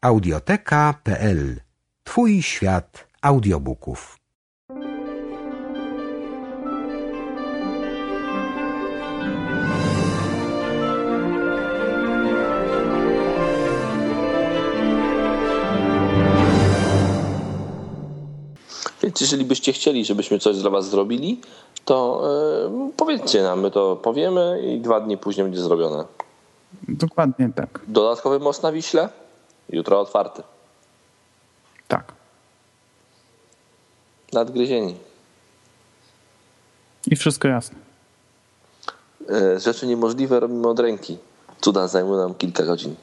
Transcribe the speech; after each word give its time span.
audioteka.pl 0.00 1.60
Twój 2.04 2.42
świat 2.42 3.06
audiobooków. 3.22 4.16
Więc 19.02 19.20
jeżeli 19.20 19.44
byście 19.44 19.72
chcieli, 19.72 20.04
żebyśmy 20.04 20.38
coś 20.38 20.56
dla 20.58 20.70
was 20.70 20.90
zrobili, 20.90 21.40
to 21.84 22.22
yy, 22.84 22.92
powiedzcie 22.96 23.42
nam, 23.42 23.60
my 23.60 23.70
to 23.70 23.96
powiemy 23.96 24.62
i 24.62 24.80
dwa 24.80 25.00
dni 25.00 25.18
później 25.18 25.44
będzie 25.44 25.60
zrobione. 25.60 26.04
Dokładnie 26.88 27.50
tak. 27.56 27.80
Dodatkowy 27.88 28.38
most 28.38 28.62
na 28.62 28.72
Wiśle? 28.72 29.08
Jutro 29.68 30.00
otwarty. 30.00 30.42
Tak. 31.88 32.12
Nadgryzieni. 34.32 34.96
I 37.06 37.16
wszystko 37.16 37.48
jasne. 37.48 37.78
Yy, 39.28 39.60
rzeczy 39.60 39.86
niemożliwe 39.86 40.40
robimy 40.40 40.68
od 40.68 40.80
ręki. 40.80 41.18
Cuda 41.60 41.88
zajmą 41.88 42.16
nam 42.16 42.34
kilka 42.34 42.62
godzin. 42.62 42.94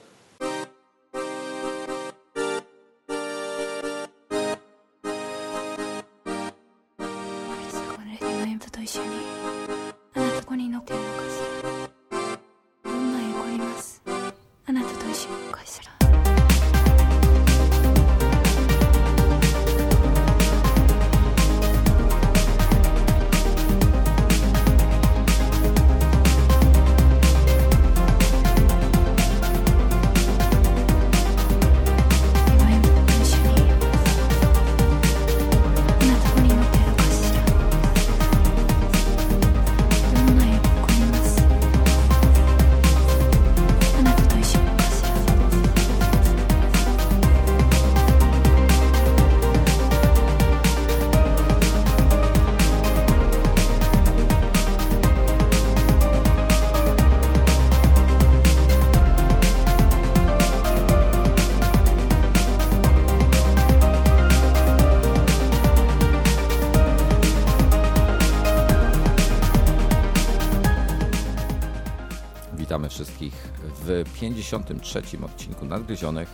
53. 74.23 75.01
odcinku 75.25 75.65
Nadgryzionych 75.65 76.29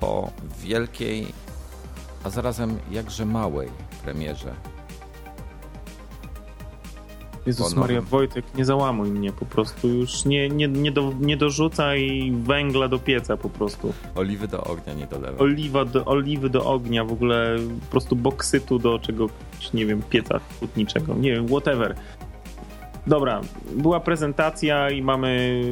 po 0.00 0.30
wielkiej, 0.60 1.26
a 2.24 2.30
zarazem 2.30 2.78
jakże 2.90 3.26
małej 3.26 3.68
premierze. 4.04 4.54
Jezus. 7.46 7.74
Maria, 7.74 8.00
Wojtek, 8.00 8.44
nie 8.54 8.64
załamuj 8.64 9.10
mnie 9.10 9.32
po 9.32 9.44
prostu. 9.44 9.88
Już 9.88 10.24
nie, 10.24 10.48
nie, 10.48 10.68
nie, 10.68 10.92
do, 10.92 11.12
nie 11.20 11.36
dorzucaj 11.36 12.32
węgla 12.42 12.88
do 12.88 12.98
pieca 12.98 13.36
po 13.36 13.50
prostu. 13.50 13.92
Oliwy 14.14 14.48
do 14.48 14.64
ognia 14.64 14.94
nie 14.94 15.06
dolewa. 15.06 15.38
Oliwa 15.38 15.84
do, 15.84 16.04
oliwy 16.04 16.50
do 16.50 16.64
ognia, 16.64 17.04
w 17.04 17.12
ogóle 17.12 17.56
po 17.80 17.90
prostu 17.90 18.16
boksytu 18.16 18.78
do 18.78 18.98
czegoś, 18.98 19.30
nie 19.74 19.86
wiem, 19.86 20.02
pieca 20.10 20.40
hutniczego. 20.60 21.14
Nie 21.14 21.32
wiem, 21.32 21.48
whatever. 21.48 21.96
Dobra, 23.06 23.40
była 23.72 24.00
prezentacja 24.00 24.90
i 24.90 25.02
mamy 25.02 25.62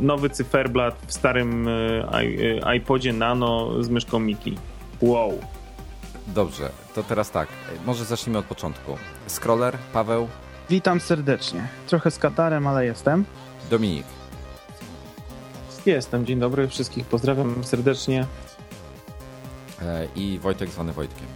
nowy 0.00 0.30
cyferblat 0.30 0.98
w 1.06 1.12
starym 1.12 1.68
e, 1.68 1.72
e, 2.66 2.76
iPodzie 2.76 3.12
Nano 3.12 3.82
z 3.82 3.88
myszką 3.88 4.18
Miki. 4.18 4.56
Wow. 5.00 5.38
Dobrze, 6.26 6.70
to 6.94 7.02
teraz 7.02 7.30
tak, 7.30 7.48
może 7.86 8.04
zacznijmy 8.04 8.38
od 8.38 8.44
początku. 8.44 8.96
Scroller, 9.28 9.78
Paweł, 9.92 10.28
Witam 10.70 11.00
serdecznie. 11.00 11.68
Trochę 11.86 12.10
z 12.10 12.18
katarem, 12.18 12.66
ale 12.66 12.84
jestem. 12.86 13.24
Dominik. 13.70 14.06
Jestem, 15.86 16.26
dzień 16.26 16.38
dobry, 16.40 16.68
wszystkich 16.68 17.06
pozdrawiam 17.06 17.64
serdecznie. 17.64 18.26
e, 19.82 20.06
i 20.16 20.38
Wojtek 20.38 20.70
zwany 20.70 20.92
Wojtkiem. 20.92 21.26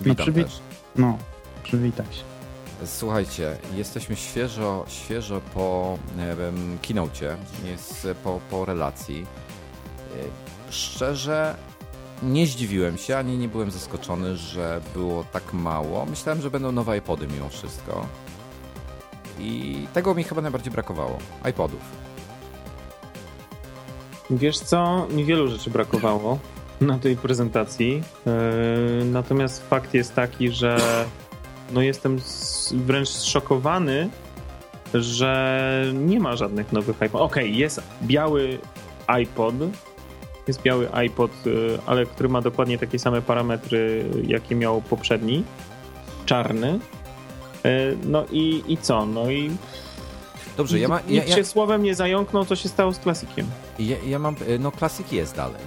No, 0.00 0.04
Witam 0.04 0.26
przywi- 0.26 0.44
też. 0.44 0.60
No, 0.96 1.18
przywitaj 1.62 2.06
się. 2.10 2.29
Słuchajcie, 2.84 3.56
jesteśmy 3.74 4.16
świeżo, 4.16 4.84
świeżo 4.88 5.40
po 5.54 5.98
em, 6.18 6.78
keynocie, 6.82 7.36
jest 7.64 8.08
po, 8.24 8.40
po 8.50 8.64
relacji. 8.64 9.26
E, 10.68 10.72
Szczerze 10.72 11.54
nie 12.22 12.46
zdziwiłem 12.46 12.98
się, 12.98 13.16
ani 13.16 13.38
nie 13.38 13.48
byłem 13.48 13.70
zaskoczony, 13.70 14.36
że 14.36 14.80
było 14.94 15.24
tak 15.32 15.52
mało. 15.52 16.06
Myślałem, 16.06 16.42
że 16.42 16.50
będą 16.50 16.72
nowe 16.72 16.98
iPody 16.98 17.26
mimo 17.26 17.48
wszystko. 17.48 18.06
I 19.38 19.86
tego 19.92 20.14
mi 20.14 20.24
chyba 20.24 20.42
najbardziej 20.42 20.72
brakowało. 20.72 21.18
iPodów. 21.50 21.80
Wiesz 24.30 24.58
co, 24.58 25.06
niewielu 25.10 25.48
rzeczy 25.48 25.70
brakowało 25.70 26.38
na 26.80 26.98
tej 26.98 27.16
prezentacji. 27.16 28.02
Natomiast 29.04 29.68
fakt 29.68 29.94
jest 29.94 30.14
taki, 30.14 30.50
że 30.50 30.78
no 31.72 31.82
jestem 31.82 32.18
wręcz 32.72 33.08
zszokowany, 33.08 34.08
że 34.94 35.84
nie 35.94 36.20
ma 36.20 36.36
żadnych 36.36 36.72
nowych 36.72 36.96
iPodów. 36.96 37.20
Okej, 37.20 37.56
jest 37.56 37.80
biały 38.02 38.58
iPod. 39.06 39.54
Jest 40.48 40.62
biały 40.62 40.92
iPod, 40.92 41.30
yy, 41.46 41.78
ale 41.86 42.06
który 42.06 42.28
ma 42.28 42.40
dokładnie 42.40 42.78
takie 42.78 42.98
same 42.98 43.22
parametry, 43.22 44.04
jakie 44.26 44.54
miał 44.54 44.82
poprzedni. 44.82 45.44
Czarny. 46.26 46.78
Yy, 47.64 47.96
No 48.04 48.24
i, 48.30 48.64
i 48.68 48.76
co? 48.76 49.06
No 49.06 49.30
i 49.30 49.50
Dobrze, 50.56 50.78
ja, 50.78 50.88
ma, 50.88 51.00
ja, 51.08 51.24
ja, 51.24 51.36
się 51.36 51.44
słowem 51.44 51.82
nie 51.82 51.94
zająknął, 51.94 52.44
co 52.44 52.56
się 52.56 52.68
stało 52.68 52.92
z 52.92 52.98
klasikiem. 52.98 53.46
ja, 53.78 53.96
ja 54.06 54.18
mam. 54.18 54.36
e, 54.48 54.58
No, 54.58 54.72
klasyk 54.72 55.12
jest 55.12 55.36
dalej. 55.36 55.60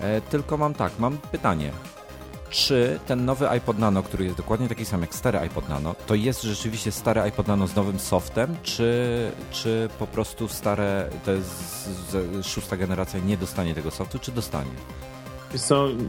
E, 0.00 0.20
tylko 0.20 0.56
mam 0.56 0.74
tak, 0.74 0.92
mam 0.98 1.18
pytanie. 1.18 1.70
Czy 2.50 2.98
ten 3.06 3.24
nowy 3.24 3.48
iPod 3.48 3.78
Nano, 3.78 4.02
który 4.02 4.24
jest 4.24 4.36
dokładnie 4.36 4.68
taki 4.68 4.84
sam 4.84 5.00
jak 5.00 5.14
stary 5.14 5.38
iPod 5.38 5.68
Nano, 5.68 5.94
to 6.06 6.14
jest 6.14 6.42
rzeczywiście 6.42 6.92
stary 6.92 7.20
iPod 7.20 7.48
Nano 7.48 7.66
z 7.66 7.76
nowym 7.76 7.98
softem, 7.98 8.56
czy, 8.62 9.30
czy 9.50 9.88
po 9.98 10.06
prostu 10.06 10.48
stare, 10.48 11.08
to 11.24 11.32
jest 11.32 11.88
szósta 12.42 12.76
generacja 12.76 13.20
nie 13.20 13.36
dostanie 13.36 13.74
tego 13.74 13.90
softu, 13.90 14.18
czy 14.18 14.32
dostanie? 14.32 14.70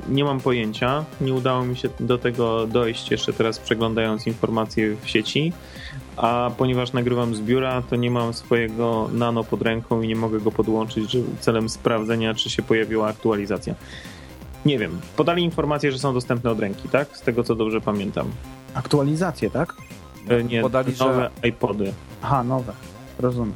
Nie 0.09 0.23
mam 0.23 0.39
pojęcia. 0.39 1.05
Nie 1.21 1.33
udało 1.33 1.65
mi 1.65 1.77
się 1.77 1.89
do 1.99 2.17
tego 2.17 2.67
dojść 2.67 3.11
jeszcze 3.11 3.33
teraz 3.33 3.59
przeglądając 3.59 4.27
informacje 4.27 4.95
w 5.01 5.09
sieci. 5.09 5.53
A 6.17 6.51
ponieważ 6.57 6.93
nagrywam 6.93 7.35
z 7.35 7.41
biura, 7.41 7.81
to 7.89 7.95
nie 7.95 8.11
mam 8.11 8.33
swojego 8.33 9.09
nano 9.13 9.43
pod 9.43 9.61
ręką 9.61 10.01
i 10.01 10.07
nie 10.07 10.15
mogę 10.15 10.39
go 10.39 10.51
podłączyć 10.51 11.17
celem 11.39 11.69
sprawdzenia, 11.69 12.33
czy 12.33 12.49
się 12.49 12.63
pojawiła 12.63 13.07
aktualizacja. 13.07 13.75
Nie 14.65 14.79
wiem. 14.79 15.01
Podali 15.15 15.43
informację, 15.43 15.91
że 15.91 15.99
są 15.99 16.13
dostępne 16.13 16.51
od 16.51 16.59
ręki, 16.59 16.89
tak? 16.89 17.17
Z 17.17 17.21
tego 17.21 17.43
co 17.43 17.55
dobrze 17.55 17.81
pamiętam. 17.81 18.27
Aktualizacje, 18.73 19.49
tak? 19.51 19.73
E, 20.29 20.43
Nie, 20.43 20.61
Podali, 20.61 20.95
że- 20.95 21.05
nowe 21.05 21.29
iPody. 21.43 21.93
Aha, 22.21 22.43
nowe. 22.43 22.73
Rozumiem. 23.19 23.53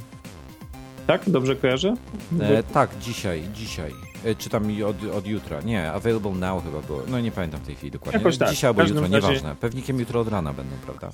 Tak? 1.08 1.30
Dobrze 1.30 1.56
kojarzę? 1.56 1.94
E, 2.40 2.64
tak, 2.64 2.90
dzisiaj, 3.02 3.44
dzisiaj. 3.54 3.92
E, 4.26 4.36
czytam 4.36 4.72
i 4.72 4.84
od, 4.84 4.96
od 5.18 5.28
jutra. 5.28 5.62
Nie, 5.62 5.92
available 5.92 6.32
now 6.32 6.64
chyba 6.64 6.82
było. 6.82 7.02
No 7.08 7.20
nie 7.20 7.32
pamiętam 7.32 7.60
w 7.60 7.66
tej 7.66 7.76
chwili 7.76 7.92
dokładnie. 7.92 8.18
Jakoś 8.20 8.38
tak. 8.38 8.50
Dzisiaj 8.50 8.68
albo 8.68 8.84
jutro, 8.84 9.02
razie- 9.02 9.14
nieważne. 9.16 9.56
Pewnikiem 9.56 10.00
jutro 10.00 10.20
od 10.20 10.28
rana 10.28 10.54
będą, 10.54 10.76
prawda? 10.86 11.10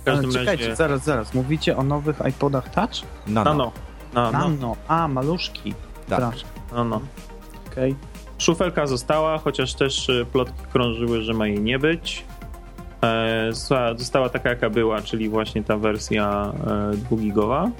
W 0.00 0.04
każdym 0.04 0.30
Ale 0.30 0.38
czekajcie, 0.38 0.64
razie... 0.64 0.76
zaraz, 0.76 1.04
zaraz. 1.04 1.34
Mówicie 1.34 1.76
o 1.76 1.82
nowych 1.82 2.16
iPodach 2.30 2.70
Touch? 2.70 2.90
Nano. 3.26 3.50
Nano. 3.50 3.72
Nano. 4.14 4.38
Nano. 4.48 4.76
A, 4.88 5.08
maluszki. 5.08 5.74
Tak. 6.08 6.34
Nano. 6.72 7.00
Okej. 7.72 7.94
Szufelka 8.48 8.86
została, 8.86 9.38
chociaż 9.38 9.74
też 9.74 10.08
y, 10.08 10.26
plotki 10.32 10.62
krążyły, 10.72 11.22
że 11.22 11.32
ma 11.34 11.46
jej 11.46 11.60
nie 11.60 11.78
być. 11.78 12.24
E, 13.02 13.48
została- 13.96 14.28
taka, 14.28 14.48
jaka 14.48 14.70
była, 14.70 15.00
czyli 15.02 15.28
właśnie 15.28 15.62
ta 15.64 15.76
wersja 15.76 16.52
e, 16.92 16.96
dwugigowa. 16.96 17.70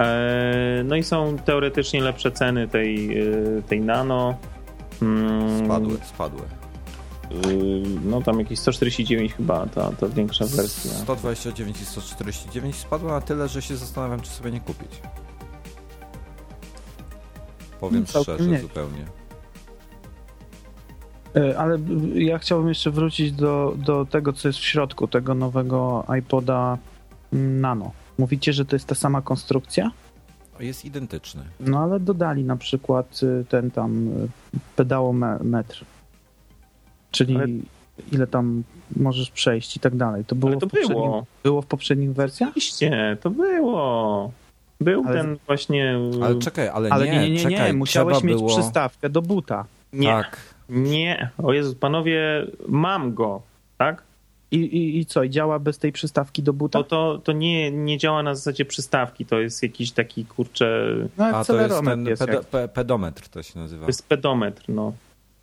E, 0.00 0.82
No 0.84 0.96
i 0.96 1.02
są 1.02 1.36
teoretycznie 1.44 2.02
lepsze 2.02 2.32
ceny 2.32 2.68
tej, 2.68 3.18
e, 3.18 3.24
tej 3.68 3.80
Nano. 3.80 4.34
Mm, 5.02 5.64
Spadły, 5.64 5.96
spadły. 6.04 6.42
e, 6.42 7.36
No 8.04 8.22
tam 8.22 8.38
jakieś 8.38 8.58
149 8.58 9.34
chyba, 9.34 9.66
ta, 9.66 9.90
ta 9.92 10.08
większa 10.08 10.44
wersja. 10.46 10.90
129 10.92 11.80
i 11.82 11.84
149 11.84 12.76
spadło 12.76 13.10
na 13.10 13.20
tyle, 13.20 13.48
że 13.48 13.62
się 13.62 13.76
zastanawiam, 13.76 14.20
czy 14.20 14.30
sobie 14.30 14.50
nie 14.50 14.60
kupić. 14.60 14.90
Powiem 17.80 18.04
No, 18.14 18.22
szczerze, 18.22 18.44
nie. 18.46 18.60
zupełnie. 18.60 19.04
E, 21.36 21.58
Ale 21.58 21.78
ja 22.14 22.38
chciałbym 22.38 22.68
jeszcze 22.68 22.90
wrócić 22.90 23.32
do, 23.32 23.74
do 23.78 24.04
tego, 24.04 24.32
co 24.32 24.48
jest 24.48 24.58
w 24.58 24.64
środku 24.64 25.08
tego 25.08 25.34
nowego 25.34 26.04
iPoda 26.18 26.78
Nano. 27.32 27.90
Mówicie, 28.18 28.52
że 28.52 28.64
to 28.64 28.76
jest 28.76 28.86
ta 28.86 28.94
sama 28.94 29.22
konstrukcja? 29.22 29.90
Jest 30.60 30.84
identyczny. 30.84 31.42
No 31.60 31.78
ale 31.78 32.00
dodali 32.00 32.44
na 32.44 32.56
przykład 32.56 33.20
y, 33.22 33.44
ten 33.48 33.70
tam 33.70 34.08
y, 34.08 34.28
pedałometr. 34.76 35.84
Czyli 37.10 37.36
Ale- 37.36 37.46
ile 38.12 38.26
tam 38.26 38.62
możesz 38.96 39.30
przejść 39.30 39.76
i 39.76 39.80
tak 39.80 39.96
dalej. 39.96 40.24
To 40.24 40.34
było, 40.34 40.50
Ale 40.52 40.60
to 40.60 40.66
w 40.66 40.70
poprzednim, 40.70 40.98
było. 40.98 41.26
było 41.42 41.62
w 41.62 41.66
poprzednich 41.66 42.12
wersjach? 42.12 42.48
Oczywiście, 42.50 43.16
to 43.20 43.30
było. 43.30 44.30
Był 44.80 45.04
Ale- 45.06 45.22
ten 45.22 45.36
właśnie. 45.46 45.98
Ale 46.22 46.38
czekaj, 46.38 46.68
ale, 46.68 46.90
Ale 46.90 47.06
nie, 47.06 47.12
nie, 47.12 47.18
nie, 47.20 47.30
nie, 47.30 47.50
czekaj, 47.50 47.66
nie. 47.72 47.78
musiałeś 47.78 48.22
mieć 48.22 48.36
było... 48.36 48.48
przystawkę 48.48 49.10
do 49.10 49.22
buta. 49.22 49.64
Nie, 49.92 50.08
Tak, 50.08 50.36
nie. 50.70 51.30
O 51.38 51.52
Jezu, 51.52 51.76
panowie, 51.76 52.46
mam 52.68 53.14
go, 53.14 53.42
tak? 53.78 54.02
I, 54.50 54.56
i, 54.56 54.98
I 54.98 55.06
co, 55.06 55.22
i 55.22 55.30
działa 55.30 55.58
bez 55.58 55.78
tej 55.78 55.92
przystawki 55.92 56.42
do 56.42 56.52
buta? 56.52 56.78
To, 56.78 56.84
to, 56.84 57.20
to 57.24 57.32
nie, 57.32 57.70
nie 57.70 57.98
działa 57.98 58.22
na 58.22 58.34
zasadzie 58.34 58.64
przystawki, 58.64 59.26
to 59.26 59.40
jest 59.40 59.62
jakiś 59.62 59.92
taki 59.92 60.24
kurczę. 60.24 60.86
No, 61.16 61.24
a 61.24 61.44
to 61.44 61.56
jest 61.60 61.84
ten 61.84 62.06
jest 62.06 62.22
pedo, 62.22 62.32
jak- 62.32 62.46
pe, 62.46 62.68
pedometr 62.68 63.28
to 63.28 63.42
się 63.42 63.58
nazywa. 63.58 63.80
To 63.80 63.88
jest 63.88 64.08
pedometr, 64.08 64.62
no. 64.68 64.92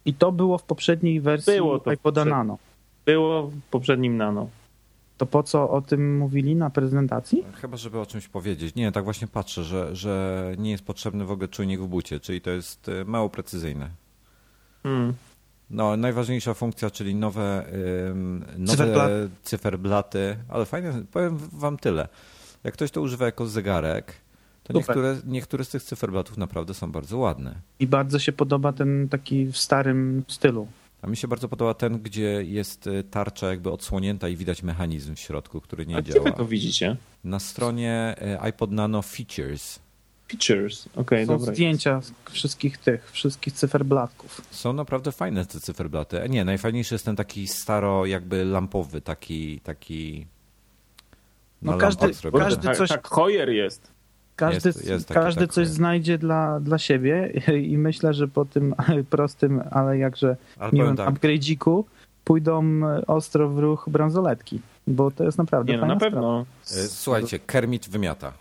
I 0.06 0.14
to 0.14 0.32
było 0.32 0.58
w 0.58 0.64
poprzedniej 0.64 1.22
wersji 1.22 1.54
Było 1.54 1.80
to 1.80 1.92
iPoda 1.92 2.22
poprzedniej. 2.22 2.38
Nano. 2.38 2.58
Było 3.06 3.48
w 3.48 3.62
poprzednim 3.72 4.18
nano. 4.18 4.50
To 5.18 5.26
po 5.26 5.44
co 5.44 5.70
o 5.70 5.82
tym 5.82 6.18
mówili 6.18 6.56
na 6.56 6.70
prezentacji? 6.70 7.44
Chyba, 7.62 7.78
żeby 7.78 8.00
o 8.00 8.06
czymś 8.06 8.28
powiedzieć. 8.28 8.76
Nie, 8.76 8.92
tak 8.92 9.04
właśnie 9.04 9.28
patrzę, 9.28 9.64
że, 9.64 9.96
że 9.96 10.54
nie 10.58 10.72
jest 10.72 10.86
potrzebny 10.86 11.26
w 11.26 11.32
ogóle 11.32 11.48
czujnik 11.48 11.80
w 11.80 11.88
bucie, 11.88 12.20
czyli 12.20 12.42
to 12.42 12.50
jest 12.50 12.90
y, 12.90 13.06
mało 13.06 13.30
precyzyjne. 13.30 13.90
Hmm. 14.84 15.14
No, 15.70 15.98
najważniejsza 15.98 16.54
funkcja, 16.54 16.90
czyli 16.90 17.16
nowe, 17.16 17.66
nowe 18.58 18.72
Cyferblat. 18.78 19.12
cyferblaty, 19.44 20.38
ale 20.50 20.66
fajne, 20.66 21.04
powiem 21.12 21.38
wam 21.38 21.78
tyle. 21.78 22.08
Jak 22.64 22.74
ktoś 22.74 22.92
to 22.92 23.02
używa 23.02 23.26
jako 23.26 23.48
zegarek, 23.48 24.14
to 24.64 24.74
Super. 24.74 24.76
niektóre, 24.76 25.18
niektóre 25.26 25.66
z 25.66 25.70
tych 25.70 25.84
cyferblatów 25.84 26.38
naprawdę 26.38 26.74
są 26.74 26.92
bardzo 26.92 27.18
ładne. 27.18 27.56
I 27.80 27.88
bardzo 27.88 28.20
się 28.20 28.32
podoba 28.32 28.74
ten 28.74 29.10
taki 29.10 29.46
w 29.46 29.58
starym 29.58 30.24
stylu. 30.28 30.68
A 31.02 31.08
mi 31.08 31.18
się 31.18 31.28
bardzo 31.28 31.50
podoba 31.50 31.74
ten, 31.74 32.00
gdzie 32.00 32.44
jest 32.44 32.88
y, 32.88 33.04
tarcza 33.04 33.48
jakby 33.48 33.72
odsłonięta 33.72 34.30
i 34.30 34.36
widać 34.36 34.64
mechanizm 34.64 35.16
w 35.16 35.20
środku, 35.20 35.62
który 35.62 35.86
nie 35.86 35.98
A 35.98 36.02
gdzie 36.02 36.14
działa. 36.14 36.26
wy 36.26 36.32
to 36.38 36.46
widzicie? 36.46 36.98
Na 37.24 37.40
stronie 37.40 38.16
y, 38.22 38.42
iPod 38.42 38.72
Nano 38.72 39.02
Features 39.02 39.80
Features. 40.32 40.90
Okej, 40.96 41.26
Są 41.26 41.38
dobra. 41.38 41.54
zdjęcia 41.54 42.02
z 42.02 42.12
wszystkich 42.32 42.78
tych, 42.78 43.12
wszystkich 43.12 43.54
cyferblatków. 43.54 44.42
są 44.52 44.74
naprawdę 44.74 45.12
fajne 45.12 45.46
te 45.46 45.60
cyferblaty. 45.60 46.22
E, 46.22 46.30
Nie, 46.30 46.46
najfajniejszy 46.46 46.96
jest 46.96 47.06
ten 47.06 47.16
taki 47.16 47.48
staro 47.48 48.06
jakby 48.06 48.46
lampowy, 48.46 49.02
taki 49.02 49.60
taki 49.60 50.28
No 51.62 51.78
każdy- 51.78 52.12
każdy 52.40 52.64
tak, 52.68 52.78
coś- 52.78 52.90
tak, 52.90 53.08
Hoyer 53.08 53.50
jest. 53.50 53.92
Każdy, 54.36 54.70
Jest- 54.70 54.88
jest 54.88 55.08
taki 55.08 55.20
każdy 55.20 55.42
tak, 55.48 55.54
coś 55.54 55.68
tak. 55.68 55.76
znajdzie 55.76 56.18
dla, 56.18 56.60
dla 56.60 56.78
siebie 56.78 57.34
i 57.72 57.78
myślę, 57.78 58.14
że 58.14 58.28
po 58.28 58.46
tym 58.46 58.76
prostym, 59.10 59.64
ale 59.72 59.98
jakże 59.98 60.38
Ale 60.60 60.72
miłym 60.72 60.96
tak, 60.96 61.10
upgrade'iku 61.10 61.84
pójdą 62.24 62.64
ostro 63.08 63.50
w 63.50 63.60
ruch 63.60 63.86
bransoletki, 63.90 64.62
bo 64.88 65.12
to 65.12 65.24
jest 65.24 65.38
naprawdę 65.38 65.72
Nie, 65.72 65.78
no 65.78 65.88
na 65.88 65.96
pewno. 65.96 66.46
y, 66.72 66.88
słuchajcie, 66.88 67.40
Kermit 67.40 67.90
wymiata. 67.90 68.34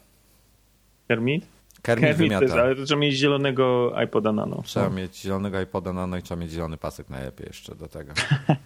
Kermit? 1.09 1.47
Kermit, 1.87 2.05
Kermit 2.09 2.19
wymiata. 2.19 2.47
też, 2.47 2.57
ale 2.57 2.77
to 2.77 2.85
trzeba 2.85 3.01
mieć 3.01 3.15
zielonego 3.15 3.95
iPoda 4.05 4.33
Nano. 4.33 4.63
Trzeba 4.65 4.91
mieć 4.91 5.17
zielonego 5.17 5.61
iPoda 5.61 5.93
Nano 5.93 6.17
i 6.17 6.23
trzeba 6.23 6.41
mieć 6.41 6.51
zielony 6.51 6.77
pasek 6.77 7.11
najlepiej 7.11 7.47
jeszcze 7.47 7.75
do 7.75 7.89
tego. 7.89 8.13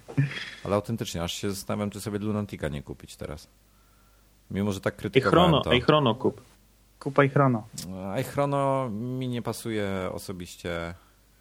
Ale 0.65 0.75
autentycznie, 0.75 1.23
aż 1.23 1.33
się 1.33 1.51
zastanawiam, 1.51 1.91
czy 1.91 2.01
sobie 2.01 2.19
Lunatica 2.19 2.69
nie 2.69 2.83
kupić 2.83 3.17
teraz. 3.17 3.49
Mimo, 4.51 4.73
że 4.73 4.81
tak 4.81 4.95
I 4.95 4.97
krytykowałem 4.97 5.51
chrono, 5.51 5.61
to. 5.63 5.73
i 5.73 5.81
chrono 5.81 6.15
kup. 6.15 6.41
Kupa 6.99 7.25
i 7.25 7.29
chrono. 7.29 7.67
A 8.15 8.23
chrono 8.23 8.91
mi 8.91 9.29
nie 9.29 9.43
pasuje 9.43 9.89
osobiście. 10.13 10.95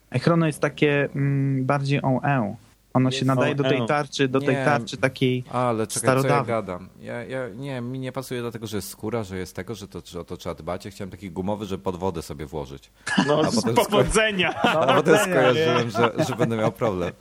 A 0.09 0.19
chrono 0.19 0.45
jest 0.47 0.59
takie 0.59 1.09
mm, 1.15 1.65
bardziej 1.65 1.99
on 2.03 2.25
e. 2.25 2.55
Ono 3.00 3.12
się 3.12 3.25
nadaje 3.25 3.56
do 3.56 3.63
tej 3.63 3.86
tarczy, 3.86 4.28
do 4.28 4.40
tej 4.40 4.56
Nie. 4.56 4.66
tarczy 4.66 4.98
takiej 4.98 5.44
Ale 5.51 5.88
czekaj, 5.88 6.22
co 6.22 6.28
ja 6.28 6.44
gadam? 6.44 6.90
Ja, 7.01 7.24
ja, 7.24 7.50
nie, 7.50 7.81
mi 7.81 8.00
nie 8.00 8.12
pasuje 8.12 8.42
dlatego, 8.42 8.68
że 8.68 8.78
jest 8.78 8.90
skóra, 8.90 9.24
że 9.24 9.38
jest 9.38 9.56
tego, 9.56 9.75
że 9.75 9.88
to, 9.88 10.01
że 10.06 10.19
o 10.19 10.24
to 10.24 10.38
trzeba 10.38 10.56
dbać. 10.56 10.86
Ja 10.86 10.92
chciałem 10.92 11.12
taki 11.12 11.31
gumowy, 11.31 11.66
żeby 11.66 11.84
pod 11.84 11.96
wodę 11.96 12.22
sobie 12.22 12.46
włożyć. 12.46 12.92
No, 13.28 13.40
A 13.40 13.51
z 13.51 13.56
potem 13.56 13.75
powodzenia! 13.75 14.62
A 14.63 14.94
potem 14.94 15.18
skojarzyłem, 15.18 15.90
że, 15.90 16.12
że 16.30 16.36
będę 16.36 16.57
miał 16.57 16.72
problem. 16.72 17.12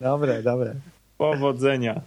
Dobre, 0.00 0.42
dobre. 0.42 0.74
Powodzenia. 1.18 2.00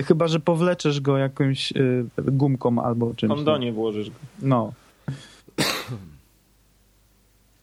Chyba, 0.00 0.28
że 0.28 0.40
powleczesz 0.40 1.00
go 1.00 1.18
jakąś 1.18 1.72
y, 1.72 2.04
gumką 2.18 2.82
albo 2.82 3.14
czymś. 3.14 3.34
kondonie 3.34 3.72
włożysz 3.72 4.10
go. 4.10 4.16
No. 4.42 4.72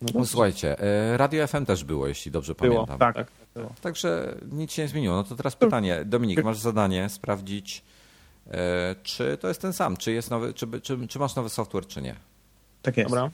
No, 0.01 0.25
słuchajcie, 0.25 0.79
e, 0.79 1.17
Radio 1.17 1.47
FM 1.47 1.65
też 1.65 1.83
było, 1.83 2.07
jeśli 2.07 2.31
dobrze 2.31 2.55
Było, 2.55 2.85
pamiętam. 2.85 3.13
tak. 3.13 3.31
Także 3.81 4.35
nic 4.51 4.71
się 4.71 4.81
nie 4.81 4.87
zmieniło. 4.87 5.15
No 5.15 5.23
to 5.23 5.35
teraz 5.35 5.55
pytanie. 5.55 6.05
Dominik, 6.05 6.43
masz 6.43 6.57
zadanie 6.57 7.09
sprawdzić, 7.09 7.83
e, 8.51 8.95
czy 9.03 9.37
to 9.37 9.47
jest 9.47 9.61
ten 9.61 9.73
sam, 9.73 9.97
czy, 9.97 10.11
jest 10.11 10.31
nowy, 10.31 10.53
czy, 10.53 10.81
czy, 10.81 11.07
czy 11.07 11.19
masz 11.19 11.35
nowy 11.35 11.49
software, 11.49 11.87
czy 11.87 12.01
nie. 12.01 12.15
Tak 12.81 12.97
jest. 12.97 13.09
Dobra. 13.09 13.29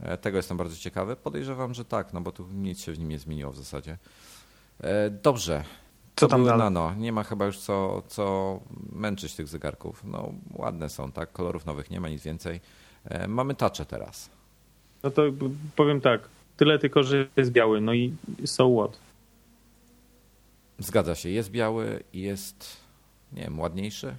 E, 0.00 0.16
Tego 0.18 0.36
jestem 0.36 0.56
bardzo 0.56 0.76
ciekawy. 0.76 1.16
Podejrzewam, 1.16 1.74
że 1.74 1.84
tak, 1.84 2.12
no 2.12 2.20
bo 2.20 2.32
tu 2.32 2.46
nic 2.54 2.80
się 2.80 2.92
w 2.92 2.98
nim 2.98 3.08
nie 3.08 3.18
zmieniło 3.18 3.52
w 3.52 3.56
zasadzie. 3.56 3.98
Dobrze. 5.22 5.64
Co 6.16 6.26
To 6.26 6.30
tam 6.30 6.44
dalej? 6.44 6.58
nano. 6.58 6.94
Nie 6.94 7.12
ma 7.12 7.22
chyba 7.24 7.46
już 7.46 7.58
co, 7.58 8.02
co 8.08 8.60
męczyć 8.92 9.34
tych 9.34 9.48
zegarków. 9.48 10.04
No 10.04 10.32
ładne 10.54 10.88
są, 10.88 11.12
tak? 11.12 11.32
Kolorów 11.32 11.66
nowych 11.66 11.90
nie 11.90 12.00
ma, 12.00 12.08
nic 12.08 12.22
więcej. 12.22 12.60
Mamy 13.28 13.54
tacze 13.54 13.86
teraz. 13.86 14.30
No 15.02 15.10
to 15.10 15.22
powiem 15.76 16.00
tak. 16.00 16.20
Tyle 16.56 16.78
tylko, 16.78 17.02
że 17.02 17.26
jest 17.36 17.52
biały. 17.52 17.80
No 17.80 17.94
i 17.94 18.14
so 18.44 18.70
what? 18.78 18.98
Zgadza 20.78 21.14
się, 21.14 21.28
jest 21.28 21.50
biały 21.50 22.02
i 22.12 22.20
jest, 22.20 22.76
nie 23.32 23.42
wiem, 23.42 23.60
ładniejszy. 23.60 24.14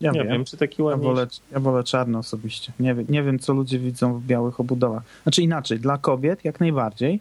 Ja 0.00 0.10
nie 0.12 0.18
wiem. 0.18 0.28
wiem, 0.28 0.44
czy 0.44 0.56
taki 0.56 0.82
Ja 0.82 0.86
ładny. 0.86 1.04
wolę, 1.04 1.26
ja 1.52 1.60
wolę 1.60 1.84
czarno 1.84 2.18
osobiście. 2.18 2.72
Nie, 2.80 2.94
wiem- 2.94 3.06
nie 3.08 3.22
wiem, 3.22 3.38
co 3.38 3.52
ludzie 3.52 3.78
widzą 3.78 4.18
w 4.18 4.22
białych 4.24 4.60
obudowach. 4.60 5.02
Znaczy 5.22 5.42
inaczej, 5.42 5.80
dla 5.80 5.98
kobiet 5.98 6.44
jak 6.44 6.60
najbardziej. 6.60 7.20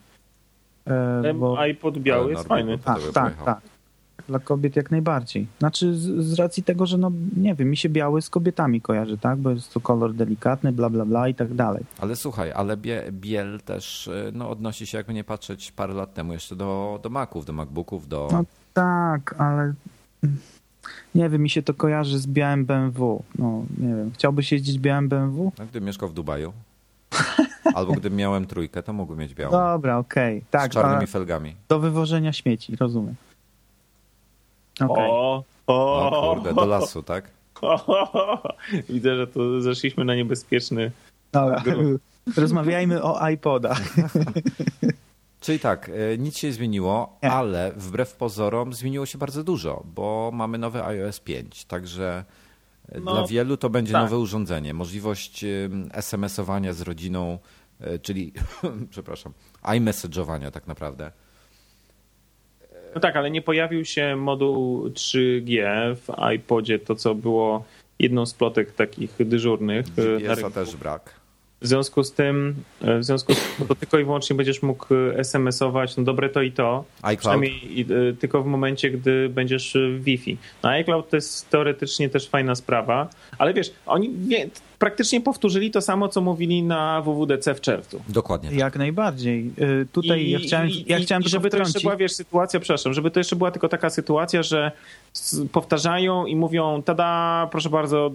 E, 0.87 1.33
bo, 1.33 1.59
iPod 1.59 1.97
biały 1.97 2.31
jest 2.31 2.47
fajny. 2.47 2.77
tak, 2.79 2.99
tak, 3.13 3.43
tak. 3.43 3.61
Dla 4.27 4.39
kobiet 4.39 4.75
jak 4.75 4.91
najbardziej. 4.91 5.47
Znaczy 5.59 5.95
z, 5.95 6.01
z 6.25 6.33
racji 6.33 6.63
tego, 6.63 6.85
że 6.85 6.97
no 6.97 7.11
nie 7.37 7.55
wiem, 7.55 7.69
mi 7.69 7.77
się 7.77 7.89
biały 7.89 8.21
z 8.21 8.29
kobietami 8.29 8.81
kojarzy, 8.81 9.17
tak? 9.17 9.37
Bo 9.39 9.49
jest 9.49 9.73
to 9.73 9.79
kolor 9.79 10.13
delikatny, 10.13 10.71
bla, 10.71 10.89
bla, 10.89 11.05
bla 11.05 11.27
i 11.27 11.35
tak 11.35 11.53
dalej. 11.53 11.83
Ale 11.99 12.15
słuchaj, 12.15 12.51
ale 12.51 12.77
bie, 12.77 13.03
biel 13.11 13.59
też 13.65 14.07
y, 14.07 14.31
no, 14.33 14.49
odnosi 14.49 14.87
się, 14.87 14.97
jakby 14.97 15.13
nie 15.13 15.23
patrzeć, 15.23 15.71
parę 15.71 15.93
lat 15.93 16.13
temu 16.13 16.33
jeszcze 16.33 16.55
do, 16.55 16.99
do 17.03 17.09
Maców, 17.09 17.45
do 17.45 17.53
MacBooków, 17.53 18.07
do... 18.07 18.27
No. 18.31 18.43
Tak, 18.73 19.35
ale 19.37 19.73
nie 21.15 21.29
wiem, 21.29 21.41
mi 21.41 21.49
się 21.49 21.63
to 21.63 21.73
kojarzy 21.73 22.19
z 22.19 22.27
białym 22.27 22.65
BMW. 22.65 23.23
No, 23.39 23.63
nie 23.77 23.87
wiem. 23.95 24.11
Chciałbyś 24.13 24.51
jeździć 24.51 24.79
białym 24.79 25.09
BMW? 25.09 25.51
No, 25.59 25.65
gdybym 25.65 25.87
mieszkał 25.87 26.09
w 26.09 26.13
Dubaju, 26.13 26.53
albo 27.75 27.91
gdybym 27.93 28.15
miałem 28.17 28.45
trójkę, 28.45 28.83
to 28.83 28.93
mógłbym 28.93 29.19
mieć 29.19 29.33
białą. 29.33 29.51
Dobra, 29.51 29.97
okej. 29.97 30.43
z 30.47 30.51
Tak, 30.51 30.71
czarnymi 30.71 31.03
a 31.03 31.07
felgami. 31.07 31.55
do 31.69 31.79
wywożenia 31.79 32.33
śmieci, 32.33 32.75
rozumiem. 32.75 33.15
Okej. 34.79 35.09
O, 35.09 35.43
O 35.67 36.09
o, 36.31 36.35
kurde, 36.35 36.53
do 36.53 36.65
lasu, 36.65 37.03
tak? 37.03 37.31
Widzę, 38.89 39.15
że 39.15 39.27
tu 39.27 39.61
zeszliśmy 39.61 40.05
na 40.05 40.15
niebezpieczny. 40.15 40.91
Dobra. 41.31 41.63
Rozmawiajmy 42.37 43.03
o 43.03 43.29
iPodach. 43.29 43.81
Czyli 45.39 45.59
tak, 45.59 45.89
y, 45.89 46.17
nic 46.19 46.37
się 46.37 46.47
nie 46.47 46.53
zmieniło, 46.53 47.19
Nie. 47.23 47.31
ale 47.31 47.71
wbrew 47.75 48.13
pozorom 48.15 48.73
zmieniło 48.73 49.05
się 49.05 49.17
bardzo 49.17 49.43
dużo, 49.43 49.83
bo 49.95 50.31
mamy 50.33 50.57
nowy 50.57 50.83
iOS 50.85 51.19
5, 51.19 51.65
także 51.65 52.23
y, 52.95 53.01
No, 53.01 53.13
dla 53.13 53.27
wielu 53.27 53.57
to 53.57 53.69
będzie 53.69 53.93
tak. 53.93 54.01
nowe 54.03 54.17
urządzenie. 54.17 54.73
Możliwość 54.73 55.45
SMS-owania 55.93 56.73
z 56.73 56.81
rodziną, 56.81 57.39
y, 57.81 57.99
czyli, 57.99 58.33
przepraszam, 58.89 59.33
iMessage'owania 59.63 60.51
tak 60.51 60.67
naprawdę. 60.67 61.11
No 62.95 63.01
tak, 63.01 63.15
ale 63.15 63.31
nie 63.31 63.41
pojawił 63.41 63.85
się 63.85 64.15
moduł 64.15 64.87
3G 64.87 65.65
w 65.95 66.33
iPodzie, 66.35 66.79
to 66.79 66.95
co 66.95 67.15
było 67.15 67.65
jedną 67.99 68.25
z 68.25 68.33
plotek 68.33 68.71
takich 68.71 69.15
dyżurnych. 69.19 69.85
GPS-a 69.95 70.49
też 70.49 70.75
brak. 70.75 71.22
W 71.63 71.67
związku 71.67 72.03
z 72.03 72.11
tym, 72.11 72.55
e, 72.81 72.99
w 72.99 73.03
związku 73.05 73.33
z 73.33 73.37
tym 73.57 73.67
to 73.67 73.75
tylko 73.75 73.99
i 73.99 74.03
wyłącznie 74.03 74.35
będziesz 74.35 74.61
mógł 74.61 74.85
e, 74.93 75.17
SMS-ować, 75.19 75.97
no 75.97 76.03
dobre 76.03 76.29
to 76.29 76.41
i 76.41 76.51
to, 76.51 76.83
iCloud. 77.01 77.19
przynajmniej 77.19 77.79
i- 77.79 77.85
e, 78.09 78.13
tylko 78.19 78.43
w 78.43 78.45
momencie, 78.45 78.89
gdy 78.91 79.29
będziesz 79.29 79.77
w 79.99 80.03
Wi-Fi. 80.03 80.37
No 80.63 80.69
iCloud 80.69 81.09
to 81.09 81.15
jest 81.17 81.49
teoretycznie 81.49 82.09
też 82.09 82.29
fajna 82.29 82.55
sprawa, 82.55 83.09
ale 83.37 83.53
wiesz, 83.53 83.71
oni 83.85 84.09
nie, 84.09 84.47
praktycznie 84.79 85.21
powtórzyli 85.21 85.71
to 85.71 85.81
samo, 85.81 86.09
co 86.09 86.21
mówili 86.21 86.63
na 86.63 87.01
WWDC 87.01 87.55
w 87.55 87.61
czerwcu. 87.61 88.01
Dokładnie. 88.09 88.49
Tak. 88.49 88.59
Jak 88.59 88.75
najbardziej. 88.77 89.51
Tutaj 89.91 90.29
ja 90.29 90.39
chciałem, 90.39 90.69
i, 90.69 90.83
ja 90.87 90.99
chciałem 90.99 91.23
i 91.23 91.29
żeby 91.29 91.49
to 91.49 91.57
jeszcze 91.57 91.79
była, 91.79 91.95
wiesz, 91.95 92.11
sytuacja, 92.13 92.59
przepraszam, 92.59 92.93
żeby 92.93 93.11
to 93.11 93.19
jeszcze 93.19 93.35
była 93.35 93.51
tylko 93.51 93.69
taka 93.69 93.89
sytuacja, 93.89 94.43
że 94.43 94.71
powtarzają 95.51 96.25
i 96.25 96.35
mówią, 96.35 96.81
tada, 96.85 97.47
proszę 97.51 97.69
bardzo, 97.69 98.11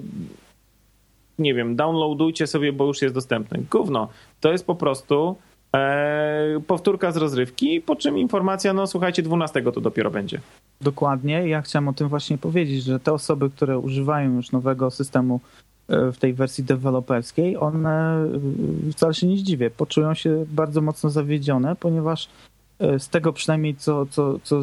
nie 1.38 1.54
wiem, 1.54 1.76
downloadujcie 1.76 2.46
sobie, 2.46 2.72
bo 2.72 2.86
już 2.86 3.02
jest 3.02 3.14
dostępny. 3.14 3.62
Gówno. 3.70 4.08
To 4.40 4.52
jest 4.52 4.66
po 4.66 4.74
prostu 4.74 5.36
e, 5.74 6.60
powtórka 6.66 7.12
z 7.12 7.16
rozrywki, 7.16 7.80
po 7.80 7.96
czym 7.96 8.18
informacja, 8.18 8.72
no 8.72 8.86
słuchajcie, 8.86 9.22
12 9.22 9.62
to 9.62 9.80
dopiero 9.80 10.10
będzie. 10.10 10.40
Dokładnie. 10.80 11.48
Ja 11.48 11.62
chciałem 11.62 11.88
o 11.88 11.92
tym 11.92 12.08
właśnie 12.08 12.38
powiedzieć, 12.38 12.84
że 12.84 13.00
te 13.00 13.12
osoby, 13.12 13.50
które 13.50 13.78
używają 13.78 14.34
już 14.34 14.52
nowego 14.52 14.90
systemu 14.90 15.40
e, 15.88 16.12
w 16.12 16.18
tej 16.18 16.34
wersji 16.34 16.64
deweloperskiej, 16.64 17.56
one 17.56 18.24
e, 18.88 18.92
wcale 18.92 19.14
się 19.14 19.26
nie 19.26 19.36
zdziwię, 19.36 19.70
poczują 19.70 20.14
się 20.14 20.44
bardzo 20.48 20.80
mocno 20.80 21.10
zawiedzione, 21.10 21.76
ponieważ 21.76 22.28
e, 22.78 22.98
z 22.98 23.08
tego 23.08 23.32
przynajmniej 23.32 23.74
co, 23.74 24.06
co, 24.06 24.38
co 24.42 24.62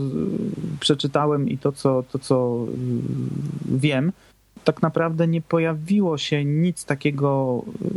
przeczytałem 0.79 1.49
i 1.49 1.57
to 1.57 1.71
co, 1.71 2.03
to, 2.03 2.19
co 2.19 2.65
e, 2.67 3.77
wiem, 3.77 4.11
tak 4.65 4.81
naprawdę 4.81 5.27
nie 5.27 5.41
pojawiło 5.41 6.17
się 6.17 6.45
nic 6.45 6.85
takiego, 6.85 7.61
e, 7.85 7.87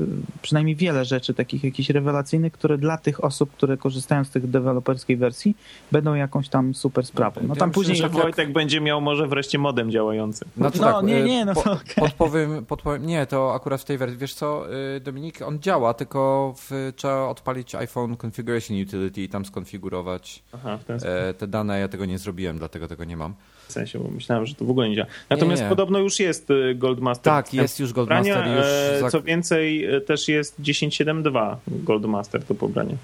przynajmniej 0.43 0.77
wiele 0.77 1.05
rzeczy 1.05 1.35
takich 1.35 1.65
jakichś 1.65 1.91
rewelacyjnych, 1.91 2.53
które 2.53 2.79
dla 2.79 2.99
tych 2.99 3.25
osób, 3.25 3.53
które 3.53 3.77
korzystają 3.77 4.25
z 4.25 4.31
tych 4.31 4.51
deweloperskiej 4.51 5.17
wersji, 5.17 5.57
będą 5.93 6.15
jakąś 6.15 6.49
tam 6.49 6.75
super 6.75 7.07
sprawą. 7.07 7.41
No 7.43 7.55
Ja 7.55 7.61
tam 7.61 7.69
myślę, 7.69 7.75
później... 7.75 7.97
że 7.97 8.03
Że 8.03 8.09
Wojtek 8.09 8.53
będzie 8.53 8.81
miał 8.81 9.01
może 9.01 9.27
wreszcie 9.27 9.59
modem 9.59 9.91
działający. 9.91 10.45
Znaczy 10.57 10.81
No, 10.81 10.93
tak, 10.93 11.05
nie, 11.05 11.17
y, 11.17 11.25
nie, 11.25 11.45
no 11.45 11.55
po, 11.55 11.63
to 11.63 11.73
okej. 11.73 11.95
podpowiem, 11.97 12.65
podpowiem, 12.65 13.07
nie, 13.07 13.27
to 13.27 13.55
akurat 13.55 13.81
w 13.81 13.85
tej 13.85 13.99
wersji, 13.99 14.19
wiesz 14.19 14.35
co, 14.35 14.75
y, 14.97 15.01
Dominik, 15.01 15.43
on 15.43 15.61
działa, 15.61 15.95
tylko 15.95 16.55
w, 16.57 16.93
trzeba 16.97 17.29
odpalić 17.29 17.75
iPhone 17.75 18.17
Configuration 18.17 18.83
Utility 18.83 19.23
i 19.23 19.29
tam 19.29 19.45
skonfigurować 19.45 20.43
Aha, 20.55 20.79
e, 20.89 21.35
te 21.35 21.47
dane, 21.47 21.81
ja 21.81 21.89
tego 21.89 22.05
nie 22.07 22.19
zrobiłem, 22.19 22.59
dlatego 22.59 22.89
tego 22.89 23.05
nie 23.05 23.17
mam. 23.17 23.35
Sensie, 23.73 23.99
bo 23.99 24.09
myślałem, 24.11 24.47
że 24.47 24.55
to 24.55 24.65
w 24.65 24.71
ogóle 24.71 24.89
nie 24.89 24.97
działa. 24.97 25.09
Natomiast 25.31 25.63
nie. 25.63 25.69
podobno 25.69 25.99
już 25.99 26.21
jest 26.21 26.51
y, 26.51 26.75
Goldmaster. 26.75 27.33
Tak, 27.33 27.55
jest 27.55 27.81
już 27.81 27.93
Goldmaster, 27.93 28.35
Pobrania, 28.35 28.57
już 28.57 28.67
e, 28.67 29.01
za- 29.01 29.11
Co 29.11 29.23
więcej, 29.23 29.85
e, 29.85 30.01
też 30.01 30.29
jest 30.29 30.61
10.7.2 30.61 31.57
Goldmaster 31.69 32.45
do 32.45 32.55
pobrania. 32.55 32.97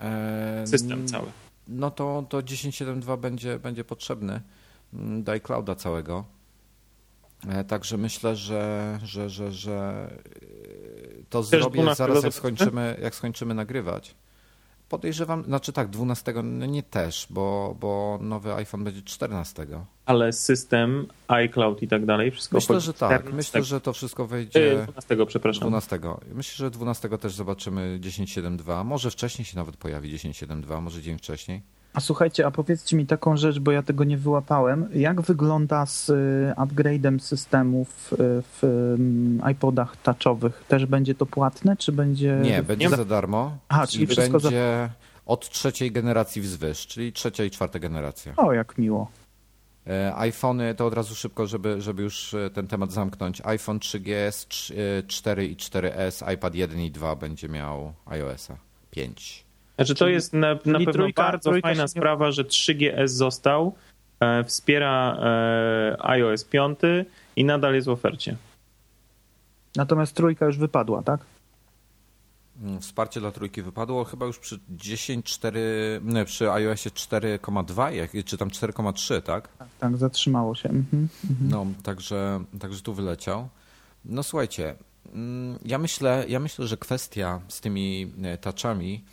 e, 0.00 0.66
System 0.66 1.08
cały. 1.08 1.26
No 1.68 1.90
to, 1.90 2.24
to 2.28 2.38
10.7.2 2.38 3.18
będzie, 3.18 3.58
będzie 3.58 3.84
potrzebny 3.84 4.40
mm, 4.94 5.22
do 5.22 5.32
iClouda 5.32 5.74
całego. 5.74 6.24
E, 7.48 7.64
Także 7.64 7.96
myślę, 7.96 8.36
że, 8.36 8.98
że, 9.04 9.30
że, 9.30 9.52
że 9.52 10.08
to 11.30 11.42
zrobię 11.42 11.80
12 11.82 12.04
zaraz 12.04 12.24
jak 12.24 12.34
skończymy, 12.34 12.96
jak 13.02 13.14
skończymy 13.14 13.54
nagrywać. 13.54 14.14
Podejrzewam, 14.88 15.44
znaczy 15.44 15.72
tak, 15.72 15.88
12, 15.88 16.34
no 16.42 16.66
nie 16.66 16.82
też, 16.82 17.26
bo, 17.30 17.76
bo 17.80 18.18
nowy 18.22 18.54
iPhone 18.54 18.84
będzie 18.84 19.02
14. 19.02 19.66
Ale 20.06 20.32
system, 20.32 21.06
iCloud 21.28 21.82
i 21.82 21.88
tak 21.88 22.06
dalej, 22.06 22.30
wszystko 22.30 22.56
Myślę, 22.56 22.80
że 22.80 22.94
tak. 22.94 23.20
14. 23.20 23.36
Myślę, 23.36 23.62
że 23.64 23.80
to 23.80 23.92
wszystko 23.92 24.22
E, 24.22 24.26
wejdzie 24.26 24.86
12, 24.86 25.26
przepraszam. 25.26 25.60
12. 25.60 26.00
Myślę, 26.34 26.56
że 26.56 26.70
12 26.70 27.08
też 27.18 27.32
zobaczymy 27.32 27.98
10.7.2. 28.02 28.84
Może 28.84 29.10
wcześniej 29.10 29.44
się 29.44 29.56
nawet 29.56 29.76
pojawi 29.76 30.18
10.7.2, 30.18 30.82
może 30.82 31.02
dzień 31.02 31.18
wcześniej. 31.18 31.62
A 31.98 32.00
słuchajcie, 32.00 32.46
a 32.46 32.50
powiedzcie 32.50 32.96
mi 32.96 33.06
taką 33.06 33.36
rzecz, 33.36 33.58
bo 33.58 33.70
ja 33.72 33.82
tego 33.82 34.04
nie 34.04 34.16
wyłapałem. 34.18 34.88
Jak 34.94 35.20
wygląda 35.20 35.86
z 35.86 36.08
y, 36.08 36.14
upgrade'em 36.56 37.18
systemów 37.18 38.12
y, 38.12 38.16
w 38.42 38.64
y, 39.44 39.50
iPodach 39.52 39.96
touchowych? 39.96 40.64
Też 40.68 40.86
będzie 40.86 41.14
to 41.14 41.26
płatne, 41.26 41.76
czy 41.76 41.92
będzie... 41.92 42.38
Nie, 42.42 42.62
będzie 42.62 42.88
nie- 42.88 42.96
za 42.96 43.04
darmo. 43.04 43.58
Aha, 43.68 43.86
czyli 43.86 44.06
wszystko 44.06 44.38
za- 44.38 44.48
będzie 44.48 44.88
od 45.26 45.50
trzeciej 45.50 45.92
generacji 45.92 46.42
wzwyż, 46.42 46.86
czyli 46.86 47.12
trzecia 47.12 47.44
i 47.44 47.50
czwarta 47.50 47.78
generacja. 47.78 48.32
O, 48.36 48.52
jak 48.52 48.78
miło. 48.78 49.10
E, 49.86 50.14
iPhony 50.16 50.74
to 50.74 50.86
od 50.86 50.94
razu 50.94 51.14
szybko, 51.14 51.46
żeby, 51.46 51.80
żeby 51.80 52.02
już 52.02 52.34
e, 52.34 52.50
ten 52.50 52.66
temat 52.68 52.92
zamknąć. 52.92 53.42
iPhone 53.44 53.78
3GS, 53.78 54.46
trz- 54.48 54.72
e, 54.98 55.02
4 55.02 55.46
i 55.46 55.56
4S, 55.56 56.32
iPad 56.34 56.54
1 56.54 56.80
i 56.80 56.90
2 56.90 57.16
będzie 57.16 57.48
miał 57.48 57.92
iOS-a 58.06 58.56
5. 58.90 59.47
Znaczy 59.78 59.94
to 59.94 60.08
jest 60.08 60.32
na, 60.32 60.48
na 60.54 60.56
pewno 60.56 60.92
trójka- 60.92 61.22
bardzo 61.22 61.50
trójka 61.50 61.68
fajna 61.68 61.80
się 61.82 61.82
nie- 61.84 61.88
sprawa, 61.88 62.30
że 62.32 62.44
3GS 62.44 63.06
został, 63.16 63.74
e, 64.20 64.44
wspiera 64.44 65.16
e, 65.20 65.96
iOS 66.00 66.44
5 66.44 66.78
i 67.36 67.44
nadal 67.44 67.74
jest 67.74 67.86
w 67.86 67.90
ofercie. 67.90 68.36
Natomiast 69.76 70.14
trójka 70.14 70.46
już 70.46 70.58
wypadła, 70.58 71.02
tak? 71.02 71.20
Mm, 72.62 72.80
Wsparcie 72.80 73.20
dla 73.20 73.30
trójki 73.30 73.62
wypadło 73.62 74.04
chyba 74.04 74.26
już 74.26 74.38
przy 74.38 74.58
10.4, 74.76 75.58
nie, 76.02 76.24
przy 76.24 76.50
iOSie 76.52 76.90
4,2, 76.90 77.90
jak- 77.90 78.10
czy 78.24 78.38
tam 78.38 78.50
4,3, 78.50 79.22
tak? 79.22 79.48
Tak, 79.80 79.96
zatrzymało 79.96 80.54
się. 80.54 80.68
Mhm. 80.68 81.08
No, 81.40 81.66
także, 81.82 82.44
także 82.60 82.80
tu 82.82 82.94
wyleciał. 82.94 83.48
No 84.04 84.22
słuchajcie, 84.22 84.74
mm, 85.14 85.58
ja 85.64 85.78
myślę, 85.78 86.24
ja 86.28 86.40
myślę, 86.40 86.66
że 86.66 86.76
kwestia 86.76 87.40
z 87.48 87.60
tymi 87.60 88.12
e, 88.22 88.38
touchami 88.38 89.04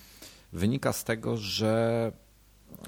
wynika 0.55 0.93
z 0.93 1.03
tego, 1.03 1.37
że 1.37 2.11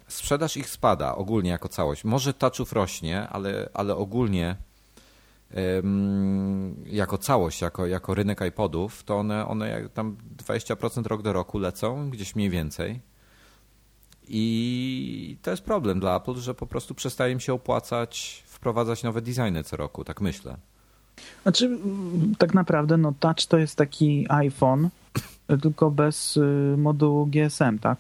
sprzedaż 0.07 0.57
ich 0.57 0.69
spada 0.69 1.15
ogólnie 1.15 1.50
jako 1.50 1.69
całość. 1.69 2.03
Może 2.03 2.33
touchów 2.33 2.74
rośnie, 2.74 3.27
ale, 3.27 3.69
ale 3.74 3.95
ogólnie 3.95 4.55
jako 6.86 7.17
całość, 7.17 7.62
jako, 7.62 7.88
jako 7.88 8.13
rynek 8.13 8.41
iPodów, 8.47 9.03
to 9.03 9.17
one, 9.17 9.47
one 9.47 9.89
tam 9.93 10.17
20% 10.38 11.07
rok 11.07 11.21
do 11.21 11.33
roku 11.33 11.59
lecą, 11.59 12.09
gdzieś 12.09 12.36
mniej 12.36 12.50
więcej. 12.50 13.01
I 14.29 15.38
to 15.41 15.51
jest 15.51 15.63
problem 15.63 16.00
dla 16.00 16.17
Apple, 16.17 16.36
że 16.36 16.53
po 16.53 16.67
prostu 16.67 16.95
przestaje 16.95 17.33
im 17.33 17.39
się 17.39 17.53
opłacać 17.53 18.43
wprowadzać 18.47 19.03
nowe 19.03 19.21
designy 19.21 19.63
co 19.63 19.77
roku, 19.77 20.03
tak 20.03 20.21
myślę. 20.21 20.57
Znaczy, 21.43 21.77
tak 22.38 22.53
naprawdę, 22.53 22.97
no 22.97 23.13
touch 23.19 23.45
to 23.47 23.57
jest 23.57 23.75
taki 23.75 24.25
iPhone, 24.29 24.89
tylko 25.62 25.92
bez 25.92 26.38
y, 26.38 26.75
modułu 26.77 27.25
GSM, 27.25 27.80
tak? 27.80 27.98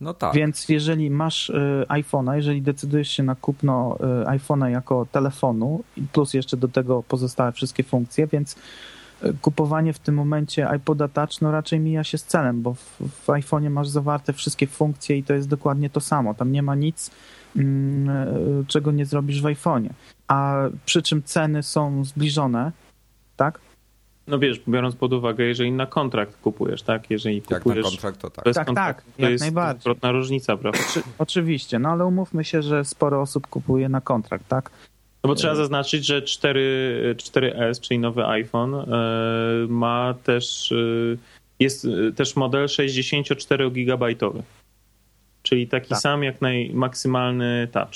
No 0.00 0.14
tak. 0.14 0.34
Więc 0.34 0.68
jeżeli 0.68 1.10
masz 1.10 1.50
y, 1.50 1.84
iPhone'a, 1.88 2.34
jeżeli 2.34 2.62
decydujesz 2.62 3.10
się 3.10 3.22
na 3.22 3.34
kupno 3.34 3.98
y, 4.22 4.26
iPhone'a 4.26 4.66
jako 4.66 5.06
telefonu, 5.12 5.84
plus 6.12 6.34
jeszcze 6.34 6.56
do 6.56 6.68
tego 6.68 7.02
pozostałe 7.02 7.52
wszystkie 7.52 7.82
funkcje, 7.82 8.26
więc 8.26 8.56
kupowanie 9.42 9.92
w 9.92 9.98
tym 9.98 10.14
momencie 10.14 10.68
iPoda 10.76 11.08
Touch 11.08 11.40
no 11.40 11.52
raczej 11.52 11.80
mija 11.80 12.04
się 12.04 12.18
z 12.18 12.24
celem, 12.24 12.62
bo 12.62 12.74
w, 12.74 13.00
w 13.00 13.26
iPhone'ie 13.26 13.70
masz 13.70 13.88
zawarte 13.88 14.32
wszystkie 14.32 14.66
funkcje 14.66 15.16
i 15.16 15.24
to 15.24 15.34
jest 15.34 15.48
dokładnie 15.48 15.90
to 15.90 16.00
samo. 16.00 16.34
Tam 16.34 16.52
nie 16.52 16.62
ma 16.62 16.74
nic, 16.74 17.10
mm, 17.56 18.66
czego 18.66 18.92
nie 18.92 19.06
zrobisz 19.06 19.42
w 19.42 19.44
iPhone'ie. 19.44 19.90
A 20.28 20.68
przy 20.84 21.02
czym 21.02 21.22
ceny 21.22 21.62
są 21.62 22.04
zbliżone, 22.04 22.72
tak? 23.36 23.60
No 24.26 24.38
wiesz, 24.38 24.60
biorąc 24.68 24.96
pod 24.96 25.12
uwagę, 25.12 25.44
jeżeli 25.44 25.72
na 25.72 25.86
kontrakt 25.86 26.36
kupujesz, 26.40 26.82
tak? 26.82 27.10
Jeżeli 27.10 27.36
Jak 27.36 27.50
na 27.50 27.58
kupujesz 27.58 27.86
kontrakt, 27.86 28.20
to 28.20 28.30
tak. 28.30 28.44
bez 28.44 28.56
Tak, 28.56 28.66
kontraktu, 28.66 29.02
tak, 29.06 29.16
to 29.16 29.22
jak 29.22 29.30
jest 29.30 29.42
najbardziej. 29.44 29.94
różnica, 30.02 30.56
prawda? 30.56 30.80
Oczy, 30.90 31.02
oczywiście, 31.18 31.78
no 31.78 31.88
ale 31.88 32.06
umówmy 32.06 32.44
się, 32.44 32.62
że 32.62 32.84
sporo 32.84 33.20
osób 33.20 33.46
kupuje 33.46 33.88
na 33.88 34.00
kontrakt, 34.00 34.48
tak? 34.48 34.70
No 35.24 35.28
bo 35.28 35.34
trzeba 35.34 35.54
zaznaczyć, 35.54 36.06
że 36.06 36.22
4, 36.22 37.14
4S, 37.18 37.80
czyli 37.80 37.98
nowy 38.00 38.26
iPhone, 38.26 38.74
e, 38.74 38.86
ma 39.68 40.14
też, 40.24 40.72
e, 40.72 40.76
jest 41.60 41.84
e, 41.84 42.12
też 42.12 42.36
model 42.36 42.66
64-gigabajtowy. 42.66 44.42
Czyli 45.42 45.68
taki 45.68 45.88
Tak. 45.88 45.98
sam 45.98 46.22
jak 46.22 46.40
najmaksymalny 46.40 47.68
touch. 47.72 47.92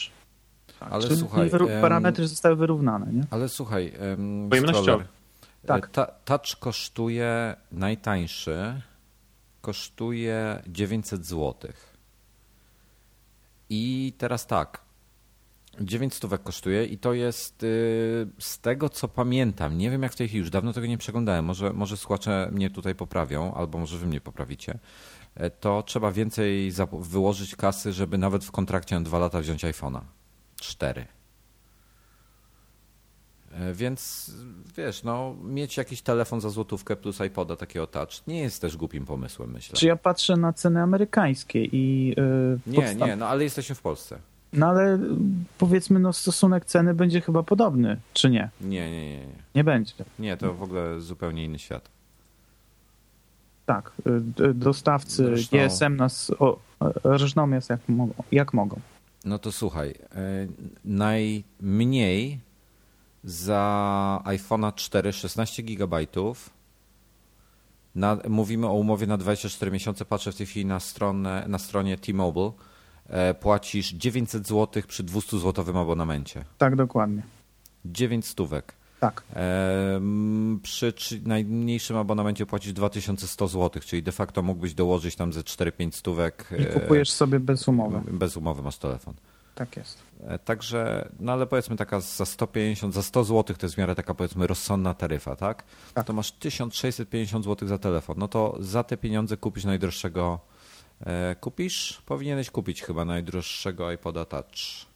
Ale 0.80 1.02
Czyli 1.02 1.16
słuchaj, 1.16 1.50
parametry 1.80 2.26
zostały 2.28 2.56
wyrównane, 2.56 3.06
nie? 3.12 3.22
ale 3.30 3.48
słuchaj, 3.48 3.92
Pojemnościowy. 4.50 5.04
Tak. 5.66 5.84
e, 5.84 5.88
ta, 5.88 6.06
touch 6.06 6.58
kosztuje 6.60 7.56
najtańszy, 7.72 8.80
kosztuje 9.60 10.62
900 10.66 11.26
zł. 11.26 11.72
I 13.70 14.12
teraz 14.18 14.46
tak, 14.46 14.86
9 15.80 16.14
stówek 16.14 16.42
kosztuje 16.42 16.84
i 16.84 16.98
to 16.98 17.12
jest 17.12 17.62
y, 17.62 17.66
z 18.38 18.58
tego 18.58 18.88
co 18.88 19.08
pamiętam, 19.08 19.78
nie 19.78 19.90
wiem 19.90 20.02
jak 20.02 20.12
w 20.12 20.16
tej 20.16 20.28
chwili, 20.28 20.38
już 20.38 20.50
dawno 20.50 20.72
tego 20.72 20.86
nie 20.86 20.98
przeglądałem, 20.98 21.44
może, 21.44 21.72
może 21.72 21.96
słuchacze 21.96 22.48
mnie 22.52 22.70
tutaj 22.70 22.94
poprawią, 22.94 23.54
albo 23.54 23.78
może 23.78 23.98
wy 23.98 24.06
mnie 24.06 24.20
poprawicie, 24.20 24.78
e, 25.34 25.50
to 25.50 25.82
trzeba 25.82 26.12
więcej 26.12 26.72
wyłożyć 26.92 27.56
kasy, 27.56 27.92
żeby 27.92 28.18
nawet 28.18 28.44
w 28.44 28.50
kontrakcie 28.50 28.94
na 28.94 29.00
dwa 29.00 29.18
lata 29.18 29.40
wziąć 29.40 29.64
iPhone'a. 29.64 30.00
4. 30.56 31.06
E, 33.60 33.74
Więc 33.74 34.30
wiesz, 34.76 35.02
no, 35.02 35.34
mieć 35.44 35.76
jakiś 35.76 36.02
telefon 36.02 36.40
za 36.40 36.50
złotówkę 36.50 36.96
plus 36.96 37.20
iPoda 37.20 37.56
takiego 37.56 37.86
touch 37.86 38.26
nie 38.26 38.40
jest 38.40 38.60
też 38.62 38.76
głupim 38.76 39.04
pomysłem, 39.06 39.50
myślę. 39.52 39.76
Czy 39.76 39.86
ja 39.86 39.96
patrzę 39.96 40.36
na 40.36 40.52
ceny 40.52 40.82
amerykańskie 40.82 41.64
i 41.64 42.08
yy, 42.08 42.58
Nie, 42.66 42.78
podstaw- 42.78 43.06
nie, 43.06 43.16
no 43.16 43.26
ale 43.28 43.44
jesteśmy 43.44 43.74
w 43.74 43.80
Polsce. 43.82 44.18
No 44.52 44.66
ale 44.66 44.94
y, 44.94 44.98
powiedzmy, 45.58 45.98
no 45.98 46.12
stosunek 46.12 46.64
ceny 46.64 46.94
będzie 46.94 47.20
chyba 47.20 47.42
podobny, 47.42 47.96
czy 48.12 48.30
nie? 48.30 48.50
Nie, 48.60 48.90
nie, 48.90 49.08
nie, 49.10 49.18
nie. 49.18 49.26
Nie 49.54 49.64
będzie. 49.64 49.94
Nie, 50.18 50.36
to 50.36 50.54
w 50.54 50.62
ogóle 50.62 51.00
zupełnie 51.00 51.44
inny 51.44 51.58
świat. 51.58 51.88
Tak, 53.66 53.92
dostawcy 54.54 55.24
Zresztą- 55.24 55.56
GSM 55.56 55.96
nas 55.96 56.32
o, 56.38 56.58
rżną 57.14 57.50
jak 57.68 57.88
mogą. 57.88 58.14
Jak 58.32 58.54
mogą. 58.54 58.80
No 59.24 59.38
to 59.38 59.52
słuchaj, 59.52 59.90
e, 60.14 60.46
najmniej 60.84 62.40
za 63.26 64.22
iPhone'a 64.24 64.74
4 64.74 65.12
16 65.12 65.62
GB. 65.62 65.96
Na, 67.94 68.18
mówimy 68.28 68.66
o 68.66 68.72
umowie 68.72 69.06
na 69.06 69.16
24 69.16 69.72
miesiące. 69.72 70.04
Patrzę 70.04 70.32
w 70.32 70.36
tej 70.36 70.46
chwili 70.46 70.66
na, 70.66 70.80
stronę, 70.80 71.44
na 71.48 71.58
stronie 71.58 71.98
T-Mobile. 71.98 72.52
E, 73.08 73.34
płacisz 73.34 73.92
900 73.92 74.48
zł 74.48 74.82
przy 74.88 75.02
200 75.02 75.38
złotowym 75.38 75.76
abonamencie. 75.76 76.44
Tak, 76.58 76.76
dokładnie. 76.76 77.22
9 77.84 78.26
stówek. 78.26 78.74
Tak. 79.00 79.22
E, 79.36 80.00
przy 80.62 80.92
najmniejszym 81.24 81.96
abonamencie 81.96 82.46
płacisz 82.46 82.72
2100 82.72 83.48
zł, 83.48 83.82
czyli 83.86 84.02
de 84.02 84.12
facto 84.12 84.42
mógłbyś 84.42 84.74
dołożyć 84.74 85.16
tam 85.16 85.32
ze 85.32 85.40
4-5 85.40 85.92
stówek. 85.92 86.50
I 86.58 86.80
kupujesz 86.80 87.10
sobie 87.10 87.40
bez 87.40 87.68
umowy. 87.68 87.96
E, 87.96 88.12
bez 88.12 88.36
umowy 88.36 88.62
masz 88.62 88.78
telefon. 88.78 89.14
Tak 89.56 89.76
jest. 89.76 89.98
E, 90.26 90.38
Także, 90.38 91.08
no 91.20 91.32
ale 91.32 91.46
powiedzmy 91.46 91.76
taka 91.76 92.00
za 92.00 92.26
150, 92.26 92.94
za 92.94 93.02
100 93.02 93.24
zł 93.24 93.56
to 93.56 93.66
jest 93.66 93.74
w 93.74 93.78
miarę 93.78 93.94
taka 93.94 94.14
powiedzmy 94.14 94.46
rozsądna 94.46 94.94
taryfa, 94.94 95.36
tak? 95.36 95.64
Tak. 95.94 96.06
To 96.06 96.12
masz 96.12 96.32
1650 96.32 97.44
zł 97.44 97.68
za 97.68 97.78
telefon. 97.78 98.16
No 98.18 98.28
to 98.28 98.56
za 98.60 98.84
te 98.84 98.96
pieniądze 98.96 99.36
kupisz 99.36 99.64
najdroższego, 99.64 100.38
e, 101.06 101.36
kupisz? 101.40 102.02
Powinieneś 102.06 102.50
kupić 102.50 102.82
chyba 102.82 103.04
najdroższego 103.04 103.92
iPoda 103.92 104.24
Touch. 104.24 104.86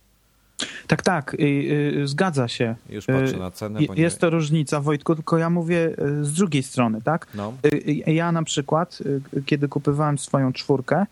Tak, 0.86 1.02
tak, 1.02 1.36
y, 1.40 2.02
zgadza 2.04 2.48
się. 2.48 2.74
Już 2.88 3.06
patrzę 3.06 3.36
Y, 3.36 3.38
na 3.38 3.50
cenę, 3.50 3.80
nie... 3.80 4.02
Jest 4.02 4.20
to 4.20 4.30
różnica, 4.30 4.80
Wojtku, 4.80 5.14
tylko 5.14 5.38
ja 5.38 5.50
mówię 5.50 5.94
y, 6.20 6.24
z 6.24 6.32
drugiej 6.32 6.62
strony, 6.62 7.02
tak? 7.02 7.26
No, 7.34 7.52
Ja 8.06 8.32
na 8.32 8.42
przykład, 8.42 8.98
kiedy 9.46 9.68
kupowałem 9.68 10.18
swoją 10.18 10.52
czwórkę, 10.52 11.06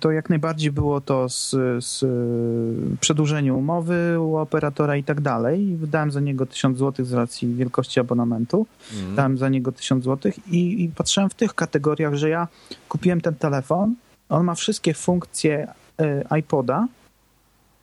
to 0.00 0.10
jak 0.10 0.30
najbardziej 0.30 0.72
było 0.72 1.00
to 1.00 1.28
z, 1.28 1.50
z 1.84 2.02
y, 2.02 2.96
przedłużeniem 3.00 3.56
umowy 3.56 4.20
u 4.20 4.36
operatora 4.36 4.96
i 4.96 5.04
tak 5.04 5.20
dalej. 5.20 5.76
Wydałem 5.76 6.10
za 6.10 6.20
niego 6.20 6.46
1000 6.46 6.78
zł 6.78 7.06
z 7.06 7.12
racji 7.12 7.54
wielkości 7.54 8.00
abonamentu. 8.00 8.66
mm, 9.00 9.16
Dałem 9.16 9.38
za 9.38 9.48
niego 9.48 9.72
1000 9.72 10.04
zł 10.04 10.32
i, 10.50 10.84
i 10.84 10.88
patrzyłem 10.88 11.30
w 11.30 11.34
tych 11.34 11.54
kategoriach, 11.54 12.14
że 12.14 12.28
ja 12.28 12.48
kupiłem 12.88 13.20
ten 13.20 13.34
telefon. 13.34 13.94
On 14.28 14.44
ma 14.44 14.54
wszystkie 14.54 14.94
funkcje 14.94 15.68
y, 16.00 16.38
iPoda, 16.38 16.86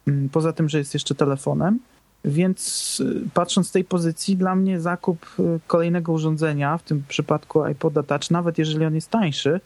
mm, 0.07 0.29
poza 0.29 0.53
tym, 0.53 0.69
że 0.69 0.77
jest 0.77 0.93
jeszcze 0.93 1.15
telefonem. 1.15 1.79
Więc 2.25 2.99
y, 2.99 3.29
patrząc 3.33 3.67
z 3.67 3.71
tej 3.71 3.83
pozycji, 3.83 4.37
dla 4.37 4.55
mnie 4.55 4.79
zakup 4.79 5.35
kolejnego 5.67 6.11
urządzenia, 6.11 6.77
w 6.77 6.83
tym 6.83 7.03
przypadku 7.07 7.67
iPoda 7.67 8.03
Touch, 8.03 8.31
nawet 8.31 8.57
jeżeli 8.57 8.85
on 8.85 8.95
jest 8.95 9.09
tańszy, 9.09 9.49
mm, 9.49 9.61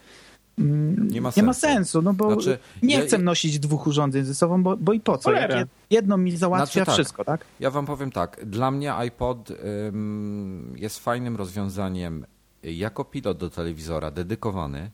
Nie 0.59 1.21
ma 1.21 1.31
nie 1.37 1.43
ma 1.43 1.53
sensu. 1.53 1.59
sensu, 1.59 2.01
no 2.01 2.13
bo 2.13 2.33
Znaczy, 2.33 2.57
nie 2.83 2.95
ja- 2.95 3.01
chcę 3.05 3.17
nosić 3.17 3.59
dwóch 3.59 3.87
urządzeń 3.87 4.23
ze 4.25 4.35
sobą, 4.35 4.63
bo, 4.63 4.77
bo 4.77 4.93
i 4.93 4.99
po 4.99 5.17
co? 5.17 5.31
Jak 5.31 5.67
jedno 5.89 6.17
mi 6.17 6.37
załatwia 6.37 6.65
Znaczy 6.65 6.85
tak. 6.85 6.93
wszystko, 6.95 7.25
tak? 7.25 7.45
Ja 7.59 7.71
wam 7.71 7.85
powiem 7.85 8.11
tak. 8.11 8.45
Dla 8.45 8.71
mnie 8.71 8.93
iPod 8.93 9.51
ym, 9.87 10.73
jest 10.77 10.99
fajnym 10.99 11.35
rozwiązaniem 11.35 12.25
jako 12.63 13.05
pilot 13.05 13.37
do 13.37 13.49
telewizora, 13.49 14.11
dedykowany 14.11 14.91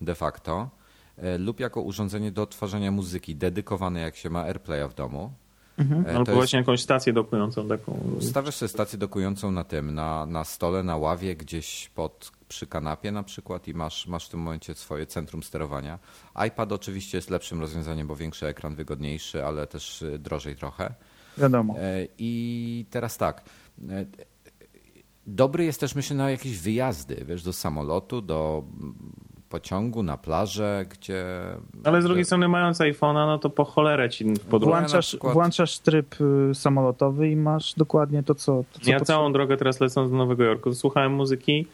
de 0.00 0.14
facto, 0.14 0.70
e, 1.18 1.38
lub 1.38 1.60
jako 1.60 1.80
urządzenie 1.82 2.32
do 2.32 2.42
odtwarzania 2.42 2.90
muzyki, 2.90 3.36
dedykowane 3.36 4.00
jak 4.00 4.16
się 4.16 4.30
ma 4.30 4.40
AirPlaya 4.42 4.88
w 4.88 4.94
domu. 4.94 5.32
Mhm. 5.78 6.06
E, 6.06 6.08
Albo 6.08 6.24
to 6.24 6.30
jest- 6.30 6.36
właśnie 6.36 6.58
jakąś 6.58 6.82
stację 6.82 7.12
dokującą 7.12 7.68
taką. 7.68 8.00
Stawiasz 8.20 8.54
sobie 8.54 8.68
stację 8.68 8.98
dokującą 8.98 9.50
na 9.50 9.64
tym, 9.64 9.94
na, 9.94 10.26
na 10.26 10.44
stole, 10.44 10.82
na 10.82 10.96
ławie, 10.96 11.36
gdzieś 11.36 11.90
pod, 11.94 12.32
przy 12.48 12.66
kanapie 12.66 13.12
na 13.12 13.22
przykład 13.22 13.68
i 13.68 13.74
masz, 13.74 14.06
masz 14.06 14.26
w 14.26 14.30
tym 14.30 14.40
momencie 14.40 14.74
swoje 14.74 15.06
centrum 15.06 15.42
sterowania. 15.42 15.98
iPad 16.46 16.72
oczywiście 16.72 17.18
jest 17.18 17.30
lepszym 17.30 17.60
rozwiązaniem, 17.60 18.06
bo 18.06 18.16
większy 18.16 18.46
ekran, 18.46 18.74
wygodniejszy, 18.74 19.44
ale 19.44 19.66
też 19.66 20.02
y, 20.02 20.18
drożej 20.18 20.56
trochę. 20.56 20.94
Wiadomo. 21.38 21.74
E, 21.78 22.06
I 22.18 22.86
teraz 22.90 23.16
tak. 23.16 23.44
e, 23.90 24.04
Dobry 25.26 25.64
jest 25.64 25.80
też 25.80 25.94
myślę 25.94 26.16
na 26.16 26.30
jakieś 26.30 26.58
wyjazdy, 26.58 27.24
wiesz, 27.28 27.42
do 27.42 27.52
samolotu, 27.52 28.20
do 28.20 28.64
mm, 28.80 28.94
pociągu, 29.48 30.02
na 30.02 30.16
plażę, 30.16 30.86
gdzie... 30.90 31.24
Ale 31.84 32.02
z 32.02 32.04
drugiej 32.04 32.24
strony, 32.24 32.48
mając 32.48 32.78
iPhone'a, 32.78 33.26
no 33.26 33.38
to 33.38 33.50
po 33.50 33.64
cholerę 33.64 34.10
ci 34.10 34.26
na 34.26 34.34
Włączasz, 34.58 35.06
przykład- 35.06 35.32
włączasz 35.32 35.78
tryb 35.78 36.14
y, 36.50 36.54
samolotowy 36.54 37.30
i 37.30 37.36
masz 37.36 37.74
dokładnie 37.74 38.22
to, 38.22 38.34
co, 38.34 38.64
to, 38.72 38.80
co 38.80 38.90
Ja 38.90 39.00
całą 39.00 39.32
drogę 39.32 39.56
teraz 39.56 39.80
lecąc 39.80 40.10
do 40.10 40.16
Nowego 40.16 40.44
Jorku, 40.44 40.74
słuchałem 40.74 41.12
muzyki 41.12 41.66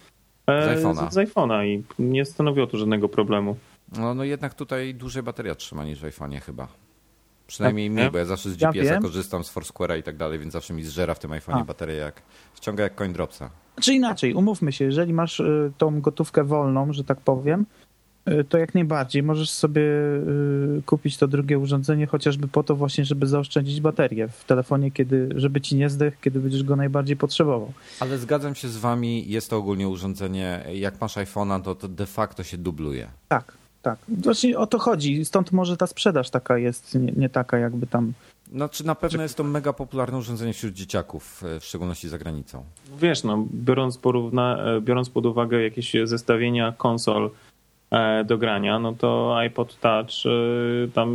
Z 0.48 0.82
iPhone'a. 0.82 1.10
z, 1.10 1.14
z 1.14 1.16
iPhone'a 1.16 1.66
i 1.66 1.82
nie 1.98 2.24
stanowiło 2.24 2.66
to 2.66 2.76
żadnego 2.78 3.08
problemu. 3.08 3.56
No, 3.98 4.14
no 4.14 4.24
jednak 4.24 4.54
tutaj 4.54 4.94
dłużej 4.94 5.22
bateria 5.22 5.54
trzyma 5.54 5.84
niż 5.84 6.00
w 6.00 6.04
iPhone'ie 6.04 6.40
chyba. 6.40 6.68
Przynajmniej 7.46 7.90
Tak, 7.90 8.04
mi, 8.04 8.10
bo 8.10 8.18
ja 8.18 8.24
zawsze 8.24 8.50
z 8.50 8.60
Ja 8.60 8.72
GPS-a 8.72 8.92
wiem. 8.92 9.02
korzystam, 9.02 9.44
z 9.44 9.54
Foursquare'a 9.54 9.98
i 9.98 10.02
tak 10.02 10.16
dalej, 10.16 10.38
więc 10.38 10.52
zawsze 10.52 10.74
mi 10.74 10.82
zżera 10.82 11.14
w 11.14 11.18
tym 11.18 11.30
iPhone'ie 11.30 11.64
baterię 11.64 11.94
jak... 11.96 12.22
Wciąga 12.54 12.82
jak 12.84 12.94
coin 12.94 13.12
dropsa. 13.12 13.50
Czy 13.80 13.94
inaczej, 13.94 14.34
umówmy 14.34 14.72
się, 14.72 14.84
jeżeli 14.84 15.12
masz 15.12 15.40
y, 15.40 15.72
tą 15.78 16.00
gotówkę 16.00 16.44
wolną, 16.44 16.92
że 16.92 17.04
tak 17.04 17.20
powiem, 17.20 17.66
to 18.48 18.58
jak 18.58 18.74
najbardziej 18.74 19.22
możesz 19.22 19.50
sobie 19.50 19.82
y, 19.82 20.82
kupić 20.86 21.16
to 21.16 21.28
drugie 21.28 21.58
urządzenie 21.58 22.06
chociażby 22.06 22.48
po 22.48 22.62
to 22.62 22.76
właśnie, 22.76 23.04
żeby 23.04 23.26
zaoszczędzić 23.26 23.80
baterię 23.80 24.28
w 24.28 24.44
telefonie, 24.44 24.90
kiedy, 24.90 25.28
żeby 25.36 25.60
ci 25.60 25.76
nie 25.76 25.90
zdech, 25.90 26.20
kiedy 26.20 26.40
będziesz 26.40 26.62
go 26.62 26.76
najbardziej 26.76 27.16
potrzebował. 27.16 27.72
Ale 28.00 28.18
zgadzam 28.18 28.54
się 28.54 28.68
z 28.68 28.76
wami, 28.76 29.30
jest 29.30 29.50
to 29.50 29.56
ogólnie 29.56 29.88
urządzenie, 29.88 30.64
jak 30.74 31.00
masz 31.00 31.16
iPhone'a, 31.16 31.62
to, 31.62 31.74
to 31.74 31.88
de 31.88 32.06
facto 32.06 32.44
się 32.44 32.58
dubluje. 32.58 33.08
Tak, 33.28 33.52
tak. 33.82 33.98
Właśnie 34.08 34.58
o 34.58 34.66
to 34.66 34.78
chodzi. 34.78 35.24
Stąd 35.24 35.52
może 35.52 35.76
ta 35.76 35.86
sprzedaż 35.86 36.30
taka 36.30 36.58
jest, 36.58 36.94
nie, 36.94 37.12
nie 37.12 37.28
taka 37.28 37.58
jakby 37.58 37.86
tam... 37.86 38.12
Znaczy 38.52 38.86
na 38.86 38.94
pewno 38.94 39.22
jest 39.22 39.36
to 39.36 39.44
mega 39.44 39.72
popularne 39.72 40.18
urządzenie 40.18 40.52
wśród 40.52 40.74
dzieciaków, 40.74 41.44
e, 41.44 41.60
w 41.60 41.64
szczególności 41.64 42.08
za 42.08 42.18
granicą. 42.18 42.64
Wiesz, 42.98 43.24
no, 43.24 43.46
biorąc, 43.54 43.98
porówna, 43.98 44.64
e, 44.64 44.80
biorąc 44.80 45.10
pod 45.10 45.26
uwagę 45.26 45.62
jakieś 45.62 45.92
zestawienia 46.04 46.74
konsol 46.78 47.26
e, 47.26 47.49
do 48.24 48.38
grania, 48.38 48.78
no 48.78 48.92
to 48.92 49.36
iPod 49.36 49.80
Touch 49.80 50.26
e, 50.26 50.88
tam 50.88 51.10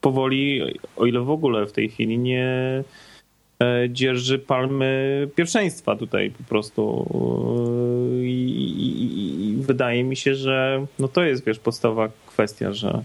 powoli, 0.00 0.62
o 0.96 1.06
ile 1.06 1.20
w 1.20 1.30
ogóle 1.30 1.66
w 1.66 1.72
tej 1.72 1.88
chwili 1.88 2.18
nie 2.18 2.82
e, 3.62 3.90
dzierży 3.90 4.38
palmy 4.38 5.28
pierwszeństwa 5.36 5.96
tutaj 5.96 6.30
po 6.30 6.44
prostu 6.44 7.06
E, 8.20 8.26
i, 8.26 8.50
i, 8.86 9.48
i 9.48 9.56
wydaje 9.56 10.04
mi 10.04 10.16
się, 10.16 10.34
że 10.34 10.86
no 10.98 11.08
to 11.08 11.22
jest 11.22 11.44
wiesz 11.44 11.58
podstawowa 11.58 12.08
kwestia, 12.26 12.72
że 12.72 13.02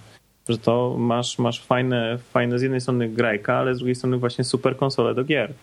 że 0.50 0.58
to 0.58 0.96
masz, 0.98 1.40
masz 1.40 1.62
fajne, 1.66 2.18
fajne 2.18 2.60
z 2.60 2.62
jednej 2.62 2.82
strony 2.82 3.10
grajka, 3.10 3.58
ale 3.58 3.76
z 3.76 3.78
drugiej 3.78 3.96
strony 3.96 4.18
właśnie 4.18 4.44
super 4.44 4.78
konsole 4.78 5.16
do 5.16 5.24
gier. 5.24 5.54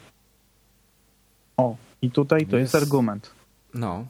O, 1.56 1.76
i 2.02 2.10
tutaj 2.10 2.46
to 2.46 2.56
jest, 2.58 2.74
Jest- 2.74 2.84
argument. 2.84 3.30
No, 3.74 4.04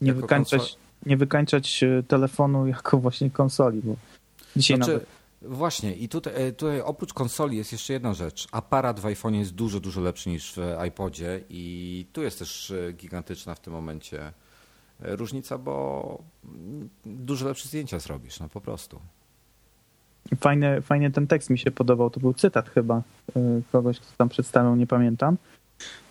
Nie 0.00 0.12
wykańczać, 0.12 0.60
konsol- 0.62 0.76
nie 1.06 1.16
wykańczać 1.16 1.82
y, 1.82 2.04
telefonu 2.08 2.66
jako 2.66 2.98
właśnie 2.98 3.30
konsoli, 3.30 3.80
bo 3.84 3.96
dzisiaj 4.56 4.76
Znaczy, 4.76 4.92
nawet... 4.92 5.20
Właśnie, 5.42 5.94
i 5.94 6.08
tutaj, 6.08 6.32
e, 6.36 6.52
tutaj 6.52 6.80
oprócz 6.80 7.12
konsoli 7.12 7.56
jest 7.56 7.72
jeszcze 7.72 7.92
jedna 7.92 8.14
rzecz. 8.14 8.48
Aparat 8.52 9.00
w 9.00 9.04
iPhone'ie 9.04 9.38
jest 9.38 9.54
dużo, 9.54 9.80
dużo 9.80 10.00
lepszy 10.00 10.28
niż 10.28 10.54
w 10.54 10.84
iPodzie 10.88 11.40
i 11.50 12.06
tu 12.12 12.22
jest 12.22 12.38
też 12.38 12.70
e, 12.70 12.92
gigantyczna 12.92 13.54
w 13.54 13.60
tym 13.60 13.72
momencie 13.72 14.32
e, 15.02 15.16
różnica, 15.16 15.58
bo 15.58 16.18
dużo 17.06 17.46
lepsze 17.48 17.68
zdjęcia 17.68 17.98
zrobisz, 17.98 18.40
no 18.40 18.48
po 18.48 18.60
prostu. 18.60 19.00
Fajny, 20.40 20.82
fajnie 20.82 21.10
ten 21.10 21.26
tekst 21.26 21.50
mi 21.50 21.58
się 21.58 21.70
podobał. 21.70 22.10
To 22.10 22.20
był 22.20 22.34
cytat 22.34 22.68
chyba 22.68 23.02
kogoś, 23.72 24.00
kto 24.00 24.16
tam 24.16 24.28
przedstawiał, 24.28 24.76
nie 24.76 24.86
pamiętam, 24.86 25.36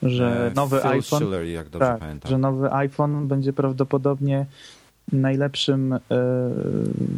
że 0.03 0.51
E, 0.51 0.53
nowy 0.53 0.79
Phil 0.81 0.89
iPhone, 0.89 1.19
Schiller, 1.19 1.45
jak 1.45 1.69
dobrze 1.69 1.87
tak, 1.87 1.99
pamiętam. 1.99 2.29
że 2.29 2.37
nowy 2.37 2.73
iPhone 2.73 3.27
będzie 3.27 3.53
prawdopodobnie 3.53 4.45
najlepszym, 5.11 5.93
y, 5.93 5.99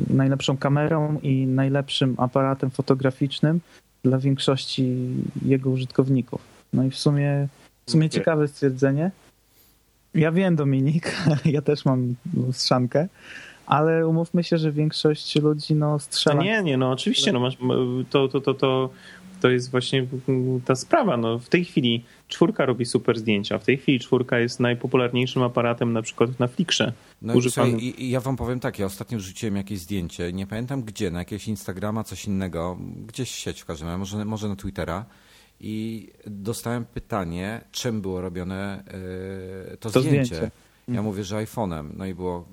najlepszą 0.10 0.58
kamerą 0.58 1.19
i 1.23 1.47
najlepszym 1.47 2.15
aparatem 2.17 2.69
fotograficznym 2.69 3.60
dla 4.04 4.17
większości 4.17 4.95
jego 5.45 5.69
użytkowników. 5.69 6.41
No 6.73 6.84
i 6.84 6.89
w 6.89 6.97
sumie, 6.97 7.47
w 7.86 7.91
sumie 7.91 8.04
Nie. 8.04 8.10
ciekawe 8.10 8.47
stwierdzenie. 8.47 9.12
Ja 10.13 10.32
wiem, 10.32 10.56
Dominik, 10.56 11.15
ja 11.45 11.62
też 11.62 11.86
mam 11.86 12.15
strzankę, 12.51 13.08
ale 13.65 14.08
umówmy 14.08 14.43
się, 14.43 14.58
że 14.58 14.71
większość 14.71 15.36
ludzi 15.36 15.75
no, 15.75 15.91
No 15.91 15.99
strzela 15.99 16.43
nie, 16.43 16.63
nie, 16.63 16.77
no 16.77 16.91
oczywiście, 16.91 17.34
no 17.34 17.39
masz, 17.39 17.58
to, 18.10 18.27
to, 18.27 18.41
to, 18.41 18.54
to 18.54 18.89
to 19.41 19.49
jest 19.49 19.71
właśnie 19.71 20.08
ta 20.65 20.75
sprawa. 20.75 21.17
No, 21.17 21.39
w 21.39 21.49
tej 21.49 21.65
chwili 21.65 22.04
czwórka 22.27 22.65
robi 22.65 22.86
super 22.86 23.19
zdjęcia. 23.19 23.58
W 23.58 23.63
tej 23.65 23.77
chwili 23.77 23.99
czwórka 23.99 24.39
jest 24.39 24.60
najpopularniejszym 24.60 25.43
aparatem 25.43 25.93
na 25.93 26.01
przykład 26.01 26.39
na 26.39 26.47
Flickrze. 26.47 26.93
No 27.21 27.34
i, 27.34 27.41
słuchaj, 27.41 27.71
i, 27.71 28.04
i 28.04 28.10
ja 28.10 28.19
wam 28.19 28.38
powiem 28.38 28.60
tak, 28.60 28.80
ja 28.80 28.86
ostatnio 28.86 29.17
wrzuciłem 29.17 29.56
jakieś 29.56 29.80
zdjęcie, 29.80 30.34
nie 30.34 30.47
pamiętam 30.47 30.84
gdzie, 30.84 31.12
na 31.12 31.19
jakiegoś 31.19 31.47
Instagrama, 31.47 32.04
coś 32.04 32.25
innego, 32.25 32.77
gdzieś 33.08 33.32
w 33.32 33.36
sieć 33.36 33.62
w 33.62 33.65
każdym 33.65 33.88
razie, 33.88 33.97
może, 33.97 34.25
może 34.25 34.47
na 34.49 34.56
Twittera 34.56 35.06
i 35.60 36.08
dostałem 36.27 36.86
pytanie, 36.86 37.62
czym 37.71 38.01
było 38.01 38.21
robione 38.21 38.84
yy, 39.71 39.77
to, 39.77 39.91
To 39.91 39.99
zdjęcie. 40.01 40.25
zdjęcie. 40.25 40.51
Ja 40.93 41.01
mówię, 41.01 41.23
że 41.23 41.36
iPhone'em. 41.36 41.89
No 41.97 42.06
i 42.06 42.13
było, 42.13 42.45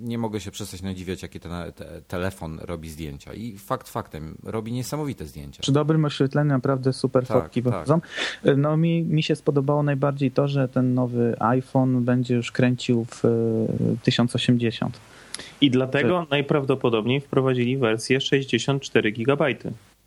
nie 0.00 0.18
mogę 0.18 0.40
się 0.40 0.50
przestać 0.50 0.82
nadziwiać, 0.82 1.22
jaki 1.22 1.40
ten 1.40 1.52
te, 1.74 2.02
telefon 2.08 2.58
robi 2.62 2.88
zdjęcia. 2.88 3.34
I 3.34 3.58
fakt 3.58 3.88
faktem, 3.88 4.34
robi 4.44 4.72
niesamowite 4.72 5.26
zdjęcia. 5.26 5.62
Przy 5.62 5.72
dobrym 5.72 6.04
oświetleniu 6.04 6.50
naprawdę 6.50 6.92
super 6.92 7.26
Tak, 7.26 7.42
fotki 7.42 7.62
tak. 7.62 7.72
wychodzą. 7.72 8.00
No 8.56 8.76
mi, 8.76 9.02
mi 9.02 9.22
się 9.22 9.36
spodobało 9.36 9.82
najbardziej 9.82 10.30
to, 10.30 10.48
że 10.48 10.68
ten 10.68 10.94
nowy 10.94 11.36
iPhone 11.38 12.04
będzie 12.04 12.34
już 12.34 12.52
kręcił 12.52 13.04
w 13.04 13.24
e, 13.24 13.28
1080. 14.02 15.00
I 15.60 15.70
dlatego 15.70 16.26
najprawdopodobniej 16.30 17.20
wprowadzili 17.20 17.76
wersję 17.76 18.20
64 18.20 19.12
GB. 19.12 19.44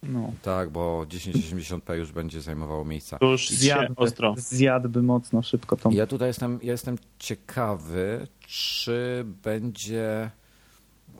No. 0.03 0.31
Tak, 0.41 0.69
bo 0.69 1.05
1080p 1.09 1.93
już 1.93 2.11
będzie 2.11 2.41
zajmowało 2.41 2.85
miejsca. 2.85 3.17
To 3.19 3.25
już 3.25 3.49
Zjadłby, 3.49 3.95
ostro. 3.95 4.35
zjadłby 4.37 5.03
mocno 5.03 5.41
szybko 5.43 5.75
tą. 5.77 5.89
Ja 5.89 6.07
tutaj 6.07 6.27
jestem, 6.29 6.59
ja 6.63 6.71
jestem 6.71 6.97
ciekawy, 7.19 8.27
czy 8.47 9.25
będzie 9.43 10.31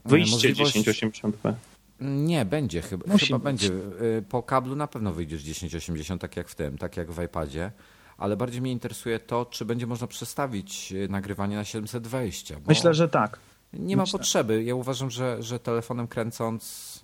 Wyjście 0.06 0.36
możliwość- 0.36 0.76
1080p. 0.76 1.54
Nie, 2.02 2.46
będzie 2.46 2.82
chyba. 2.82 3.06
Musi 3.14 3.26
chyba 3.26 3.38
być. 3.40 3.44
będzie. 3.46 3.68
Y, 3.68 4.24
Po 4.30 4.44
kablu 4.44 4.76
na 4.76 4.88
pewno 4.88 5.14
wyjdziesz 5.14 5.44
1080, 5.44 6.22
tak 6.22 6.38
jak 6.38 6.50
w 6.50 6.56
tym, 6.56 6.78
tak 6.78 6.98
jak 6.98 7.12
w 7.12 7.24
iPadzie. 7.24 7.72
Ale 8.18 8.38
bardziej 8.38 8.62
mnie 8.62 8.72
interesuje 8.72 9.20
to, 9.20 9.46
czy 9.46 9.66
będzie 9.66 9.88
można 9.88 10.08
przestawić 10.08 10.92
y, 10.92 11.08
nagrywanie 11.10 11.56
na 11.56 11.64
720. 11.64 12.56
Bo 12.56 12.62
Myślę, 12.68 12.94
że 12.94 13.10
tak. 13.10 13.40
nie 13.74 13.98
ma 13.98 14.04
myślę. 14.04 14.20
potrzeby. 14.20 14.64
Ja 14.64 14.76
uważam, 14.76 15.10
że, 15.12 15.44
że 15.44 15.60
telefonem 15.60 16.08
kręcąc 16.08 16.95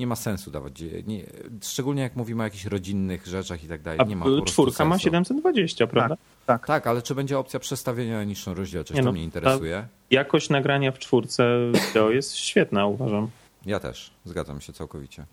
nie 0.00 0.06
ma 0.06 0.16
sensu 0.16 0.50
dawać. 0.50 0.72
Nie, 1.06 1.24
szczególnie 1.62 2.02
jak 2.02 2.16
mówimy 2.16 2.42
o 2.42 2.44
jakichś 2.44 2.64
rodzinnych 2.64 3.26
rzeczach 3.26 3.64
i 3.64 3.68
tak 3.68 3.82
dalej. 3.82 4.00
Nie 4.06 4.16
ma 4.16 4.24
po 4.24 4.42
czwórka 4.42 4.84
ma 4.84 4.94
sensu. 4.94 5.04
720, 5.04 5.86
prawda? 5.86 6.16
Tak. 6.46 6.66
Tak, 6.66 6.86
ale 6.86 7.02
czy 7.02 7.14
będzie 7.14 7.38
opcja 7.38 7.60
przestawienia 7.60 8.16
na 8.16 8.24
niższą 8.24 8.54
rozdzielczość? 8.54 8.96
Nie 8.96 9.02
to 9.02 9.06
no, 9.06 9.12
mnie 9.12 9.24
interesuje. 9.24 9.86
Jakość 10.10 10.48
nagrania 10.48 10.92
w 10.92 10.98
czwórce 10.98 11.44
wideo 11.88 12.10
jest 12.10 12.36
świetna, 12.36 12.86
uważam. 12.86 13.30
Ja 13.66 13.80
też, 13.80 14.10
zgadzam 14.24 14.60
się 14.60 14.72
całkowicie. 14.72 15.24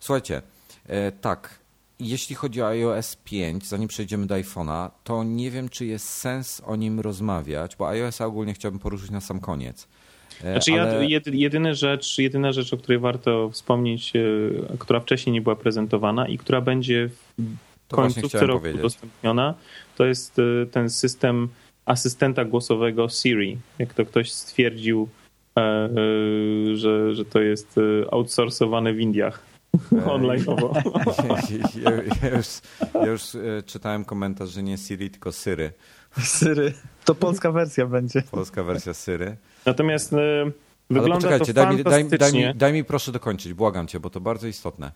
Słuchajcie, 0.00 0.42
e, 0.86 1.12
tak, 1.12 1.58
jeśli 2.00 2.36
chodzi 2.36 2.62
o 2.62 2.66
iOS 2.66 3.16
5, 3.24 3.66
zanim 3.66 3.88
przejdziemy 3.88 4.26
do 4.26 4.34
iPhone'a, 4.34 4.90
to 5.04 5.24
nie 5.24 5.50
wiem, 5.50 5.68
czy 5.68 5.86
jest 5.86 6.08
sens 6.08 6.62
o 6.66 6.76
nim 6.76 7.00
rozmawiać, 7.00 7.76
bo 7.76 7.88
iOS 7.88 8.20
ogólnie 8.20 8.54
chciałbym 8.54 8.80
poruszyć 8.80 9.10
na 9.10 9.20
sam 9.20 9.40
koniec. 9.40 9.88
E, 10.44 10.52
Znaczy 10.52 10.70
ja, 10.72 10.82
ale- 10.82 11.06
jedyna, 11.32 11.74
rzecz, 11.74 12.18
jedyna 12.18 12.52
rzecz, 12.52 12.72
o 12.72 12.76
której 12.76 12.98
warto 12.98 13.50
wspomnieć, 13.50 14.12
e, 14.16 14.20
która 14.78 15.00
wcześniej 15.00 15.32
nie 15.32 15.40
była 15.42 15.56
prezentowana 15.56 16.28
i 16.28 16.38
która 16.38 16.60
będzie 16.60 17.08
w 17.38 17.94
końcówce 17.94 18.46
roku 18.46 18.60
powiedzieć. 18.60 18.80
udostępniona, 18.80 19.54
to 19.96 20.04
jest 20.04 20.38
e, 20.38 20.66
ten 20.66 20.90
system 20.90 21.48
asystenta 21.84 22.44
głosowego 22.44 23.08
Siri. 23.08 23.58
Jak 23.78 23.94
to 23.94 24.06
ktoś 24.06 24.32
stwierdził, 24.32 25.08
że, 26.74 27.14
że 27.14 27.24
to 27.24 27.40
jest 27.40 27.76
outsourcowane 28.10 28.92
w 28.92 29.00
Indiach 29.00 29.42
online'owo. 29.92 30.74
ja, 31.84 31.90
ja 32.22 32.36
już, 32.36 32.46
ja 32.94 33.06
już 33.06 33.22
czytałem 33.66 34.04
komentarz, 34.04 34.50
że 34.50 34.62
nie 34.62 34.78
Siri, 34.78 35.10
tylko 35.10 35.32
Syry. 35.32 35.72
Syry. 36.22 36.72
To 37.04 37.14
polska 37.14 37.52
wersja 37.52 37.86
będzie. 37.86 38.22
Polska 38.30 38.64
wersja 38.64 38.94
Syry. 38.94 39.36
Natomiast 39.66 40.12
Ale 40.12 40.52
wygląda 40.90 41.16
poczekajcie, 41.16 41.46
to 41.46 41.52
daj 41.52 41.76
mi, 41.76 41.84
daj, 41.84 42.04
daj, 42.18 42.32
mi, 42.32 42.54
daj 42.54 42.72
mi 42.72 42.84
proszę 42.84 43.12
dokończyć, 43.12 43.54
błagam 43.54 43.86
cię, 43.86 44.00
bo 44.00 44.10
to 44.10 44.20
bardzo 44.20 44.46
istotne. 44.46 44.92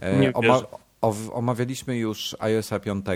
E, 0.00 0.18
Nie 0.18 0.32
oma, 0.32 0.62
omawialiśmy 1.32 1.96
już 1.96 2.36
iOSa 2.38 2.80
5 2.80 3.06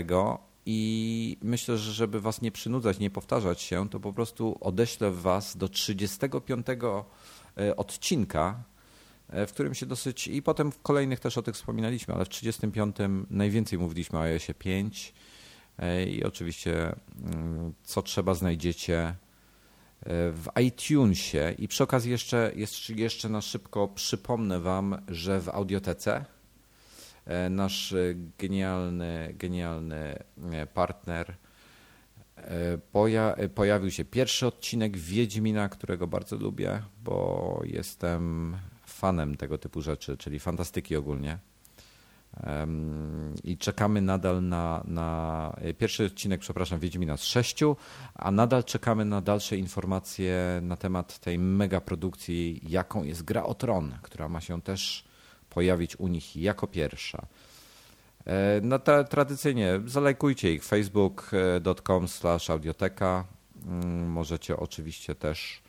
i 0.65 1.37
myślę, 1.41 1.77
że 1.77 1.93
żeby 1.93 2.21
was 2.21 2.41
nie 2.41 2.51
przynudzać, 2.51 2.99
nie 2.99 3.09
powtarzać 3.09 3.61
się, 3.61 3.89
to 3.89 3.99
po 3.99 4.13
prostu 4.13 4.57
odeślę 4.61 5.11
was 5.11 5.57
do 5.57 5.69
35 5.69 6.65
e, 7.57 7.75
odcinka, 7.75 8.63
e, 9.29 9.47
w 9.47 9.53
którym 9.53 9.75
się 9.75 9.85
dosyć, 9.85 10.27
i 10.27 10.41
potem 10.41 10.71
w 10.71 10.81
kolejnych 10.81 11.19
też 11.19 11.37
o 11.37 11.41
tych 11.41 11.55
wspominaliśmy, 11.55 12.13
ale 12.13 12.25
w 12.25 12.29
35 12.29 12.95
najwięcej 13.29 13.79
mówiliśmy 13.79 14.19
o 14.19 14.21
iOSie 14.21 14.53
5 14.53 15.13
e, 15.77 16.03
i 16.03 16.23
oczywiście 16.23 16.95
mm, 17.25 17.73
co 17.83 18.01
trzeba 18.01 18.33
znajdziecie 18.33 19.15
w 20.05 20.47
iTunesie 20.61 21.55
i 21.57 21.67
przy 21.67 21.83
okazji 21.83 22.11
jeszcze, 22.11 22.51
jeszcze, 22.95 23.29
na 23.29 23.41
szybko 23.41 23.87
przypomnę 23.87 24.59
Wam, 24.59 25.01
że 25.07 25.41
w 25.41 25.49
audiotece 25.49 26.25
e, 27.25 27.49
nasz 27.49 27.95
genialny, 28.37 29.33
genialny 29.37 30.23
e, 30.51 30.67
partner 30.67 31.35
e, 32.35 32.77
poja 32.77 33.35
pojawił 33.55 33.91
się 33.91 34.05
pierwszy 34.05 34.47
odcinek 34.47 34.97
Wiedźmina, 34.97 35.69
którego 35.69 36.07
bardzo 36.07 36.35
lubię, 36.35 36.81
bo 37.03 37.61
jestem 37.63 38.55
fanem 38.85 39.37
tego 39.37 39.57
typu 39.57 39.81
rzeczy, 39.81 40.17
czyli 40.17 40.39
fantastyki 40.39 40.95
ogólnie. 40.95 41.48
I 43.43 43.57
czekamy 43.57 44.01
nadal 44.01 44.43
na, 44.43 44.83
na 44.87 45.53
pierwszy 45.77 46.05
odcinek, 46.05 46.39
przepraszam, 46.41 46.79
Wiedźmina 46.79 47.17
z 47.17 47.23
sześciu, 47.23 47.75
a 48.15 48.31
nadal 48.31 48.63
czekamy 48.63 49.05
na 49.05 49.21
dalsze 49.21 49.57
informacje 49.57 50.59
na 50.63 50.77
temat 50.77 51.19
tej 51.19 51.39
mega 51.39 51.81
produkcji, 51.81 52.61
jaką 52.67 53.03
jest 53.03 53.23
Gra 53.23 53.43
o 53.43 53.53
Tron, 53.53 53.95
która 54.01 54.29
ma 54.29 54.41
się 54.41 54.61
też 54.61 55.05
pojawić 55.49 55.99
u 55.99 56.07
nich 56.07 56.35
jako 56.37 56.67
pierwsza. 56.67 57.25
E, 58.25 58.61
No 58.63 58.79
tra 58.79 59.03
tradycyjnie 59.03 59.79
zalajkujcie 59.85 60.53
ich 60.53 60.63
facebook.com 60.63 62.07
slash 62.07 62.49
audioteka. 62.49 63.25
Mm, 63.65 64.07
Możecie 64.11 64.57
oczywiście 64.57 65.15
też 65.15 65.61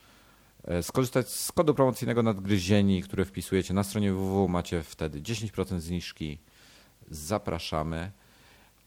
e, 0.65 0.83
skorzystać 0.83 1.29
z 1.29 1.53
kodu 1.53 1.75
promocyjnego 1.75 2.23
nadgryzieni, 2.23 3.03
który 3.03 3.25
wpisujecie 3.25 3.75
na 3.75 3.85
stronie 3.85 4.13
www. 4.13 4.49
Macie 4.49 4.83
wtedy 4.83 5.21
10% 5.21 5.81
zniżki. 5.81 6.39
Zapraszamy. 7.11 8.11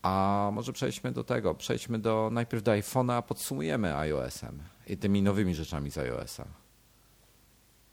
A 0.01 0.49
może 0.53 0.73
przejdźmy 0.73 1.11
do 1.11 1.23
tego. 1.23 1.55
Przejdźmy 1.55 1.99
do 1.99 2.29
najpierw 2.31 2.63
do 2.63 2.71
iPhone'a, 2.71 3.13
a 3.13 3.21
podsumujemy 3.21 3.97
iOS-em 3.97 4.59
i 4.87 4.97
tymi 4.97 5.21
nowymi 5.21 5.55
rzeczami 5.55 5.91
z 5.91 5.97
iOS-a. 5.97 6.45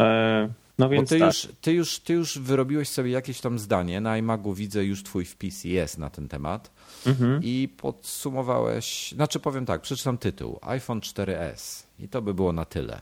E, 0.05 0.49
no 0.79 0.87
Bo 0.87 0.90
więc 0.90 1.09
ty, 1.09 1.19
tak. 1.19 1.27
już, 1.27 1.49
ty, 1.61 1.73
już, 1.73 1.99
ty 1.99 2.12
już 2.12 2.38
wyrobiłeś 2.38 2.88
sobie 2.88 3.11
jakieś 3.11 3.40
tam 3.40 3.59
zdanie. 3.59 4.01
Na 4.01 4.16
iMagu 4.19 4.55
widzę 4.55 4.85
już 4.85 5.03
twój 5.03 5.25
wpis 5.25 5.64
jest 5.64 5.99
na 5.99 6.11
ten 6.11 6.29
temat. 6.29 6.71
Mhm. 7.07 7.40
I 7.43 7.69
podsumowałeś, 7.77 9.12
znaczy 9.12 9.40
powiem 9.40 9.66
tak, 9.66 9.81
przeczytam 9.81 10.19
tytuł. 10.19 10.59
iPhone 10.62 11.01
4S. 11.01 11.83
I 11.99 12.09
to 12.09 12.23
by 12.23 12.35
było 12.35 12.53
na 12.53 12.64
tyle. 12.64 13.01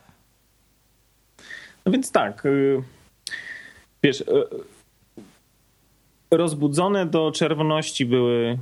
No 1.87 1.93
więc 1.93 2.13
tak. 2.13 2.47
y, 2.47 2.83
Wiesz, 4.03 4.21
y, 4.21 4.25
rozbudzone 6.31 7.07
do 7.07 7.33
czerwoności 7.33 8.07
były 8.07 8.59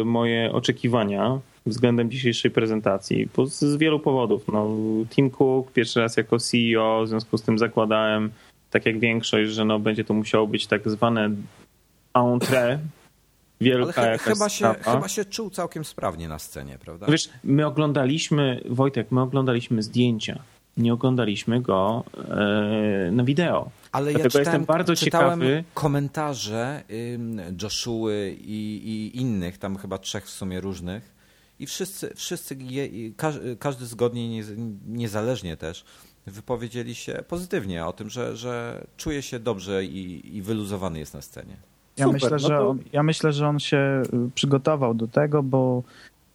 y, 0.00 0.04
moje 0.04 0.52
oczekiwania 0.52 1.38
względem 1.66 2.10
dzisiejszej 2.10 2.50
prezentacji. 2.50 3.28
Z, 3.46 3.76
wielu 3.76 4.00
powodów. 4.00 4.48
No, 4.48 4.68
Tim 5.10 5.30
Cook 5.30 5.72
pierwszy 5.72 6.00
raz 6.00 6.16
jako 6.16 6.38
CEO, 6.38 7.02
w 7.04 7.08
związku 7.08 7.38
z 7.38 7.42
tym 7.42 7.58
zakładałem, 7.58 8.30
tak 8.70 8.86
jak 8.86 8.98
większość, 8.98 9.50
że 9.50 9.64
no, 9.64 9.78
będzie 9.78 10.04
to 10.04 10.14
musiało 10.14 10.46
być 10.46 10.66
tak 10.66 10.88
zwane 10.88 11.30
entrée. 12.14 12.78
Wielka 13.60 14.02
Ale 14.02 14.10
jakaś 14.10 14.26
chyba, 14.26 14.48
się, 14.48 14.74
chyba 14.84 15.08
się 15.08 15.24
czuł 15.24 15.50
całkiem 15.50 15.84
sprawnie 15.84 16.28
na 16.28 16.38
scenie, 16.38 16.78
prawda? 16.78 17.06
Wiesz, 17.06 17.28
my 17.44 17.66
oglądaliśmy, 17.66 18.60
Wojtek, 18.68 19.10
my 19.10 19.20
oglądaliśmy 19.20 19.82
zdjęcia. 19.82 20.38
Nie 20.76 20.92
oglądaliśmy 20.92 21.60
go 21.60 22.04
e, 22.28 23.10
na 23.12 23.24
wideo. 23.24 23.70
Ale 23.96 24.12
ja 24.12 24.18
Dlatego 24.18 24.38
czytałem, 24.38 24.46
jestem 24.60 24.64
bardzo 24.64 24.96
czytałem 24.96 25.40
ciekawy. 25.40 25.64
komentarze 25.74 26.82
ym, 27.14 27.40
Joshuły 27.62 28.36
i, 28.40 28.76
i 28.88 29.20
innych, 29.20 29.58
tam 29.58 29.76
chyba 29.76 29.98
trzech 29.98 30.24
w 30.24 30.30
sumie 30.30 30.60
różnych. 30.60 31.14
I 31.58 31.66
wszyscy, 31.66 32.12
wszyscy 32.14 32.56
je, 32.60 32.86
i 32.86 33.14
każdy, 33.16 33.56
każdy 33.56 33.86
zgodnie, 33.86 34.28
nie, 34.28 34.42
niezależnie 34.88 35.56
też, 35.56 35.84
wypowiedzieli 36.26 36.94
się 36.94 37.24
pozytywnie 37.28 37.86
o 37.86 37.92
tym, 37.92 38.10
że, 38.10 38.36
że 38.36 38.84
czuje 38.96 39.22
się 39.22 39.38
dobrze 39.38 39.84
i, 39.84 40.36
i 40.36 40.42
wyluzowany 40.42 40.98
jest 40.98 41.14
na 41.14 41.22
scenie. 41.22 41.56
Ja, 41.96 42.04
Super, 42.04 42.12
myślę, 42.14 42.30
no 42.30 42.38
że 42.38 42.48
to- 42.48 42.68
on, 42.68 42.78
ja 42.92 43.02
myślę, 43.02 43.32
że 43.32 43.48
on 43.48 43.60
się 43.60 44.02
y, 44.26 44.30
przygotował 44.34 44.94
do 44.94 45.08
tego, 45.08 45.42
bo 45.42 45.82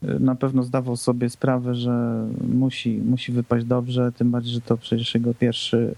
y, 0.03 0.19
na 0.19 0.35
pewno 0.35 0.63
zdawał 0.63 0.97
sobie 0.97 1.29
sprawę, 1.29 1.75
że 1.75 2.27
musi, 2.53 2.89
musi 2.91 3.31
wypaść 3.31 3.65
dobrze, 3.65 4.11
tym 4.11 4.31
bardziej, 4.31 4.53
że 4.53 4.61
to 4.61 4.77
przecież 4.77 5.13
jego 5.15 5.33
pierwszy 5.33 5.95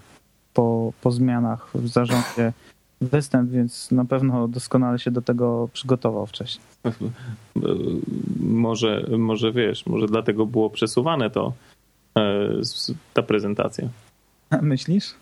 po, 0.54 0.94
po 1.02 1.12
zmianach 1.12 1.70
w 1.76 1.88
zarządzie 1.88 2.54
występ, 3.02 3.52
więc 3.52 3.92
na 3.92 4.06
pewno 4.06 4.48
doskonale 4.48 5.00
się 5.00 5.12
do 5.12 5.22
tego 5.22 5.70
przygotował 5.74 6.26
wcześniej. 6.26 6.66
Może, 8.40 9.06
może 9.18 9.52
wiesz, 9.52 9.86
może 9.86 10.08
dlatego 10.08 10.46
było 10.46 10.70
przesuwane 10.70 11.30
to, 11.30 11.54
e, 12.18 12.50
ta 13.14 13.24
prezentacja. 13.24 13.90
Myślisz? 14.62 15.14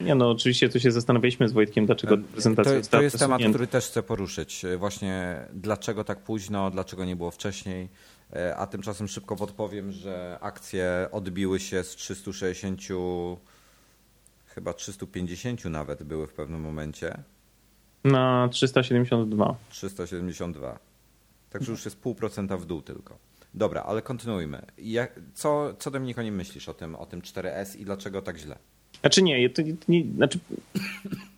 Nie 0.00 0.14
no, 0.14 0.30
oczywiście 0.30 0.68
tu 0.68 0.80
się 0.80 0.92
zastanawialiśmy 0.92 1.48
z 1.48 1.52
Wojtkiem, 1.52 1.86
dlaczego 1.86 2.18
prezentacja 2.32 2.72
to, 2.72 2.78
została 2.78 3.00
to 3.00 3.04
jest 3.04 3.18
temat, 3.18 3.42
który 3.50 3.66
też 3.66 3.86
chcę 3.86 4.02
poruszyć. 4.02 4.64
Właśnie 4.78 5.38
dlaczego 5.54 6.04
tak 6.04 6.18
późno, 6.18 6.70
dlaczego 6.70 7.04
nie 7.04 7.16
było 7.16 7.30
wcześniej. 7.30 7.88
E, 8.32 8.56
A 8.56 8.66
tymczasem 8.66 9.08
szybko 9.08 9.36
podpowiem, 9.36 9.92
że 9.92 10.38
akcje 10.40 11.08
odbiły 11.12 11.60
się 11.60 11.84
z 11.84 11.96
360, 11.96 12.80
chyba 14.56 14.72
350 14.72 15.64
nawet 15.64 16.02
były 16.02 16.26
w 16.26 16.32
pewnym 16.32 16.60
momencie. 16.60 17.22
Na 18.04 18.48
372. 18.52 19.56
372. 19.68 20.78
Także 21.50 21.72
już 21.72 21.84
jest 21.84 22.00
pół 22.00 22.14
procenta 22.14 22.56
w 22.56 22.66
dół 22.66 22.82
tylko. 22.82 23.18
Dobra, 23.54 23.82
ale 23.82 24.02
kontynuujmy. 24.02 24.62
Jak, 24.78 25.20
co, 25.34 25.74
co 25.78 25.90
Dominik 25.90 26.18
o 26.18 26.22
nim 26.22 26.34
myślisz, 26.34 26.68
o 26.68 26.74
tym, 26.74 26.94
o 26.94 27.06
tym 27.06 27.20
4S 27.20 27.80
i 27.80 27.84
dlaczego 27.84 28.22
tak 28.22 28.38
źle? 28.38 28.58
Znaczy 29.00 29.22
nie, 29.22 29.50
to 29.50 29.62
nie 29.88 30.04
znaczy, 30.16 30.38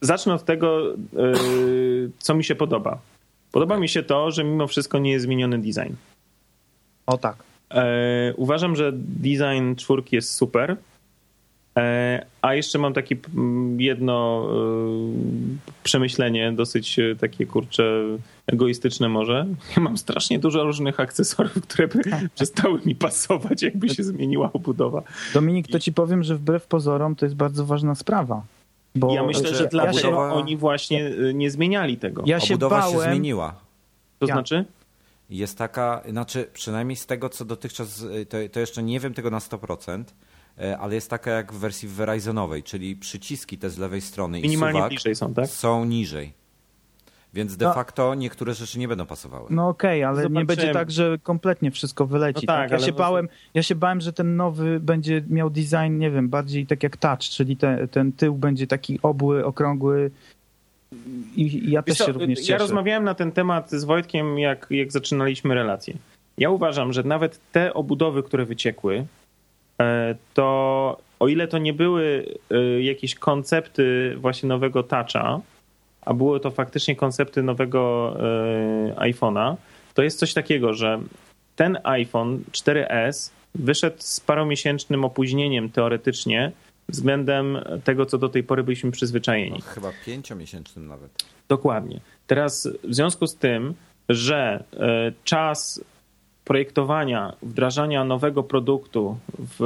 zacznę 0.00 0.34
od 0.34 0.44
tego, 0.44 0.80
yy, 1.12 2.10
co 2.18 2.34
mi 2.34 2.44
się 2.44 2.54
podoba. 2.54 3.00
Podoba 3.52 3.78
mi 3.78 3.88
się 3.88 4.02
to, 4.02 4.30
że 4.30 4.44
mimo 4.44 4.66
wszystko 4.66 4.98
nie 4.98 5.10
jest 5.10 5.24
zmieniony 5.24 5.58
design. 5.58 5.94
O 7.06 7.18
tak. 7.18 7.36
E, 7.70 8.34
uważam, 8.36 8.76
że 8.76 8.92
design 8.94 9.74
czwórki 9.76 10.16
jest 10.16 10.34
super. 10.34 10.76
E, 11.78 12.26
a 12.42 12.54
jeszcze 12.54 12.78
mam 12.78 12.92
takie 12.92 13.16
mm, 13.34 13.80
jedno 13.80 14.48
e, 14.50 14.56
przemyślenie, 15.82 16.52
dosyć 16.52 16.98
e, 16.98 17.16
takie 17.16 17.46
kurcze 17.46 18.02
egoistyczne 18.46 19.08
może. 19.08 19.46
Ja 19.76 19.82
mam 19.82 19.98
strasznie 19.98 20.38
dużo 20.38 20.64
różnych 20.64 21.00
akcesoriów, 21.00 21.62
które 21.62 21.88
by 21.88 22.00
przestały 22.34 22.80
mi 22.84 22.94
pasować, 22.94 23.62
jakby 23.62 23.88
się 23.88 24.04
zmieniła 24.04 24.52
obudowa. 24.52 25.02
Dominik, 25.34 25.68
to 25.68 25.78
ci 25.78 25.92
powiem, 25.92 26.22
że 26.22 26.34
wbrew 26.34 26.66
pozorom 26.66 27.16
to 27.16 27.26
jest 27.26 27.36
bardzo 27.36 27.66
ważna 27.66 27.94
sprawa. 27.94 28.42
Bo 28.94 29.14
ja 29.14 29.22
myślę, 29.22 29.54
że 29.54 29.66
dlatego 29.66 30.08
obudowa- 30.08 30.32
oni 30.32 30.56
właśnie 30.56 31.10
nie 31.34 31.50
zmieniali 31.50 31.96
tego. 31.96 32.22
ja 32.26 32.40
się 32.40 32.54
Obudowa 32.54 32.80
bałem, 32.80 32.96
się 32.96 33.02
zmieniła. 33.02 33.54
To 34.18 34.26
ja- 34.26 34.34
znaczy? 34.34 34.64
Jest 35.30 35.58
taka, 35.58 36.02
znaczy 36.10 36.48
przynajmniej 36.52 36.96
z 36.96 37.06
tego, 37.06 37.28
co 37.28 37.44
dotychczas, 37.44 38.06
to, 38.28 38.36
to 38.52 38.60
jeszcze 38.60 38.82
nie 38.82 39.00
wiem 39.00 39.14
tego 39.14 39.30
na 39.30 39.38
100%, 39.38 40.00
e, 40.00 40.04
ale 40.78 40.94
jest 40.94 41.10
taka 41.10 41.30
jak 41.30 41.52
w 41.52 41.58
wersji 41.58 41.88
Verizenowej, 41.88 42.62
czyli 42.62 42.96
przyciski 42.96 43.58
te 43.58 43.70
z 43.70 43.78
lewej 43.78 44.00
strony 44.00 44.38
i 44.38 44.42
Minimalnie 44.42 44.78
suwak 44.78 44.88
bliżej 44.90 45.14
są, 45.14 45.34
tak? 45.34 45.46
są 45.46 45.84
niżej. 45.84 46.32
Więc 47.34 47.56
de 47.56 47.64
No. 47.66 47.72
facto 47.74 48.14
niektóre 48.14 48.54
rzeczy 48.54 48.78
nie 48.78 48.88
będą 48.88 49.06
pasowały. 49.06 49.46
No 49.50 49.68
okej, 49.68 50.04
ale 50.04 50.16
nie 50.16 50.22
Zobaczymy. 50.22 50.44
będzie 50.46 50.72
tak, 50.72 50.90
że 50.90 51.18
kompletnie 51.22 51.70
wszystko 51.70 52.06
wyleci. 52.06 52.46
No 52.46 52.52
tak, 52.54 52.62
tak, 52.64 52.70
Ja, 52.70 52.76
ale 52.76 52.86
się 52.86 52.92
no- 52.92 52.98
bałem, 52.98 53.28
ja 53.54 53.62
się 53.62 53.74
bałem, 53.74 54.00
że 54.00 54.12
ten 54.12 54.36
nowy 54.36 54.80
będzie 54.80 55.22
miał 55.28 55.50
design, 55.50 55.98
nie 55.98 56.10
wiem, 56.10 56.28
bardziej 56.28 56.66
tak 56.66 56.82
jak 56.82 56.96
touch, 56.96 57.20
czyli 57.20 57.56
te, 57.56 57.88
ten 57.88 58.12
tył 58.12 58.34
będzie 58.34 58.66
taki 58.66 58.98
obły, 59.02 59.44
okrągły 59.44 60.10
i, 61.36 61.42
i 61.42 61.70
ja 61.70 61.82
Wiesz 61.82 61.98
też 61.98 62.06
co, 62.06 62.12
się 62.12 62.18
również 62.18 62.38
cieszę. 62.38 62.52
ja 62.52 62.58
rozmawiałem 62.58 63.04
na 63.04 63.14
ten 63.14 63.32
temat 63.32 63.70
z 63.70 63.84
Wojtkiem, 63.84 64.38
jak, 64.38 64.66
jak 64.70 64.92
zaczynaliśmy 64.92 65.54
relację. 65.54 65.94
Ja 66.38 66.50
uważam, 66.50 66.92
że 66.92 67.02
nawet 67.02 67.40
te 67.52 67.74
obudowy, 67.74 68.22
które 68.22 68.44
wyciekły, 68.44 68.96
e, 68.96 69.04
to 70.34 70.98
o 71.20 71.28
ile 71.28 71.48
to 71.48 71.58
nie 71.58 71.72
były 71.72 72.26
e, 72.50 72.82
jakieś 72.82 73.14
koncepty 73.14 74.16
właśnie 74.16 74.48
nowego 74.48 74.82
Toucha, 74.82 75.40
a 76.00 76.14
były 76.14 76.40
to 76.40 76.50
faktycznie 76.50 76.96
koncepty 76.96 77.42
nowego 77.42 78.14
e, 78.20 78.94
iPhone'a, 78.94 79.56
to 79.94 80.02
jest 80.02 80.18
coś 80.18 80.34
takiego, 80.34 80.74
że 80.74 81.00
ten 81.56 81.78
iPhone 81.84 82.44
4S 82.52 83.30
wyszedł 83.54 83.96
z 83.98 84.20
paromiesięcznym 84.20 85.04
opóźnieniem 85.04 85.70
teoretycznie 85.70 86.52
względem 86.88 87.58
tego, 87.84 88.06
co 88.06 88.18
do 88.18 88.28
tej 88.28 88.42
pory 88.42 88.62
byliśmy 88.62 88.90
przyzwyczajeni. 88.90 89.58
No, 89.66 89.72
chyba 89.74 89.92
pięciomiesięcznym 90.06 90.88
nawet. 90.88 91.10
Dokładnie. 91.48 92.00
Teraz 92.26 92.68
w 92.84 92.94
związku 92.94 93.26
z 93.26 93.36
tym, 93.36 93.74
że 94.08 94.64
e, 94.76 95.12
czas 95.24 95.84
projektowania, 96.48 97.32
wdrażania 97.42 98.04
nowego 98.04 98.42
produktu 98.42 99.18
w, 99.38 99.58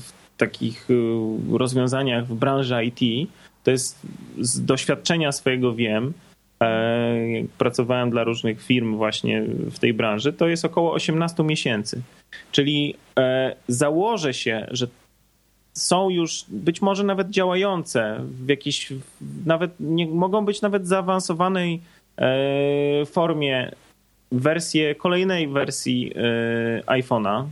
w 0.00 0.36
takich 0.36 0.88
e, 0.90 1.58
rozwiązaniach 1.58 2.26
w 2.26 2.34
branży 2.34 2.84
IT, 2.84 3.30
to 3.64 3.70
jest 3.70 4.06
z 4.38 4.64
doświadczenia 4.64 5.32
swojego 5.32 5.74
wiem, 5.74 6.12
e, 6.62 7.16
pracowałem 7.58 8.10
dla 8.10 8.24
różnych 8.24 8.62
firm 8.62 8.96
właśnie 8.96 9.42
w 9.70 9.78
tej 9.78 9.94
branży, 9.94 10.32
to 10.32 10.48
jest 10.48 10.64
około 10.64 10.92
18 10.92 11.42
miesięcy. 11.42 12.02
Czyli 12.52 12.94
e, 13.18 13.56
założę 13.68 14.34
się, 14.34 14.66
że 14.70 14.86
są 15.72 16.10
już 16.10 16.44
być 16.48 16.82
może 16.82 17.04
nawet 17.04 17.30
działające 17.30 18.20
w 18.22 18.48
jakiejś, 18.48 18.92
nawet 19.46 19.70
nie, 19.80 20.06
mogą 20.06 20.44
być 20.44 20.62
nawet 20.62 20.88
zaawansowanej 20.88 21.80
e, 22.18 23.06
formie 23.06 23.72
wersje, 24.32 24.94
kolejnej 24.94 25.48
wersji 25.48 26.12
e, 26.14 26.82
iPhone'a, 26.86 27.46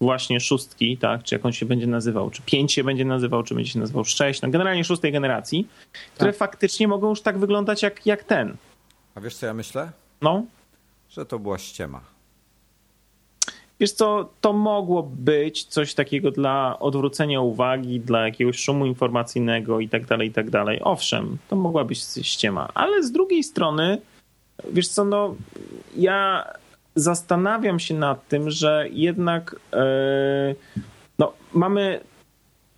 właśnie 0.00 0.40
szóstki, 0.40 0.98
tak, 0.98 1.22
czy 1.22 1.34
jak 1.34 1.46
on 1.46 1.52
się 1.52 1.66
będzie 1.66 1.86
nazywał, 1.86 2.30
czy 2.30 2.42
5 2.42 2.72
się 2.72 2.84
będzie 2.84 3.04
nazywał, 3.04 3.42
czy 3.42 3.54
będzie 3.54 3.70
się 3.70 3.78
nazywał 3.78 4.04
6, 4.04 4.42
no 4.42 4.48
generalnie 4.48 4.84
szóstej 4.84 5.12
generacji, 5.12 5.68
które 6.14 6.32
faktycznie 6.32 6.88
mogą 6.88 7.08
już 7.08 7.20
tak 7.20 7.38
wyglądać 7.38 7.82
jak, 7.82 8.06
jak 8.06 8.24
ten. 8.24 8.56
A 9.14 9.20
wiesz 9.20 9.34
co 9.34 9.46
ja 9.46 9.54
myślę? 9.54 9.92
No, 10.22 10.44
Że 11.10 11.26
to 11.26 11.38
była 11.38 11.58
ściema. 11.58 12.00
Wiesz 13.80 13.92
co, 13.92 14.30
to 14.40 14.52
mogło 14.52 15.02
być 15.02 15.64
coś 15.64 15.94
takiego 15.94 16.30
dla 16.30 16.78
odwrócenia 16.78 17.40
uwagi, 17.40 18.00
dla 18.00 18.26
jakiegoś 18.26 18.58
szumu 18.58 18.86
informacyjnego 18.86 19.80
i 19.80 19.88
tak 19.88 20.06
dalej, 20.06 20.28
i 20.28 20.32
tak 20.32 20.50
dalej. 20.50 20.80
Owszem, 20.82 21.38
to 21.48 21.56
mogła 21.56 21.84
być 21.84 21.98
ściema, 22.22 22.68
ale 22.74 23.02
z 23.02 23.12
drugiej 23.12 23.42
strony, 23.42 23.98
wiesz 24.72 24.88
co, 24.88 25.04
no 25.04 25.34
ja 25.96 26.44
zastanawiam 26.94 27.80
się 27.80 27.94
nad 27.94 28.28
tym, 28.28 28.50
że 28.50 28.86
jednak 28.90 29.56
e, 29.72 29.84
no, 31.18 31.32
mamy 31.52 32.00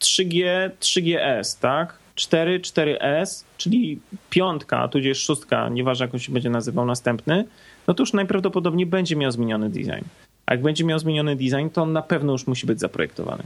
3G, 0.00 0.70
3GS, 0.80 1.60
tak? 1.60 1.98
4, 2.14 2.60
4S, 2.60 3.44
czyli 3.56 4.00
piątka, 4.30 4.88
tudzież 4.88 5.22
szóstka, 5.22 5.68
nieważne 5.68 6.06
jak 6.06 6.14
on 6.14 6.20
się 6.20 6.32
będzie 6.32 6.50
nazywał 6.50 6.86
następny, 6.86 7.44
no 7.86 7.94
to 7.94 8.02
już 8.02 8.12
najprawdopodobniej 8.12 8.86
będzie 8.86 9.16
miał 9.16 9.30
zmieniony 9.30 9.70
design. 9.70 10.04
A 10.46 10.54
jak 10.54 10.62
będzie 10.62 10.84
miał 10.84 10.98
zmieniony 10.98 11.36
design, 11.36 11.68
to 11.72 11.82
on 11.82 11.92
na 11.92 12.02
pewno 12.02 12.32
już 12.32 12.46
musi 12.46 12.66
być 12.66 12.80
zaprojektowany. 12.80 13.42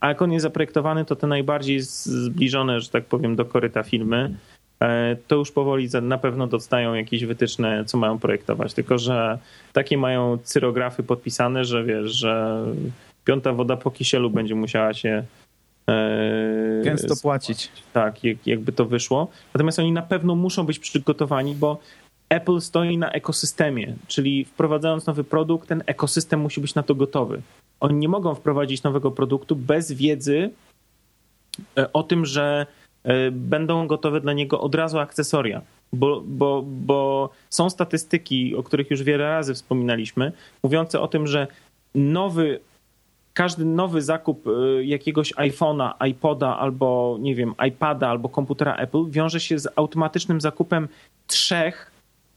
A 0.00 0.08
jak 0.08 0.22
on 0.22 0.32
jest 0.32 0.42
zaprojektowany, 0.42 1.04
to 1.04 1.16
te 1.16 1.26
najbardziej 1.26 1.80
zbliżone, 1.80 2.80
że 2.80 2.88
tak 2.88 3.04
powiem, 3.04 3.36
do 3.36 3.44
koryta 3.44 3.82
filmy, 3.82 4.34
to 5.26 5.36
już 5.36 5.52
powoli 5.52 5.88
na 6.02 6.18
pewno 6.18 6.46
dostają 6.46 6.94
jakieś 6.94 7.24
wytyczne, 7.24 7.84
co 7.84 7.98
mają 7.98 8.18
projektować. 8.18 8.74
Tylko, 8.74 8.98
że 8.98 9.38
takie 9.72 9.98
mają 9.98 10.38
cyrografy 10.44 11.02
podpisane, 11.02 11.64
że 11.64 11.84
wiesz, 11.84 12.12
że 12.12 12.64
piąta 13.24 13.52
woda 13.52 13.76
po 13.76 13.90
kisielu 13.90 14.30
będzie 14.30 14.54
musiała 14.54 14.94
się 14.94 15.24
e, 15.88 16.82
Gęsto 16.84 17.14
płacić. 17.22 17.68
tak, 17.92 18.24
jak, 18.24 18.46
jakby 18.46 18.72
to 18.72 18.84
wyszło. 18.84 19.28
Natomiast 19.54 19.78
oni 19.78 19.92
na 19.92 20.02
pewno 20.02 20.34
muszą 20.34 20.66
być 20.66 20.78
przygotowani, 20.78 21.54
bo 21.54 21.78
Apple 22.28 22.60
stoi 22.60 22.98
na 22.98 23.10
ekosystemie, 23.10 23.94
czyli 24.06 24.44
wprowadzając 24.44 25.06
nowy 25.06 25.24
produkt, 25.24 25.68
ten 25.68 25.82
ekosystem 25.86 26.40
musi 26.40 26.60
być 26.60 26.74
na 26.74 26.82
to 26.82 26.94
gotowy. 26.94 27.42
Oni 27.80 27.94
nie 27.94 28.08
mogą 28.08 28.34
wprowadzić 28.34 28.82
nowego 28.82 29.10
produktu 29.10 29.56
bez 29.56 29.92
wiedzy 29.92 30.50
e, 31.78 31.92
o 31.92 32.02
tym, 32.02 32.26
że 32.26 32.66
e, 32.66 32.81
będą 33.32 33.86
gotowe 33.86 34.20
dla 34.20 34.32
niego 34.32 34.60
od 34.60 34.74
razu 34.74 34.98
akcesoria. 34.98 35.62
Bo, 35.92 36.22
bo, 36.26 36.62
bo 36.66 37.30
są 37.50 37.70
statystyki, 37.70 38.56
o 38.56 38.62
których 38.62 38.90
już 38.90 39.02
wiele 39.02 39.24
razy 39.24 39.54
wspominaliśmy, 39.54 40.32
mówiące 40.62 41.00
o 41.00 41.08
tym, 41.08 41.26
że 41.26 41.46
nowy 41.94 42.60
każdy 43.34 43.64
nowy 43.64 44.02
zakup 44.02 44.46
y, 44.46 44.84
jakiegoś 44.84 45.34
iPhone'a, 45.34 46.08
iPoda 46.08 46.58
albo 46.58 47.16
nie 47.20 47.34
wiem, 47.34 47.54
iPada 47.68 48.08
albo 48.08 48.28
komputera 48.28 48.76
Apple 48.76 49.10
wiąże 49.10 49.40
się 49.40 49.58
z 49.58 49.68
automatycznym 49.76 50.40
zakupem 50.40 50.88
trzech 51.26 51.90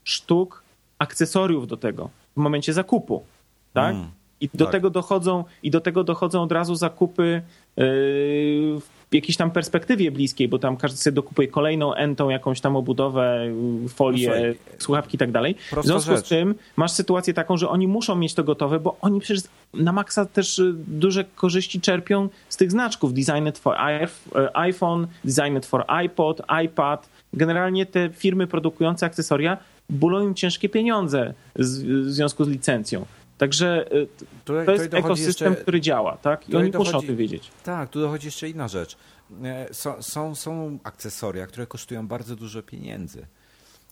sztuk 0.04 0.62
akcesoriów 0.98 1.66
do 1.66 1.76
tego 1.76 2.10
w 2.36 2.40
momencie 2.40 2.72
zakupu. 2.72 3.24
Tak? 3.72 3.94
Mm. 3.94 4.08
I 4.40 4.48
do 4.54 4.64
Tak. 4.64 4.72
tego 4.72 4.90
dochodzą 4.90 5.44
i 5.62 5.70
do 5.70 5.80
tego 5.80 6.04
dochodzą 6.04 6.42
od 6.42 6.52
razu 6.52 6.74
zakupy 6.74 7.42
yy, 7.76 8.80
w 9.10 9.14
jakiejś 9.14 9.36
tam 9.36 9.50
perspektywie 9.50 10.10
bliskiej, 10.10 10.48
bo 10.48 10.58
tam 10.58 10.76
każdy 10.76 10.98
sobie 10.98 11.14
dokupuje 11.14 11.48
kolejną 11.48 11.94
entą, 11.94 12.30
jakąś 12.30 12.60
tam 12.60 12.76
obudowę, 12.76 13.46
folię, 13.88 14.24
słuchaj, 14.24 14.56
słuchawki 14.78 15.16
i 15.16 15.18
tak 15.18 15.32
dalej. 15.32 15.54
W 15.82 15.84
związku 15.84 16.12
z 16.12 16.16
rzecz. 16.16 16.28
tym 16.28 16.54
masz 16.76 16.92
sytuację 16.92 17.34
taką, 17.34 17.56
że 17.56 17.68
oni 17.68 17.88
muszą 17.88 18.16
mieć 18.16 18.34
to 18.34 18.44
gotowe, 18.44 18.80
bo 18.80 18.96
oni 19.00 19.20
przecież 19.20 19.44
na 19.74 19.92
maksa 19.92 20.26
też 20.26 20.58
y, 20.58 20.74
duże 20.76 21.24
korzyści 21.24 21.80
czerpią 21.80 22.28
z 22.48 22.56
tych 22.56 22.70
znaczków. 22.70 23.14
Designed 23.14 23.58
for 23.58 23.76
e, 23.76 24.08
iPhone, 24.56 25.06
designed 25.24 25.66
for 25.66 25.84
iPod, 25.86 26.42
iPad, 26.64 27.08
generalnie 27.32 27.86
te 27.86 28.10
firmy 28.10 28.46
produkujące 28.46 29.06
akcesoria 29.06 29.58
bulą 29.90 30.22
im 30.22 30.34
ciężkie 30.34 30.68
pieniądze 30.68 31.34
z, 31.56 31.82
w 31.82 32.10
związku 32.10 32.44
z 32.44 32.48
licencją. 32.48 33.06
Także 33.38 33.92
y, 33.96 34.06
Tutaj- 34.44 34.66
to 34.66 34.72
jest 34.72 34.84
dochodzi 34.88 35.06
ekosystem, 35.06 35.48
jeszcze- 35.52 35.62
który 35.62 35.80
działa, 35.80 36.16
tak? 36.16 36.48
I 36.48 36.56
oni 36.56 36.66
muszą 36.70 36.80
o 36.80 36.84
dochodzi- 36.84 37.06
tym 37.06 37.16
wiedzieć. 37.16 37.50
Tak, 37.64 37.90
tu 37.90 38.00
dochodzi 38.00 38.26
jeszcze 38.26 38.48
inna 38.48 38.68
rzecz. 38.68 38.96
E, 39.44 39.74
Są, 39.74 40.02
są, 40.02 40.34
są 40.34 40.78
akcesoria, 40.84 41.46
które 41.46 41.66
kosztują 41.66 42.08
bardzo 42.08 42.36
dużo 42.36 42.62
pieniędzy. 42.62 43.26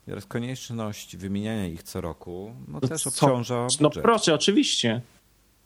I 0.07 0.11
teraz 0.11 0.27
konieczność 0.27 1.17
wymieniania 1.17 1.67
ich 1.67 1.83
co 1.83 2.01
roku 2.01 2.55
no 2.69 2.79
No 2.83 2.89
też 2.89 3.03
co? 3.03 3.11
obciąża 3.11 3.67
No 3.81 3.89
budżet. 3.89 4.03
proszę, 4.03 4.35
oczywiście. 4.35 5.01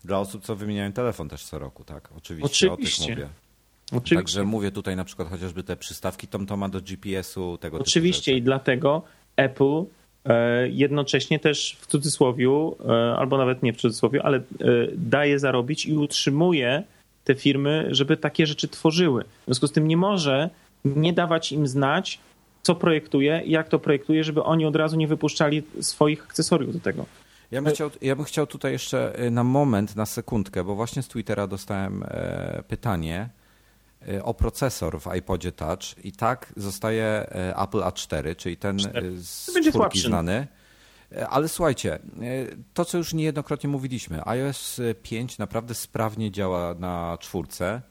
Dla 0.05 0.19
osób, 0.21 0.45
co 0.45 0.57
wymieniają 0.57 0.93
telefon 0.93 1.29
też 1.29 1.45
co 1.45 1.59
roku, 1.59 1.85
tak? 1.85 2.09
Oczywiście, 2.17 2.73
Oczywiście. 2.73 3.05
o 3.05 3.07
tych 3.07 3.17
mówię. 3.17 3.29
Oczywiście. 3.93 4.17
Także 4.17 4.45
mówię 4.45 4.71
tutaj 4.71 4.97
na 4.97 5.05
przykład 5.05 5.29
chociażby 5.29 5.63
te 5.63 5.77
przystawki 5.77 6.29
TomToma 6.29 6.69
do 6.69 6.81
GPS-u, 6.81 7.59
tego 7.59 7.79
Oczywiście 7.79 8.37
i 8.37 8.43
dlatego 8.43 9.03
Apple 9.37 9.65
e, 9.65 9.85
jednocześnie 10.71 11.39
też 11.39 11.77
w 11.81 11.87
cudzysłowiu, 11.87 12.77
e, 12.89 13.17
albo 13.17 13.39
nawet 13.39 13.63
nie 13.63 13.73
w 13.73 13.77
cudzysłowiu, 13.77 14.21
ale 14.23 14.37
e, 14.37 14.43
daje 14.97 15.39
zarobić 15.39 15.87
i 15.87 15.97
utrzymuje 15.97 16.83
te 17.25 17.35
firmy, 17.35 17.89
żeby 17.91 18.17
takie 18.17 18.47
rzeczy 18.47 18.69
tworzyły. 18.69 19.25
W 19.25 19.45
związku 19.45 19.67
z 19.67 19.73
tym 19.73 19.89
nie 19.89 19.97
może 19.97 20.51
nie 20.85 21.13
dawać 21.13 21.53
im 21.53 21.67
znać, 21.67 22.19
co 22.63 22.75
projektuje 22.75 23.43
jak 23.47 23.69
to 23.69 23.79
projektuje, 23.79 24.25
żeby 24.25 24.43
oni 24.43 24.67
od 24.67 24.77
razu 24.77 24.97
nie 24.97 25.09
wypuszczali 25.09 25.63
swoich 25.81 26.23
akcesoriów 26.25 26.73
do 26.73 26.81
tego. 26.81 27.07
Ja 27.51 27.63
bym, 27.63 27.75
chciał, 27.75 27.91
ja 28.03 28.17
bym 28.17 28.25
chciał 28.25 28.47
tutaj 28.47 28.73
jeszcze 28.73 29.13
na 29.31 29.45
moment, 29.45 29.97
na 29.97 30.07
sekundkę, 30.07 30.65
bo 30.65 30.75
właśnie 30.75 31.03
z 31.03 31.09
Twittera 31.09 31.47
dostałem 31.47 32.03
e, 32.03 32.63
pytanie 32.69 33.17
e, 33.21 33.38
o 34.23 34.35
procesor 34.35 35.01
w 35.01 35.15
iPodzie 35.17 35.53
Touch 35.53 36.05
i 36.05 36.13
tak 36.13 36.53
zostaje 36.57 37.05
e, 37.05 37.57
Apple 37.57 37.79
A4, 37.81 38.37
czyli 38.37 38.57
ten 38.57 38.79
Cztery. 38.79 39.09
e, 39.09 39.13
z 39.17 39.51
będzie 39.55 39.71
czwórki 39.71 40.01
znany. 40.01 40.47
E, 41.17 41.29
Ale 41.29 41.49
słuchajcie, 41.49 41.95
e, 41.95 41.99
to 42.75 42.85
co 42.85 42.99
już 42.99 43.15
niejednokrotnie 43.15 43.71
mówiliśmy, 43.71 44.21
iOS 44.25 44.81
5 45.03 45.39
naprawdę 45.39 45.75
sprawnie 45.75 46.31
działa 46.31 46.75
na 46.75 47.19
czwórce 47.21 47.83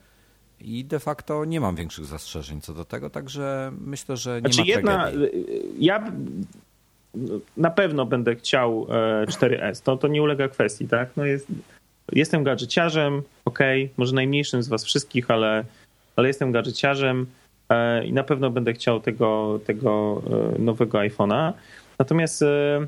i 0.59 0.85
de 0.85 0.99
facto 0.99 1.45
nie 1.45 1.61
mam 1.61 1.75
większych 1.75 2.05
zastrzeżeń 2.05 2.61
co 2.61 2.73
do 2.73 2.85
tego, 2.85 3.09
także 3.09 3.71
myślę, 3.81 4.17
że 4.17 4.41
nie 4.41 4.53
Znaczy 4.53 4.59
ma 4.59 4.75
jedna, 4.75 5.11
ja 5.79 5.99
b- 5.99 6.11
na 7.57 7.69
pewno 7.69 8.05
będę 8.05 8.35
chciał 8.35 8.87
e, 8.89 9.25
4S, 9.25 9.81
to, 9.83 9.97
to 9.97 10.07
nie 10.07 10.21
ulega 10.21 10.47
kwestii, 10.47 10.87
tak? 10.87 11.09
No 11.17 11.25
jest, 11.25 11.47
jestem 12.11 12.43
gadżeciarzem, 12.43 13.21
okej, 13.45 13.89
może 13.97 14.15
najmniejszym 14.15 14.63
z 14.63 14.67
was 14.67 14.83
wszystkich, 14.85 15.31
ale, 15.31 15.63
ale 16.17 16.27
jestem 16.27 16.51
gadżeciarzem 16.51 17.25
e, 17.69 18.05
i 18.05 18.13
na 18.13 18.23
pewno 18.23 18.49
będę 18.49 18.73
chciał 18.73 18.99
tego, 18.99 19.59
tego 19.65 20.21
e, 20.55 20.61
nowego 20.61 20.97
iPhone'a. 20.97 21.53
Natomiast 21.99 22.41
e, 22.41 22.87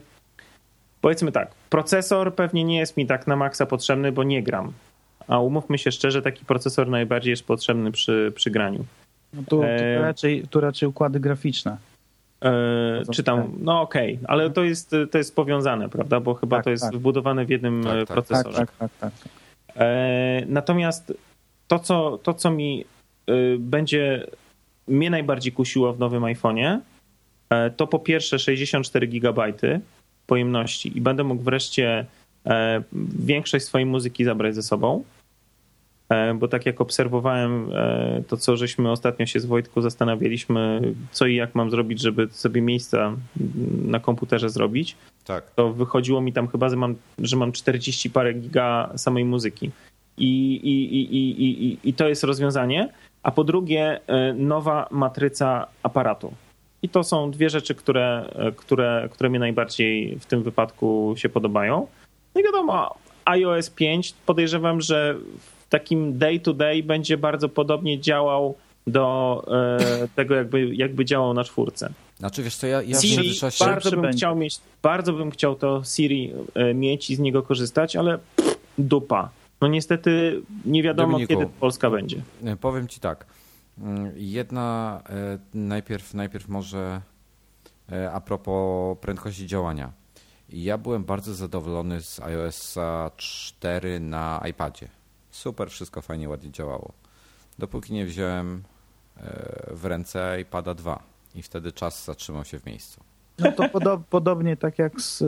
powiedzmy 1.02 1.32
tak, 1.32 1.52
procesor 1.70 2.36
pewnie 2.36 2.64
nie 2.64 2.80
jest 2.80 2.98
mi 2.98 3.08
tak 3.08 3.28
na 3.28 3.36
maksa 3.36 3.66
potrzebny, 3.66 4.12
bo 4.12 4.24
nie 4.24 4.44
gram. 4.44 4.72
A 5.28 5.40
umówmy 5.40 5.78
się 5.78 5.92
szczerze, 5.92 6.22
taki 6.22 6.46
procesor 6.46 6.88
najbardziej 6.88 7.32
jest 7.32 7.44
potrzebny 7.48 7.92
przy, 7.92 8.32
przy 8.36 8.52
graniu. 8.52 8.86
No 9.34 9.42
tu, 9.42 9.50
tu, 9.50 10.02
raczej, 10.02 10.48
tu 10.50 10.60
raczej 10.60 10.90
układy 10.90 11.20
graficzne. 11.20 11.78
E, 12.46 13.02
czy 13.14 13.24
tam, 13.24 13.52
no 13.60 13.82
okej, 13.82 14.20
ale 14.28 14.50
to 14.50 14.64
jest, 14.64 14.96
to 15.12 15.18
jest 15.18 15.36
powiązane, 15.36 15.90
prawda? 15.90 16.20
Bo 16.20 16.34
chyba 16.34 16.58
Tak, 16.58 16.64
to 16.64 16.70
jest 16.70 16.84
tak. 16.84 16.96
wbudowane 16.96 17.46
w 17.46 17.50
jednym 17.50 17.84
Tak, 17.84 17.92
tak. 17.92 18.08
Tak, 18.08 18.16
procesorze. 18.16 18.58
tak, 18.58 18.72
tak, 18.78 18.92
tak. 19.00 19.12
E, 19.76 20.46
natomiast 20.48 21.14
to 21.68 21.80
co, 21.80 22.20
to, 22.24 22.34
co 22.34 22.52
mi 22.52 22.86
będzie 23.60 24.28
mnie 24.88 25.10
najbardziej 25.10 25.52
kusiło 25.54 25.94
w 25.94 26.00
nowym 26.00 26.24
iPhone'ie, 26.24 26.80
e, 27.50 27.70
to 27.70 27.88
po 27.88 28.00
pierwsze 28.00 28.40
64 28.40 29.08
GB 29.08 29.54
pojemności 30.28 30.98
i 30.98 31.02
będę 31.02 31.24
mógł 31.24 31.44
wreszcie 31.44 32.06
e, 32.46 32.84
większość 33.20 33.66
swojej 33.66 33.86
muzyki 33.86 34.24
zabrać 34.26 34.56
ze 34.56 34.64
sobą. 34.64 35.04
E, 36.10 36.34
Bo 36.34 36.48
tak 36.48 36.66
jak 36.66 36.82
obserwowałem 36.82 37.70
to, 38.28 38.38
co 38.38 38.58
żeśmy 38.58 38.92
ostatnio 38.92 39.26
się 39.26 39.40
z 39.40 39.46
Wojtku 39.46 39.82
zastanawialiśmy, 39.82 40.82
co 41.12 41.26
i 41.28 41.36
jak 41.36 41.56
mam 41.56 41.72
zrobić, 41.72 42.02
żeby 42.02 42.28
sobie 42.32 42.62
miejsca 42.62 43.16
na 43.86 44.00
komputerze 44.00 44.50
zrobić, 44.50 44.96
Tak. 45.26 45.52
to 45.56 45.74
wychodziło 45.74 46.22
mi 46.22 46.34
tam 46.34 46.48
chyba, 46.48 46.70
że 46.70 46.76
mam, 46.76 46.96
że 47.20 47.36
mam 47.38 47.52
40 47.52 48.10
parę 48.10 48.34
giga 48.34 48.90
samej 48.96 49.26
muzyki. 49.26 49.72
I, 50.18 50.56
i, 50.56 50.96
i, 50.96 51.16
i, 51.16 51.66
i- 51.68 51.78
I 51.84 51.94
to 51.94 52.10
jest 52.10 52.24
rozwiązanie. 52.24 52.90
A 53.24 53.32
po 53.32 53.44
drugie, 53.44 54.00
e, 54.08 54.34
nowa 54.34 54.88
matryca 54.92 55.68
aparatu. 55.84 56.34
I 56.82 56.90
to 56.90 57.04
są 57.04 57.32
dwie 57.32 57.50
rzeczy, 57.50 57.76
które, 57.76 58.30
e, 58.36 58.52
które, 58.52 59.10
które 59.12 59.30
mnie 59.30 59.40
najbardziej 59.40 60.20
w 60.20 60.26
tym 60.26 60.44
wypadku 60.44 61.14
się 61.18 61.30
podobają. 61.30 61.88
No 62.36 62.42
i 62.42 62.44
wiadomo, 62.44 62.96
iOS 63.26 63.70
5 63.70 64.14
podejrzewam, 64.26 64.82
że 64.82 65.16
w 65.40 65.70
takim 65.70 66.18
day 66.18 66.40
to 66.40 66.54
day 66.54 66.84
będzie 66.84 67.18
bardzo 67.18 67.50
podobnie 67.50 68.00
działał 68.00 68.56
do 68.88 69.46
e, 69.80 70.08
tego, 70.16 70.36
jakby, 70.36 70.76
jakby 70.76 71.06
działał 71.06 71.34
na 71.34 71.44
czwórce. 71.44 71.90
Znaczy 72.18 72.44
wiesz 72.44 72.56
co, 72.56 72.68
ja, 72.68 72.82
ja 72.82 72.98
w 72.98 73.02
Siri, 73.02 73.40
bardzo 73.60 73.92
bym 73.92 74.02
będzie. 74.02 74.18
chciał 74.18 74.36
mieć, 74.36 74.60
bardzo 74.82 75.14
bym 75.14 75.32
chciał 75.32 75.56
to 75.56 75.82
Siri 75.84 76.34
e, 76.56 76.74
mieć 76.74 77.10
i 77.10 77.16
z 77.16 77.20
niego 77.20 77.44
korzystać, 77.44 77.96
ale 77.96 78.20
pff, 78.36 78.58
dupa. 78.78 79.30
No 79.62 79.68
niestety 79.68 80.42
nie 80.66 80.84
wiadomo, 80.84 81.12
Dominiku. 81.12 81.34
kiedy 81.34 81.52
Polska 81.60 81.90
będzie. 81.90 82.22
E, 82.44 82.56
Powiem 82.56 82.88
ci 82.88 83.00
tak. 83.00 83.26
Mm, 83.78 84.12
Jedna, 84.16 85.02
e, 85.10 85.40
najpierw, 85.54 86.14
najpierw 86.14 86.48
może 86.48 87.02
e, 87.92 88.12
a 88.12 88.22
propos 88.22 88.98
prędkości 89.02 89.48
działania. 89.48 89.92
Ja 90.50 90.78
byłem 90.78 91.04
bardzo 91.04 91.34
zadowolony 91.34 92.02
z 92.02 92.20
iOS 92.20 92.78
4 93.18 94.00
na 94.00 94.42
iPadzie. 94.50 94.88
Super, 95.32 95.70
wszystko 95.70 96.02
fajnie, 96.02 96.30
ładnie 96.30 96.52
działało. 96.52 96.92
Dopóki 97.60 97.94
nie 97.94 98.06
wziąłem 98.06 98.64
w 99.72 99.86
ręce 99.86 100.42
iPada 100.42 100.74
2 100.74 101.04
i 101.36 101.44
wtedy 101.44 101.72
czas 101.72 102.06
zatrzymał 102.06 102.46
się 102.46 102.60
w 102.60 102.66
miejscu. 102.66 103.02
No 103.40 103.52
to 103.52 103.64
podo- 103.64 104.02
podobnie 104.10 104.58
tak 104.58 104.80
jak 104.80 105.02
z 105.02 105.24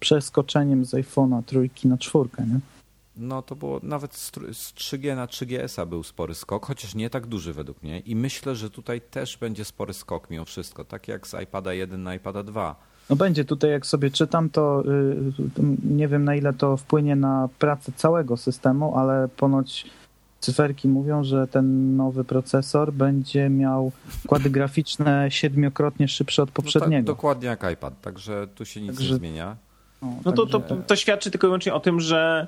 przeskoczeniem 0.00 0.84
z 0.84 0.90
iPhone'a 0.94 1.42
trójki 1.42 1.88
na 1.88 1.98
czwórkę, 1.98 2.46
nie? 2.46 2.58
No 3.16 3.42
to 3.42 3.56
było 3.56 3.80
nawet 3.82 4.14
z, 4.14 4.32
tr- 4.32 4.54
z 4.54 4.72
3G 4.74 5.16
na 5.16 5.26
3GS-a 5.26 5.86
był 5.86 6.02
spory 6.02 6.34
skok, 6.34 6.66
chociaż 6.66 6.94
nie 6.94 7.10
tak 7.10 7.26
duży 7.26 7.52
według 7.52 7.82
mnie. 7.82 8.00
I 8.00 8.16
myślę, 8.16 8.54
że 8.56 8.70
tutaj 8.70 9.00
też 9.00 9.36
będzie 9.36 9.64
spory 9.64 9.92
skok 9.94 10.30
mimo 10.30 10.44
wszystko, 10.44 10.84
tak 10.84 11.08
jak 11.08 11.26
z 11.26 11.34
iPada 11.42 11.72
1 11.72 12.02
na 12.02 12.14
iPada 12.14 12.42
2. 12.42 12.76
No 13.10 13.16
będzie 13.16 13.44
tutaj, 13.44 13.70
jak 13.70 13.86
sobie 13.86 14.10
czytam, 14.10 14.50
to 14.50 14.82
y, 15.40 15.50
to 15.54 15.62
nie 15.84 16.08
wiem 16.08 16.24
na 16.24 16.34
ile 16.36 16.52
to 16.52 16.76
wpłynie 16.76 17.16
na 17.16 17.48
pracę 17.58 17.92
całego 17.96 18.36
systemu, 18.36 18.96
ale 18.98 19.28
ponoć 19.36 19.86
cyferki 20.40 20.88
mówią, 20.88 21.24
że 21.24 21.46
ten 21.46 21.96
nowy 21.96 22.24
procesor 22.24 22.92
będzie 22.92 23.48
miał 23.50 23.92
układy 24.24 24.50
graficzne 24.56 25.26
siedmiokrotnie 25.30 26.08
szybsze 26.08 26.42
od 26.42 26.48
No 26.48 26.52
tak, 26.52 26.64
poprzedniego. 26.64 27.06
dokładnie 27.06 27.48
jak 27.48 27.64
iPad, 27.72 28.00
także 28.00 28.48
tu 28.54 28.64
się 28.64 28.80
nic 28.80 28.96
Także- 28.96 29.12
nie 29.12 29.18
zmienia. 29.18 29.56
No 30.24 30.32
to, 30.32 30.46
to, 30.46 30.60
także- 30.60 30.82
to 30.86 30.96
świadczy 30.96 31.30
tylko 31.30 31.46
i 31.46 31.48
wyłącznie 31.48 31.74
o 31.74 31.80
tym, 31.80 32.00
że 32.00 32.46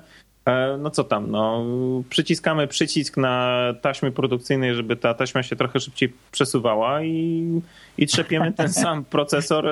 no 0.79 0.89
co 0.89 1.03
tam, 1.03 1.31
no 1.31 1.63
przyciskamy 2.09 2.67
przycisk 2.67 3.17
na 3.17 3.59
taśmie 3.81 4.11
produkcyjnej, 4.11 4.75
żeby 4.75 4.95
ta 4.95 5.13
taśma 5.13 5.43
się 5.43 5.55
trochę 5.55 5.79
szybciej 5.79 6.13
przesuwała 6.31 7.03
i, 7.03 7.61
i 7.97 8.07
trzepiemy 8.07 8.53
ten 8.53 8.73
sam 8.83 9.05
procesor, 9.05 9.67
e, 9.67 9.71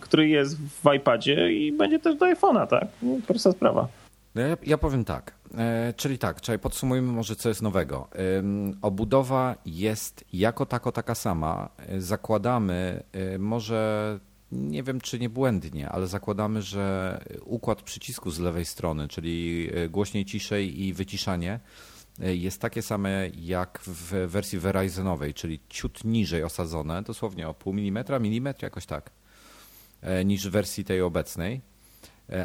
który 0.00 0.28
jest 0.28 0.56
w 0.58 0.94
iPadzie 0.96 1.52
i 1.52 1.72
będzie 1.72 1.98
też 1.98 2.16
do 2.16 2.26
iPhone'a, 2.26 2.66
tak? 2.66 2.88
No, 3.02 3.16
Prosta 3.26 3.52
sprawa. 3.52 3.88
No 4.34 4.42
ja, 4.42 4.56
ja 4.66 4.78
powiem 4.78 5.04
tak, 5.04 5.34
e, 5.58 5.94
czyli 5.96 6.18
tak, 6.18 6.40
czyli 6.40 6.58
podsumujmy 6.58 7.12
może 7.12 7.36
co 7.36 7.48
jest 7.48 7.62
nowego. 7.62 8.08
Ym, 8.38 8.78
obudowa 8.82 9.54
jest 9.66 10.24
jako 10.32 10.66
tako 10.66 10.92
taka 10.92 11.14
sama. 11.14 11.68
E, 11.78 12.00
Zakładamy, 12.00 13.02
e, 13.12 13.38
może 13.38 14.18
nie 14.52 14.82
wiem 14.82 15.00
czy 15.00 15.18
nie 15.18 15.28
błędnie, 15.28 15.88
ale 15.88 16.06
zakładamy, 16.06 16.62
że 16.62 17.24
układ 17.44 17.82
przycisku 17.82 18.30
z 18.30 18.38
lewej 18.38 18.64
strony, 18.64 19.08
czyli 19.08 19.68
e, 19.74 19.88
głośniej, 19.88 20.24
ciszej 20.24 20.82
i 20.82 20.92
wyciszanie 20.92 21.60
e, 22.20 22.36
jest 22.36 22.60
takie 22.60 22.82
same 22.82 23.28
jak 23.28 23.80
w 23.86 24.30
wersji 24.30 24.58
Verizenowej, 24.58 25.34
czyli 25.34 25.60
ciut 25.68 26.04
niżej 26.04 26.44
osadzone, 26.44 27.02
dosłownie 27.02 27.48
o 27.48 27.54
pół 27.54 27.72
milimetra, 27.72 28.18
milimetr 28.18 28.62
jakoś 28.62 28.86
tak, 28.86 29.10
e, 30.02 30.24
niż 30.24 30.48
w 30.48 30.50
wersji 30.50 30.84
tej 30.84 31.02
obecnej. 31.02 31.60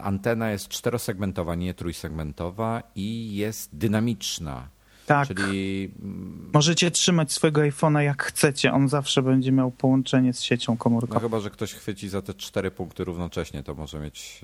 Antena 0.01 0.51
jest 0.51 0.67
czterosegmentowa, 0.67 1.55
nie 1.55 1.73
trójsegmentowa 1.73 2.83
i 2.95 3.35
jest 3.35 3.77
dynamiczna. 3.77 4.69
Tak, 5.05 5.27
Czyli 5.27 5.91
mm, 6.03 6.49
możecie 6.53 6.91
trzymać 6.91 7.31
swojego 7.31 7.61
iPhone'a 7.61 7.99
jak 7.99 8.23
chcecie, 8.23 8.73
on 8.73 8.89
zawsze 8.89 9.21
będzie 9.21 9.51
miał 9.51 9.71
połączenie 9.71 10.33
z 10.33 10.41
siecią 10.41 10.73
no 10.73 10.77
komórkową. 10.77 11.19
chyba, 11.19 11.39
że 11.39 11.49
ktoś 11.49 11.73
chwyci 11.73 12.09
za 12.09 12.21
te 12.21 12.33
cztery 12.33 12.71
punkty 12.71 13.03
równocześnie, 13.03 13.63
to 13.63 13.75
może 13.75 13.99
mieć 13.99 14.41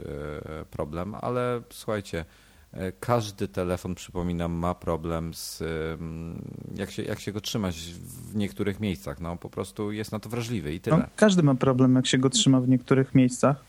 e, 0.60 0.66
problem, 0.66 1.16
ale 1.22 1.62
słuchajcie, 1.70 2.26
E, 2.74 2.92
każdy 2.92 3.48
telefon, 3.48 3.96
przypominam, 3.96 4.52
ma 4.52 4.76
problem 4.76 5.34
z 5.34 5.62
ym, 5.62 6.42
jak 6.76 6.92
się, 6.92 7.04
jak 7.04 7.20
się 7.20 7.32
go 7.32 7.42
trzymać 7.42 7.76
w 8.32 8.36
niektórych 8.36 8.80
miejscach. 8.80 9.20
No 9.20 9.38
po 9.38 9.50
prostu 9.50 9.92
jest 9.92 10.12
na 10.12 10.20
to 10.20 10.30
wrażliwy 10.30 10.74
i 10.74 10.80
tyle. 10.80 10.98
No, 10.98 11.04
każdy 11.16 11.44
ma 11.44 11.56
problem, 11.56 11.96
jak 11.96 12.08
się 12.08 12.18
go 12.18 12.30
trzyma 12.30 12.62
w 12.62 12.68
niektórych 12.70 13.16
miejscach. 13.16 13.64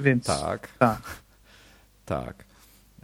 Więc 0.00 0.26
Tak, 0.26 0.68
tak. 0.78 1.02
tak. 2.04 2.44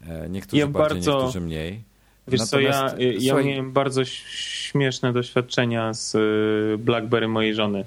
E, 0.09 0.29
Niektórzy 0.29 0.61
Ja 0.61 0.67
bardziej, 0.67 0.97
bardzo- 0.99 1.13
niektórzy 1.19 1.41
mniej. 1.41 1.85
Wiesz 2.29 2.43
co, 2.43 2.61
ja, 2.61 2.71
Natomiast, 2.71 2.97
ja 3.23 3.33
słuchaj, 3.33 3.47
miałem 3.47 3.73
bardzo 3.73 4.05
śmieszne 4.05 5.13
doświadczenia 5.13 5.95
z 5.95 6.15
y, 6.15 6.79
BlackBerry 6.79 7.29
mojej 7.29 7.55
żony. 7.55 7.85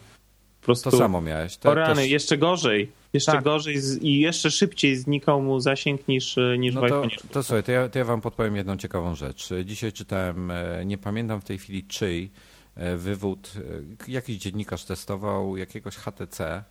Po 0.61 0.65
prostu 0.65 0.91
To 0.91 0.97
samo 0.97 1.21
miałeś. 1.21 1.57
To 1.57 1.69
o 1.69 1.73
rany, 1.75 1.95
też- 2.01 2.11
jeszcze 2.11 2.37
gorzej. 2.37 2.91
Jeszcze 3.13 3.31
Tak. 3.31 3.43
gorzej 3.43 3.79
z, 3.79 4.03
i 4.03 4.19
jeszcze 4.19 4.51
szybciej 4.51 4.95
znikał 4.95 5.41
mu 5.41 5.59
zasięg 5.59 6.07
niż, 6.07 6.37
y, 6.37 6.55
niż 6.59 6.75
No 6.75 6.81
to, 6.87 7.03
to 7.31 7.43
słuchaj, 7.43 7.63
to 7.63 7.71
ja, 7.71 7.89
to 7.89 7.99
ja 7.99 8.05
wam 8.05 8.21
podpowiem 8.21 8.55
jedną 8.55 8.77
ciekawą 8.77 9.15
rzecz. 9.15 9.49
Dzisiaj 9.65 9.91
czytałem, 9.91 10.51
e, 10.51 10.85
nie 10.85 10.97
pamiętam 10.97 11.41
w 11.41 11.45
tej 11.45 11.57
chwili 11.57 11.83
czyj, 11.83 12.29
e, 12.75 12.97
wywód, 12.97 13.53
e, 14.07 14.11
jakiś 14.11 14.37
dziennikarz 14.37 14.85
testował 14.85 15.57
jakiegoś 15.57 15.95
HTC, 15.95 16.63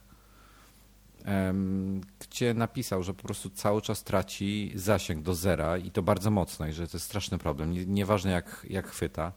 gdzie 2.19 2.55
napisał, 2.55 3.03
że 3.03 3.15
po 3.15 3.23
prostu 3.23 3.51
cały 3.51 3.83
czas 3.83 4.05
traci 4.05 4.73
zasięg 4.75 5.23
do 5.23 5.35
zera 5.35 5.79
i 5.79 5.91
to 5.91 6.03
bardzo 6.03 6.31
mocno 6.31 6.67
i 6.67 6.73
że 6.73 6.89
to 6.89 6.97
jest 6.97 7.07
straszny 7.07 7.39
problem, 7.39 7.73
nie- 7.73 7.87
nieważne 7.87 8.31
jak, 8.31 8.67
jak 8.71 8.89
chwyta. 8.89 9.33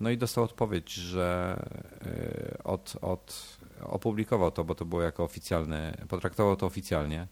No 0.00 0.10
i 0.10 0.18
dostał 0.18 0.44
odpowiedź, 0.44 0.92
że 0.92 1.56
e, 2.06 2.64
od, 2.64 2.96
od, 3.00 3.56
opublikował 3.82 4.50
to, 4.50 4.64
bo 4.64 4.74
to 4.74 4.84
było 4.84 5.02
jako 5.02 5.24
oficjalny, 5.24 5.94
potraktował 6.08 6.56
to 6.56 6.66
oficjalnie, 6.66 7.26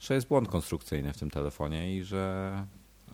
że 0.00 0.14
jest 0.14 0.28
błąd 0.28 0.48
konstrukcyjny 0.48 1.12
w 1.12 1.18
tym 1.18 1.30
telefonie 1.30 1.96
i 1.96 2.02
że, 2.04 2.66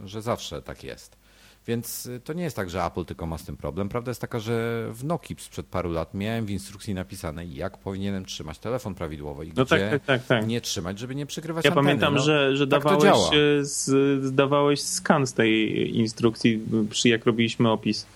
że 0.05 0.23
zawsze 0.23 0.63
tak 0.63 0.85
jest. 0.85 1.22
Więc 1.67 2.07
y, 2.07 2.21
to 2.21 2.33
nie 2.33 2.43
jest 2.43 2.57
tak, 2.57 2.71
że 2.71 2.85
Apple 2.85 3.05
tylko 3.05 3.27
ma 3.27 3.39
z 3.39 3.45
tym 3.45 3.57
problem. 3.57 3.89
Prawda 3.89 4.11
jest 4.11 4.21
taka, 4.21 4.39
że 4.39 4.87
w 4.93 5.05
Nokii 5.05 5.37
sprzed 5.39 5.67
paru 5.67 5.91
lat 5.91 6.15
miałem 6.15 6.47
w 6.47 6.51
instrukcji 6.51 6.95
napisane, 6.95 7.47
jak 7.47 7.79
powinienem 7.79 8.25
trzymać 8.25 8.59
telefon 8.59 8.95
prawidłowo 8.95 9.43
i 9.43 9.53
No 9.57 9.65
tak, 9.65 9.81
gdzie 9.81 9.91
tak, 9.91 10.05
tak, 10.05 10.27
tak. 10.27 10.47
nie 10.47 10.61
trzymać, 10.61 10.99
żeby 10.99 11.15
nie 11.15 11.27
przykrywać 11.27 11.65
Ja 11.65 11.71
anteny. 11.71 11.87
pamiętam, 11.87 12.15
no. 12.15 12.23
że, 12.23 12.57
że 12.57 12.67
tak 12.67 12.83
dawałeś, 12.85 13.33
y, 13.33 13.65
z, 13.65 14.25
zdawałeś 14.25 14.83
skan 14.83 15.27
z 15.27 15.35
tej 15.35 15.97
instrukcji, 15.97 16.61
przy 16.91 17.09
jak 17.09 17.27
robiliśmy 17.27 17.71
opis. 17.71 18.07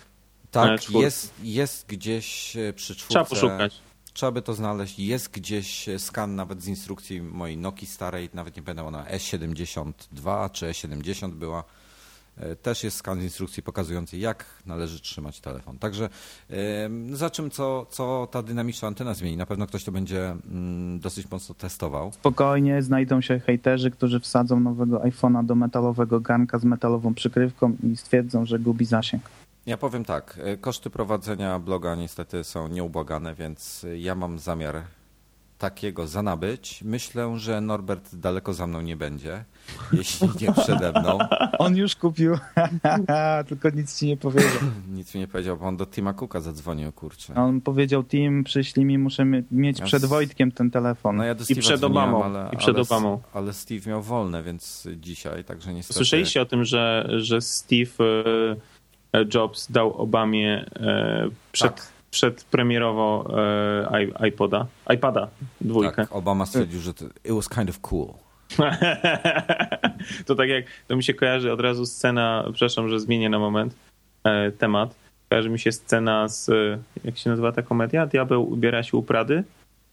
Tak, 0.50 0.80
e, 0.94 0.98
jest, 0.98 1.34
jest 1.42 1.86
gdzieś 1.86 2.56
e, 2.56 2.72
przy 2.72 2.96
czwórce. 2.96 3.08
Trzeba 3.08 3.24
poszukać. 3.24 3.80
Trzeba 4.12 4.32
by 4.32 4.42
to 4.42 4.54
znaleźć. 4.54 4.98
Jest 4.98 5.30
gdzieś 5.30 5.88
e, 5.88 5.98
skan 5.98 6.36
nawet 6.36 6.62
z 6.62 6.68
instrukcji 6.68 7.22
mojej 7.22 7.56
Nokii 7.56 7.86
starej, 7.86 8.28
nawet 8.34 8.56
nie 8.56 8.62
pamiętam, 8.62 8.86
ona 8.86 9.04
S72 9.04 10.50
czy 10.50 10.66
S70 10.66 11.30
była. 11.30 11.64
E, 12.36 12.56
Też 12.56 12.84
jest 12.84 12.96
skan 12.96 13.20
z 13.20 13.22
instrukcji 13.22 13.62
pokazujący, 13.62 14.18
jak 14.18 14.44
należy 14.66 15.00
trzymać 15.00 15.40
telefon. 15.40 15.78
Także 15.78 16.08
za 17.12 17.30
czym, 17.30 17.50
co, 17.50 17.86
co 17.90 18.28
ta 18.30 18.42
dynamiczna 18.42 18.88
antena 18.88 19.14
zmieni? 19.14 19.36
Na 19.36 19.46
pewno 19.46 19.66
ktoś 19.66 19.84
to 19.84 19.92
będzie 19.92 20.30
mm, 20.30 21.00
dosyć 21.00 21.30
mocno 21.30 21.54
testował. 21.54 22.12
Spokojnie 22.12 22.82
znajdą 22.82 23.20
się 23.20 23.40
hejterzy, 23.40 23.90
którzy 23.90 24.20
wsadzą 24.20 24.60
nowego 24.60 24.98
iPhone'a 24.98 25.44
do 25.46 25.54
metalowego 25.54 26.20
garnka 26.20 26.58
z 26.58 26.64
metalową 26.64 27.14
przykrywką 27.14 27.76
i 27.82 27.96
stwierdzą, 27.96 28.46
że 28.46 28.58
gubi 28.58 28.84
zasięg. 28.84 29.22
Ja 29.66 29.76
powiem 29.76 30.04
tak, 30.04 30.38
e, 30.42 30.56
koszty 30.56 30.90
prowadzenia 30.90 31.58
bloga 31.58 31.94
niestety 31.94 32.44
są 32.44 32.68
nieubłagane, 32.68 33.34
więc 33.34 33.86
ja 33.96 34.14
mam 34.14 34.38
zamiar 34.38 34.82
takiego 35.58 36.06
zanabyć. 36.06 36.82
Myślę, 36.82 37.38
że 37.38 37.60
Norbert 37.60 38.14
daleko 38.14 38.54
za 38.54 38.66
mną 38.66 38.80
nie 38.80 38.96
będzie, 38.96 39.44
jeśli 39.92 40.28
nie 40.40 40.52
przede 40.52 40.92
mną. 41.00 41.18
On 41.58 41.76
już 41.76 41.96
kupił, 41.96 42.38
tylko 43.48 43.70
nic 43.70 43.98
ci 43.98 44.06
nie 44.06 44.16
powiedział. 44.16 44.50
Nic 44.96 45.14
mi 45.14 45.20
nie 45.20 45.28
powiedział, 45.28 45.56
bo 45.56 45.66
on 45.66 45.76
do 45.76 45.86
Tima 45.86 46.12
Cooka 46.14 46.40
zadzwonił, 46.40 46.92
kurczę. 46.92 47.34
On 47.34 47.60
powiedział, 47.60 48.04
Tim, 48.04 48.44
przyślij 48.44 48.84
mi, 48.84 48.98
muszę 48.98 49.24
mie- 49.24 49.42
mieć 49.50 49.78
Ja 49.78 49.86
przed 49.86 50.04
Wojtkiem 50.04 50.52
ten 50.52 50.70
telefon. 50.70 51.16
No 51.16 51.24
ja 51.24 51.34
do 51.34 51.44
I 51.48 51.54
przed 51.56 51.84
Obamą, 51.84 52.24
Ale, 52.24 52.50
i 52.52 52.56
przed 52.56 52.74
ale, 52.74 52.82
Obamą. 52.82 53.20
Ale 53.34 53.52
Steve 53.52 53.90
miał 53.90 54.02
wolne, 54.02 54.42
więc 54.42 54.88
dzisiaj, 54.96 55.44
także 55.44 55.74
niestety... 55.74 55.96
Słyszeliście 55.96 56.42
o 56.42 56.46
tym, 56.46 56.64
że, 56.64 57.08
że 57.16 57.40
Steve 57.40 58.04
e, 59.12 59.24
Jobs 59.34 59.72
dał 59.72 59.92
Obamie 59.94 60.66
e, 60.76 61.28
przed, 61.52 61.74
Tak. 61.74 61.95
Przed 62.16 62.44
premierowo 62.44 63.30
e, 64.20 64.28
iPoda, 64.28 64.66
iPada 64.94 65.28
dwójkę. 65.60 65.96
Tak, 65.96 66.12
Obama 66.12 66.46
stwierdził, 66.46 66.80
że 66.80 66.94
to, 66.94 67.04
it 67.04 67.32
was 67.32 67.48
kind 67.48 67.70
of 67.70 67.80
cool. 67.80 68.08
to 70.26 70.34
tak 70.34 70.48
jak, 70.48 70.64
to 70.88 70.96
mi 70.96 71.04
się 71.04 71.14
kojarzy 71.14 71.52
od 71.52 71.60
razu 71.60 71.86
scena, 71.86 72.44
przepraszam, 72.52 72.88
że 72.88 73.00
zmienię 73.00 73.28
na 73.28 73.38
moment 73.38 73.74
e, 74.24 74.52
temat. 74.52 74.94
Kojarzy 75.28 75.50
mi 75.50 75.58
się 75.58 75.72
scena 75.72 76.28
z, 76.28 76.48
e, 76.48 76.78
jak 77.04 77.18
się 77.18 77.30
nazywa 77.30 77.52
ta 77.52 77.62
komedia? 77.62 78.06
Diabeł 78.06 78.52
ubiera 78.52 78.82
się 78.82 78.96
u 78.96 79.02
Prady. 79.02 79.44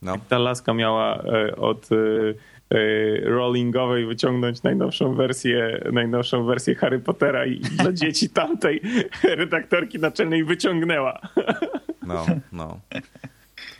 No. 0.01 0.15
Ta 0.29 0.37
laska 0.37 0.73
miała 0.73 1.23
e, 1.23 1.55
od 1.55 1.89
e, 1.91 1.95
e, 1.95 3.29
rollingowej 3.29 4.05
wyciągnąć 4.05 4.63
najnowszą 4.63 5.15
wersję, 5.15 5.83
najnowszą 5.91 6.45
wersję 6.45 6.75
Harry 6.75 6.99
Pottera 6.99 7.45
i 7.45 7.59
dla 7.59 7.91
dzieci 7.91 8.29
tamtej 8.29 8.81
redaktorki 9.23 9.99
naczelnej 9.99 10.43
wyciągnęła. 10.43 11.19
No, 12.07 12.25
no. 12.51 12.79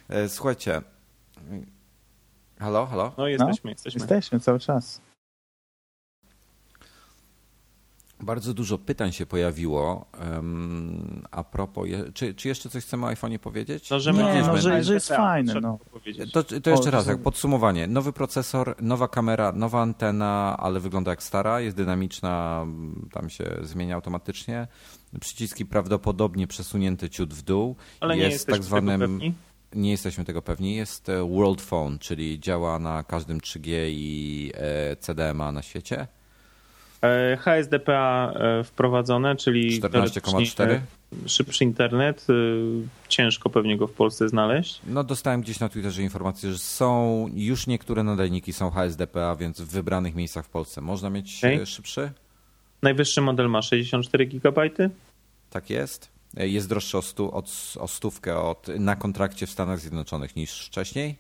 E, 0.10 0.30
Słuchajcie. 0.30 0.82
Halo, 2.60 2.86
halo? 2.86 3.14
No 3.18 3.28
jesteśmy, 3.28 3.72
jesteśmy. 3.72 4.00
Jesteśmy 4.02 4.40
cały 4.40 4.60
czas. 4.60 5.02
Bardzo 8.20 8.54
dużo 8.54 8.78
pytań 8.78 9.12
się 9.12 9.26
pojawiło. 9.26 10.06
em, 10.20 11.24
a 11.32 11.44
propos, 11.44 11.88
je, 11.88 12.12
czy, 12.14 12.34
czy 12.34 12.48
jeszcze 12.48 12.70
coś 12.70 12.84
chcemy 12.86 13.06
o 13.06 13.10
iPhone'ie 13.10 13.40
powiedzieć? 13.40 13.90
No, 13.90 14.00
że 14.00 14.14
Nie, 14.14 14.24
my 14.24 14.42
no, 14.42 14.58
że- 14.58 14.84
że 14.84 14.94
jest 14.94 15.08
fajne, 15.08 15.52
trzeba 15.54 15.68
no. 15.68 15.78
powiedzieć. 15.92 16.32
To, 16.32 16.44
to 16.44 16.70
jeszcze 16.70 16.88
O, 16.90 16.92
raz, 16.92 17.08
jak 17.08 17.20
podsumowanie. 17.22 17.88
Nowy 17.88 18.14
procesor, 18.14 18.76
nowa 18.82 19.08
kamera, 19.08 19.52
nowa 19.52 19.82
antena, 19.82 20.56
ale 20.60 20.80
wygląda 20.80 21.12
jak 21.12 21.24
stara, 21.24 21.60
jest 21.62 21.78
dynamiczna, 21.78 22.66
tam 23.12 23.30
się 23.30 23.58
zmienia 23.62 23.96
automatycznie. 23.96 24.68
Przyciski 25.20 25.66
prawdopodobnie 25.66 26.48
przesunięte 26.48 27.10
ciut 27.10 27.34
w 27.34 27.42
dół. 27.42 27.76
Ale 28.00 28.16
nie 28.16 28.22
jest 28.22 28.34
jesteśmy 28.34 28.54
tak 28.54 28.64
zwanym, 28.64 29.02
tego 29.02 29.14
pewni. 29.14 29.34
nie 29.74 29.92
jesteśmy 29.92 30.26
tego 30.26 30.42
pewni, 30.42 30.76
jest 30.76 31.10
e, 31.10 31.30
World 31.30 31.62
Phone, 31.62 32.00
czyli 32.00 32.40
działa 32.40 32.80
na 32.80 33.04
każdym 33.04 33.40
3G 33.40 33.70
i 33.90 34.52
e, 34.56 34.96
CDMA 34.96 35.52
na 35.52 35.62
świecie. 35.62 36.08
E, 37.04 37.38
HSDPA 37.38 38.34
wprowadzone, 38.64 39.36
czyli 39.36 39.82
14,4. 39.82 39.90
teoretycznie, 39.90 40.66
e, 40.66 40.82
szybszy 41.30 41.64
internet. 41.64 42.28
Ciężko 43.08 43.50
pewnie 43.50 43.78
go 43.78 43.88
w 43.88 43.92
Polsce 43.92 44.30
znaleźć. 44.30 44.82
No 44.88 45.04
dostałem 45.04 45.42
gdzieś 45.42 45.60
na 45.60 45.70
Twitterze 45.70 46.02
informację, 46.04 46.52
że 46.52 46.58
są 46.58 47.26
już 47.34 47.68
niektóre 47.68 48.04
nadajniki 48.04 48.54
są 48.54 48.72
HSDPA, 48.72 49.36
więc 49.36 49.62
w 49.62 49.68
wybranych 49.68 50.16
miejscach 50.16 50.46
w 50.46 50.50
Polsce 50.50 50.82
można 50.82 51.10
mieć 51.10 51.46
e, 51.46 51.66
szybszy. 51.66 52.12
Najwyższy 52.84 53.22
model 53.22 53.50
ma 53.50 53.62
64 53.62 54.26
GB. 54.26 54.70
Tak 55.50 55.70
jest. 55.70 56.10
Jest 56.38 56.70
droższy 56.70 56.98
o, 56.98 57.02
stu, 57.02 57.36
od, 57.36 57.74
o 57.80 57.88
stówkę 57.88 58.40
od, 58.40 58.68
na 58.68 58.96
kontrakcie 58.96 59.48
w 59.48 59.50
Stanach 59.50 59.80
Zjednoczonych 59.80 60.36
niż 60.36 60.66
wcześniej. 60.66 61.16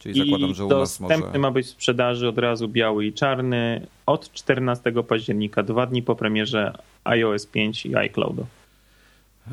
Czyli 0.00 0.18
zakładam, 0.18 0.50
I 0.50 0.54
że 0.54 0.64
u 0.64 0.68
nas 0.68 0.78
dostępny 0.78 1.26
może... 1.26 1.38
ma 1.38 1.50
być 1.50 1.66
w 1.66 1.70
sprzedaży 1.70 2.28
od 2.28 2.38
razu 2.38 2.68
biały 2.68 3.06
i 3.06 3.12
czarny 3.12 3.86
od 4.06 4.32
14 4.32 4.92
października, 5.08 5.62
dwa 5.62 5.86
dni 5.86 6.02
po 6.02 6.16
premierze 6.16 6.78
iOS 7.04 7.46
5 7.46 7.86
i 7.86 7.96
iCloudu. 7.96 8.46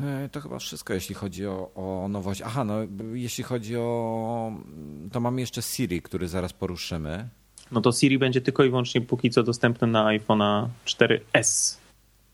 E, 0.02 0.28
To 0.32 0.40
chyba 0.40 0.58
wszystko, 0.58 0.94
jeśli 0.94 1.14
chodzi 1.14 1.46
o, 1.46 1.70
o 1.74 2.08
nowość. 2.08 2.42
Aha, 2.42 2.64
no 2.64 2.74
jeśli 3.12 3.44
chodzi 3.44 3.76
o... 3.76 4.52
To 5.12 5.20
mamy 5.20 5.40
jeszcze 5.40 5.62
Siri, 5.62 6.02
który 6.02 6.28
zaraz 6.28 6.52
poruszymy. 6.52 7.28
No 7.72 7.80
to 7.80 7.92
Siri 7.92 8.18
będzie 8.18 8.40
tylko 8.40 8.64
i 8.64 8.70
wyłącznie 8.70 9.00
póki 9.00 9.30
co 9.30 9.42
dostępny 9.42 9.86
na 9.86 10.04
iPhone'a 10.04 10.66
4S. 10.86 11.76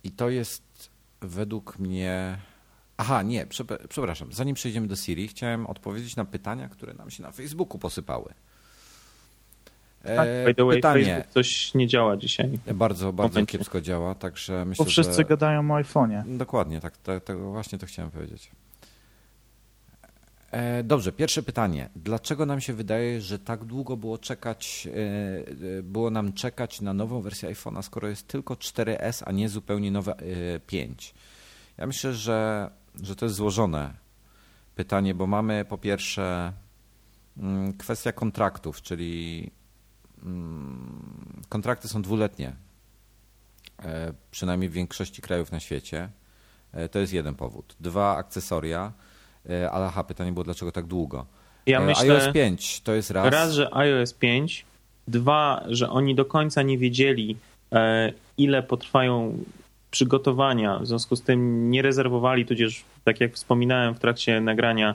I 0.05 0.11
to 0.11 0.31
jest 0.31 0.91
według 1.21 1.79
mnie. 1.79 2.39
Aha, 2.97 3.23
nie, 3.23 3.47
przepra- 3.47 3.87
przepraszam. 3.89 4.33
Zanim 4.33 4.55
przejdziemy 4.55 4.87
do 4.87 4.97
Siri, 4.97 5.29
chciałem 5.29 5.67
odpowiedzieć 5.67 6.17
na 6.17 6.25
pytania, 6.25 6.69
które 6.69 6.95
nam 6.95 7.11
się 7.11 7.23
na 7.23 7.31
Facebooku 7.33 7.79
posypały. 7.79 8.35
E, 10.05 10.17
Tak, 10.17 10.29
by 10.45 10.55
the 10.55 10.65
way, 10.65 10.77
pytanie 10.77 11.05
Facebook 11.05 11.33
coś 11.33 11.75
nie 11.75 11.87
działa 11.87 12.17
dzisiaj. 12.17 12.59
bardzo, 12.75 13.13
bardzo 13.13 13.35
momencie. 13.35 13.59
kiepsko 13.59 13.81
działa, 13.81 14.15
także 14.15 14.59
Bo 14.59 14.65
myślę, 14.65 14.85
wszyscy 14.85 15.17
że... 15.17 15.25
gadają 15.25 15.71
o 15.71 15.75
iPhone'ie. 15.75 16.37
Dokładnie, 16.37 16.81
tak, 16.81 16.97
tak, 16.97 17.25
tak, 17.25 17.39
właśnie 17.39 17.79
to 17.79 17.87
chciałem 17.87 18.11
powiedzieć. 18.11 18.51
E, 20.51 20.83
Dobrze, 20.85 21.13
pierwsze 21.13 21.43
pytanie. 21.43 21.89
Dlaczego 21.97 22.47
nam 22.47 22.61
się 22.61 22.73
wydaje, 22.73 23.21
że 23.21 23.39
tak 23.39 23.65
długo 23.65 23.97
było 23.97 24.19
czekać, 24.19 24.89
e, 24.89 25.79
e, 25.79 25.83
było 25.83 26.11
nam 26.11 26.33
czekać 26.33 26.81
na 26.81 26.95
nową 26.95 27.21
wersję 27.21 27.55
iPhone'a, 27.55 27.83
skoro 27.83 28.09
jest 28.09 28.29
tylko 28.29 28.55
4S, 28.55 29.23
a 29.27 29.33
nie 29.33 29.49
zupełnie 29.49 29.91
nowe 29.91 30.17
e, 30.17 30.61
5? 30.61 31.15
Ja 31.79 31.87
myślę, 31.87 32.15
że, 32.15 32.71
że 33.03 33.17
to 33.17 33.27
jest 33.27 33.37
złożone 33.37 33.95
pytanie, 34.75 35.15
bo 35.15 35.27
mamy 35.27 35.65
po 35.65 35.79
pierwsze 35.79 36.53
mm, 37.37 37.73
kwestia 37.73 38.13
kontraktów, 38.13 38.83
czyli 38.83 39.51
mm, 40.23 41.43
kontrakty 41.49 41.89
są 41.89 42.03
dwuletnie. 42.03 42.53
przynajmniej 44.31 44.71
w 44.71 44.73
większości 44.73 45.23
krajów 45.23 45.53
na 45.53 45.61
świecie. 45.61 46.09
To 46.91 46.99
jest 46.99 47.13
jeden 47.13 47.35
powód. 47.35 47.77
Dwa, 47.81 48.17
akcesoria. 48.17 48.93
E, 49.51 49.71
Ale 49.71 49.87
aha, 49.87 50.05
pytanie 50.05 50.33
było, 50.33 50.45
dlaczego 50.45 50.73
tak 50.73 50.87
długo? 50.87 51.27
Ja 51.67 51.81
E, 51.81 51.87
myślę, 51.87 52.15
iOS 52.15 52.33
5 52.33 52.81
to 52.81 52.95
jest 52.95 53.11
raz. 53.11 53.33
raz, 53.33 53.53
że 53.53 53.75
iOS 53.75 54.13
5, 54.13 54.65
dwa, 55.09 55.65
że 55.69 55.91
oni 55.91 56.15
do 56.15 56.25
końca 56.25 56.63
nie 56.63 56.79
wiedzieli, 56.79 57.37
e, 57.73 58.13
ile 58.39 58.63
potrwają 58.63 59.39
przygotowania, 59.91 60.79
w 60.79 60.87
związku 60.87 61.17
z 61.17 61.23
tym 61.23 61.71
nie 61.71 61.83
rezerwowali, 61.83 62.47
tudzież, 62.47 62.85
tak 63.05 63.21
jak 63.21 63.33
wspominałem 63.35 63.95
w 63.95 63.99
trakcie 63.99 64.41
nagrania 64.41 64.95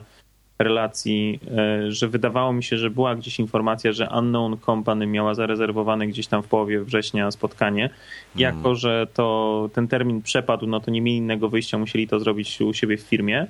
relacji, 0.58 1.40
że 1.88 2.08
wydawało 2.08 2.52
mi 2.52 2.64
się, 2.64 2.76
że 2.76 2.90
była 2.90 3.14
gdzieś 3.14 3.40
informacja, 3.40 3.92
że 3.92 4.08
Unknown 4.18 4.58
Company 4.58 5.06
miała 5.06 5.34
zarezerwowane 5.34 6.06
gdzieś 6.06 6.26
tam 6.26 6.42
w 6.42 6.46
połowie 6.48 6.80
września 6.80 7.30
spotkanie. 7.30 7.90
Jako, 8.36 8.74
że 8.74 9.06
to 9.14 9.68
ten 9.72 9.88
termin 9.88 10.22
przepadł, 10.22 10.66
no 10.66 10.80
to 10.80 10.90
nie 10.90 11.02
mieli 11.02 11.18
innego 11.18 11.48
wyjścia, 11.48 11.78
musieli 11.78 12.08
to 12.08 12.20
zrobić 12.20 12.60
u 12.60 12.74
siebie 12.74 12.96
w 12.96 13.00
firmie. 13.00 13.46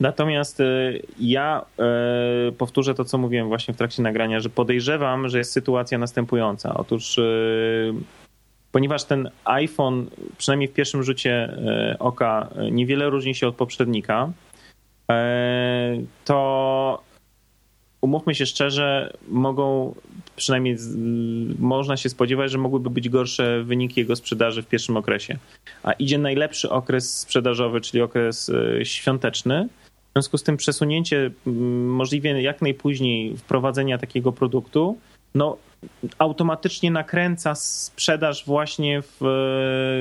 Natomiast 0.00 0.60
e, 0.60 0.92
ja 1.20 1.64
e, 1.78 2.52
powtórzę 2.52 2.94
to, 2.94 3.04
co 3.04 3.18
mówiłem 3.18 3.48
właśnie 3.48 3.74
w 3.74 3.76
trakcie 3.76 4.02
nagrania, 4.02 4.40
że 4.40 4.50
podejrzewam, 4.50 5.28
że 5.28 5.38
jest 5.38 5.52
sytuacja 5.52 5.98
następująca. 5.98 6.74
Otóż, 6.74 7.18
e, 7.18 7.22
ponieważ 8.72 9.04
ten 9.04 9.30
iPhone, 9.44 10.06
przynajmniej 10.38 10.68
w 10.68 10.72
pierwszym 10.72 11.02
rzucie 11.02 11.56
oka, 11.98 12.48
niewiele 12.72 13.10
różni 13.10 13.34
się 13.34 13.48
od 13.48 13.54
poprzednika, 13.54 14.32
to 16.24 17.02
umówmy 18.00 18.34
się 18.34 18.46
szczerze, 18.46 19.16
mogą, 19.28 19.94
przynajmniej 20.36 20.76
można 21.58 21.96
się 21.96 22.08
spodziewać, 22.08 22.50
że 22.50 22.58
mogłyby 22.58 22.90
być 22.90 23.08
gorsze 23.08 23.62
wyniki 23.64 24.00
jego 24.00 24.16
sprzedaży 24.16 24.62
w 24.62 24.66
pierwszym 24.66 24.96
okresie. 24.96 25.38
A 25.82 25.92
idzie 25.92 26.18
najlepszy 26.18 26.70
okres 26.70 27.18
sprzedażowy, 27.18 27.80
czyli 27.80 28.02
okres 28.02 28.50
świąteczny. 28.82 29.68
W 30.14 30.16
związku 30.16 30.38
z 30.38 30.42
tym 30.42 30.56
przesunięcie 30.56 31.30
mm, 31.46 31.90
możliwie 31.90 32.42
jak 32.42 32.62
najpóźniej 32.62 33.36
wprowadzenia 33.36 33.98
takiego 33.98 34.32
produktu, 34.32 34.98
no 35.34 35.56
automatycznie 36.18 36.90
nakręca 36.90 37.54
sprzedaż 37.54 38.46
właśnie 38.46 39.02
w, 39.02 39.24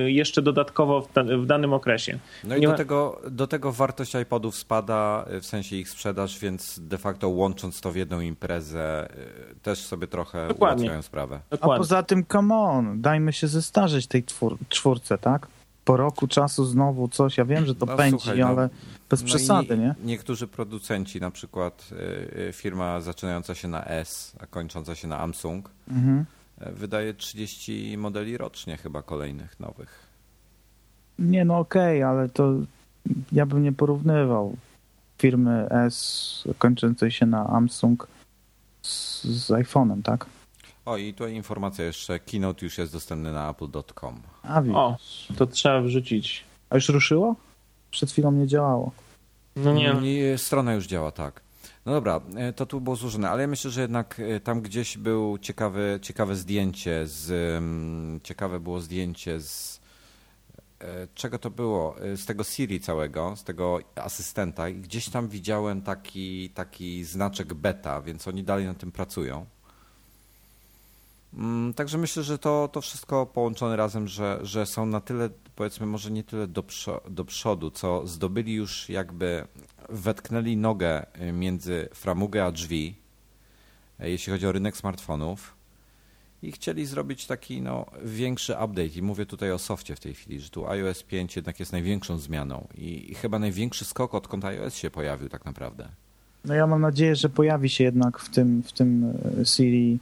e, 0.06 0.12
jeszcze 0.12 0.42
dodatkowo 0.42 1.02
w, 1.02 1.14
da, 1.14 1.24
w 1.24 1.46
danym 1.46 1.74
okresie. 1.74 2.20
No 2.44 2.56
i 2.56 2.62
Nie 2.62 2.68
do 2.68 2.74
tego, 2.74 3.22
do 3.32 3.48
tego 3.48 3.72
wartość 3.72 4.16
iPodów 4.16 4.56
spada, 4.56 5.26
y, 5.34 5.42
w 5.42 5.46
sensie 5.46 5.76
ich 5.76 5.90
sprzedaż, 5.90 6.40
więc 6.40 6.80
de 6.80 6.98
facto 6.98 7.30
łącząc 7.30 7.82
to 7.82 7.92
w 7.92 7.96
jedną 7.96 8.22
imprezę 8.22 9.10
y, 9.52 9.60
też 9.60 9.80
sobie 9.80 10.08
trochę 10.08 10.48
Dokładnie. 10.48 10.84
ułatwiają 10.84 11.02
sprawę. 11.02 11.40
A 11.50 11.56
Dokładnie. 11.56 11.78
poza 11.78 12.04
tym, 12.04 12.26
come 12.32 12.56
on, 12.56 13.02
dajmy 13.02 13.34
się 13.34 13.48
zestarzeć 13.48 14.08
tej 14.08 14.24
czwórce, 14.70 15.18
tak? 15.18 15.48
Po 15.86 15.98
roku 15.98 16.28
czasu 16.28 16.66
znowu 16.66 17.08
coś, 17.08 17.38
ja 17.38 17.46
wiem, 17.46 17.66
że 17.66 17.76
to 17.76 17.86
No, 17.86 17.98
pędzi, 17.98 18.18
słuchaj, 18.20 18.40
no, 18.40 18.48
ale 18.48 18.70
bez 19.10 19.22
No 19.22 19.28
przesady, 19.28 19.78
nie? 19.78 19.96
Niektórzy 20.06 20.48
producenci, 20.48 21.22
na 21.22 21.32
przykład 21.32 21.90
y, 21.92 22.40
y, 22.50 22.54
firma 22.54 23.02
zaczynająca 23.02 23.56
się 23.56 23.68
na 23.68 23.86
S, 23.86 24.36
a 24.40 24.46
kończąca 24.48 24.96
się 24.96 25.08
na 25.08 25.18
Samsung, 25.18 25.70
Mhm. 25.90 26.26
y, 26.68 26.72
wydaje 26.72 27.14
30 27.14 27.98
modeli 27.98 28.38
rocznie 28.38 28.78
chyba 28.78 29.02
kolejnych 29.02 29.60
nowych. 29.60 30.00
Nie, 31.20 31.46
no 31.46 31.58
okej, 31.60 32.04
ale 32.04 32.30
to 32.30 32.54
ja 33.32 33.46
bym 33.46 33.64
nie 33.64 33.72
porównywał 33.72 34.58
firmy 35.18 35.68
S 35.70 36.44
kończącej 36.58 37.12
się 37.12 37.26
na 37.26 37.48
Samsung 37.48 38.08
z, 38.82 39.24
z 39.24 39.50
iPhone'em, 39.50 40.02
tak? 40.04 40.26
O 40.86 40.98
i 40.98 41.14
tu 41.14 41.28
informacja 41.28 41.86
jeszcze, 41.86 42.20
Keynote 42.20 42.66
już 42.66 42.78
jest 42.78 42.94
dostępny 42.94 43.32
na 43.32 43.50
apple.com. 43.50 44.22
A 44.44 44.62
widzisz. 44.62 44.78
O, 44.78 44.98
to 45.38 45.48
trzeba 45.48 45.82
wrzucić. 45.82 46.44
A 46.70 46.76
już 46.76 46.90
ruszyło? 46.90 47.36
Przed 47.92 48.12
chwilą 48.12 48.32
nie 48.32 48.48
działało. 48.48 48.92
No 49.56 49.74
nie, 49.74 49.94
Nie, 49.94 50.38
strona 50.38 50.74
już 50.74 50.86
działa, 50.88 51.12
tak. 51.12 51.42
No 51.86 51.92
dobra, 51.94 52.22
e, 52.36 52.54
to 52.54 52.66
tu 52.66 52.82
było 52.82 52.96
złożone, 52.96 53.30
ale 53.30 53.42
ja 53.42 53.48
myślę, 53.48 53.72
że 53.72 53.82
jednak 53.82 54.20
e, 54.20 54.40
tam 54.40 54.62
gdzieś 54.62 54.98
był 54.98 55.38
ciekawe, 55.38 56.00
ciekawe 56.02 56.36
zdjęcie 56.36 57.08
z. 57.08 57.32
mm, 57.58 58.20
Ciekawe 58.24 58.60
było 58.60 58.80
zdjęcie 58.80 59.42
z. 59.42 59.82
e, 60.80 61.08
Czego 61.16 61.40
to 61.40 61.50
było? 61.50 61.96
Z 62.16 62.26
tego 62.26 62.44
Siri 62.44 62.80
całego, 62.80 63.36
z 63.36 63.44
tego 63.44 63.80
asystenta 63.96 64.70
i 64.70 64.76
gdzieś 64.76 65.10
tam 65.10 65.28
widziałem 65.28 65.82
taki, 65.82 66.50
taki 66.50 67.04
znaczek 67.04 67.54
beta, 67.54 68.02
więc 68.02 68.28
oni 68.28 68.44
dalej 68.44 68.66
nad 68.66 68.78
tym 68.78 68.92
pracują. 68.92 69.46
Mm, 71.38 71.74
Także 71.74 71.98
myślę, 71.98 72.24
że 72.24 72.38
to, 72.38 72.70
to 72.72 72.82
wszystko 72.82 73.26
połączone 73.26 73.76
razem, 73.76 74.08
że, 74.08 74.40
że 74.42 74.66
są 74.66 74.86
na 74.86 75.02
tyle, 75.02 75.30
powiedzmy, 75.56 75.86
może 75.86 76.12
nie 76.12 76.24
tyle 76.24 76.48
do, 76.48 76.64
do 77.10 77.26
przodu, 77.26 77.72
co 77.72 78.08
zdobyli 78.08 78.54
już 78.54 78.90
jakby, 78.90 79.48
wetknęli 79.90 80.58
nogę 80.58 81.06
y, 81.22 81.32
między 81.32 81.90
framugę 81.94 82.46
a 82.46 82.52
drzwi, 82.52 82.96
e, 84.00 84.10
jeśli 84.10 84.34
chodzi 84.34 84.48
o 84.48 84.52
rynek 84.52 84.78
smartfonów 84.78 85.56
i 86.42 86.52
chcieli 86.52 86.86
zrobić 86.86 87.28
taki 87.28 87.62
no, 87.62 87.86
większy 88.04 88.54
update. 88.54 88.88
I 88.88 89.02
mówię 89.02 89.26
tutaj 89.26 89.52
o 89.52 89.60
softie 89.60 89.96
w 89.96 90.00
tej 90.00 90.14
chwili, 90.14 90.40
że 90.40 90.50
tu 90.50 90.68
iOS 90.68 91.04
5 91.04 91.36
jednak 91.36 91.60
jest 91.60 91.72
największą 91.72 92.18
zmianą 92.18 92.68
i, 92.78 93.12
i 93.12 93.16
chyba 93.16 93.40
największy 93.40 93.86
skok, 93.86 94.16
odkąd 94.16 94.46
iOS 94.46 94.76
się 94.76 94.92
pojawił 94.92 95.30
tak 95.30 95.46
naprawdę. 95.46 95.90
No 96.46 96.54
ja 96.54 96.68
mam 96.68 96.82
nadzieję, 96.82 97.16
że 97.16 97.30
pojawi 97.30 97.70
się 97.70 97.84
jednak 97.84 98.20
w 98.20 98.30
tym, 98.30 98.64
w 98.64 98.72
tym 98.72 99.14
e, 99.42 99.46
Siri 99.46 100.00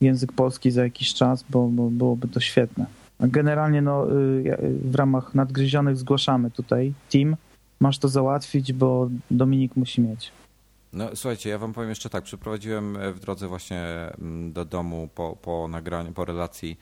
język 0.00 0.32
polski 0.32 0.70
za 0.70 0.82
jakiś 0.84 1.14
czas, 1.14 1.44
bo, 1.50 1.68
bo 1.68 1.90
byłoby 1.90 2.28
to 2.28 2.40
świetne. 2.40 2.86
Generalnie 3.20 3.82
no, 3.82 4.10
y, 4.10 4.14
y, 4.62 4.78
w 4.84 4.94
ramach 4.94 5.34
nadgryzionych 5.34 5.96
zgłaszamy 5.96 6.50
tutaj 6.50 6.94
team. 7.10 7.36
Masz 7.80 7.98
to 7.98 8.08
załatwić, 8.08 8.72
bo 8.72 9.08
Dominik 9.30 9.76
musi 9.76 10.00
mieć. 10.00 10.32
No 10.92 11.08
słuchajcie, 11.14 11.50
ja 11.50 11.58
wam 11.58 11.72
powiem 11.72 11.88
jeszcze 11.88 12.10
tak, 12.10 12.24
przeprowadziłem 12.24 12.96
e, 12.96 13.12
w 13.12 13.20
drodze 13.20 13.48
właśnie 13.48 13.82
mm, 14.18 14.52
do 14.52 14.64
domu 14.64 15.08
po, 15.14 15.36
po 15.42 15.68
nagraniu, 15.68 16.12
po 16.12 16.24
relacji 16.24 16.78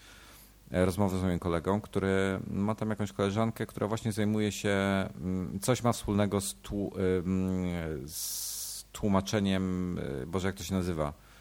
e, 0.70 0.84
rozmowę 0.84 1.18
z 1.18 1.22
moim 1.22 1.38
kolegą, 1.38 1.80
który 1.80 2.40
ma 2.50 2.74
tam 2.74 2.90
jakąś 2.90 3.12
koleżankę, 3.12 3.66
która 3.66 3.86
właśnie 3.86 4.12
zajmuje 4.12 4.52
się, 4.52 4.70
mm, 4.70 5.58
coś 5.60 5.82
ma 5.82 5.92
wspólnego 5.92 6.40
z, 6.40 6.54
tłu, 6.54 6.92
ym, 7.18 7.64
z 8.06 8.84
tłumaczeniem, 8.92 9.98
e, 10.22 10.26
Boże 10.26 10.48
jak 10.48 10.56
to 10.56 10.64
się 10.64 10.74
nazywa, 10.74 11.12
E, 11.12 11.31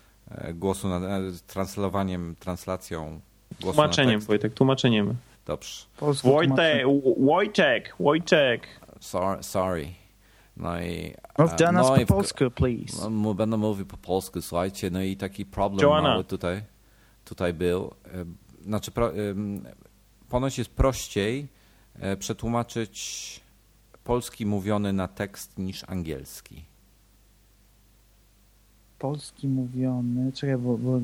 głosu, 0.53 0.87
na, 0.87 0.97
e, 0.97 1.21
translowaniem, 1.47 2.35
translacją 2.39 3.19
głosu 3.61 3.75
tłumaczeniem. 3.75 4.19
Wojtek, 4.19 4.53
tłumaczeniem. 4.53 5.15
Dobrze, 5.45 5.85
Polskie 5.97 6.29
Wojtek, 6.29 6.85
Wojtek, 7.19 7.95
Wojtek. 7.99 8.67
sorry. 8.99 9.43
sorry. 9.43 9.87
No 10.57 10.81
i... 10.81 11.13
Mów 11.37 11.53
e, 11.53 11.55
do 11.55 11.71
nas 11.71 11.89
no 11.89 11.97
po 11.97 12.05
polsku, 12.05 12.51
please. 12.51 13.09
No, 13.09 13.33
Będę 13.33 13.57
mówił 13.57 13.85
po 13.85 13.97
polsku, 13.97 14.41
słuchajcie, 14.41 14.89
no 14.89 15.01
i 15.01 15.17
taki 15.17 15.45
problem 15.45 15.89
Joanna. 15.89 16.09
mały 16.09 16.23
tutaj, 16.23 16.61
tutaj 17.25 17.53
był. 17.53 17.91
E, 18.05 18.25
Znaczy, 18.65 18.91
pro, 18.91 19.11
ponoć 20.29 20.57
jest 20.57 20.69
prościej 20.69 21.47
e, 21.99 22.17
przetłumaczyć 22.17 23.41
polski 24.03 24.45
mówiony 24.45 24.93
na 24.93 25.07
tekst 25.07 25.57
niż 25.57 25.83
angielski. 25.87 26.65
Polski 29.01 29.47
mówiony. 29.47 30.31
Czekaj, 30.31 30.57
bo, 30.57 30.77
bo 30.77 30.99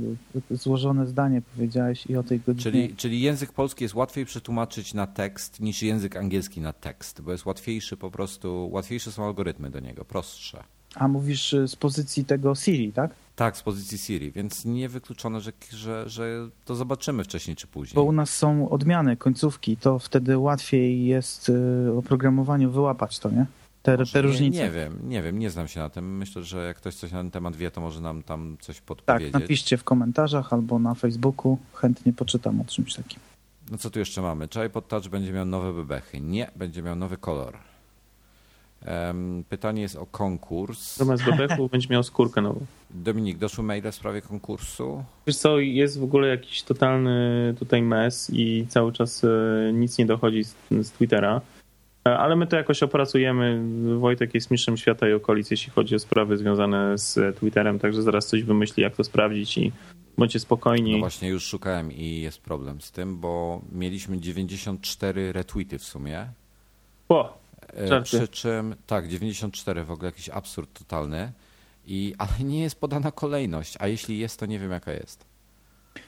złożone 0.52 1.08
zdanie 1.08 1.42
powiedziałeś 1.56 2.06
i 2.06 2.18
o 2.18 2.24
tej 2.24 2.40
godzinie. 2.40 2.64
Czyli, 2.64 2.96
czyli 2.96 3.22
język 3.22 3.52
polski 3.52 3.84
jest 3.84 3.96
łatwiej 3.96 4.26
przetłumaczyć 4.26 4.94
na 4.94 5.08
tekst 5.08 5.60
niż 5.60 5.84
język 5.84 6.16
angielski 6.16 6.62
na 6.62 6.74
tekst, 6.74 7.22
bo 7.22 7.32
jest 7.32 7.46
łatwiejszy 7.46 7.98
po 7.98 8.12
prostu, 8.12 8.70
łatwiejsze 8.72 9.12
są 9.12 9.26
algorytmy 9.26 9.70
do 9.70 9.80
niego, 9.80 10.06
prostsze. 10.06 10.64
A 10.96 11.08
mówisz 11.08 11.54
y, 11.54 11.68
z 11.68 11.76
pozycji 11.76 12.26
tego 12.26 12.56
Siri, 12.56 12.94
tak? 12.94 13.12
Tak, 13.36 13.58
z 13.58 13.64
pozycji 13.64 13.98
Siri, 13.98 14.32
więc 14.32 14.66
niewykluczone, 14.66 15.42
że, 15.42 15.52
że, 15.70 16.10
że 16.10 16.50
to 16.66 16.76
zobaczymy 16.76 17.24
wcześniej 17.24 17.56
czy 17.56 17.68
później. 17.68 17.96
Bo 17.96 18.04
u 18.04 18.12
nas 18.12 18.30
są 18.30 18.70
odmiany, 18.70 19.18
końcówki, 19.18 19.78
to 19.78 20.00
wtedy 20.00 20.38
łatwiej 20.38 21.06
jest 21.06 21.50
y, 21.50 21.94
oprogramowaniu 21.98 22.72
wyłapać 22.72 23.20
to, 23.20 23.30
nie? 23.30 23.46
Te, 23.84 23.98
te 23.98 24.04
nie, 24.16 24.22
różnice. 24.22 24.58
Nie 24.64 24.70
wiem, 24.72 25.00
nie 25.04 25.22
wiem, 25.22 25.40
nie 25.40 25.50
znam 25.50 25.68
się 25.68 25.80
na 25.80 25.90
tym. 25.90 26.18
Myślę, 26.18 26.44
że 26.44 26.66
jak 26.68 26.78
ktoś 26.78 26.96
coś 26.96 27.12
na 27.12 27.18
ten 27.18 27.32
temat 27.32 27.56
wie, 27.56 27.72
to 27.72 27.82
może 27.82 28.02
nam 28.02 28.24
tam 28.24 28.58
coś 28.60 28.76
Tak, 28.76 28.86
podpowiedzieć. 28.86 29.34
napiszcie 29.34 29.78
w 29.78 29.84
komentarzach 29.84 30.54
albo 30.54 30.80
na 30.80 30.94
Facebooku, 30.94 31.58
chętnie 31.74 32.14
poczytam 32.14 32.62
o 32.62 32.66
czymś 32.66 32.94
takim. 32.96 33.20
No 33.72 33.78
co 33.78 33.90
tu 33.90 34.00
jeszcze 34.00 34.22
mamy? 34.22 34.48
Czy 34.48 34.60
iPod 34.60 34.88
Touch 34.88 35.08
będzie 35.08 35.34
miał 35.34 35.46
nowe 35.46 35.74
bebechy? 35.74 36.22
Nie, 36.22 36.52
będzie 36.56 36.82
miał 36.82 36.96
nowy 36.96 37.18
kolor. 37.18 37.58
Em, 38.86 39.44
pytanie 39.50 39.82
jest 39.82 39.96
o 39.96 40.06
konkurs. 40.06 40.98
Zamiast 40.98 41.24
bebechu 41.26 41.70
będzie 41.72 41.88
miał 41.90 42.04
skórkę 42.04 42.42
nową. 42.42 42.66
Dominik, 42.90 43.38
doszły 43.38 43.64
maile 43.64 43.92
w 43.92 43.96
sprawie 43.96 44.22
konkursu? 44.22 45.04
Wiesz 45.28 45.38
co, 45.38 45.60
jest 45.60 46.00
w 46.00 46.04
ogóle 46.04 46.28
jakiś 46.28 46.64
totalny 46.64 47.56
tutaj 47.60 47.82
mes 47.82 48.30
i 48.34 48.66
cały 48.70 48.92
czas 48.94 49.24
e, 49.24 49.28
nic 49.74 49.98
nie 49.98 50.06
dochodzi 50.06 50.44
z, 50.44 50.56
z 50.82 50.92
Twittera. 50.92 51.42
E, 52.08 52.18
Ale 52.18 52.36
my 52.36 52.48
to 52.48 52.56
jakoś 52.56 52.84
opracujemy. 52.84 53.62
Wojtek 54.00 54.34
jest 54.34 54.52
mistrzem 54.52 54.78
świata 54.78 55.10
i 55.10 55.14
okolic, 55.14 55.52
jeśli 55.52 55.72
chodzi 55.72 55.96
o 55.96 56.00
sprawy 56.00 56.38
związane 56.38 56.98
z 56.98 57.38
Twitterem, 57.40 57.80
także 57.80 58.02
zaraz 58.02 58.28
coś 58.28 58.44
wymyśli, 58.44 58.84
jak 58.84 58.96
to 58.96 59.04
sprawdzić 59.04 59.58
i 59.58 59.72
bądźcie 60.18 60.40
spokojni. 60.40 60.92
No 60.92 61.00
właśnie 61.00 61.30
już 61.30 61.44
szukałem 61.44 61.92
i 61.92 62.22
jest 62.22 62.42
problem 62.42 62.82
z 62.82 62.92
tym, 62.92 63.18
bo 63.20 63.62
mieliśmy 63.72 64.20
94 64.20 65.34
retweety 65.34 65.80
w 65.80 65.84
sumie. 65.84 66.28
O, 67.10 67.38
E, 67.78 67.88
Żarty. 67.88 68.18
Przy 68.18 68.28
czym, 68.28 68.76
tak, 68.88 69.08
94 69.08 69.84
w 69.84 69.92
ogóle 69.92 70.06
jakiś 70.06 70.30
absurd 70.30 70.80
totalny. 70.80 71.32
I, 71.88 72.16
ale 72.18 72.32
nie 72.40 72.62
jest 72.62 72.80
podana 72.80 73.12
kolejność, 73.12 73.76
a 73.80 73.88
jeśli 73.88 74.20
jest, 74.20 74.40
to 74.40 74.46
nie 74.46 74.60
wiem 74.60 74.72
jaka 74.72 74.92
jest. 74.92 75.26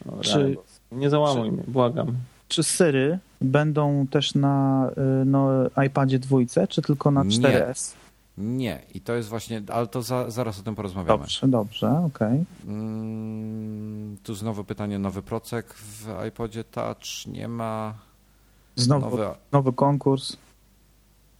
o, 0.08 0.20
Czy-. 0.20 0.56
Nie 0.92 1.10
załamuj 1.10 1.50
mnie, 1.52 1.62
błagam. 1.68 2.16
Czy 2.50 2.62
Syry 2.62 3.18
będą 3.40 4.06
też 4.06 4.34
na 4.34 4.86
y, 5.22 5.24
no, 5.24 5.48
iPadzie 5.86 6.18
dwójce, 6.18 6.68
czy 6.68 6.82
tylko 6.82 7.10
na 7.10 7.22
Nie. 7.22 7.30
4S? 7.30 7.94
Nie, 8.38 8.80
i 8.94 9.00
to 9.00 9.14
jest 9.14 9.28
właśnie, 9.28 9.62
ale 9.68 9.86
to 9.86 10.02
za, 10.02 10.30
zaraz 10.30 10.60
o 10.60 10.62
tym 10.62 10.74
porozmawiamy. 10.74 11.18
Dobrze, 11.18 11.48
dobrze, 11.48 11.90
okej. 11.90 12.44
Mm, 12.66 14.16
tu 14.22 14.34
znowu 14.34 14.64
pytanie, 14.64 14.98
nowy 14.98 15.22
procek 15.22 15.74
w 15.74 16.06
iPodzie 16.28 16.64
Touch, 16.64 17.26
nie 17.26 17.48
ma 17.48 17.94
Znowu 18.76 19.10
nowy... 19.10 19.26
nowy 19.52 19.72
konkurs. 19.72 20.36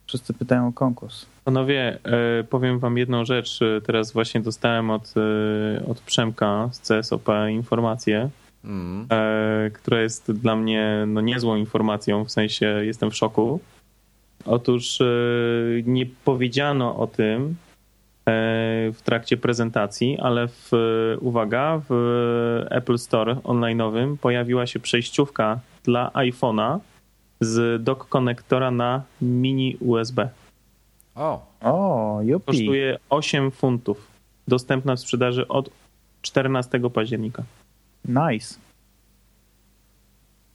Wszyscy 0.06 0.34
pytają 0.34 0.68
o 0.68 0.72
konkurs. 0.72 1.26
Panowie, 1.44 1.98
e, 2.04 2.44
powiem 2.44 2.78
wam 2.78 2.98
jedną 2.98 3.24
rzecz. 3.24 3.62
E, 3.62 3.80
Teraz 3.80 4.12
właśnie 4.12 4.40
dostałem 4.40 4.90
od, 4.90 5.14
e, 5.16 5.86
od 5.86 6.00
Przemka 6.00 6.68
z 6.72 6.80
CSOP 6.88 7.28
informację, 7.50 8.30
Mm, 8.64 9.06
e, 9.10 9.70
która 9.70 10.00
jest 10.00 10.32
dla 10.32 10.56
mnie 10.56 11.04
no, 11.06 11.20
niezłą 11.20 11.56
informacją, 11.56 12.24
w 12.24 12.30
sensie 12.30 12.66
jestem 12.66 13.10
w 13.10 13.16
szoku. 13.16 13.60
Otóż 14.46 15.00
e, 15.00 15.04
nie 15.84 16.06
powiedziano 16.24 16.96
o 16.96 17.06
tym 17.06 17.42
e, 17.44 17.52
w 18.92 18.98
trakcie 19.04 19.36
prezentacji, 19.36 20.18
ale 20.18 20.48
w, 20.48 20.70
uwaga, 21.20 21.80
w 21.88 22.66
Apple 22.70 22.98
Store 22.98 23.34
online'owym 23.34 24.16
pojawiła 24.16 24.66
się 24.66 24.80
przejściówka 24.80 25.60
dla 25.84 26.10
iPhone'a 26.10 26.78
z 27.40 27.82
dock 27.82 28.08
konektora 28.08 28.70
na 28.70 29.02
mini 29.22 29.76
USB. 29.80 30.28
o, 31.14 31.50
O, 31.60 32.20
jupi. 32.22 32.46
Kosztuje 32.46 32.98
8 33.10 33.50
funtów. 33.50 34.08
Dostępna 34.48 34.96
w 34.96 35.00
sprzedaży 35.00 35.48
od 35.48 35.70
14 36.22 36.80
października. 36.94 37.42
Nice. 38.04 38.58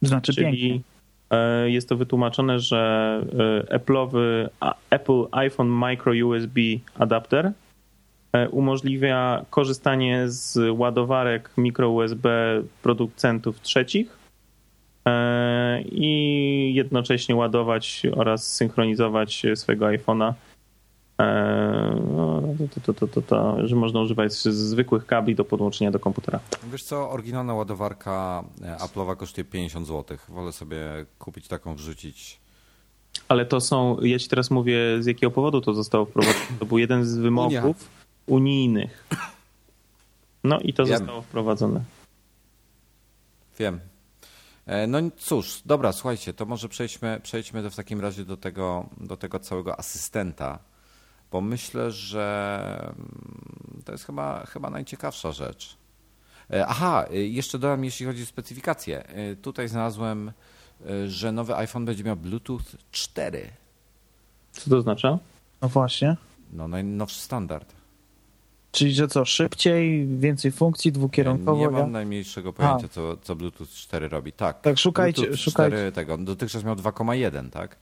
Znaczy 0.02 0.34
pięknie. 0.34 0.50
Czyli 0.52 0.82
e, 1.30 1.70
jest 1.70 1.88
to 1.88 1.96
wytłumaczone, 1.96 2.60
że 2.60 3.22
e, 3.68 3.78
Apple'owy 3.78 4.48
Apple 4.90 5.24
iPhone 5.32 5.68
Micro 5.68 6.12
USB 6.26 6.60
adapter 6.98 7.52
e, 8.32 8.48
umożliwia 8.48 9.44
korzystanie 9.50 10.24
z 10.28 10.58
ładowarek 10.78 11.50
micro 11.56 11.90
USB 11.90 12.28
producentów 12.82 13.60
trzecich 13.60 14.18
i 15.92 16.72
jednocześnie 16.74 17.36
ładować 17.36 18.02
oraz 18.16 18.52
synchronizować 18.54 19.46
swojego 19.54 19.86
iPhone'a. 19.86 20.32
E, 21.20 22.00
no, 22.16 22.42
to, 22.84 23.06
to, 23.06 23.22
to, 23.22 23.66
że 23.68 23.76
można 23.76 24.00
używać 24.00 24.32
zwykłych 24.32 25.06
kabli 25.06 25.34
do 25.34 25.44
podłączenia 25.44 25.90
do 25.90 25.98
komputera. 26.00 26.40
wiesz 26.72 26.82
co, 26.82 27.10
oryginalna 27.10 27.54
ładowarka 27.54 28.44
e, 28.62 28.76
Apple'owa 28.76 29.16
kosztuje 29.16 29.44
50 29.44 29.86
zł. 29.86 30.18
Wolę 30.28 30.52
sobie 30.52 30.80
kupić 31.18 31.48
taką, 31.48 31.74
wrzucić. 31.74 32.40
Ale 33.28 33.46
to 33.46 33.60
są, 33.60 34.00
ja 34.00 34.18
ci 34.18 34.28
teraz 34.28 34.50
mówię, 34.50 34.78
z 35.00 35.06
jakiego 35.06 35.30
powodu 35.30 35.60
to 35.60 35.74
zostało 35.74 36.04
wprowadzone. 36.04 36.44
To 36.58 36.66
był 36.66 36.78
jeden 36.78 37.04
z 37.04 37.16
wymogów 37.16 37.88
unijnych. 38.26 39.08
No 40.44 40.60
i 40.60 40.72
to 40.72 40.84
Wiem. 40.84 40.98
zostało 40.98 41.22
wprowadzone. 41.22 41.80
Wiem. 43.58 43.80
E, 44.66 44.86
No 44.86 44.98
cóż, 45.18 45.62
dobra, 45.66 45.92
słuchajcie, 45.92 46.32
to 46.34 46.46
może 46.46 46.68
przejdźmy, 46.68 47.20
przejdźmy 47.22 47.70
w 47.70 47.76
takim 47.76 48.00
razie 48.00 48.24
do 48.24 48.36
tego, 48.36 48.86
do 49.00 49.16
tego 49.16 49.38
całego 49.38 49.78
asystenta, 49.78 50.58
bo 51.36 51.40
myślę, 51.40 51.90
że 51.90 52.94
mm, 52.98 53.82
to 53.84 53.92
jest 53.92 54.04
chyba, 54.04 54.46
chyba 54.46 54.70
najciekawsza 54.70 55.32
rzecz. 55.32 55.76
E, 56.50 56.66
Aha, 56.66 57.04
e, 57.10 57.16
jeszcze 57.16 57.58
dodam, 57.58 57.84
jeśli 57.84 58.06
chodzi 58.06 58.22
o 58.22 58.26
specyfikację. 58.26 59.06
E, 59.08 59.36
Tutaj 59.36 59.68
znalazłem, 59.68 60.32
że 61.06 61.32
nowy 61.32 61.56
iPhone 61.56 61.84
będzie 61.84 62.04
miał 62.04 62.16
Bluetooth 62.16 62.60
4. 62.90 63.50
Co 64.52 64.70
to 64.70 64.76
oznacza? 64.76 65.18
No 65.62 65.68
właśnie. 65.68 66.16
No, 66.52 66.68
najnowszy 66.68 67.20
standard. 67.20 67.72
Czyli, 68.72 68.94
że 68.94 69.08
co, 69.08 69.24
szybciej, 69.24 70.06
więcej 70.06 70.52
funkcji, 70.52 70.92
dwukierunkowo? 70.92 71.58
Nie 71.58 71.64
ja? 71.64 71.70
mam 71.70 71.92
najmniejszego 71.92 72.52
pojęcia, 72.52 72.88
co, 72.88 73.16
co 73.16 73.36
Bluetooth 73.36 73.66
4 73.66 74.08
robi. 74.08 74.32
Tak, 74.32 74.60
Tak, 74.60 74.78
szukajcie, 74.78 75.22
Bluetooth 75.22 75.40
szukajcie. 75.42 75.76
4 75.76 75.92
tego. 75.92 76.18
Dotychczas 76.18 76.64
miał 76.64 76.74
2,1, 76.74 77.50
tak? 77.50 77.76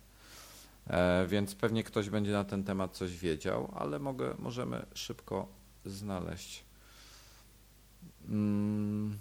E, 0.87 1.27
więc 1.27 1.55
pewnie 1.55 1.85
ktoś 1.85 2.11
będzie 2.11 2.33
na 2.33 2.45
ten 2.45 2.65
temat 2.65 2.97
coś 2.97 3.19
wiedział, 3.19 3.73
ale 3.77 3.99
mogę, 3.99 4.35
możemy 4.39 4.87
szybko 4.95 5.49
znaleźć. 5.85 6.65
Mm. 8.29 9.19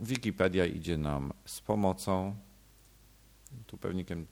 Wikipedia 0.00 0.66
idzie 0.66 0.98
nam 0.98 1.32
z 1.44 1.60
pomocą. 1.60 2.36
Tu 3.66 3.76
pewnikiem. 3.76 4.26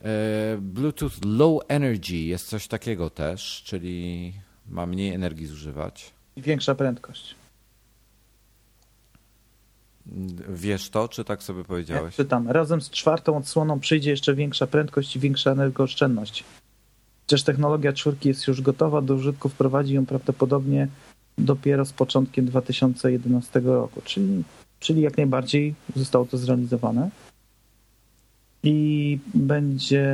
E, 0.00 0.58
Bluetooth 0.60 1.12
Low 1.24 1.62
Energy 1.68 2.16
jest 2.16 2.48
coś 2.48 2.68
takiego 2.68 3.10
też, 3.10 3.62
czyli 3.66 4.32
ma 4.68 4.86
mniej 4.86 5.14
energii 5.14 5.46
zużywać. 5.46 6.14
I 6.36 6.42
większa 6.42 6.74
prędkość. 6.74 7.34
Wiesz 10.48 10.90
to, 10.90 11.08
czy 11.08 11.24
tak 11.24 11.42
sobie 11.42 11.64
powiedziałeś? 11.64 12.16
czytam, 12.16 12.50
razem 12.50 12.80
z 12.80 12.90
czwartą 12.90 13.36
odsłoną 13.36 13.80
przyjdzie 13.80 14.10
jeszcze 14.10 14.34
większa 14.34 14.66
prędkość 14.66 15.16
i 15.16 15.20
większa 15.20 15.50
energooszczędność. 15.50 16.44
Chociaż 17.26 17.42
technologia 17.42 17.92
czwórki 17.92 18.28
jest 18.28 18.46
już 18.46 18.62
gotowa 18.62 19.02
do 19.02 19.14
użytku, 19.14 19.48
wprowadzi 19.48 19.94
ją 19.94 20.06
prawdopodobnie 20.06 20.88
dopiero 21.38 21.84
z 21.84 21.92
początkiem 21.92 22.46
2011 22.46 23.60
roku, 23.60 24.02
czyli, 24.04 24.44
czyli 24.80 25.02
jak 25.02 25.16
najbardziej 25.16 25.74
zostało 25.96 26.26
to 26.26 26.38
zrealizowane. 26.38 27.10
I 28.62 29.18
będzie 29.34 30.06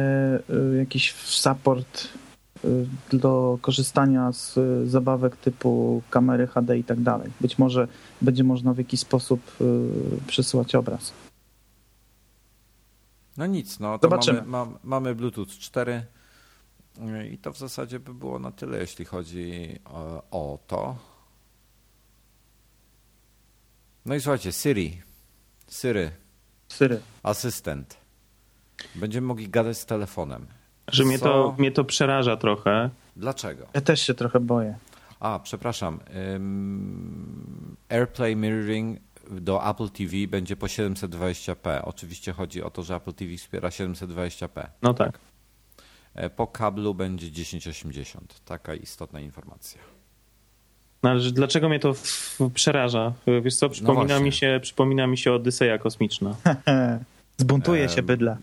y, 0.74 0.76
jakiś 0.78 1.12
support 1.14 2.08
do 3.12 3.58
korzystania 3.62 4.32
z 4.32 4.56
y, 4.56 4.88
zabawek 4.90 5.36
typu 5.36 6.02
kamery 6.10 6.46
HD 6.46 6.78
i 6.78 6.84
tak 6.84 7.00
dalej. 7.00 7.30
Być 7.40 7.58
może 7.58 7.88
będzie 8.22 8.44
można 8.44 8.74
w 8.74 8.78
jakiś 8.78 9.00
sposób 9.00 9.40
y, 9.60 9.90
przesyłać 10.26 10.74
obraz. 10.74 11.12
No 13.36 13.46
nic, 13.46 13.80
no 13.80 13.98
to 13.98 14.06
Zobaczymy. 14.08 14.42
mamy, 14.42 14.72
ma, 14.72 14.78
mamy 14.84 15.14
Bluetooth 15.14 15.46
4 15.46 16.04
y, 16.98 17.28
i 17.28 17.38
to 17.38 17.52
w 17.52 17.58
zasadzie 17.58 18.00
by 18.00 18.14
było 18.14 18.38
na 18.38 18.50
tyle, 18.52 18.78
jeśli 18.78 19.04
chodzi 19.04 19.78
o, 19.84 20.22
o 20.30 20.58
to. 20.66 20.96
No 24.06 24.14
i 24.14 24.20
słuchajcie, 24.20 24.52
Siri, 24.52 25.02
Siri, 25.70 26.10
Syry. 26.68 27.00
asystent. 27.22 27.96
Będziemy 28.94 29.26
mogli 29.26 29.48
gadać 29.48 29.78
z 29.78 29.86
telefonem. 29.86 30.46
Że 30.92 31.04
mnie 31.04 31.18
to, 31.18 31.54
mnie 31.58 31.72
to 31.72 31.84
przeraża 31.84 32.36
trochę. 32.36 32.90
Dlaczego? 33.16 33.66
Ja 33.74 33.80
też 33.80 34.02
się 34.02 34.14
trochę 34.14 34.40
boję. 34.40 34.78
A, 35.20 35.40
przepraszam. 35.42 36.00
AirPlay 37.88 38.36
Mirroring 38.36 38.98
do 39.30 39.70
Apple 39.70 39.88
TV 39.88 40.12
będzie 40.28 40.56
po 40.56 40.66
720p. 40.66 41.80
Oczywiście 41.84 42.32
chodzi 42.32 42.62
o 42.62 42.70
to, 42.70 42.82
że 42.82 42.94
Apple 42.94 43.12
TV 43.12 43.36
wspiera 43.36 43.68
720p. 43.68 44.66
No 44.82 44.94
tak. 44.94 45.18
E, 46.14 46.30
Po 46.30 46.46
kablu 46.46 46.94
będzie 46.94 47.30
1080. 47.30 48.40
Taka 48.44 48.74
istotna 48.74 49.20
informacja. 49.20 49.80
No, 51.02 51.10
ale 51.10 51.20
dlaczego 51.20 51.68
mnie 51.68 51.80
to 51.80 51.94
w, 51.94 52.38
przeraża? 52.54 53.12
Wiesz 53.42 53.56
co, 53.56 53.68
przypomina, 53.68 54.04
właśnie. 54.04 54.24
mi 54.24 54.32
się, 54.32 54.58
przypomina 54.62 55.06
mi 55.06 55.18
się 55.18 55.32
Odyseja 55.32 55.78
kosmiczna. 55.78 56.36
Zbuntuje 57.36 57.88
się 57.88 58.02
bydla. 58.02 58.36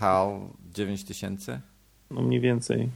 HAL 0.00 0.40
9000? 0.74 1.60
No 2.10 2.22
mniej 2.22 2.40
więcej. 2.40 2.88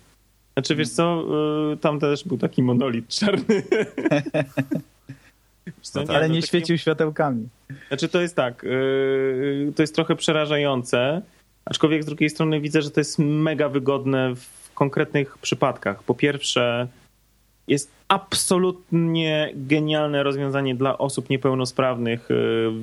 Znaczy 0.53 0.77
wiesz 0.77 0.89
co, 0.89 1.25
y, 1.73 1.77
tam 1.77 2.01
też 2.01 2.25
był 2.25 2.39
taki 2.39 2.63
monolit 2.63 3.09
czarny. 3.09 3.63
Co, 5.83 6.01
No 6.01 6.07
tak. 6.07 6.17
Ale 6.17 6.29
nie 6.29 6.35
taki- 6.41 6.47
świecił 6.49 6.79
światełkami. 6.79 7.49
Znaczy 7.89 8.09
to 8.09 8.21
jest 8.21 8.37
tak, 8.37 8.63
yy, 8.63 9.73
to 9.77 9.83
jest 9.83 9.95
trochę 9.95 10.17
przerażające, 10.17 11.23
aczkolwiek 11.65 12.03
z 12.03 12.07
drugiej 12.07 12.31
strony 12.31 12.61
widzę, 12.61 12.83
że 12.83 12.91
to 12.91 13.01
jest 13.01 13.19
mega 13.19 13.69
wygodne 13.69 14.35
w 14.37 14.71
konkretnych 14.75 15.39
przypadkach. 15.39 16.03
Po 16.03 16.15
pierwsze, 16.15 16.89
jest 17.69 17.91
absolutnie 18.09 19.51
genialne 19.55 20.23
rozwiązanie 20.23 20.75
dla 20.75 20.99
osób 20.99 21.31
niepełnosprawnych 21.31 22.31
y, 22.31 22.35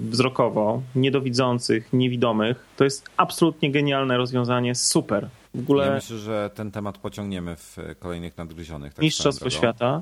wzrokowo, 0.10 0.82
niedowidzących, 0.96 1.94
niewidomych. 1.94 2.66
To 2.78 2.84
jest 2.84 3.10
absolutnie 3.18 3.72
genialne 3.72 4.18
rozwiązanie, 4.18 4.76
super. 4.76 5.30
W 5.56 5.60
ogóle 5.60 5.86
Ja 5.86 5.94
myślę, 5.94 6.18
że 6.18 6.50
ten 6.56 6.72
temat 6.72 6.98
pociągniemy 6.98 7.56
w 7.56 7.78
kolejnych 8.00 8.38
nadgryzionych. 8.38 8.94
Tak 8.94 9.04
Mistrzostwo. 9.04 9.50
Świata. 9.50 10.02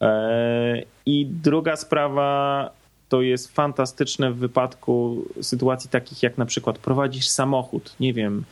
E, 0.00 0.82
I 1.06 1.26
druga 1.26 1.76
sprawa 1.76 2.70
to 3.08 3.22
jest 3.22 3.54
fantastyczne 3.54 4.32
w 4.32 4.36
wypadku 4.36 5.24
sytuacji 5.40 5.90
takich 5.90 6.22
jak 6.22 6.38
na 6.38 6.46
przykład 6.46 6.78
prowadzisz 6.78 7.28
samochód, 7.28 7.96
nie 8.00 8.12
wiem, 8.12 8.44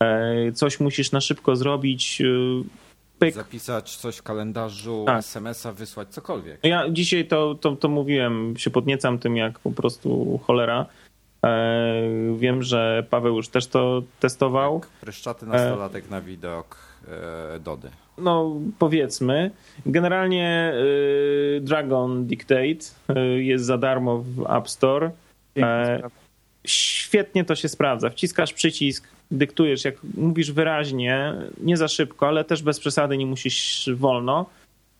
e, 0.00 0.52
coś 0.52 0.80
musisz 0.80 1.12
na 1.12 1.20
szybko 1.20 1.56
zrobić, 1.56 2.20
y, 2.20 2.83
pyk. 3.18 3.34
Zapisać 3.34 3.96
coś 3.96 4.16
w 4.16 4.22
kalendarzu, 4.22 5.04
Tak. 5.06 5.18
SMS-a, 5.18 5.72
wysłać, 5.72 6.08
cokolwiek. 6.08 6.58
Ja 6.62 6.90
dzisiaj 6.90 7.26
to, 7.26 7.54
to, 7.54 7.76
to 7.76 7.88
mówiłem, 7.88 8.54
się 8.56 8.70
podniecam 8.70 9.18
tym 9.18 9.36
jak 9.36 9.58
po 9.58 9.70
prostu 9.70 10.40
cholera. 10.46 10.86
E, 11.44 11.94
Wiem, 12.36 12.62
że 12.62 13.06
Paweł 13.10 13.36
już 13.36 13.48
też 13.48 13.66
to 13.66 14.02
testował. 14.20 14.74
Jak 14.74 14.88
Pryszczaty 14.88 15.46
nastolatek 15.46 16.10
na 16.10 16.20
widok 16.20 16.76
e, 17.56 17.60
Dody. 17.60 17.90
No, 18.18 18.56
powiedzmy. 18.78 19.50
Generalnie 19.86 20.74
Dragon 21.60 22.26
Dictate 22.26 22.84
jest 23.36 23.64
za 23.64 23.78
darmo 23.78 24.18
w 24.18 24.50
App 24.56 24.68
Store. 24.68 25.10
Piękna 25.54 25.80
E, 25.82 25.96
sprawa. 25.98 26.23
Świetnie 26.66 27.44
to 27.44 27.54
się 27.54 27.68
sprawdza. 27.68 28.10
Wciskasz 28.10 28.52
przycisk, 28.52 29.08
dyktujesz, 29.30 29.84
jak 29.84 29.94
mówisz 30.16 30.52
wyraźnie, 30.52 31.34
nie 31.60 31.76
za 31.76 31.88
szybko, 31.88 32.28
ale 32.28 32.44
też 32.44 32.62
bez 32.62 32.80
przesady, 32.80 33.16
nie 33.16 33.26
musisz 33.26 33.90
wolno. 33.94 34.46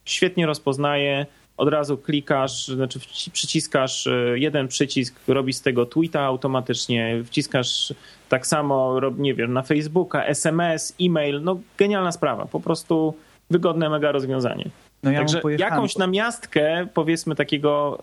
Świetnie 0.04 0.46
rozpoznaje, 0.46 1.26
od 1.56 1.68
razu 1.68 1.98
klikasz, 1.98 2.68
znaczy 2.68 3.00
przyciskasz 3.32 4.06
y, 4.06 4.36
jeden 4.38 4.68
przycisk, 4.68 5.14
robi 5.28 5.52
z 5.52 5.62
tego 5.62 5.86
tweeta 5.86 6.20
automatycznie, 6.20 7.22
wciskasz 7.24 7.94
tak 8.28 8.46
samo, 8.46 9.00
nie 9.18 9.34
wiem, 9.34 9.52
na 9.52 9.62
Facebooka, 9.62 10.24
SMS, 10.24 10.94
e-mail, 11.00 11.42
no 11.42 11.60
genialna 11.78 12.12
sprawa, 12.12 12.46
po 12.46 12.60
prostu 12.60 13.14
wygodne 13.50 13.90
mega 13.90 14.12
rozwiązanie. 14.12 14.70
No 15.05 15.11
ja 15.11 15.18
Także 15.18 15.40
jakąś 15.59 15.96
namiastkę, 15.96 16.86
powiedzmy, 16.94 17.34
takiego 17.34 17.98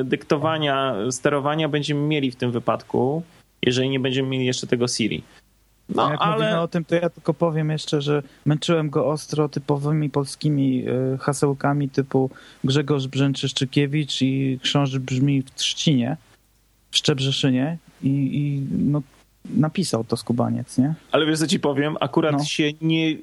e, 0.00 0.04
dyktowania, 0.04 0.94
sterowania 1.10 1.68
będziemy 1.68 2.00
mieli 2.00 2.30
w 2.30 2.36
tym 2.36 2.52
wypadku, 2.52 3.22
jeżeli 3.62 3.88
nie 3.88 4.00
będziemy 4.00 4.28
mieli 4.28 4.46
jeszcze 4.46 4.66
tego 4.66 4.88
Siri. 4.88 5.22
No, 5.88 6.10
jak 6.10 6.20
mówimy 6.20 6.46
ale 6.46 6.60
o 6.60 6.68
tym, 6.68 6.84
to 6.84 6.94
ja 6.94 7.10
tylko 7.10 7.34
powiem 7.34 7.70
jeszcze, 7.70 8.02
że 8.02 8.22
męczyłem 8.46 8.90
go 8.90 9.06
ostro 9.06 9.48
typowymi 9.48 10.10
polskimi 10.10 10.84
y, 11.14 11.18
hasełkami 11.18 11.88
typu 11.88 12.30
Grzegorz 12.64 13.06
Brzęczyszczykiewicz 13.06 14.22
i 14.22 14.58
książę 14.62 15.00
brzmi 15.00 15.42
w 15.42 15.54
Trzcinie, 15.54 16.16
w 16.90 16.96
Szczebrzeszynie 16.96 17.78
i, 18.02 18.08
i 18.08 18.66
no, 18.70 19.02
napisał 19.44 20.04
to 20.04 20.16
skubaniec, 20.16 20.78
nie? 20.78 20.94
Ale 21.12 21.26
wiesz 21.26 21.38
co 21.38 21.46
ci 21.46 21.60
powiem, 21.60 21.96
akurat 22.00 22.32
No. 22.32 22.44
się 22.44 22.72
nie, 22.80 23.16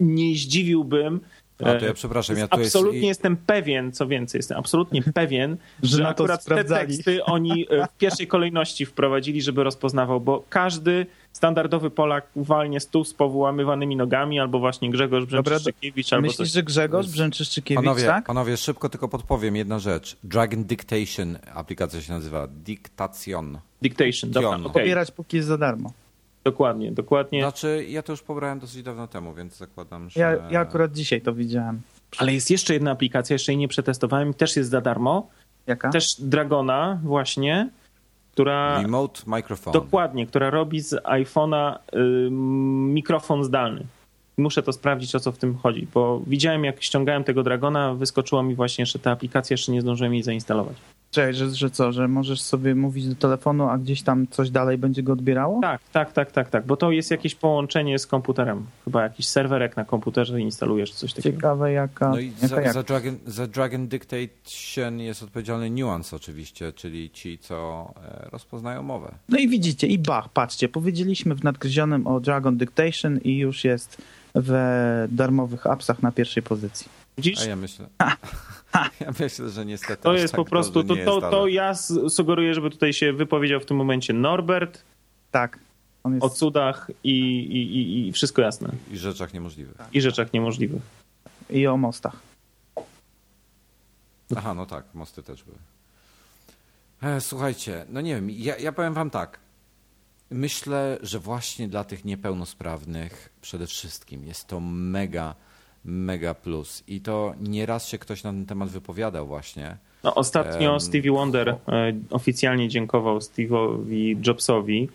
nie 0.00 0.34
zdziwiłbym. 0.34 1.20
A 1.66 1.78
to 1.78 1.84
ja 1.84 1.90
e, 1.90 1.94
przepraszam, 1.94 2.36
ja 2.36 2.42
jest- 2.42 2.52
tu 2.52 2.60
jest... 2.60 2.76
absolutnie 2.76 3.08
jestem 3.08 3.36
pewien, 3.36 3.92
co 3.92 4.06
więcej, 4.06 4.38
jestem 4.38 4.58
absolutnie 4.58 5.02
pewien, 5.20 5.56
Że 5.82 5.96
że, 5.96 6.08
akurat 6.08 6.44
te 6.44 6.64
teksty 6.64 7.24
oni 7.24 7.66
e, 7.70 7.86
w 7.86 7.96
pierwszej 7.98 8.26
kolejności 8.26 8.86
wprowadzili, 8.86 9.42
żeby 9.42 9.64
rozpoznawał, 9.64 10.20
bo 10.20 10.44
każdy 10.48 11.06
standardowy 11.32 11.90
Polak 11.90 12.26
walnie 12.36 12.80
stół 12.80 13.04
z 13.04 13.14
powyłamywanymi 13.14 13.96
nogami, 13.96 14.40
albo 14.40 14.58
właśnie 14.58 14.90
Grzegorz 14.90 15.24
Brzęczyszczykiewicz, 15.24 16.12
albo 16.12 16.22
Myślisz, 16.22 16.36
coś. 16.36 16.50
że 16.50 16.62
Grzegorz 16.62 17.08
Brzęczyszczykiewicz, 17.08 17.84
Panowie, 17.84 18.04
tak? 18.04 18.26
panowie, 18.26 18.56
szybko 18.56 18.88
tylko 18.88 19.08
podpowiem 19.08 19.56
jedna 19.56 19.78
rzecz. 19.78 20.16
Dragon 20.24 20.64
Dictation 20.64 21.38
aplikacja 21.54 22.00
się 22.00 22.12
nazywa. 22.12 22.46
Dictation. 22.46 23.58
Dictation, 23.82 24.30
dobra, 24.30 24.50
okej. 24.50 24.72
Pobierać 24.72 25.10
póki 25.10 25.36
jest 25.36 25.48
za 25.48 25.58
darmo. 25.58 25.92
Dokładnie, 26.44 26.92
dokładnie. 26.92 27.40
Znaczy, 27.40 27.86
ja 27.88 28.02
to 28.02 28.12
już 28.12 28.22
pobrałem 28.22 28.58
dosyć 28.58 28.82
dawno 28.82 29.06
temu, 29.06 29.34
więc 29.34 29.56
zakładam, 29.56 30.10
że... 30.10 30.20
Ja, 30.20 30.36
ja 30.50 30.60
akurat 30.60 30.92
dzisiaj 30.92 31.20
to 31.20 31.34
widziałem. 31.34 31.80
Ale 32.18 32.34
jest 32.34 32.50
jeszcze 32.50 32.74
jedna 32.74 32.90
aplikacja, 32.90 33.34
jeszcze 33.34 33.52
jej 33.52 33.58
nie 33.58 33.68
przetestowałem, 33.68 34.34
też 34.34 34.56
jest 34.56 34.70
za 34.70 34.80
darmo. 34.80 35.28
Jaka? 35.66 35.90
Też 35.90 36.20
Dragona 36.20 37.00
właśnie, 37.04 37.70
która 38.32 38.82
Remote 38.82 39.20
microphone. 39.26 39.72
dokładnie, 39.72 40.26
która 40.26 40.50
robi 40.50 40.80
z 40.80 40.94
iPhone'a 41.04 41.78
y, 41.94 42.30
mikrofon 42.92 43.44
zdalny. 43.44 43.86
Muszę 44.38 44.62
to 44.62 44.72
sprawdzić, 44.72 45.14
o 45.14 45.20
co 45.20 45.32
w 45.32 45.38
tym 45.38 45.58
chodzi, 45.58 45.86
bo 45.94 46.22
widziałem, 46.26 46.64
jak 46.64 46.82
ściągałem 46.82 47.24
tego 47.24 47.42
Dragona, 47.42 47.94
wyskoczyło 47.94 48.42
mi 48.42 48.54
właśnie 48.54 48.82
jeszcze 48.82 48.98
ta 48.98 49.10
aplikacja, 49.10 49.54
jeszcze 49.54 49.72
nie 49.72 49.80
zdążyłem 49.80 50.14
jej 50.14 50.22
zainstalować. 50.22 50.76
Cześć, 51.10 51.38
że, 51.38 51.50
że 51.50 51.70
co, 51.70 51.92
że 51.92 52.08
możesz 52.08 52.42
sobie 52.42 52.74
mówić 52.74 53.08
do 53.08 53.14
telefonu, 53.14 53.68
a 53.68 53.78
gdzieś 53.78 54.02
tam 54.02 54.26
coś 54.26 54.50
dalej 54.50 54.78
będzie 54.78 55.02
go 55.02 55.12
odbierało? 55.12 55.60
Tak, 55.62 55.80
tak, 55.92 56.12
tak, 56.12 56.32
tak, 56.32 56.50
tak, 56.50 56.66
bo 56.66 56.76
to 56.76 56.90
jest 56.90 57.10
jakieś 57.10 57.34
połączenie 57.34 57.98
z 57.98 58.06
komputerem. 58.06 58.66
Chyba 58.84 59.02
jakiś 59.02 59.28
serwerek 59.28 59.76
na 59.76 59.84
komputerze 59.84 60.40
instalujesz, 60.40 60.92
coś 60.92 61.12
takiego. 61.12 61.36
Ciekawe 61.36 61.72
jaka, 61.72 62.08
No 62.08 62.18
i 62.18 62.32
jaka 62.42 62.46
za, 62.48 62.60
jak. 62.60 62.72
za, 62.72 62.82
Dragon, 62.82 63.16
za 63.26 63.46
Dragon 63.46 63.88
Dictation 63.88 65.00
jest 65.00 65.22
odpowiedzialny 65.22 65.70
Nuance 65.70 66.16
oczywiście, 66.16 66.72
czyli 66.72 67.10
ci, 67.10 67.38
co 67.38 67.90
e, 68.04 68.28
rozpoznają 68.30 68.82
mowę. 68.82 69.14
No 69.28 69.38
i 69.38 69.48
widzicie, 69.48 69.86
i 69.86 69.98
bach, 69.98 70.28
patrzcie, 70.28 70.68
powiedzieliśmy 70.68 71.34
w 71.34 71.44
nadgryzionym 71.44 72.06
o 72.06 72.20
Dragon 72.20 72.56
Dictation 72.56 73.18
i 73.18 73.38
już 73.38 73.64
jest 73.64 74.02
w 74.34 75.06
darmowych 75.10 75.66
appsach 75.66 76.02
na 76.02 76.12
pierwszej 76.12 76.42
pozycji. 76.42 76.86
Widzisz? 77.16 77.42
A 77.42 77.44
ja 77.44 77.56
myślę... 77.56 77.86
ja 79.00 79.12
myślę, 79.20 79.50
że 79.50 79.66
niestety 79.66 80.02
To 80.02 80.14
jest 80.14 80.32
tak 80.32 80.36
po 80.36 80.44
prostu, 80.44 80.84
to, 80.84 80.96
to, 81.04 81.20
to 81.20 81.46
ja 81.46 81.74
sugeruję, 82.08 82.54
żeby 82.54 82.70
tutaj 82.70 82.92
się 82.92 83.12
wypowiedział 83.12 83.60
w 83.60 83.66
tym 83.66 83.76
momencie 83.76 84.12
Norbert 84.12 84.82
Tak. 85.30 85.58
On 86.04 86.14
jest 86.14 86.24
o 86.24 86.30
cudach 86.30 86.90
i, 87.04 87.18
i, 87.40 87.76
i, 87.76 88.08
i 88.08 88.12
wszystko 88.12 88.42
jasne. 88.42 88.70
I 88.90 88.98
rzeczach 88.98 89.34
niemożliwych. 89.34 89.76
I 89.92 90.00
rzeczach 90.00 90.32
niemożliwych. 90.32 90.82
i 91.50 91.66
o 91.66 91.76
mostach. 91.76 92.16
Aha, 94.36 94.54
no 94.54 94.66
tak, 94.66 94.84
mosty 94.94 95.22
też 95.22 95.44
były. 95.44 95.56
E, 97.02 97.20
słuchajcie, 97.20 97.84
no 97.88 98.00
nie 98.00 98.14
wiem, 98.14 98.30
ja, 98.30 98.58
ja 98.58 98.72
powiem 98.72 98.94
wam 98.94 99.10
tak. 99.10 99.38
Myślę, 100.30 100.98
że 101.02 101.18
właśnie 101.18 101.68
dla 101.68 101.84
tych 101.84 102.04
niepełnosprawnych 102.04 103.32
przede 103.40 103.66
wszystkim 103.66 104.24
jest 104.24 104.46
to 104.46 104.60
mega, 104.60 105.34
mega 105.84 106.34
plus. 106.34 106.84
I 106.88 107.00
to 107.00 107.34
nieraz 107.40 107.88
się 107.88 107.98
ktoś 107.98 108.24
na 108.24 108.30
ten 108.30 108.46
temat 108.46 108.68
wypowiadał 108.68 109.26
właśnie. 109.26 109.76
No, 110.04 110.14
ostatnio 110.14 110.80
Stevie 110.80 111.12
Wonder 111.12 111.48
e, 111.48 111.56
oficjalnie 112.10 112.68
dziękował 112.68 113.18
Steve'owi 113.18 114.26
Jobsowi 114.26 114.88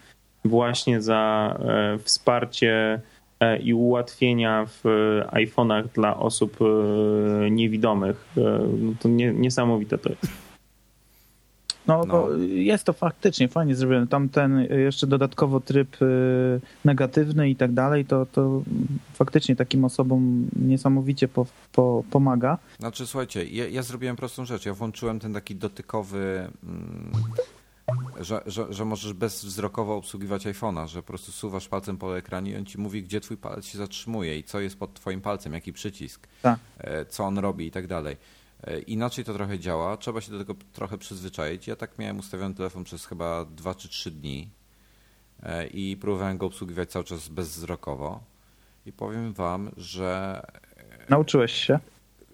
właśnie 0.45 1.01
za 1.01 1.55
e, 1.59 1.97
wsparcie 1.99 3.01
e, 3.39 3.57
i 3.57 3.73
ułatwienia 3.73 4.65
w 4.65 4.83
iPhone'ach 5.31 5.83
dla 5.93 6.17
osób 6.17 6.57
niewidomych. 7.51 8.25
No 8.81 8.93
to 8.99 9.09
nie, 9.09 9.33
niesamowite 9.33 9.97
to 9.97 10.09
jest. 10.09 10.44
No, 11.88 11.99
No. 11.99 12.05
bo 12.05 12.29
jest 12.47 12.83
to 12.83 12.93
faktycznie 12.93 13.47
fajnie 13.47 13.75
zrobione. 13.75 14.07
Tam 14.07 14.29
ten 14.29 14.57
y, 14.57 14.81
jeszcze 14.81 15.07
dodatkowo 15.07 15.59
tryb 15.59 16.01
y, 16.01 16.61
negatywny 16.86 17.49
i 17.49 17.55
tak 17.55 17.71
dalej, 17.73 18.05
to, 18.05 18.25
to 18.25 18.61
faktycznie 19.13 19.55
takim 19.55 19.86
osobom 19.86 20.47
niesamowicie 20.55 21.27
po, 21.27 21.45
po, 21.71 22.03
pomaga. 22.11 22.57
Znaczy, 22.79 23.07
słuchajcie, 23.07 23.45
ja, 23.45 23.67
ja 23.67 23.83
zrobiłem 23.83 24.15
prostą 24.15 24.45
rzecz. 24.45 24.65
Ja 24.65 24.73
włączyłem 24.73 25.19
ten 25.19 25.33
taki 25.33 25.55
dotykowy, 25.55 26.47
mm, 26.63 27.11
że, 28.19 28.41
że, 28.45 28.73
że 28.73 28.86
możesz 28.86 29.13
bezwzrokowo 29.13 29.95
obsługiwać 29.95 30.45
iPhone'a, 30.45 30.88
że 30.88 31.01
po 31.01 31.07
prostu 31.07 31.31
suwasz 31.31 31.67
palcem 31.67 31.97
po 31.97 32.17
ekranie 32.17 32.51
i 32.51 32.55
on 32.57 32.65
ci 32.65 32.77
mówi, 32.79 33.03
gdzie 33.03 33.21
twój 33.21 33.38
palec 33.38 33.65
się 33.65 33.77
zatrzymuje 33.77 34.39
i 34.39 34.43
co 34.43 34.59
jest 34.59 34.79
pod 34.79 34.93
twoim 34.93 35.21
palcem, 35.21 35.53
jaki 35.53 35.73
przycisk, 35.73 36.27
Tak. 36.41 36.59
e, 36.77 37.05
co 37.05 37.23
on 37.23 37.38
robi 37.38 37.67
i 37.67 37.71
tak 37.71 37.88
dalej. 37.88 38.17
E, 38.66 38.80
Inaczej 38.80 39.26
to 39.26 39.34
trochę 39.34 39.59
działa, 39.59 39.97
trzeba 39.97 40.22
się 40.22 40.32
do 40.32 40.38
tego 40.39 40.55
trochę 40.74 40.97
przyzwyczaić. 40.97 41.68
Ja 41.68 41.76
tak 41.76 41.99
miałem 41.99 42.20
ustawiony 42.20 42.55
telefon 42.55 42.84
przez 42.84 43.05
chyba 43.05 43.45
2 43.45 43.76
czy 43.76 43.89
3 43.89 44.11
dni 44.11 44.49
e, 45.43 45.68
i 45.68 45.97
próbowałem 45.97 46.38
go 46.38 46.45
obsługiwać 46.45 46.91
cały 46.91 47.05
czas 47.05 47.28
bezwzrokowo. 47.28 48.24
I 48.86 48.91
powiem 48.93 49.34
wam, 49.34 49.72
że 49.78 50.41
Nauczyłeś 51.09 51.51
się? 51.51 51.80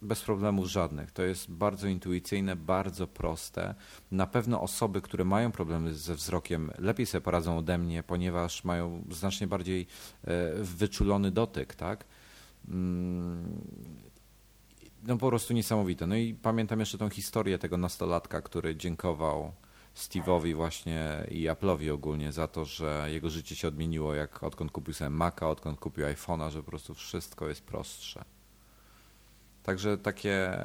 bez 0.02 0.22
problemów 0.22 0.68
żadnych. 0.68 1.12
To 1.12 1.24
jest 1.24 1.52
bardzo 1.52 1.88
intuicyjne, 1.88 2.56
bardzo 2.56 3.08
proste. 3.08 3.76
Na 4.12 4.28
pewno 4.28 4.62
osoby, 4.62 5.02
które 5.02 5.26
mają 5.26 5.52
problemy 5.52 5.94
ze 5.94 6.16
wzrokiem, 6.16 6.72
lepiej 6.80 7.06
sobie 7.06 7.22
poradzą 7.22 7.58
ode 7.58 7.78
mnie, 7.78 8.04
ponieważ 8.04 8.64
mają 8.64 9.04
znacznie 9.12 9.48
bardziej 9.48 9.88
e, 10.24 10.54
wyczulony 10.64 11.32
dotyk, 11.32 11.76
tak? 11.76 12.06
No 15.04 15.18
po 15.18 15.28
prostu 15.28 15.54
niesamowite. 15.54 16.08
No 16.08 16.16
i 16.16 16.34
pamiętam 16.34 16.80
jeszcze 16.80 16.98
tą 16.98 17.10
historię 17.10 17.60
tego 17.60 17.78
nastolatka, 17.78 18.42
który 18.42 18.76
dziękował 18.76 19.52
Steve'owi 19.96 20.56
właśnie 20.56 21.28
i 21.32 21.50
Apple'owi 21.50 21.92
ogólnie 21.92 22.32
za 22.32 22.48
to, 22.48 22.66
że 22.66 23.08
jego 23.12 23.30
życie 23.30 23.56
się 23.56 23.68
odmieniło, 23.68 24.16
jak 24.16 24.44
odkąd 24.44 24.72
kupił 24.72 24.94
sobie 24.94 25.10
Maca, 25.10 25.50
odkąd 25.50 25.80
kupił 25.80 26.06
iPhone'a, 26.06 26.52
że 26.52 26.64
po 26.64 26.70
prostu 26.70 26.94
wszystko 26.94 27.48
jest 27.48 27.64
prostsze. 27.64 28.26
Także 29.64 29.98
takie 29.98 30.58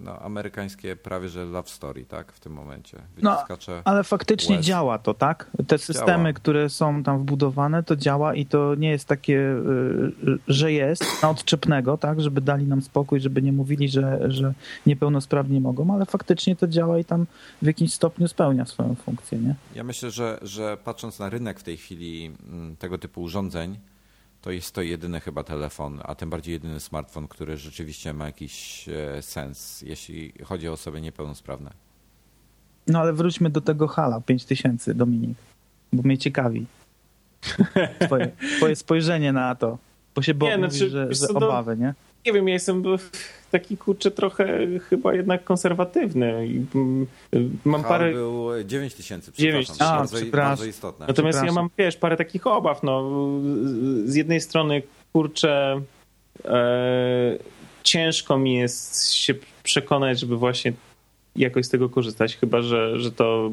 no, 0.00 0.18
amerykańskie 0.18 0.96
prawie 0.96 1.28
że 1.28 1.44
love 1.44 1.68
story, 1.68 2.04
tak, 2.04 2.32
w 2.32 2.40
tym 2.40 2.52
momencie. 2.52 2.98
No, 3.22 3.44
Ale 3.84 4.04
faktycznie 4.04 4.56
łez. 4.56 4.66
działa 4.66 4.98
to, 4.98 5.14
tak? 5.14 5.50
Te 5.66 5.78
systemy, 5.78 6.24
Działa. 6.24 6.32
które 6.32 6.68
są 6.68 7.02
tam 7.02 7.18
wbudowane, 7.18 7.82
to 7.82 7.96
działa 7.96 8.34
i 8.34 8.46
to 8.46 8.74
nie 8.74 8.90
jest 8.90 9.08
takie, 9.08 9.38
y, 9.38 10.38
że 10.48 10.72
jest 10.72 11.04
na 11.22 11.30
odczepnego, 11.30 11.98
tak? 11.98 12.20
Żeby 12.20 12.40
dali 12.40 12.66
nam 12.66 12.82
spokój, 12.82 13.20
żeby 13.20 13.42
nie 13.42 13.52
mówili, 13.52 13.88
że, 13.88 14.18
że 14.32 14.54
niepełnosprawni 14.86 15.60
mogą, 15.60 15.94
ale 15.94 16.06
faktycznie 16.06 16.56
to 16.56 16.68
działa 16.68 16.98
i 16.98 17.04
tam 17.04 17.26
w 17.62 17.66
jakimś 17.66 17.92
stopniu 17.92 18.28
spełnia 18.28 18.64
swoją 18.66 18.94
funkcję, 18.94 19.38
nie? 19.38 19.54
Ja 19.74 19.84
myślę, 19.84 20.10
że, 20.10 20.38
że 20.42 20.76
patrząc 20.84 21.18
na 21.18 21.30
rynek 21.30 21.60
w 21.60 21.62
tej 21.62 21.76
chwili 21.76 22.32
mm, 22.48 22.76
tego 22.76 22.98
typu 22.98 23.22
urządzeń, 23.22 23.78
to 24.42 24.50
jest 24.50 24.74
to 24.74 24.82
jedyny 24.82 25.20
chyba 25.20 25.44
telefon, 25.44 26.00
a 26.04 26.14
tym 26.14 26.30
bardziej 26.30 26.52
jedyny 26.52 26.80
smartfon, 26.80 27.28
który 27.28 27.56
rzeczywiście 27.56 28.12
ma 28.12 28.26
jakiś 28.26 28.88
e, 28.88 29.22
sens, 29.22 29.82
jeśli 29.82 30.32
chodzi 30.44 30.68
o 30.68 30.72
osoby 30.72 31.00
niepełnosprawne. 31.00 31.70
No 32.86 32.98
ale 32.98 33.12
wróćmy 33.12 33.50
do 33.50 33.60
tego 33.60 33.88
hala 33.88 34.20
5000, 34.20 34.94
Dominik, 34.94 35.38
bo 35.92 36.02
mnie 36.02 36.18
ciekawi 36.18 36.66
twoje, 38.06 38.32
twoje 38.56 38.76
spojrzenie 38.76 39.32
na 39.32 39.54
to, 39.54 39.78
bo 40.14 40.22
się 40.22 40.34
bo 40.34 40.46
Nie, 40.46 40.58
mówisz, 40.58 40.72
znaczy, 40.72 40.90
że, 40.90 41.14
że 41.14 41.26
no- 41.32 41.46
obawy, 41.46 41.76
nie? 41.76 41.94
Nie 42.26 42.32
wiem, 42.32 42.48
ja 42.48 42.54
jestem 42.54 42.82
taki 43.52 43.76
kurczę 43.76 44.10
trochę 44.10 44.58
chyba 44.88 45.14
jednak 45.14 45.44
konserwatywny. 45.44 46.32
Mm, 46.74 47.06
Mam 47.64 47.82
Hal 47.82 47.90
parę. 47.90 48.12
był 48.12 48.48
9 48.64 48.94
tysięcy, 48.94 49.32
9 49.34 49.66
przepraszam. 49.66 49.94
A, 49.94 49.98
bardzo, 49.98 50.16
przepraszam. 50.16 50.50
bardzo 50.50 50.64
istotne. 50.64 51.06
Natomiast 51.06 51.44
ja 51.44 51.52
mam, 51.52 51.68
wiesz, 51.78 51.96
parę 51.96 52.16
takich 52.16 52.46
obaw. 52.46 52.82
No. 52.82 53.10
Z- 53.64 54.10
Z 54.10 54.14
jednej 54.14 54.40
strony, 54.40 54.82
kurczę, 55.12 55.80
e, 56.44 57.38
ciężko 57.82 58.38
mi 58.38 58.54
jest 58.54 59.12
się 59.14 59.34
przekonać, 59.62 60.20
żeby 60.20 60.36
właśnie 60.36 60.72
jakoś 61.36 61.66
z 61.66 61.68
tego 61.68 61.88
korzystać, 61.88 62.36
chyba 62.36 62.62
że, 62.62 63.00
że 63.00 63.12
to 63.12 63.50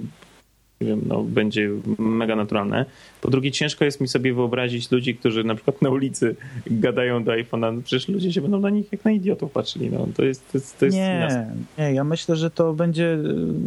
nie 0.82 0.88
wiem, 0.88 1.02
no, 1.06 1.24
będzie 1.24 1.70
mega 1.98 2.36
naturalne. 2.36 2.86
Po 3.22 3.30
drugie, 3.30 3.52
ciężko 3.52 3.86
jest 3.86 4.02
mi 4.02 4.08
sobie 4.08 4.34
wyobrazić 4.34 4.92
ludzi, 4.92 5.16
którzy 5.16 5.44
na 5.44 5.56
przykład 5.56 5.82
na 5.82 5.90
ulicy 5.90 6.36
gadają 6.68 7.24
do 7.24 7.32
iPhone'a. 7.32 7.76
No, 7.76 7.82
przecież 7.82 8.08
ludzie 8.08 8.34
się 8.34 8.42
będą 8.42 8.60
na 8.60 8.70
nich 8.70 8.92
jak 8.92 9.06
na 9.06 9.12
idiotów 9.12 9.52
patrzyli. 9.52 9.90
No, 9.90 10.08
to 10.16 10.24
jest, 10.24 10.52
to 10.52 10.58
jest, 10.58 10.80
to 10.80 10.86
jest. 10.86 10.98
Nie, 10.98 11.48
nie, 11.78 11.94
ja 11.94 12.04
myślę, 12.04 12.36
że 12.36 12.52
to 12.52 12.74
będzie, 12.74 13.18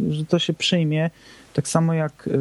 że 0.09 0.25
to 0.25 0.39
się 0.39 0.53
przyjmie. 0.53 1.09
Tak 1.53 1.67
samo 1.67 1.93
jak, 1.93 2.27
y, 2.27 2.39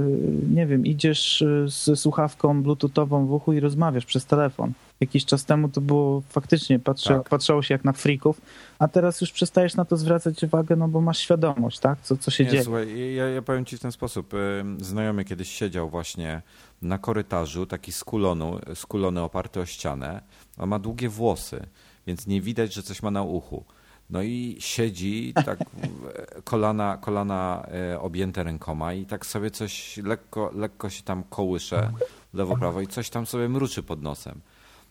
nie 0.54 0.66
wiem, 0.66 0.86
idziesz 0.86 1.42
y, 1.42 1.64
ze 1.68 1.96
słuchawką 1.96 2.62
bluetoothową 2.62 3.26
w 3.26 3.32
uchu 3.32 3.52
i 3.52 3.60
rozmawiasz 3.60 4.04
przez 4.06 4.26
telefon. 4.26 4.72
Jakiś 5.02 5.24
czas 5.24 5.44
temu 5.44 5.68
to 5.68 5.80
było 5.80 6.20
faktycznie, 6.28 6.78
patrzę, 6.78 7.14
Tak. 7.14 7.28
patrzało 7.28 7.62
się 7.62 7.74
jak 7.74 7.84
na 7.84 7.92
frików, 7.92 8.40
a 8.78 8.88
teraz 8.88 9.20
już 9.20 9.32
przestajesz 9.32 9.74
na 9.74 9.84
to 9.84 9.96
zwracać 9.96 10.42
uwagę, 10.44 10.76
no 10.76 10.88
bo 10.88 11.00
masz 11.00 11.18
świadomość, 11.18 11.78
tak, 11.78 12.00
co, 12.00 12.16
co 12.16 12.30
się 12.30 12.44
Nie, 12.44 12.50
dzieje. 12.50 12.64
słuchaj, 12.64 13.14
ja, 13.14 13.28
ja 13.28 13.42
powiem 13.42 13.64
ci 13.64 13.76
w 13.76 13.80
ten 13.80 13.92
sposób. 13.92 14.32
Znajomy 14.80 15.24
kiedyś 15.24 15.48
siedział 15.48 15.90
właśnie 15.90 16.42
na 16.82 16.98
korytarzu, 16.98 17.66
taki 17.66 17.92
skulony, 17.92 18.44
skulony 18.74 19.20
oparty 19.22 19.60
o 19.60 19.66
ścianę. 19.66 20.22
On 20.58 20.68
ma 20.68 20.78
długie 20.78 21.08
włosy, 21.08 21.66
więc 22.06 22.26
nie 22.26 22.40
widać, 22.40 22.74
że 22.74 22.82
coś 22.82 23.02
ma 23.02 23.10
na 23.10 23.22
uchu. 23.22 23.64
No 24.10 24.22
i 24.22 24.56
siedzi, 24.60 25.32
tak 25.46 25.58
kolana, 26.44 26.96
kolana 27.00 27.66
e, 27.92 28.00
objęte 28.00 28.44
rękoma 28.44 28.94
i 28.94 29.06
tak 29.06 29.26
sobie 29.26 29.50
coś 29.50 29.96
lekko, 29.96 30.50
lekko 30.54 30.90
się 30.90 31.02
tam 31.02 31.22
kołysze 31.22 31.92
lewo, 32.34 32.56
prawo 32.56 32.80
i 32.80 32.86
coś 32.86 33.10
tam 33.10 33.26
sobie 33.26 33.48
mruczy 33.48 33.82
pod 33.82 34.02
nosem. 34.02 34.40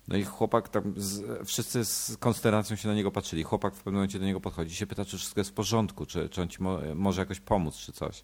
No 0.07 0.17
i 0.17 0.23
chłopak 0.23 0.69
tam, 0.69 0.93
z, 0.97 1.47
wszyscy 1.47 1.85
z 1.85 2.17
konsternacją 2.19 2.75
się 2.75 2.87
na 2.87 2.93
niego 2.93 3.11
patrzyli. 3.11 3.43
Chłopak 3.43 3.73
w 3.73 3.77
pewnym 3.77 3.93
momencie 3.93 4.19
do 4.19 4.25
niego 4.25 4.41
podchodzi 4.41 4.71
i 4.71 4.75
się 4.75 4.87
pyta, 4.87 5.05
czy 5.05 5.17
wszystko 5.17 5.39
jest 5.39 5.49
w 5.49 5.53
porządku, 5.53 6.05
czy, 6.05 6.29
czy 6.29 6.41
on 6.41 6.47
ci 6.47 6.63
mo, 6.63 6.79
może 6.95 7.21
jakoś 7.21 7.39
pomóc, 7.39 7.77
czy 7.77 7.91
coś. 7.91 8.23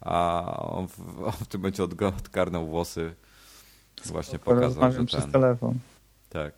A 0.00 0.44
on 0.58 0.88
w, 0.88 1.22
on 1.24 1.32
w 1.32 1.46
tym 1.46 1.60
momencie 1.60 1.82
odgo- 1.82 2.18
odgarnął 2.18 2.66
włosy, 2.66 3.14
właśnie 4.04 4.38
pokazał, 4.38 4.60
że 4.60 4.66
Rozmawiam 4.68 5.06
przez 5.06 5.22
ten... 5.22 5.32
telefon. 5.32 5.78
Tak. 6.28 6.52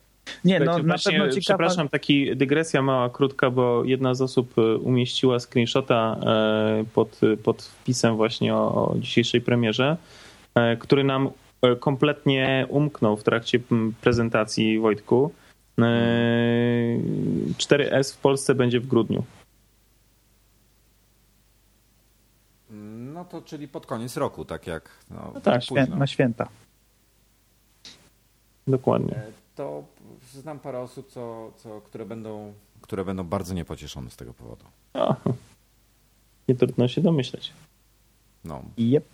Nie, 0.45 0.59
no 0.59 0.65
Słuchajcie, 0.65 0.87
na 0.87 0.93
właśnie, 0.93 1.11
pewno 1.11 1.27
ciekawa... 1.27 1.41
Przepraszam, 1.41 1.89
taki 1.89 2.35
dygresja 2.35 2.81
mała, 2.81 3.09
krótka, 3.09 3.49
bo 3.49 3.83
jedna 3.83 4.13
z 4.13 4.21
osób 4.21 4.57
e, 4.57 4.77
umieściła 4.77 5.39
screenshota 5.39 6.17
e, 6.25 6.83
pod, 6.93 7.19
pod 7.43 7.63
wpisem 7.63 8.15
właśnie 8.15 8.55
o, 8.55 8.91
o 8.91 8.99
dzisiejszej 8.99 9.41
premierze, 9.41 9.97
e, 10.55 10.77
który 10.77 11.03
nam 11.03 11.29
kompletnie 11.79 12.65
umknął 12.69 13.17
w 13.17 13.23
trakcie 13.23 13.59
prezentacji 14.01 14.79
Wojtku. 14.79 15.31
E, 15.79 15.83
4S 17.57 18.13
w 18.13 18.17
Polsce 18.17 18.55
będzie 18.55 18.79
w 18.79 18.87
grudniu. 18.87 19.23
No 23.13 23.25
to 23.25 23.41
czyli 23.41 23.67
pod 23.67 23.85
koniec 23.85 24.17
roku, 24.17 24.45
tak 24.45 24.67
jak 24.67 24.89
no, 25.11 25.31
No 25.35 25.41
tak, 25.41 25.61
późno. 25.61 25.85
Świę- 25.85 25.97
na 25.97 26.07
święta. 26.07 26.47
Dokładnie. 28.67 29.15
E, 29.15 29.31
To 29.55 29.83
znam 30.33 30.59
parę 30.59 30.79
osób, 30.79 31.07
co, 31.11 31.51
co, 31.57 31.81
które, 31.81 32.05
będą, 32.05 32.53
które 32.81 33.05
będą 33.05 33.23
bardzo 33.23 33.53
niepocieszone 33.53 34.09
z 34.09 34.15
tego 34.15 34.33
powodu. 34.33 34.65
O, 34.93 35.15
nie 36.47 36.55
trudno 36.55 36.87
się 36.87 37.01
domyśleć. 37.01 37.53
No. 38.43 38.61
Jep. 38.77 39.05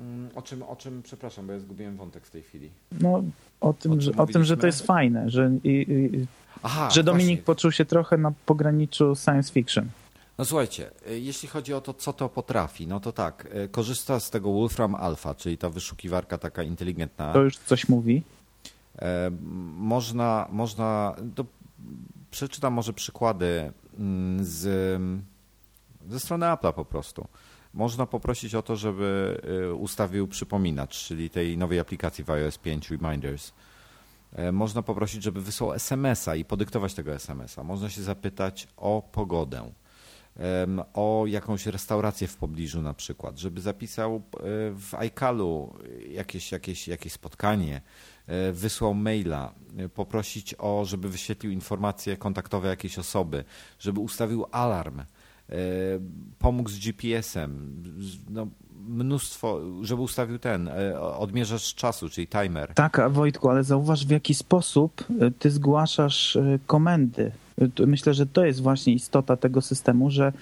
Mm, 0.00 0.30
O 0.34 0.42
czym, 0.42 0.62
o 0.62 0.76
czym, 0.76 1.02
przepraszam, 1.02 1.46
bo 1.46 1.52
ja 1.52 1.58
zgubiłem 1.58 1.96
wątek 1.96 2.26
w 2.26 2.30
tej 2.30 2.42
chwili. 2.42 2.70
No, 3.00 3.22
o 3.60 3.72
tym, 3.72 3.92
O 3.92 4.00
że, 4.00 4.12
o 4.16 4.26
tym, 4.26 4.44
że 4.44 4.56
to 4.56 4.66
jest 4.66 4.86
fajne, 4.86 5.30
że, 5.30 5.50
i, 5.64 5.68
i, 5.68 6.26
Aha, 6.62 6.90
że 6.90 7.04
Dominik 7.04 7.28
właśnie. 7.38 7.44
poczuł 7.44 7.72
się 7.72 7.84
trochę 7.84 8.16
na 8.16 8.32
pograniczu 8.46 9.14
science 9.16 9.52
fiction. 9.52 9.88
No 10.38 10.44
słuchajcie, 10.44 10.90
y, 11.10 11.20
jeśli 11.20 11.48
chodzi 11.48 11.74
o 11.74 11.80
to, 11.80 11.94
co 11.94 12.12
to 12.12 12.28
potrafi, 12.28 12.86
no 12.86 13.00
to 13.00 13.12
tak, 13.12 13.48
y, 13.64 13.68
korzysta 13.68 14.20
z 14.20 14.30
tego 14.30 14.52
Wolfram 14.52 14.94
Alpha, 14.94 15.34
czyli 15.34 15.58
ta 15.58 15.70
wyszukiwarka 15.70 16.38
taka 16.38 16.62
inteligentna. 16.62 17.32
To 17.32 17.42
już 17.42 17.56
coś 17.56 17.88
mówi. 17.88 18.22
E, 18.98 19.30
Można, 19.76 20.48
można 20.52 21.16
to 21.34 21.44
przeczytam 22.30 22.72
może 22.72 22.92
przykłady 22.92 23.72
mm, 23.98 24.44
z, 24.44 24.60
ze 26.08 26.20
strony 26.20 26.46
Apple'a 26.46 26.72
po 26.72 26.84
prostu. 26.84 27.26
Można 27.74 28.06
poprosić 28.06 28.54
o 28.54 28.62
to, 28.62 28.76
żeby 28.76 29.40
y, 29.70 29.74
ustawił 29.74 30.28
przypominacz, 30.28 31.04
czyli 31.04 31.30
tej 31.30 31.58
nowej 31.58 31.80
aplikacji 31.80 32.24
w 32.24 32.30
iOS 32.30 32.58
5 32.58 32.90
Reminders. 32.90 33.52
E, 34.32 34.52
Można 34.52 34.82
poprosić, 34.82 35.22
żeby 35.22 35.40
wysłał 35.40 35.72
SMS-a 35.72 36.34
i 36.36 36.44
podyktować 36.44 36.94
tego 36.94 37.14
SMS-a. 37.14 37.64
Można 37.64 37.90
się 37.90 38.02
zapytać 38.02 38.68
o 38.76 39.02
pogodę, 39.12 39.72
o 40.94 41.24
jakąś 41.26 41.66
restaurację 41.66 42.28
w 42.28 42.36
pobliżu 42.36 42.82
na 42.82 42.94
przykład, 42.94 43.38
żeby 43.38 43.60
zapisał 43.60 44.14
e, 44.16 44.20
w 44.74 44.94
iCalu 44.94 45.74
jakieś, 46.08 46.52
jakieś, 46.52 46.88
jakieś 46.88 47.12
spotkanie, 47.12 47.80
e, 48.26 48.52
wysłał 48.52 48.94
maila, 48.94 49.54
poprosić 49.94 50.54
o, 50.58 50.84
żeby 50.84 51.08
wyświetlił 51.08 51.52
informacje 51.52 52.16
kontaktowe 52.16 52.68
jakiejś 52.68 52.98
osoby, 52.98 53.44
żeby 53.78 54.00
ustawił 54.00 54.46
alarm, 54.52 55.02
pomógł 56.38 56.68
z 56.70 56.78
GPS-em, 56.78 57.82
no, 58.30 58.46
mnóstwo, 58.88 59.60
żeby 59.82 60.02
ustawił 60.02 60.38
ten 60.38 60.68
e, 60.68 61.00
odmierzacz 61.00 61.74
czasu, 61.74 62.08
czyli 62.08 62.26
timer. 62.26 62.74
Tak, 62.74 63.00
Wojtku, 63.10 63.48
ale 63.50 63.64
zauważ 63.64 64.06
w 64.06 64.10
jaki 64.10 64.34
sposób 64.34 65.04
y, 65.22 65.30
ty 65.38 65.50
zgłaszasz 65.50 66.38
komendy. 66.66 67.32
Myślę, 67.86 68.14
że 68.14 68.26
to 68.26 68.44
jest 68.44 68.60
właśnie 68.62 68.92
istota 68.92 69.36
tego 69.36 69.60
systemu, 69.60 70.10
że 70.10 70.32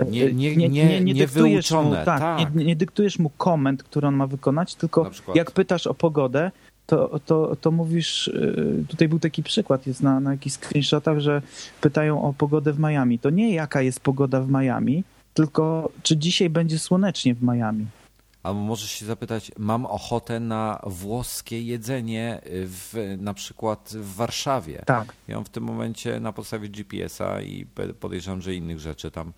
y, 0.00 0.04
Nie- 0.10 0.32
nie- 0.32 0.56
nie- 0.68 1.00
nie 1.00 1.14
dyktujesz 1.14 1.70
mu, 1.70 1.90
tak, 1.94 2.04
tak. 2.04 2.54
Nie, 2.54 2.64
nie 2.64 2.76
dyktujesz 2.76 3.18
mu 3.18 3.30
komend, 3.30 3.82
które 3.82 4.08
on 4.08 4.14
ma 4.16 4.26
wykonać, 4.26 4.74
tylko 4.74 5.10
jak 5.34 5.50
pytasz 5.50 5.86
o 5.86 5.94
pogodę, 5.94 6.50
to, 6.88 7.20
to, 7.26 7.56
to 7.56 7.70
mówisz, 7.70 8.28
y, 8.28 8.84
tutaj 8.88 9.08
był 9.08 9.18
taki 9.18 9.42
przykład, 9.42 9.86
jest 9.86 10.02
na, 10.02 10.20
na 10.20 10.32
jakichś 10.32 10.56
screenshotach, 10.56 11.18
że 11.18 11.42
pytają 11.80 12.22
o 12.22 12.32
pogodę 12.32 12.72
w 12.72 12.78
Miami. 12.78 13.18
To 13.18 13.30
nie 13.30 13.54
jaka 13.54 13.82
jest 13.82 14.00
pogoda 14.00 14.40
w 14.40 14.50
Miami, 14.50 15.04
tylko 15.34 15.90
czy 16.02 16.16
dzisiaj 16.16 16.50
będzie 16.50 16.78
słonecznie 16.78 17.34
w 17.34 17.42
Miami. 17.42 17.86
Albo 18.42 18.60
możesz 18.60 18.90
się 18.90 19.06
zapytać, 19.06 19.52
mam 19.58 19.86
ochotę 19.86 20.40
na 20.40 20.80
włoskie 20.86 21.62
jedzenie 21.62 22.40
w, 22.44 23.16
na 23.18 23.34
przykład 23.34 23.90
w 23.94 24.14
Warszawie. 24.14 24.82
Tak. 24.86 25.12
I 25.28 25.34
on 25.34 25.44
w 25.44 25.48
tym 25.48 25.64
momencie 25.64 26.20
na 26.20 26.32
podstawie 26.32 26.68
GPS-a 26.68 27.40
i 27.40 27.66
podejrzewam, 28.00 28.42
że 28.42 28.54
innych 28.54 28.80
rzeczy 28.80 29.10
tam 29.10 29.32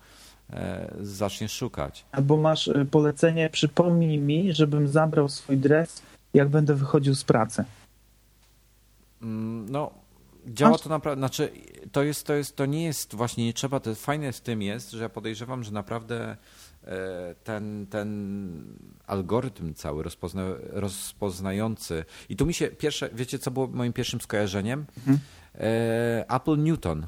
e, 0.53 0.93
zacznie 1.01 1.49
szukać. 1.49 2.05
Albo 2.11 2.37
masz 2.37 2.67
y, 2.67 2.87
polecenie, 2.91 3.49
przypomnij 3.49 4.17
mi, 4.17 4.53
żebym 4.53 4.87
zabrał 4.87 5.29
swój 5.29 5.57
dres, 5.57 6.01
jak 6.33 6.49
będę 6.49 6.75
wychodził 6.75 7.15
z 7.15 7.23
pracy. 7.23 7.63
Mm, 9.21 9.69
No, 9.69 9.91
działa 10.47 10.77
to 10.77 10.89
naprawdę, 10.89 11.19
znaczy 11.19 11.51
to 11.91 12.03
jest, 12.03 12.27
to 12.27 12.33
jest, 12.33 12.55
to 12.55 12.65
nie 12.65 12.83
jest 12.83 13.15
właśnie, 13.15 13.45
nie 13.45 13.53
trzeba, 13.53 13.79
to 13.79 13.95
fajne 13.95 14.31
w 14.31 14.41
tym 14.41 14.61
jest, 14.61 14.91
że 14.91 15.03
ja 15.03 15.09
podejrzewam, 15.09 15.63
że 15.63 15.71
naprawdę 15.71 16.37
e, 16.83 17.35
ten, 17.43 17.87
ten 17.89 18.77
algorytm 19.07 19.73
cały 19.73 20.03
rozpozna, 20.03 20.43
rozpoznający. 20.69 22.05
I 22.29 22.35
tu 22.35 22.45
mi 22.45 22.53
się 22.53 22.67
pierwsze, 22.67 23.09
wiecie 23.13 23.39
co 23.39 23.51
było 23.51 23.67
moim 23.67 23.93
pierwszym 23.93 24.21
skojarzeniem? 24.21 24.85
Mhm. 24.97 25.19
Apple 26.29 26.63
Newton, 26.63 27.07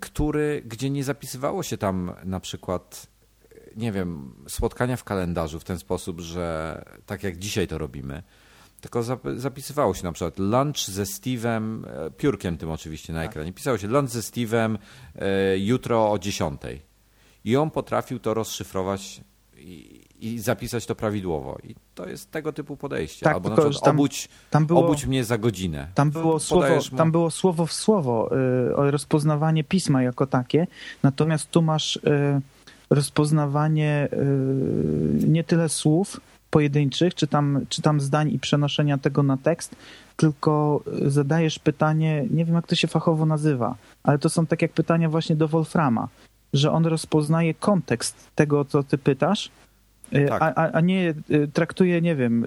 który, 0.00 0.62
gdzie 0.66 0.90
nie 0.90 1.04
zapisywało 1.04 1.62
się 1.62 1.78
tam 1.78 2.12
na 2.24 2.40
przykład 2.40 3.06
nie 3.76 3.92
wiem, 3.92 4.34
spotkania 4.48 4.96
w 4.96 5.04
kalendarzu 5.04 5.60
w 5.60 5.64
ten 5.64 5.78
sposób, 5.78 6.20
że 6.20 6.84
tak 7.06 7.22
jak 7.22 7.36
dzisiaj 7.36 7.68
to 7.68 7.78
robimy, 7.78 8.22
tylko 8.80 9.02
zapisywało 9.36 9.94
się 9.94 10.04
na 10.04 10.12
przykład 10.12 10.38
lunch 10.38 10.78
ze 10.78 11.02
Steve'em, 11.02 11.86
e, 11.86 12.10
piórkiem 12.10 12.56
tym 12.56 12.70
oczywiście 12.70 13.12
na 13.12 13.20
tak. 13.20 13.30
ekranie, 13.30 13.52
pisało 13.52 13.78
się 13.78 13.88
lunch 13.88 14.10
ze 14.10 14.20
Steve'em 14.20 14.78
e, 15.16 15.58
jutro 15.58 16.12
o 16.12 16.18
10. 16.18 16.60
I 17.44 17.56
on 17.56 17.70
potrafił 17.70 18.18
to 18.18 18.34
rozszyfrować 18.34 19.20
i, 19.56 20.00
i, 20.20 20.38
zapisać 20.38 20.86
to 20.86 20.94
prawidłowo. 20.94 21.58
I 21.64 21.74
to 21.94 22.08
jest 22.08 22.30
tego 22.30 22.52
typu 22.52 22.76
podejście. 22.76 23.24
Tak, 23.24 23.34
Albo 23.34 23.48
na 23.48 23.56
przykład 23.56 23.80
tam, 23.84 23.96
obudź, 23.96 24.28
tam 24.50 24.66
było, 24.66 24.84
obudź 24.84 25.06
mnie 25.06 25.24
za 25.24 25.38
godzinę. 25.38 25.88
Tam 25.94 26.10
było, 26.10 26.40
słowo, 26.40 26.76
mu... 26.76 26.96
tam 26.96 27.12
było 27.12 27.30
słowo 27.30 27.66
w 27.66 27.72
słowo, 27.72 28.30
y, 28.86 28.90
rozpoznawanie 28.90 29.64
pisma 29.64 30.02
jako 30.02 30.26
takie, 30.26 30.66
natomiast 31.02 31.50
tu 31.50 31.62
masz... 31.62 31.96
Y, 31.96 32.40
rozpoznawanie 32.92 34.08
y, 34.12 35.28
nie 35.28 35.44
tyle 35.44 35.68
słów 35.68 36.20
pojedynczych, 36.50 37.14
czy 37.14 37.26
tam, 37.26 37.60
czy 37.68 37.82
tam 37.82 38.00
zdań 38.00 38.32
i 38.32 38.38
przenoszenia 38.38 38.98
tego 38.98 39.22
na 39.22 39.36
tekst, 39.36 39.76
tylko 40.16 40.82
zadajesz 41.06 41.58
pytanie, 41.58 42.24
nie 42.30 42.44
wiem 42.44 42.54
jak 42.54 42.66
to 42.66 42.74
się 42.74 42.88
fachowo 42.88 43.26
nazywa, 43.26 43.74
ale 44.02 44.18
to 44.18 44.28
są 44.28 44.46
tak 44.46 44.62
jak 44.62 44.72
pytania 44.72 45.08
właśnie 45.08 45.36
do 45.36 45.48
Wolframa, 45.48 46.08
że 46.52 46.72
on 46.72 46.86
rozpoznaje 46.86 47.54
kontekst 47.54 48.30
tego, 48.34 48.64
co 48.64 48.82
ty 48.82 48.98
pytasz, 48.98 49.50
y, 50.14 50.26
tak. 50.28 50.42
a, 50.42 50.54
a, 50.72 50.80
nie 50.80 51.14
y, 51.30 51.48
traktuje, 51.52 52.00
nie 52.00 52.16
wiem, 52.16 52.44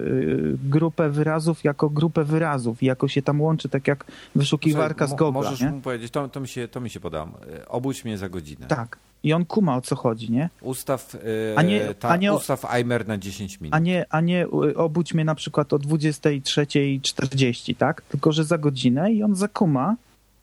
grupę 0.64 1.10
wyrazów 1.10 1.64
jako 1.64 1.90
grupę 1.90 2.24
wyrazów 2.24 2.82
i 2.82 2.86
jako 2.86 3.08
się 3.08 3.22
tam 3.22 3.40
łączy, 3.40 3.68
tak 3.68 3.88
jak 3.88 4.04
wyszukiwarka 4.34 5.06
z 5.06 5.10
Google. 5.10 5.32
Możesz 5.32 5.60
nie? 5.60 5.70
mu 5.70 5.80
powiedzieć, 5.80 6.12
to, 6.12 6.28
to, 6.28 6.40
mi 6.40 6.48
się, 6.48 6.68
to 6.68 6.80
mi 6.80 6.90
się 6.90 7.00
podam, 7.00 7.32
obudź 7.68 8.04
mnie 8.04 8.18
za 8.18 8.28
godzinę. 8.28 8.66
Tak, 8.66 8.98
i 9.22 9.32
on 9.32 9.44
kuma 9.44 9.76
o 9.76 9.80
co 9.80 9.96
chodzi, 9.96 10.32
nie? 10.32 10.48
Ustaw, 10.60 11.14
yy, 11.14 11.20
a 11.56 11.62
nie, 11.62 11.94
ta, 11.94 12.08
a 12.08 12.16
nie, 12.16 12.32
ustaw 12.32 12.64
Aimer 12.64 13.08
na 13.08 13.18
10 13.18 13.60
minut. 13.60 13.74
A 13.74 13.78
nie, 13.78 14.06
a 14.10 14.20
nie 14.20 14.46
obudź 14.76 15.14
mnie 15.14 15.24
na 15.24 15.34
przykład 15.34 15.72
o 15.72 15.78
23.40, 15.78 17.76
tak? 17.76 18.02
Tylko, 18.02 18.32
że 18.32 18.44
za 18.44 18.58
godzinę 18.58 19.12
i 19.12 19.22
on 19.22 19.34
zakuma 19.34 19.96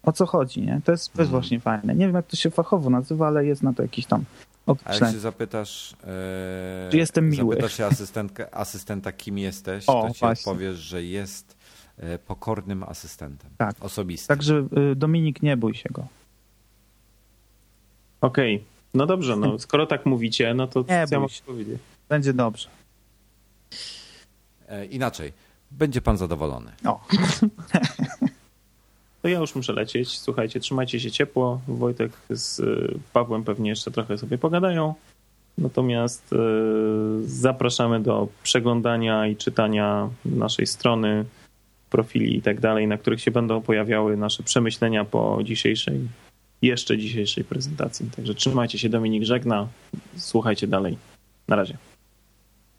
o 0.03 0.11
co 0.11 0.25
chodzi, 0.25 0.61
nie? 0.61 0.81
To 0.85 0.91
jest 0.91 1.13
hmm. 1.13 1.31
właśnie 1.31 1.59
fajne. 1.59 1.95
Nie 1.95 2.05
wiem, 2.05 2.15
jak 2.15 2.27
to 2.27 2.35
się 2.35 2.49
fachowo 2.49 2.89
nazywa, 2.89 3.27
ale 3.27 3.45
jest 3.45 3.63
na 3.63 3.73
to 3.73 3.81
jakiś 3.81 4.05
tam 4.05 4.23
określenie. 4.65 5.01
A 5.01 5.05
jak 5.05 5.15
się 5.15 5.19
zapytasz, 5.19 5.91
yy, 5.91 6.89
czy 6.91 6.97
jestem 6.97 7.29
miły? 7.29 7.55
Zapytasz 7.55 7.77
się 7.77 7.85
asystentkę, 7.85 8.55
asystenta, 8.55 9.11
kim 9.11 9.37
jesteś, 9.37 9.85
o, 9.87 10.01
to 10.07 10.13
ci 10.13 10.19
właśnie. 10.19 10.51
odpowiesz, 10.51 10.77
że 10.77 11.03
jest 11.03 11.55
e, 11.97 12.19
pokornym 12.19 12.83
asystentem. 12.83 13.49
Tak. 13.57 13.75
Osobistym. 13.79 14.27
Także 14.27 14.67
y, 14.91 14.95
Dominik, 14.95 15.41
nie 15.41 15.57
bój 15.57 15.75
się 15.75 15.89
go. 15.89 16.07
Okej. 18.23 18.55
Okay. 18.55 18.67
No 18.93 19.05
dobrze, 19.05 19.35
no 19.35 19.59
skoro 19.59 19.85
tak 19.85 20.05
mówicie, 20.05 20.53
no 20.53 20.67
to 20.67 20.79
nie, 20.79 21.07
co 21.07 21.15
ja 21.15 21.19
mogę 21.19 21.33
powiedzieć? 21.45 21.77
Będzie 22.09 22.33
dobrze. 22.33 22.69
E, 24.67 24.85
inaczej. 24.85 25.33
Będzie 25.71 26.01
pan 26.01 26.17
zadowolony. 26.17 26.71
O. 26.85 27.07
to 29.21 29.27
ja 29.27 29.39
już 29.39 29.55
muszę 29.55 29.73
lecieć. 29.73 30.19
Słuchajcie, 30.19 30.59
trzymajcie 30.59 30.99
się 30.99 31.11
ciepło. 31.11 31.61
Wojtek 31.67 32.11
z 32.29 32.59
y, 32.59 32.99
Pawłem 33.13 33.43
pewnie 33.43 33.69
jeszcze 33.69 33.91
trochę 33.91 34.17
sobie 34.17 34.37
pogadają. 34.37 34.93
Natomiast 35.57 36.33
y, 36.33 36.37
zapraszamy 37.21 37.99
do 37.99 38.27
przeglądania 38.43 39.27
i 39.27 39.35
czytania 39.35 40.09
naszej 40.25 40.67
strony, 40.67 41.25
profili 41.89 42.37
i 42.37 42.41
tak 42.41 42.59
dalej, 42.59 42.87
na 42.87 42.97
których 42.97 43.21
się 43.21 43.31
będą 43.31 43.61
pojawiały 43.61 44.17
nasze 44.17 44.43
przemyślenia 44.43 45.05
po 45.05 45.39
dzisiejszej 45.43 46.07
jeszcze 46.63 46.97
dzisiejszej 46.97 47.43
prezentacji. 47.43 48.09
Także 48.15 48.33
trzymajcie 48.33 48.79
się, 48.79 48.89
Dominik 48.89 49.23
żegna. 49.23 49.67
Słuchajcie 50.17 50.67
dalej. 50.67 50.97
Na 51.47 51.55
razie. 51.55 51.77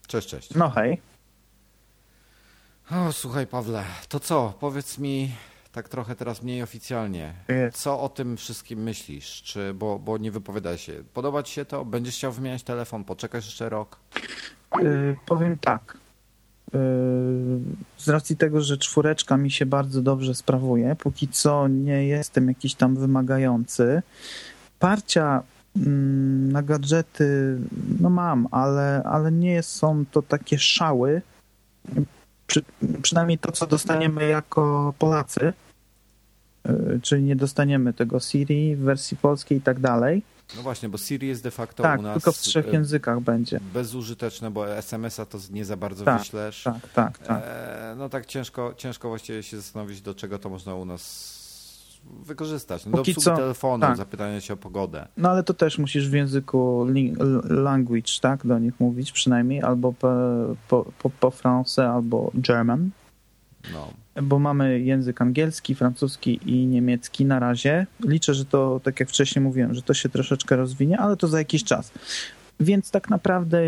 Cześć, 0.07 0.29
cześć. 0.29 0.55
No 0.55 0.71
hej. 0.71 1.01
O, 2.91 3.13
słuchaj 3.13 3.47
Pawle, 3.47 3.85
to 4.09 4.21
co? 4.21 4.53
Powiedz 4.61 4.99
mi 4.99 5.31
tak 5.73 5.89
trochę 5.89 6.17
teraz 6.17 6.43
mniej 6.43 6.63
oficjalnie. 6.63 7.35
Co 7.73 8.01
o 8.01 8.09
tym 8.09 8.37
wszystkim 8.37 8.83
myślisz? 8.83 9.43
Czy, 9.43 9.75
bo, 9.75 9.99
bo 9.99 10.19
nie 10.19 10.31
wypowiada 10.31 10.77
się. 10.77 11.05
Podoba 11.15 11.43
ci 11.43 11.55
się 11.55 11.65
to? 11.65 11.85
Będziesz 11.85 12.15
chciał 12.15 12.33
wymieniać 12.33 12.63
telefon? 12.63 13.05
Poczekasz 13.05 13.45
jeszcze 13.45 13.69
rok? 13.69 14.01
Yy, 14.83 15.17
powiem 15.27 15.59
tak. 15.59 15.99
Z 17.99 18.09
racji 18.09 18.37
tego, 18.37 18.61
że 18.61 18.79
czwóreczka 18.79 19.37
mi 19.37 19.51
się 19.51 19.67
bardzo 19.67 20.03
dobrze 20.03 20.35
sprawuje, 20.35 20.97
póki 20.99 21.29
co 21.29 21.69
nie 21.69 22.07
jestem 22.07 22.49
jakiś 22.49 22.75
tam 22.75 22.97
wymagający. 22.97 24.03
Parcia 24.79 25.43
mm, 25.77 26.53
na 26.53 26.63
gadżety 26.63 27.59
no 28.01 28.11
mam, 28.11 28.49
ale, 28.51 29.03
ale 29.05 29.33
nie 29.33 29.63
są 29.63 30.05
to 30.13 30.23
takie 30.23 30.59
szały. 30.59 31.23
Przy, 32.47 32.63
przynajmniej 33.03 33.39
to, 33.39 33.53
co 33.53 33.67
dostaniemy 33.67 34.29
jako 34.29 34.95
Polacy, 34.99 35.53
y, 36.69 37.01
czyli 37.03 37.23
nie 37.23 37.37
dostaniemy 37.37 37.93
tego 37.93 38.21
Siri 38.21 38.77
w 38.77 38.81
wersji 38.81 39.17
polskiej 39.17 39.59
i 39.59 39.61
tak 39.61 39.81
dalej. 39.81 40.23
No 40.57 40.63
właśnie, 40.63 40.89
bo 40.89 40.99
Siri 40.99 41.29
jest 41.29 41.43
de 41.43 41.51
facto 41.51 41.83
tak, 41.83 42.01
u 42.01 42.03
nas... 42.03 42.15
tylko 42.15 42.33
w 42.33 42.39
trzech 42.39 42.69
e, 42.69 42.71
językach 42.71 43.21
będzie. 43.21 43.61
Bezużyteczne, 43.75 44.51
bo 44.51 44.69
SMS-a 44.69 45.27
to 45.27 45.39
nie 45.51 45.65
za 45.65 45.77
bardzo 45.77 46.05
tak, 46.05 46.19
wyślesz. 46.19 46.63
Tak, 46.63 46.89
tak, 46.95 47.19
tak. 47.19 47.43
E, 47.47 47.95
no 47.99 48.09
tak 48.09 48.27
ciężko, 48.27 48.75
ciężko 48.77 49.09
właściwie 49.09 49.43
się 49.43 49.57
zastanowić, 49.57 50.01
do 50.01 50.15
czego 50.15 50.39
to 50.39 50.49
można 50.49 50.75
u 50.75 50.85
nas 50.85 51.35
wykorzystać. 52.23 52.87
No 52.87 52.93
do 52.93 52.99
obsługi 52.99 53.21
co, 53.21 53.37
telefonu, 53.37 53.81
tak. 53.81 53.97
zapytania 53.97 54.41
się 54.41 54.55
o 54.55 54.57
pogodę. 54.57 55.09
No 55.17 55.31
ale 55.31 55.43
to 55.43 55.55
też 55.55 55.79
musisz 55.79 56.09
w 56.09 56.13
języku 56.13 56.87
language, 57.45 58.13
tak, 58.21 58.47
do 58.47 58.59
nich 58.59 58.81
mówić 58.81 59.13
przynajmniej, 59.13 59.63
albo 59.63 59.93
po, 59.93 60.09
po, 60.69 60.85
po, 60.99 61.11
po 61.11 61.29
français, 61.29 61.95
albo 61.95 62.31
German. 62.35 62.91
No 63.73 63.93
bo 64.23 64.39
mamy 64.39 64.81
język 64.81 65.23
angielski, 65.23 65.75
francuski 65.75 66.41
i 66.47 66.67
niemiecki 66.67 67.25
na 67.25 67.39
razie. 67.39 67.87
Liczę, 68.05 68.35
że 68.35 68.45
to, 68.45 68.81
tak 68.85 69.01
jak 69.01 69.09
wcześniej 69.09 69.43
mówiłem, 69.43 69.75
że 69.75 69.83
to 69.83 69.95
się 69.95 70.09
troszeczkę 70.09 70.57
rozwinie, 70.57 70.99
ale 70.99 71.17
to 71.17 71.29
za 71.29 71.39
jakiś 71.39 71.65
czas. 71.65 71.93
Więc 72.61 72.91
tak 72.91 73.11
naprawdę 73.11 73.59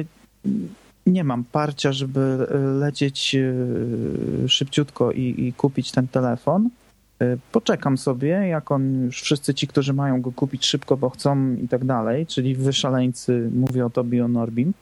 nie 1.06 1.24
mam 1.24 1.44
parcia, 1.44 1.92
żeby 1.92 2.46
lecieć 2.78 3.34
e, 3.34 4.48
szybciutko 4.48 5.12
i, 5.12 5.34
i 5.38 5.52
kupić 5.52 5.92
ten 5.92 6.08
telefon. 6.08 6.70
E, 7.20 7.36
poczekam 7.52 7.98
sobie, 7.98 8.28
jak 8.28 8.70
on 8.70 9.04
już 9.04 9.22
wszyscy 9.22 9.54
ci, 9.54 9.66
którzy 9.66 9.92
mają 9.92 10.20
go 10.20 10.32
kupić 10.32 10.66
szybko, 10.66 10.96
bo 10.96 11.10
chcą 11.10 11.54
i 11.54 11.68
tak 11.68 11.84
dalej, 11.84 12.26
czyli 12.26 12.54
wy 12.54 12.72
szaleńcy, 12.72 13.50
mówię 13.54 13.86
o 13.86 13.90
tobie 13.90 14.24
o 14.24 14.28
Norbim, 14.28 14.72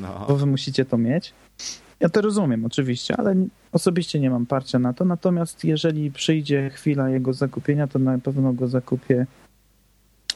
no. 0.00 0.24
bo 0.28 0.36
wy 0.36 0.46
musicie 0.46 0.84
to 0.84 0.98
mieć. 0.98 1.32
Ja 2.00 2.08
to 2.08 2.20
rozumiem 2.20 2.64
oczywiście, 2.64 3.16
ale 3.16 3.34
osobiście 3.72 4.20
nie 4.20 4.30
mam 4.30 4.46
parcia 4.46 4.78
na 4.78 4.92
to. 4.92 5.04
Natomiast 5.04 5.64
jeżeli 5.64 6.10
przyjdzie 6.10 6.70
chwila 6.70 7.08
jego 7.08 7.32
zakupienia, 7.32 7.86
to 7.86 7.98
na 7.98 8.18
pewno 8.18 8.52
go 8.52 8.68
zakupię 8.68 9.26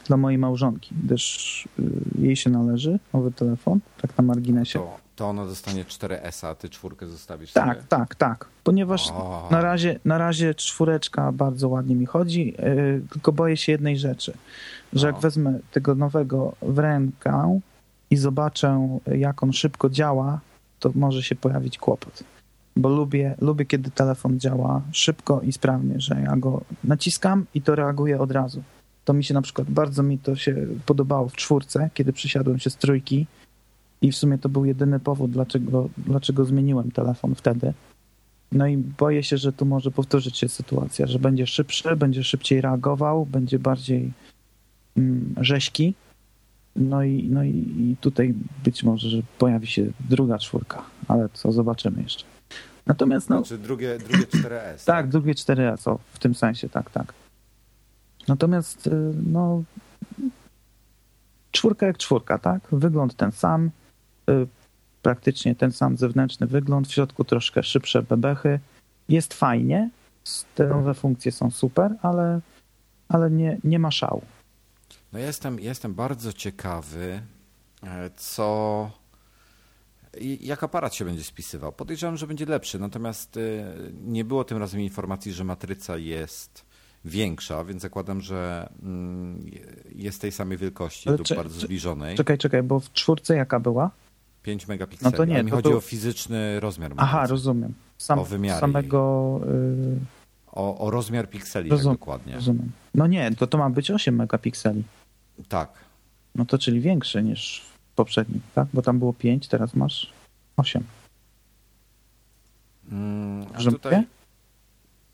dla 0.07 0.17
mojej 0.17 0.37
małżonki, 0.37 0.95
gdyż 1.03 1.65
y, 1.79 1.83
jej 2.21 2.35
się 2.35 2.49
należy 2.49 2.99
nowy 3.13 3.31
telefon, 3.31 3.79
tak 4.01 4.17
na 4.17 4.23
marginesie. 4.23 4.79
To, 4.79 4.97
to 5.15 5.27
ona 5.29 5.45
dostanie 5.45 5.85
4S, 5.85 6.47
a 6.47 6.55
ty 6.55 6.69
czwórkę 6.69 7.07
zostawisz 7.07 7.53
Tak, 7.53 7.77
sobie? 7.77 7.87
tak, 7.89 8.15
tak. 8.15 8.47
Ponieważ 8.63 9.11
na 9.51 9.61
razie, 9.61 9.99
na 10.05 10.17
razie 10.17 10.55
czwóreczka 10.55 11.31
bardzo 11.31 11.69
ładnie 11.69 11.95
mi 11.95 12.05
chodzi, 12.05 12.45
yy, 12.47 13.01
tylko 13.11 13.31
boję 13.31 13.57
się 13.57 13.71
jednej 13.71 13.97
rzeczy, 13.97 14.33
że 14.93 15.07
jak 15.07 15.19
wezmę 15.19 15.59
tego 15.71 15.95
nowego 15.95 16.55
w 16.61 16.79
rękę 16.79 17.59
i 18.11 18.17
zobaczę, 18.17 18.99
jak 19.17 19.43
on 19.43 19.53
szybko 19.53 19.89
działa, 19.89 20.39
to 20.79 20.91
może 20.95 21.23
się 21.23 21.35
pojawić 21.35 21.77
kłopot. 21.77 22.23
Bo 22.75 22.89
lubię, 22.89 23.35
lubię, 23.41 23.65
kiedy 23.65 23.91
telefon 23.91 24.39
działa 24.39 24.81
szybko 24.91 25.41
i 25.41 25.51
sprawnie, 25.51 25.99
że 25.99 26.21
ja 26.21 26.35
go 26.37 26.61
naciskam 26.83 27.45
i 27.53 27.61
to 27.61 27.75
reaguje 27.75 28.19
od 28.19 28.31
razu. 28.31 28.63
To 29.05 29.13
mi 29.13 29.23
się 29.23 29.33
na 29.33 29.41
przykład, 29.41 29.69
bardzo 29.69 30.03
mi 30.03 30.17
to 30.17 30.35
się 30.35 30.67
podobało 30.85 31.29
w 31.29 31.35
czwórce, 31.35 31.89
kiedy 31.93 32.13
przysiadłem 32.13 32.59
się 32.59 32.69
z 32.69 32.75
trójki 32.75 33.27
i 34.01 34.11
w 34.11 34.15
sumie 34.15 34.37
to 34.37 34.49
był 34.49 34.65
jedyny 34.65 34.99
powód, 34.99 35.31
dlaczego, 35.31 35.89
dlaczego 35.97 36.45
zmieniłem 36.45 36.91
telefon 36.91 37.35
wtedy. 37.35 37.73
No 38.51 38.67
i 38.67 38.77
boję 38.77 39.23
się, 39.23 39.37
że 39.37 39.53
tu 39.53 39.65
może 39.65 39.91
powtórzyć 39.91 40.37
się 40.37 40.49
sytuacja, 40.49 41.07
że 41.07 41.19
będzie 41.19 41.47
szybszy, 41.47 41.95
będzie 41.95 42.23
szybciej 42.23 42.61
reagował, 42.61 43.25
będzie 43.25 43.59
bardziej 43.59 44.11
mm, 44.97 45.35
rzeźki, 45.37 45.93
no 46.79 47.03
i, 47.03 47.29
no 47.29 47.43
i 47.43 47.95
tutaj 48.01 48.33
być 48.63 48.83
może, 48.83 49.09
że 49.09 49.17
pojawi 49.37 49.67
się 49.67 49.85
druga 50.09 50.37
czwórka, 50.37 50.83
ale 51.07 51.29
co 51.33 51.51
zobaczymy 51.51 52.01
jeszcze. 52.01 52.25
Natomiast 52.85 53.29
no... 53.29 53.37
Znaczy 53.37 53.57
drugie, 53.57 53.97
drugie 53.97 54.25
4S. 54.25 54.49
tak, 54.49 54.85
tak, 54.85 55.07
drugie 55.07 55.33
4S, 55.33 55.89
o, 55.91 55.99
w 56.13 56.19
tym 56.19 56.35
sensie, 56.35 56.69
tak, 56.69 56.91
tak. 56.91 57.13
Natomiast 58.27 58.87
y, 58.87 59.13
no 59.27 59.63
czwórka 61.51 61.85
jak 61.85 61.97
czwórka, 61.97 62.37
tak? 62.37 62.61
Wygląd 62.71 63.15
ten 63.15 63.31
sam, 63.31 63.69
y, 64.29 64.47
praktycznie 65.01 65.55
ten 65.55 65.71
sam 65.71 65.97
zewnętrzny 65.97 66.47
wygląd, 66.47 66.87
w 66.87 66.91
środku 66.91 67.23
troszkę 67.23 67.63
szybsze 67.63 68.03
bebechy. 68.03 68.59
Jest 69.09 69.33
fajnie, 69.33 69.89
te 70.55 70.67
nowe 70.67 70.93
funkcje 70.93 71.31
są 71.31 71.51
super, 71.51 71.95
ale, 72.01 72.39
ale 73.09 73.31
nie, 73.31 73.57
nie 73.63 73.79
ma 73.79 73.91
szału. 73.91 74.21
No 75.13 75.19
jestem, 75.19 75.59
jestem 75.59 75.93
bardzo 75.93 76.33
ciekawy, 76.33 77.21
e, 77.83 78.09
co. 78.17 78.91
Jak 80.41 80.63
aparat 80.63 80.95
się 80.95 81.05
będzie 81.05 81.23
spisywał? 81.23 81.71
Podejrzewam, 81.71 82.17
że 82.17 82.27
będzie 82.27 82.45
lepszy, 82.45 82.79
natomiast 82.79 83.37
e, 83.37 83.41
nie 84.05 84.25
było 84.25 84.43
tym 84.43 84.57
razem 84.57 84.81
informacji, 84.81 85.33
że 85.33 85.43
matryca 85.43 85.97
jest 85.97 86.65
większa, 87.05 87.63
więc 87.63 87.81
zakładam, 87.81 88.21
że 88.21 88.69
mm, 88.83 89.41
jest 89.95 90.21
tej 90.21 90.31
samej 90.31 90.57
wielkości 90.57 91.09
Ale 91.09 91.17
lub 91.17 91.27
czy- 91.27 91.35
bardzo 91.35 91.59
czy- 91.59 91.65
zbliżonej. 91.65 92.17
Czekaj, 92.17 92.37
czekaj, 92.37 92.63
bo 92.63 92.79
w 92.79 92.93
czwórce 92.93 93.35
jaka 93.35 93.59
była? 93.59 93.91
5 94.43 94.67
megapikseli. 94.67 95.11
No 95.11 95.17
to 95.17 95.25
nie, 95.25 95.33
Ale 95.35 95.43
mi 95.43 95.49
to 95.49 95.55
chodzi 95.55 95.69
był- 95.69 95.77
o 95.77 95.81
fizyczny 95.81 96.59
rozmiar. 96.59 96.93
Aha, 96.97 97.17
matrycy. 97.17 97.31
rozumiem. 97.31 97.73
Sam, 97.97 98.19
O 98.19 98.25
wymiary 98.25 98.59
samego. 98.59 99.39
y, 99.47 99.99
o, 100.51 100.77
o 100.77 100.89
rozmiar 100.91 101.29
pikseli, 101.29 101.69
Rozum- 101.71 101.83
tak 101.91 101.99
dokładnie. 101.99 102.33
rozumiem. 102.35 102.71
No 102.95 103.07
nie, 103.07 103.31
to 103.35 103.47
to 103.47 103.57
ma 103.57 103.69
być 103.69 103.91
8 103.91 104.15
megapikseli. 104.15 104.83
Tak. 105.47 105.69
No 106.35 106.45
to 106.45 106.57
czyli 106.57 106.79
większy 106.81 107.23
niż 107.23 107.65
poprzedni, 107.95 108.41
tak? 108.55 108.67
Bo 108.73 108.81
tam 108.81 108.99
było 108.99 109.13
5, 109.13 109.47
teraz 109.47 109.73
masz 109.73 110.13
8. 110.57 110.83
Mm, 112.91 113.41
a 113.41 113.51
Dobrze 113.51 113.71
tutaj... 113.71 113.91
mówię? 113.95 114.07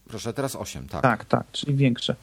Proszę, 0.07 0.34
teraz 0.34 0.55
8, 0.55 0.88
tak. 0.88 1.01
Tak, 1.01 1.26
tak, 1.26 1.45
czyli 1.51 1.76
większe. 1.76 2.15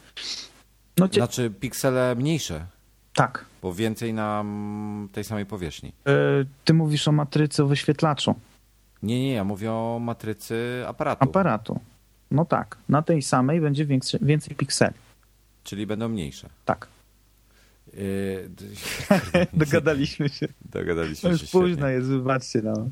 No 0.98 1.08
cie... 1.08 1.20
Znaczy 1.20 1.50
piksele 1.50 2.14
mniejsze, 2.14 2.66
tak. 3.14 3.44
bo 3.62 3.74
więcej 3.74 4.14
na 4.14 4.40
mm, 4.40 5.08
tej 5.08 5.24
samej 5.24 5.46
powierzchni. 5.46 5.92
Y, 6.42 6.46
Ty 6.64 6.74
mówisz 6.74 7.08
o 7.08 7.12
matrycy 7.12 7.62
o 7.62 7.66
wyświetlaczu 7.66 8.34
Nie, 9.02 9.20
nie, 9.20 9.32
ja 9.32 9.44
mówię 9.44 9.72
o 9.72 9.98
matrycy 10.02 10.84
aparatu. 10.88 11.24
aparatu. 11.24 11.80
No 12.30 12.44
tak, 12.44 12.76
na 12.88 13.02
tej 13.02 13.22
samej 13.22 13.60
będzie 13.60 13.86
więcej 14.20 14.56
pikseli. 14.56 14.94
Czyli 15.64 15.86
będą 15.86 16.08
mniejsze. 16.08 16.48
Tak. 16.64 16.88
Yy, 17.96 18.50
Dogadaliśmy 19.52 20.28
się. 20.28 20.48
Dogadaliśmy 20.64 21.30
No 21.30 21.36
się 21.36 21.42
już 21.44 21.50
późno 21.50 21.68
świetnie. 21.76 21.90
jest, 21.92 22.06
wybaczcie. 22.08 22.62
No. 22.62 22.88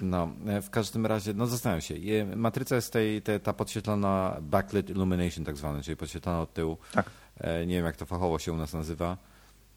No, 0.00 0.32
e, 0.46 0.62
w 0.62 0.70
każdym 0.70 1.06
razie, 1.06 1.34
no 1.34 1.46
zastanawiam 1.46 1.80
się. 1.80 1.94
Matryca 2.36 2.76
jest 2.76 2.92
tej, 2.92 3.22
te, 3.22 3.40
ta 3.40 3.52
podświetlona 3.52 4.36
backlit 4.42 4.90
illumination 4.90 5.44
tak 5.44 5.56
zwana, 5.56 5.82
czyli 5.82 5.96
podświetlona 5.96 6.40
od 6.40 6.52
tyłu. 6.54 6.76
Tak. 6.92 7.10
E, 7.40 7.66
Nie 7.66 7.74
wiem, 7.74 7.84
jak 7.84 7.96
to 7.96 8.06
fachowo 8.06 8.38
się 8.38 8.52
u 8.52 8.56
nas 8.56 8.72
nazywa. 8.74 9.16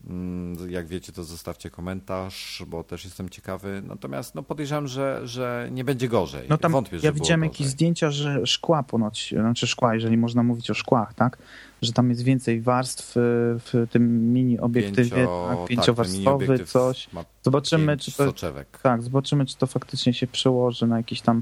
Mm, 0.10 0.72
Jak 0.72 0.88
wiecie, 0.88 1.12
to 1.12 1.24
zostawcie 1.24 1.70
komentarz, 1.70 2.64
bo 2.68 2.84
też 2.84 3.06
jestem 3.06 3.30
ciekawy. 3.30 3.82
Natomiast 3.88 4.36
no, 4.36 4.44
podejrzewam, 4.44 4.88
że, 4.88 5.22
że 5.24 5.70
nie 5.72 5.84
będzie 5.84 6.08
gorzej. 6.08 6.48
No 6.50 6.58
tam 6.58 6.72
Wątpię, 6.72 6.98
ja 7.04 7.12
widziałem 7.12 7.44
jakieś 7.44 7.68
zdjęcia, 7.68 8.12
że 8.12 8.46
szkła 8.46 8.84
ponoć, 8.84 9.34
znaczy 9.40 9.68
szkła, 9.68 9.94
jeżeli 9.96 10.18
można 10.18 10.44
mówić 10.44 10.72
o 10.72 10.74
szkłach, 10.74 11.14
tak? 11.14 11.38
Że 11.82 11.94
tam 11.94 12.10
jest 12.10 12.24
więcej 12.24 12.62
warstw 12.62 13.18
y, 13.18 13.20
w 13.60 13.88
tym 13.92 14.34
mini 14.34 14.60
obiektywie, 14.60 15.26
Pięcio- 15.26 15.48
tak, 15.50 15.58
ten 15.58 15.68
pięciowarstwowy, 15.68 16.46
mini-obiektyw 16.46 16.72
coś. 16.72 17.10
Zobaczymy, 17.44 17.98
czy 17.98 18.12
to, 18.12 18.26
soczewek. 18.26 18.80
tak, 18.84 19.02
zobaczymy, 19.02 19.46
czy 19.46 19.58
to 19.58 19.68
faktycznie 19.68 20.14
się 20.14 20.28
przełoży 20.28 20.88
na 20.88 20.98
jakiś 20.98 21.22
tam 21.22 21.42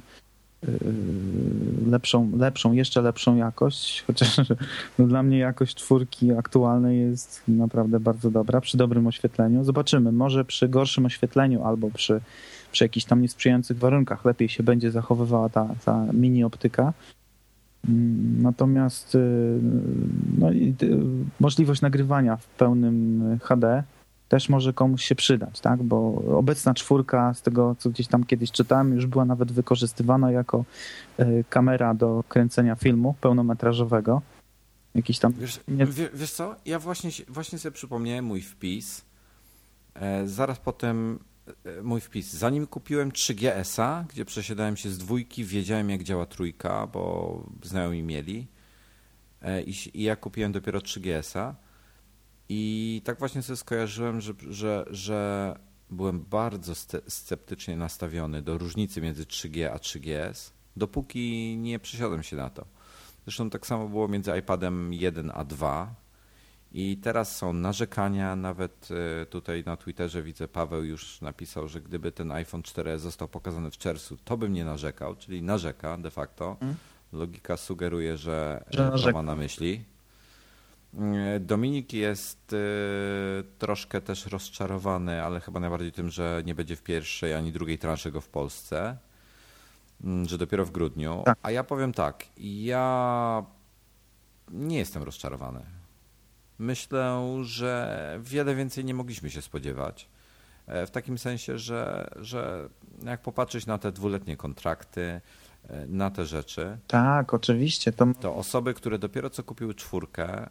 lepszą, 1.87 2.31
lepszą, 2.37 2.71
jeszcze 2.71 3.01
lepszą 3.01 3.35
jakość, 3.35 4.01
chociaż 4.07 4.37
no, 4.99 5.07
dla 5.07 5.23
mnie 5.23 5.37
jakość 5.37 5.75
czwórki 5.75 6.31
aktualnej 6.31 6.99
jest 6.99 7.41
naprawdę 7.47 7.99
bardzo 7.99 8.31
dobra, 8.31 8.61
przy 8.61 8.77
dobrym 8.77 9.07
oświetleniu. 9.07 9.63
Zobaczymy, 9.63 10.11
może 10.11 10.45
przy 10.45 10.69
gorszym 10.69 11.05
oświetleniu 11.05 11.63
albo 11.63 11.91
przy, 11.91 12.21
przy 12.71 12.83
jakichś 12.83 13.05
tam 13.05 13.21
niesprzyjających 13.21 13.77
warunkach 13.77 14.25
lepiej 14.25 14.49
się 14.49 14.63
będzie 14.63 14.91
zachowywała 14.91 15.49
ta, 15.49 15.67
ta 15.85 16.05
mini 16.13 16.43
optyka. 16.43 16.93
Mm, 17.89 18.41
Natomiast 18.41 19.13
yy, 19.13 19.59
no, 20.37 20.51
y, 20.51 20.75
możliwość 21.39 21.81
nagrywania 21.81 22.37
w 22.37 22.47
pełnym 22.47 23.21
HD 23.41 23.83
też 24.29 24.49
może 24.49 24.73
komuś 24.73 25.05
się 25.05 25.15
przydać, 25.15 25.59
tak? 25.59 25.83
Bo 25.83 26.13
obecna 26.37 26.73
czwórka, 26.73 27.33
z 27.33 27.41
tego 27.41 27.75
co 27.79 27.89
gdzieś 27.89 28.07
tam 28.07 28.23
kiedyś 28.23 28.51
czytałem, 28.51 28.93
już 28.93 29.05
była 29.05 29.25
nawet 29.25 29.51
wykorzystywana 29.51 30.31
jako 30.31 30.65
y, 31.19 31.43
kamera 31.49 31.93
do 31.93 32.23
kręcenia 32.29 32.75
filmu 32.75 33.15
pełnometrażowego. 33.21 34.21
Jakiś 34.95 35.19
tam. 35.19 35.33
Wiesz, 35.33 35.59
wiesz 36.13 36.31
co, 36.31 36.55
ja 36.65 36.79
właśnie, 36.79 37.11
właśnie 37.27 37.59
sobie 37.59 37.73
przypomniałem 37.73 38.25
mój 38.25 38.41
wpis. 38.41 39.05
E, 39.93 40.27
zaraz 40.27 40.59
potem 40.59 41.19
e, 41.65 41.81
mój 41.81 42.01
wpis. 42.01 42.33
Zanim 42.33 42.67
kupiłem 42.67 43.11
3GS-a, 43.11 44.05
gdzie 44.09 44.25
przesiadałem 44.25 44.77
się 44.77 44.89
z 44.89 44.97
dwójki, 44.97 45.45
wiedziałem 45.45 45.89
jak 45.89 46.03
działa 46.03 46.25
trójka, 46.25 46.87
bo 46.87 47.43
znajomi 47.63 48.03
mieli. 48.03 48.47
E, 49.41 49.61
i, 49.61 49.73
I 49.93 50.03
ja 50.03 50.15
kupiłem 50.15 50.51
dopiero 50.51 50.79
3GS-a. 50.79 51.55
I 52.49 53.01
tak 53.05 53.19
właśnie 53.19 53.41
sobie 53.41 53.57
skojarzyłem, 53.57 54.21
że, 54.21 54.33
że, 54.49 54.85
że 54.89 55.55
byłem 55.89 56.19
bardzo 56.19 56.73
sceptycznie 57.07 57.77
nastawiony 57.77 58.41
do 58.41 58.57
różnicy 58.57 59.01
między 59.01 59.25
3G 59.25 59.65
a 59.65 59.77
3GS, 59.77 60.51
dopóki 60.77 61.57
nie 61.57 61.79
przesiadłem 61.79 62.23
się 62.23 62.35
na 62.35 62.49
to. 62.49 62.65
Zresztą 63.25 63.49
tak 63.49 63.67
samo 63.67 63.89
było 63.89 64.07
między 64.07 64.37
iPadem 64.39 64.93
1 64.93 65.31
a 65.33 65.43
2. 65.43 65.95
I 66.71 66.97
teraz 66.97 67.37
są 67.37 67.53
narzekania, 67.53 68.35
nawet 68.35 68.87
e, 69.21 69.25
tutaj 69.25 69.63
na 69.65 69.77
Twitterze 69.77 70.23
widzę, 70.23 70.47
Paweł 70.47 70.83
już 70.83 71.21
napisał, 71.21 71.67
że 71.67 71.81
gdyby 71.81 72.11
ten 72.11 72.31
iPhone 72.31 72.63
4 72.63 72.99
został 72.99 73.27
pokazany 73.27 73.71
w 73.71 73.77
czerwcu, 73.77 74.17
to 74.25 74.37
bym 74.37 74.53
nie 74.53 74.65
narzekał, 74.65 75.15
czyli 75.15 75.41
narzeka 75.43 75.97
de 75.97 76.11
facto. 76.11 76.57
Logika 77.13 77.57
sugeruje, 77.57 78.17
że, 78.17 78.63
Że 78.69 78.77
że 78.77 78.89
narzeka. 78.89 79.11
ma 79.13 79.21
na 79.23 79.35
myśli. 79.35 79.83
E, 80.97 81.39
Dominik 81.39 81.93
jest 81.93 82.53
e, 82.53 82.57
troszkę 83.59 84.01
też 84.01 84.25
rozczarowany, 84.25 85.23
ale 85.23 85.39
chyba 85.39 85.59
najbardziej 85.59 85.91
tym, 85.91 86.09
że 86.09 86.41
nie 86.45 86.55
będzie 86.55 86.75
w 86.75 86.83
pierwszej 86.83 87.33
ani 87.33 87.51
drugiej 87.51 87.77
transzy 87.77 88.11
go 88.11 88.21
w 88.21 88.27
Polsce, 88.29 88.97
Mm, 90.03 90.27
że 90.29 90.37
dopiero 90.37 90.65
w 90.65 90.71
grudniu. 90.71 91.21
Tak. 91.25 91.37
A 91.41 91.51
ja 91.51 91.63
powiem 91.63 91.93
tak, 91.93 92.25
ja 92.37 93.43
nie 94.51 94.77
jestem 94.77 95.03
rozczarowany. 95.03 95.61
Myślę, 96.59 97.21
że 97.43 98.19
wiele 98.23 98.55
więcej 98.55 98.85
nie 98.85 98.93
mogliśmy 98.93 99.29
się 99.29 99.41
spodziewać. 99.41 100.09
E, 100.67 100.85
W 100.87 100.91
takim 100.91 101.17
sensie, 101.17 101.57
że, 101.57 102.09
że 102.15 102.69
jak 103.05 103.21
popatrzeć 103.21 103.65
na 103.65 103.77
te 103.77 103.91
dwuletnie 103.91 104.37
kontrakty, 104.37 105.21
na 105.87 106.11
te 106.11 106.25
rzeczy, 106.25 106.77
Tak, 106.87 107.33
oczywiście. 107.33 107.91
To 107.91 108.05
to 108.19 108.35
osoby, 108.35 108.73
które 108.73 108.99
dopiero 108.99 109.29
co 109.29 109.43
kupiły 109.43 109.73
czwórkę, 109.75 110.49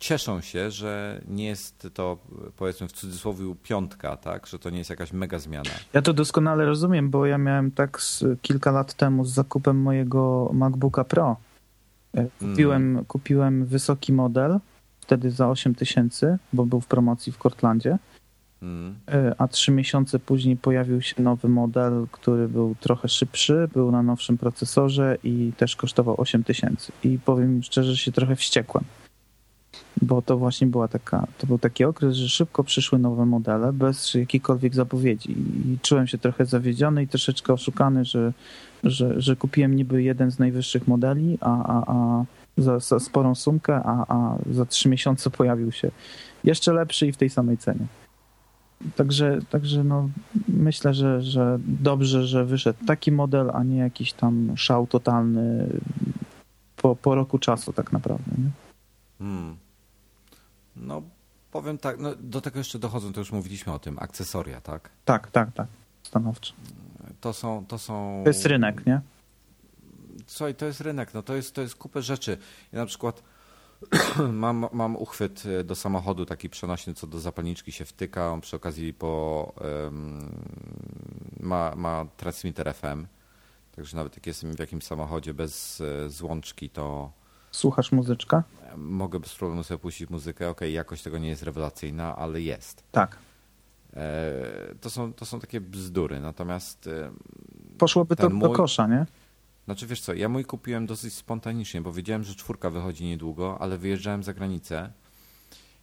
cieszą 0.00 0.40
się, 0.40 0.70
że 0.70 1.20
nie 1.28 1.46
jest 1.46 1.88
to 1.94 2.18
powiedzmy 2.56 2.88
w 2.88 2.92
cudzysłowie 2.92 3.54
piątka, 3.62 4.16
tak? 4.16 4.46
że 4.46 4.58
to 4.58 4.70
nie 4.70 4.78
jest 4.78 4.90
jakaś 4.90 5.12
mega 5.12 5.38
zmiana. 5.38 5.70
Ja 5.92 6.02
to 6.02 6.12
doskonale 6.12 6.64
rozumiem, 6.64 7.10
bo 7.10 7.26
ja 7.26 7.38
miałem 7.38 7.70
tak 7.70 8.02
z, 8.02 8.24
kilka 8.42 8.70
lat 8.70 8.94
temu 8.94 9.24
z 9.24 9.32
zakupem 9.32 9.82
mojego 9.82 10.50
MacBooka 10.52 11.04
Pro. 11.04 11.36
E, 12.14 12.26
Kupiłem, 12.38 13.04
kupiłem 13.08 13.66
wysoki 13.66 14.12
model, 14.12 14.58
wtedy 15.00 15.30
za 15.30 15.48
8 15.48 15.74
tysięcy, 15.74 16.38
bo 16.52 16.66
był 16.66 16.80
w 16.80 16.86
promocji 16.86 17.32
w 17.32 17.38
Cortlandzie, 17.38 17.98
Mm. 18.62 18.94
E, 19.08 19.34
a 19.38 19.48
trzy 19.48 19.72
miesiące 19.72 20.18
później 20.18 20.56
pojawił 20.56 21.02
się 21.02 21.22
nowy 21.22 21.48
model, 21.48 22.06
który 22.12 22.48
był 22.48 22.74
trochę 22.80 23.08
szybszy, 23.08 23.68
był 23.72 23.90
na 23.90 24.02
nowszym 24.02 24.38
procesorze 24.38 25.16
i 25.24 25.52
też 25.56 25.76
kosztował 25.76 26.20
8 26.20 26.44
tysięcy. 26.44 26.92
I 27.04 27.18
powiem 27.24 27.62
szczerze, 27.62 27.90
że 27.90 27.96
się 27.96 28.12
trochę 28.12 28.36
wściekłem. 28.36 28.84
Bo 30.02 30.22
to 30.22 30.38
właśnie 30.38 30.66
była 30.66 30.88
taka, 30.88 31.26
to 31.38 31.46
był 31.46 31.58
taki 31.58 31.84
okres, 31.84 32.14
że 32.16 32.28
szybko 32.28 32.64
przyszły 32.64 32.98
nowe 32.98 33.26
modele 33.26 33.72
bez 33.72 34.14
jakiejkolwiek 34.14 34.74
zapowiedzi. 34.74 35.30
I 35.30 35.78
czułem 35.82 36.06
się 36.06 36.18
trochę 36.18 36.46
zawiedziony 36.46 37.02
i 37.02 37.08
troszeczkę 37.08 37.52
oszukany, 37.52 38.04
że, 38.04 38.32
że, 38.84 39.20
że 39.20 39.36
kupiłem 39.36 39.76
niby 39.76 40.02
jeden 40.02 40.30
z 40.30 40.38
najwyższych 40.38 40.88
modeli, 40.88 41.38
a, 41.40 41.64
a, 41.64 41.94
a 41.94 42.24
za, 42.56 42.78
za 42.78 43.00
sporą 43.00 43.34
sumkę, 43.34 43.80
a, 43.84 44.04
a 44.08 44.38
za 44.50 44.66
trzy 44.66 44.88
miesiące 44.88 45.30
pojawił 45.30 45.72
się 45.72 45.90
jeszcze 46.44 46.72
lepszy 46.72 47.06
i 47.06 47.12
w 47.12 47.16
tej 47.16 47.30
samej 47.30 47.58
cenie. 47.58 47.86
Także, 48.96 49.38
także 49.50 49.84
no, 49.84 50.08
myślę, 50.48 50.94
że, 50.94 51.22
że 51.22 51.58
dobrze, 51.66 52.26
że 52.26 52.44
wyszedł 52.44 52.86
taki 52.86 53.12
model, 53.12 53.50
a 53.54 53.62
nie 53.62 53.76
jakiś 53.76 54.12
tam 54.12 54.52
szał 54.56 54.86
totalny 54.86 55.66
po, 56.76 56.96
po 56.96 57.14
roku 57.14 57.38
czasu 57.38 57.72
tak 57.72 57.92
naprawdę. 57.92 58.30
Nie? 58.38 58.50
Hmm. 59.18 59.56
No 60.76 61.02
powiem 61.50 61.78
tak, 61.78 61.98
no, 61.98 62.14
do 62.20 62.40
tego 62.40 62.58
jeszcze 62.58 62.78
dochodzą, 62.78 63.12
to 63.12 63.20
już 63.20 63.32
mówiliśmy 63.32 63.72
o 63.72 63.78
tym, 63.78 63.98
akcesoria, 63.98 64.60
tak? 64.60 64.90
Tak, 65.04 65.30
tak, 65.30 65.52
tak. 65.52 65.66
Stanowczo. 66.02 66.54
To 67.20 67.32
są, 67.32 67.66
to 67.68 67.78
są... 67.78 68.20
To 68.24 68.30
jest 68.30 68.46
rynek, 68.46 68.86
nie? 68.86 69.00
Słuchaj, 70.26 70.54
to 70.54 70.66
jest 70.66 70.80
rynek, 70.80 71.14
no 71.14 71.22
to 71.22 71.34
jest, 71.34 71.54
to 71.54 71.62
jest 71.62 71.74
kupę 71.74 72.02
rzeczy. 72.02 72.38
Ja 72.72 72.78
na 72.78 72.86
przykład 72.86 73.22
mam, 74.32 74.66
mam 74.72 74.96
uchwyt 74.96 75.42
e, 75.46 75.64
do 75.64 75.74
samochodu 75.74 76.26
taki 76.26 76.50
przenośny, 76.50 76.94
co 76.94 77.06
do 77.06 77.20
zapalniczki 77.20 77.72
się 77.72 77.84
wtyka. 77.84 78.32
On 78.32 78.40
przy 78.40 78.56
okazji 78.56 78.94
po, 78.94 79.52
um, 79.84 80.28
ma, 81.40 81.72
ma 81.76 82.06
transmitter 82.16 82.74
FM. 82.74 83.06
Także 83.76 83.96
nawet 83.96 84.16
jak 84.16 84.26
jestem 84.26 84.56
w 84.56 84.58
jakimś 84.58 84.84
samochodzie 84.84 85.34
bez 85.34 85.80
e, 85.80 86.10
złączki, 86.10 86.70
to 86.70 87.12
Słuchasz 87.50 87.92
muzyczka? 87.92 88.44
mogę 88.76 89.20
bez 89.20 89.34
problemu 89.34 89.62
sobie 89.62 89.78
puścić 89.78 90.10
muzykę. 90.10 90.48
Okej, 90.48 90.68
okay, 90.68 90.70
jakość 90.70 91.02
tego 91.02 91.18
nie 91.18 91.28
jest 91.28 91.42
rewelacyjna, 91.42 92.16
ale 92.16 92.40
jest. 92.40 92.84
Tak. 92.92 93.18
E, 93.94 94.74
to, 94.80 94.90
są, 94.90 95.12
to 95.12 95.24
są 95.24 95.40
takie 95.40 95.60
bzdury. 95.60 96.20
Natomiast. 96.20 96.88
Poszłoby 97.78 98.16
to 98.16 98.30
mój... 98.30 98.48
do 98.48 98.54
kosza, 98.54 98.86
nie? 98.86 99.06
Znaczy 99.64 99.86
wiesz 99.86 100.00
co, 100.00 100.14
ja 100.14 100.28
mój 100.28 100.44
kupiłem 100.44 100.86
dosyć 100.86 101.14
spontanicznie, 101.14 101.80
bo 101.80 101.92
wiedziałem, 101.92 102.24
że 102.24 102.34
czwórka 102.34 102.70
wychodzi 102.70 103.04
niedługo, 103.04 103.58
ale 103.60 103.78
wyjeżdżałem 103.78 104.22
za 104.22 104.34
granicę 104.34 104.92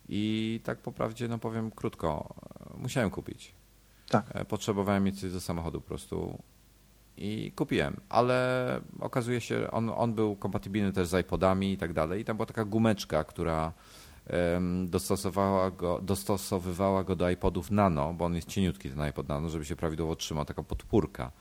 i 0.10 0.62
tak 0.64 0.78
po 0.78 0.92
prawdzie, 0.92 1.28
no 1.28 1.38
powiem 1.38 1.72
krótko, 1.72 2.36
musiałem 2.78 3.10
kupić. 3.10 3.56
Tak. 4.10 4.26
E, 4.34 4.46
potrzebowałem 4.46 5.04
mieć 5.04 5.22
coś 5.22 5.32
do 5.32 5.42
samochodu 5.42 5.82
po 5.82 5.88
prostu 5.88 6.44
i 7.18 7.52
kupiłem, 7.56 7.98
ale 8.10 8.82
okazuje 9.00 9.42
się, 9.42 9.72
on, 9.72 9.90
on 9.90 10.14
był 10.14 10.36
kompatybilny 10.36 10.94
też 10.94 11.08
z 11.08 11.22
iPodami 11.22 11.72
i 11.72 11.78
tak 11.78 11.94
dalej 11.94 12.22
i 12.22 12.26
tam 12.26 12.38
była 12.38 12.46
taka 12.46 12.66
gumeczka, 12.66 13.24
która 13.24 13.74
dostosowała 14.86 15.72
go, 15.72 16.00
dostosowywała 16.02 17.04
go 17.04 17.16
do 17.16 17.30
iPodów 17.30 17.72
Nano, 17.72 18.14
bo 18.14 18.26
on 18.26 18.36
jest 18.36 18.48
cieniutki 18.48 18.90
ten 18.90 19.02
iPod 19.02 19.28
Nano, 19.28 19.50
żeby 19.50 19.66
się 19.66 19.76
prawidłowo 19.76 20.16
trzymał, 20.16 20.46
taka 20.46 20.64
podpórka. 20.64 21.32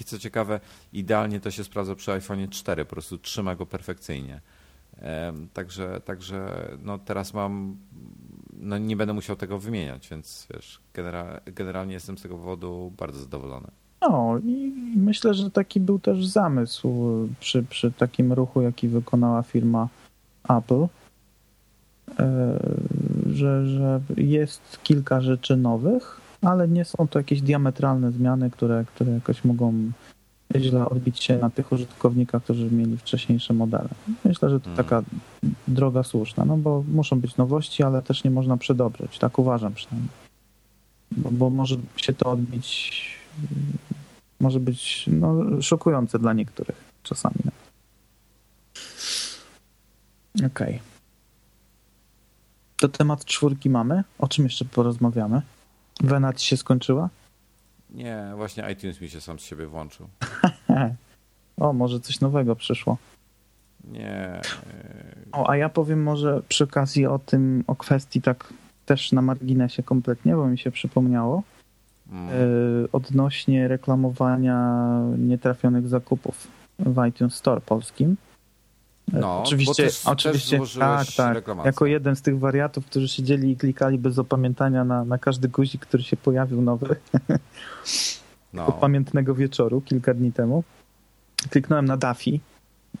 I 0.00 0.04
co 0.04 0.18
ciekawe, 0.18 0.60
idealnie 0.92 1.40
to 1.40 1.50
się 1.50 1.64
sprawdza 1.64 1.94
przy 1.94 2.12
iPhone 2.12 2.48
4, 2.48 2.84
po 2.84 2.90
prostu 2.90 3.18
trzyma 3.18 3.54
go 3.54 3.66
perfekcyjnie. 3.66 4.40
Także, 5.52 6.00
także 6.04 6.68
no 6.82 6.98
teraz 6.98 7.34
mam, 7.34 7.76
no 8.52 8.78
nie 8.78 8.96
będę 8.96 9.14
musiał 9.14 9.36
tego 9.36 9.58
wymieniać, 9.58 10.08
więc 10.08 10.46
wiesz, 10.54 10.80
genera 10.94 11.40
generalnie 11.46 11.94
jestem 11.94 12.18
z 12.18 12.22
tego 12.22 12.36
powodu 12.36 12.92
bardzo 12.96 13.20
zadowolony. 13.20 13.70
No 14.00 14.38
i 14.38 14.72
myślę, 14.96 15.34
że 15.34 15.50
taki 15.50 15.80
był 15.80 15.98
też 15.98 16.26
zamysł 16.26 16.88
przy, 17.40 17.62
przy 17.62 17.92
takim 17.92 18.32
ruchu, 18.32 18.62
jaki 18.62 18.88
wykonała 18.88 19.42
firma 19.42 19.88
Apple, 20.48 20.86
e, 22.18 22.58
że, 23.32 23.66
że 23.66 24.00
jest 24.16 24.78
kilka 24.82 25.20
rzeczy 25.20 25.56
nowych, 25.56 26.20
ale 26.42 26.68
nie 26.68 26.84
są 26.84 27.08
to 27.08 27.18
jakieś 27.18 27.42
diametralne 27.42 28.12
zmiany, 28.12 28.50
które, 28.50 28.84
które 28.94 29.12
jakoś 29.12 29.44
mogą 29.44 29.90
źle 30.56 30.88
odbić 30.88 31.22
się 31.22 31.38
na 31.38 31.50
tych 31.50 31.72
użytkownikach, 31.72 32.42
którzy 32.42 32.70
mieli 32.70 32.96
wcześniejsze 32.96 33.54
modele. 33.54 33.88
Myślę, 34.24 34.50
że 34.50 34.60
to 34.60 34.64
hmm. 34.64 34.84
taka 34.84 35.02
droga 35.68 36.02
słuszna, 36.02 36.44
no 36.44 36.56
bo 36.56 36.84
muszą 36.92 37.20
być 37.20 37.36
nowości, 37.36 37.82
ale 37.82 38.02
też 38.02 38.24
nie 38.24 38.30
można 38.30 38.56
przedobrzyć, 38.56 39.18
tak 39.18 39.38
uważam 39.38 39.74
przynajmniej. 39.74 40.10
Bo, 41.16 41.30
bo 41.30 41.50
może 41.50 41.76
się 41.96 42.12
to 42.12 42.30
odbić, 42.30 43.17
może 44.40 44.60
być 44.60 45.04
no, 45.06 45.62
szokujące 45.62 46.18
dla 46.18 46.32
niektórych 46.32 46.76
czasami. 47.02 47.36
Okej. 50.36 50.48
Okay. 50.48 50.78
To 52.80 52.88
temat 52.88 53.24
czwórki 53.24 53.70
mamy. 53.70 54.04
O 54.18 54.28
czym 54.28 54.44
jeszcze 54.44 54.64
porozmawiamy? 54.64 55.42
Wena 56.00 56.32
ci 56.32 56.46
się 56.46 56.56
skończyła? 56.56 57.08
Nie, 57.90 58.32
właśnie 58.36 58.70
iTunes 58.72 59.00
mi 59.00 59.10
się 59.10 59.20
sam 59.20 59.38
z 59.38 59.42
siebie 59.42 59.66
włączył. 59.66 60.08
o, 61.56 61.72
może 61.72 62.00
coś 62.00 62.20
nowego 62.20 62.56
przyszło. 62.56 62.96
Nie. 63.84 64.40
O, 65.32 65.50
a 65.50 65.56
ja 65.56 65.68
powiem 65.68 66.02
może 66.02 66.42
przy 66.48 66.64
okazji 66.64 67.06
o 67.06 67.18
tym, 67.18 67.64
o 67.66 67.76
kwestii 67.76 68.22
tak 68.22 68.54
też 68.86 69.12
na 69.12 69.22
marginesie 69.22 69.82
kompletnie, 69.82 70.36
bo 70.36 70.46
mi 70.46 70.58
się 70.58 70.70
przypomniało. 70.70 71.42
Mm. 72.12 72.28
Y, 72.84 72.88
odnośnie 72.92 73.68
reklamowania 73.68 74.82
nietrafionych 75.18 75.88
zakupów 75.88 76.48
w 76.78 77.06
iTunes 77.06 77.34
Store 77.34 77.60
polskim. 77.60 78.16
No, 79.12 79.42
oczywiście, 79.42 79.84
też, 79.84 80.06
oczywiście 80.06 80.58
też 80.58 80.74
tak, 80.74 81.06
tak. 81.16 81.44
Jako 81.64 81.86
jeden 81.86 82.16
z 82.16 82.22
tych 82.22 82.38
wariatów, 82.38 82.86
którzy 82.86 83.08
siedzieli 83.08 83.50
i 83.50 83.56
klikali 83.56 83.98
bez 83.98 84.18
opamiętania 84.18 84.84
na, 84.84 85.04
na 85.04 85.18
każdy 85.18 85.48
guzik, 85.48 85.86
który 85.86 86.02
się 86.02 86.16
pojawił 86.16 86.62
nowy 86.62 86.96
no. 88.52 88.66
od 88.66 88.74
pamiętnego 88.74 89.34
wieczoru 89.34 89.80
kilka 89.80 90.14
dni 90.14 90.32
temu. 90.32 90.64
Kliknąłem 91.50 91.84
na 91.84 91.96
Dafi. 91.96 92.40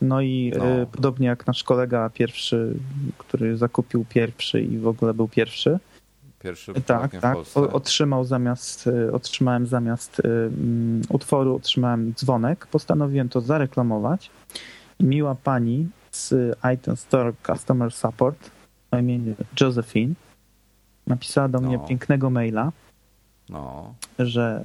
No 0.00 0.20
i 0.20 0.52
no. 0.58 0.80
y, 0.82 0.86
podobnie 0.86 1.26
jak 1.26 1.46
nasz 1.46 1.64
kolega 1.64 2.10
pierwszy, 2.10 2.74
który 3.18 3.56
zakupił 3.56 4.04
pierwszy 4.08 4.60
i 4.62 4.78
w 4.78 4.86
ogóle 4.86 5.14
był 5.14 5.28
pierwszy. 5.28 5.78
Pierwszy 6.42 6.74
tak, 6.74 7.12
tak. 7.20 7.36
otrzymał 7.72 8.24
zamiast, 8.24 8.86
y, 8.86 9.12
otrzymałem 9.12 9.66
zamiast 9.66 10.20
y, 10.20 10.50
utworu, 11.08 11.56
otrzymałem 11.56 12.14
dzwonek. 12.14 12.66
Postanowiłem 12.66 13.28
to 13.28 13.40
zareklamować. 13.40 14.30
Miła 15.00 15.34
pani 15.34 15.88
z 16.10 16.58
iTunes 16.74 17.00
Store 17.00 17.32
Customer 17.46 17.92
Support 17.92 18.50
o 18.90 18.98
imieniu 18.98 19.34
Josephine 19.60 20.14
napisała 21.06 21.48
do 21.48 21.60
mnie 21.60 21.78
no. 21.78 21.86
pięknego 21.86 22.30
maila, 22.30 22.72
no. 23.48 23.94
że 24.18 24.64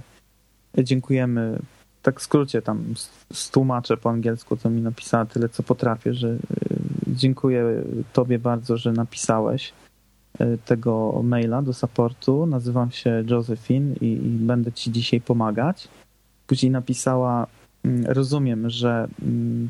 dziękujemy, 0.77 1.59
tak 2.01 2.19
w 2.19 2.23
skrócie 2.23 2.61
tam 2.61 2.93
stłumaczę 3.33 3.97
po 3.97 4.09
angielsku, 4.09 4.57
co 4.57 4.69
mi 4.69 4.81
napisała 4.81 5.25
tyle, 5.25 5.49
co 5.49 5.63
potrafię, 5.63 6.13
że 6.13 6.27
y, 6.27 6.39
dziękuję 7.07 7.83
tobie 8.13 8.39
bardzo, 8.39 8.77
że 8.77 8.91
napisałeś 8.91 9.73
tego 10.65 11.21
maila 11.23 11.61
do 11.61 11.73
supportu. 11.73 12.45
Nazywam 12.45 12.91
się 12.91 13.23
Josephine 13.29 13.95
i, 14.01 14.05
i 14.05 14.29
będę 14.29 14.71
ci 14.71 14.91
dzisiaj 14.91 15.21
pomagać. 15.21 15.87
Później 16.47 16.71
napisała, 16.71 17.47
mm, 17.83 18.05
rozumiem, 18.05 18.69
że 18.69 19.07
mm, 19.21 19.69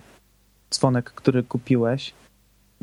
dzwonek, 0.71 1.11
który 1.11 1.43
kupiłeś, 1.43 2.13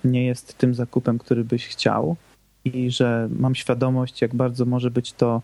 nie 0.04 0.26
jest 0.26 0.58
tym 0.58 0.74
zakupem, 0.74 1.18
który 1.18 1.44
byś 1.44 1.68
chciał 1.68 2.16
i 2.64 2.90
że 2.90 3.28
mam 3.38 3.54
świadomość, 3.54 4.22
jak 4.22 4.34
bardzo 4.34 4.64
może 4.64 4.90
być 4.90 5.12
to 5.12 5.42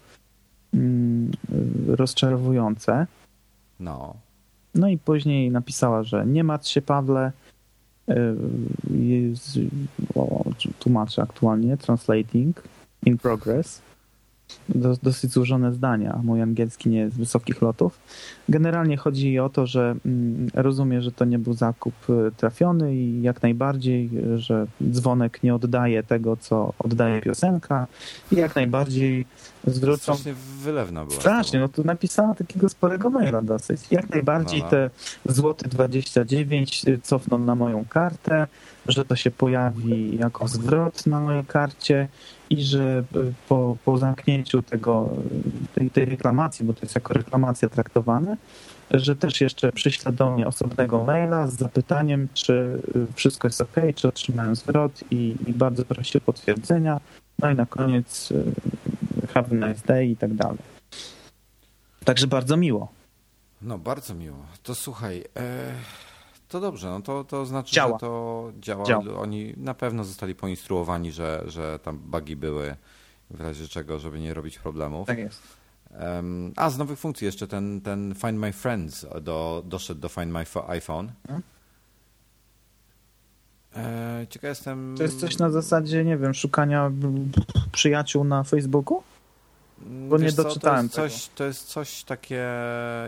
mm, 0.75 1.31
rozczarowujące. 1.87 3.07
No. 3.81 4.15
No 4.75 4.89
i 4.89 4.99
później 4.99 5.51
napisała, 5.51 6.03
że 6.03 6.27
nie 6.27 6.45
martw 6.45 6.69
się, 6.69 6.83
Pawle. 6.83 7.33
Y, 8.09 8.37
jest, 9.01 9.59
tłumaczę 10.79 11.23
aktualnie, 11.23 11.77
translating 11.77 12.63
in 13.05 13.19
progress 13.19 13.86
dosyć 15.03 15.33
złożone 15.33 15.73
zdania. 15.73 16.21
Mój 16.25 16.43
angielski 16.43 16.89
nie 16.89 16.99
jest 16.99 17.17
wysokich 17.17 17.63
lotów. 17.63 17.99
Generalnie 18.49 18.97
chodzi 18.97 19.39
o 19.39 19.49
to, 19.49 19.67
że 19.67 19.97
mm, 20.07 20.49
rozumiem, 20.55 21.01
że 21.01 21.13
to 21.13 21.25
nie 21.25 21.39
był 21.39 21.53
zakup 21.53 21.95
y, 22.11 22.33
trafiony 22.37 22.97
i 22.97 23.23
jak 23.23 23.43
najbardziej, 23.43 24.11
że 24.37 24.67
dzwonek 24.91 25.43
nie 25.43 25.55
oddaje 25.55 26.03
tego, 26.03 26.37
co 26.37 26.73
oddaje 26.79 27.21
piosenka 27.23 27.87
i 28.33 28.37
jak 28.37 28.57
najbardziej 28.57 29.27
zwrócą... 29.67 30.03
Strasznie 30.03 30.35
wylewna 30.63 31.05
była. 31.05 31.21
Strasznie, 31.21 31.61
no 31.61 31.69
tu 31.69 31.85
napisała 31.85 32.35
takiego 32.35 32.69
sporego 32.69 33.11
maila 33.11 33.43
dosyć. 33.43 33.81
Jak 33.91 34.11
najbardziej 34.11 34.59
no, 34.61 34.65
no. 34.65 34.71
te 34.71 34.91
złoty 35.25 35.69
29 35.69 36.89
y, 36.89 36.99
cofną 37.03 37.39
na 37.39 37.55
moją 37.55 37.85
kartę, 37.85 38.47
że 38.89 39.05
to 39.05 39.17
się 39.17 39.31
pojawi 39.31 40.17
jako 40.19 40.49
zwrot 40.49 41.07
na 41.07 41.21
mojej 41.21 41.45
karcie 41.45 42.09
i 42.51 42.63
że 42.63 43.05
po, 43.49 43.77
po 43.85 43.99
zamknięciu 43.99 44.63
tego, 44.63 45.11
tej, 45.75 45.91
tej 45.91 46.05
reklamacji, 46.05 46.67
bo 46.67 46.73
to 46.73 46.81
jest 46.83 46.95
jako 46.95 47.15
reklamacja 47.15 47.69
traktowane, 47.69 48.37
że 48.91 49.17
też 49.17 49.41
jeszcze 49.41 49.73
przyśle 49.73 50.13
do 50.13 50.31
mnie 50.31 50.47
osobnego 50.47 51.05
maila 51.05 51.47
z 51.47 51.57
zapytaniem, 51.57 52.29
czy 52.35 52.83
wszystko 53.15 53.49
jest 53.49 53.61
ok, 53.61 53.77
czy 53.95 54.09
otrzymałem 54.09 54.57
zwrot 54.57 55.05
i, 55.11 55.37
i 55.47 55.53
bardzo 55.53 55.85
prosi 55.85 56.19
o 56.19 56.21
potwierdzenia. 56.21 57.01
No 57.39 57.51
i 57.51 57.55
na 57.55 57.67
koniec 57.67 58.31
y, 58.31 58.45
have 59.35 59.47
a 59.51 59.69
nice 59.69 59.87
day 59.87 60.07
i 60.07 60.17
tak 60.17 60.35
dalej. 60.35 60.59
Także 62.05 62.27
bardzo 62.27 62.57
miło. 62.57 62.89
No, 63.63 63.79
bardzo 63.79 64.15
miło. 64.15 64.47
To 64.63 64.75
słuchaj, 64.75 65.25
e, 65.37 65.73
to 66.57 66.61
dobrze, 66.61 66.91
no 66.91 67.01
to, 67.01 67.25
to 67.25 67.47
znaczy, 67.47 67.75
działa. 67.75 67.93
że 67.93 67.99
to 67.99 68.53
działa. 68.61 68.85
działa. 68.85 69.05
Oni 69.19 69.55
na 69.57 69.75
pewno 69.75 70.05
zostali 70.05 70.35
poinstruowani, 70.35 71.13
że, 71.13 71.43
że 71.47 71.79
tam 71.79 71.99
bugi 71.99 72.37
były 72.37 72.77
w 73.31 73.41
razie 73.41 73.69
czego, 73.69 73.99
żeby 73.99 74.21
nie 74.21 74.35
robić 74.35 74.59
problemów. 74.59 75.07
Tak 75.07 75.19
jest. 75.19 75.43
Um, 76.01 76.53
a 76.57 76.71
z 76.71 76.79
nowych 76.79 76.99
funkcji 76.99 77.25
jeszcze 77.25 77.47
ten, 77.47 77.81
ten 77.81 78.15
Find 78.15 78.39
My 78.39 78.53
Friends 78.53 79.07
do, 79.23 79.63
doszedł 79.67 80.01
do 80.01 80.09
Find 80.09 80.33
My 80.33 80.45
iPhone. 80.69 81.13
Hmm? 81.27 81.43
E, 83.77 84.27
ciekaw 84.31 84.49
jestem. 84.49 84.95
To 84.97 85.03
jest 85.03 85.21
coś 85.21 85.39
na 85.39 85.51
zasadzie, 85.51 86.05
nie 86.05 86.17
wiem, 86.17 86.35
szukania 86.35 86.91
przyjaciół 87.73 88.25
na 88.25 88.43
Facebooku? 88.43 89.03
Bo 89.79 90.19
Wiesz 90.19 90.37
nie 90.37 90.45
doczytałem 90.45 90.89
co, 90.89 90.97
to 90.97 91.05
jest 91.05 91.17
coś, 91.17 91.29
to 91.35 91.45
jest 91.45 91.65
coś 91.65 92.05
takie 92.05 92.49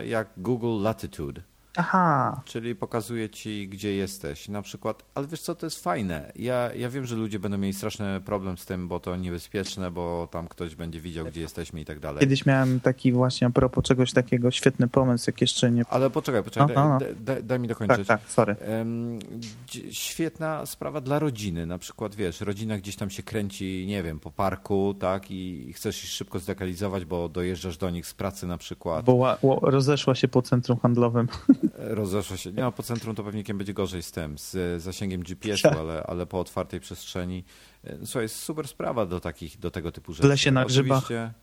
jak 0.05 0.27
Google 0.37 0.81
Latitude. 0.81 1.41
Aha, 1.77 2.41
Czyli 2.45 2.75
pokazuje 2.75 3.29
ci, 3.29 3.67
gdzie 3.69 3.93
jesteś. 3.95 4.47
Na 4.49 4.61
przykład, 4.61 5.03
ale 5.15 5.27
wiesz 5.27 5.41
co, 5.41 5.55
to 5.55 5.65
jest 5.65 5.83
fajne. 5.83 6.31
Ja, 6.35 6.73
ja 6.75 6.89
wiem, 6.89 7.05
że 7.05 7.15
ludzie 7.15 7.39
będą 7.39 7.57
mieli 7.57 7.73
straszny 7.73 8.21
problem 8.25 8.57
z 8.57 8.65
tym, 8.65 8.87
bo 8.87 8.99
to 8.99 9.15
niebezpieczne, 9.15 9.91
bo 9.91 10.27
tam 10.31 10.47
ktoś 10.47 10.75
będzie 10.75 10.99
widział, 11.01 11.25
gdzie 11.25 11.41
jesteśmy 11.41 11.81
i 11.81 11.85
tak 11.85 11.99
dalej. 11.99 12.19
kiedyś 12.19 12.45
miałem 12.45 12.79
taki 12.79 13.11
właśnie 13.11 13.47
a 13.47 13.49
propos 13.49 13.83
czegoś 13.83 14.13
takiego, 14.13 14.51
świetny 14.51 14.87
pomysł, 14.87 15.23
jak 15.29 15.41
jeszcze 15.41 15.71
nie... 15.71 15.83
Ale 15.89 16.09
poczekaj, 16.09 16.43
poczekaj, 16.43 16.75
No, 16.75 16.83
no, 16.83 16.89
no. 16.93 16.99
daj, 16.99 17.15
daj, 17.15 17.43
daj 17.43 17.59
mi 17.59 17.67
Tak, 17.67 17.77
dokończyć. 17.79 18.07
tak, 18.07 18.21
sorry. 18.27 18.55
Em, 18.61 19.19
dzie- 19.67 19.93
Świetna 19.93 20.65
sprawa 20.65 21.01
dla 21.01 21.19
rodziny. 21.19 21.65
Na 21.65 21.77
przykład, 21.77 22.15
wiesz, 22.15 22.41
rodzina 22.41 22.77
gdzieś 22.77 22.95
tam 22.95 23.09
się 23.09 23.23
kręci, 23.23 23.85
nie 23.87 24.03
wiem, 24.03 24.19
po 24.19 24.31
parku, 24.31 24.95
tak, 24.99 25.31
i 25.31 25.73
chcesz 25.73 26.03
ich 26.03 26.09
szybko 26.09 26.39
zlokalizować, 26.39 27.05
bo 27.05 27.29
dojeżdżasz 27.29 27.77
do 27.77 27.89
nich 27.89 28.07
z 28.07 28.13
pracy 28.13 28.47
na 28.47 28.57
przykład. 28.57 29.05
Bo 29.05 29.13
ła, 29.13 29.37
ła, 29.41 29.57
rozeszła 29.61 30.15
się 30.15 30.27
po 30.27 30.41
centrum 30.41 30.79
handlowym. 30.79 31.27
Rozeszło 31.77 32.37
się. 32.37 32.51
No, 32.51 32.71
po 32.71 32.83
centrum 32.83 33.15
to 33.15 33.23
pewnie 33.23 33.43
będzie 33.53 33.73
gorzej 33.73 34.03
z 34.03 34.11
tym, 34.11 34.37
z 34.37 34.55
e, 34.55 34.79
zasięgiem 34.79 35.23
GPS-u, 35.23 35.69
Tak. 35.69 35.77
ale, 35.77 36.03
ale 36.03 36.25
po 36.25 36.39
otwartej 36.39 36.79
przestrzeni. 36.79 37.43
E, 37.83 37.97
Słuchaj, 38.05 38.21
jest 38.21 38.35
super 38.35 38.67
sprawa 38.67 39.05
do 39.05 39.19
takich, 39.19 39.59
do 39.59 39.71
tego 39.71 39.91
typu 39.91 40.13
rzeczy. 40.13 40.27
W 40.27 40.29
lesie 40.29 40.51
na 40.51 40.65
grzybach. 40.65 40.97
Oczywiście, 41.03 41.33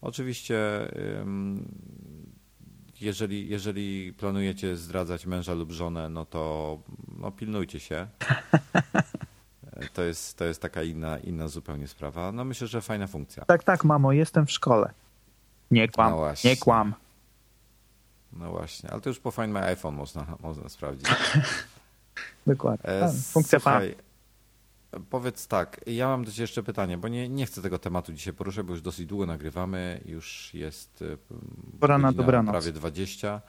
oczywiście 0.00 0.58
jeżeli, 3.00 3.48
jeżeli 3.48 4.12
planujecie 4.12 4.76
zdradzać 4.76 5.26
męża 5.26 5.54
lub 5.54 5.72
żonę, 5.72 6.08
no 6.08 6.26
to 6.26 6.78
no, 7.18 7.30
pilnujcie 7.30 7.80
się. 7.80 8.06
E, 9.72 9.88
To 9.92 10.02
jest, 10.02 10.38
to 10.38 10.44
jest 10.44 10.62
taka 10.62 10.82
inna, 10.82 11.18
inna 11.18 11.48
zupełnie 11.48 11.88
sprawa. 11.88 12.32
No 12.32 12.44
myślę, 12.44 12.66
że 12.66 12.80
fajna 12.80 13.06
funkcja. 13.06 13.44
Tak, 13.44 13.64
tak, 13.64 13.84
mamo, 13.84 14.12
jestem 14.12 14.46
w 14.46 14.50
szkole. 14.50 14.92
Nie 15.70 15.88
kłam, 15.88 16.10
No 16.10 16.26
nie 16.44 16.56
kłam. 16.56 16.94
No 18.32 18.50
właśnie, 18.50 18.90
ale 18.90 19.00
to 19.00 19.10
już 19.10 19.18
po 19.20 19.30
Find 19.30 19.48
My 19.48 19.60
iPhone 19.64 19.94
można, 19.94 20.26
można 20.42 20.68
sprawdzić. 20.68 21.06
Dokładnie. 22.46 22.90
E, 22.90 23.12
funkcja 23.12 23.58
Słuchaj, 23.58 23.94
powiedz 25.10 25.46
tak, 25.46 25.80
ja 25.86 26.08
mam 26.08 26.24
do 26.24 26.30
Ciebie 26.30 26.42
jeszcze 26.42 26.62
pytanie, 26.62 26.98
bo 26.98 27.08
nie, 27.08 27.28
nie 27.28 27.46
chcę 27.46 27.62
tego 27.62 27.78
tematu 27.78 28.12
dzisiaj 28.12 28.34
poruszać, 28.34 28.66
bo 28.66 28.72
już 28.72 28.82
dosyć 28.82 29.06
długo 29.06 29.26
nagrywamy, 29.26 30.00
już 30.04 30.54
jest 30.54 31.02
e, 31.02 31.16
Pora 31.80 31.98
na 31.98 32.08
godzina 32.08 32.22
dobranoc. 32.22 32.52
prawie 32.52 32.72
20. 32.72 33.40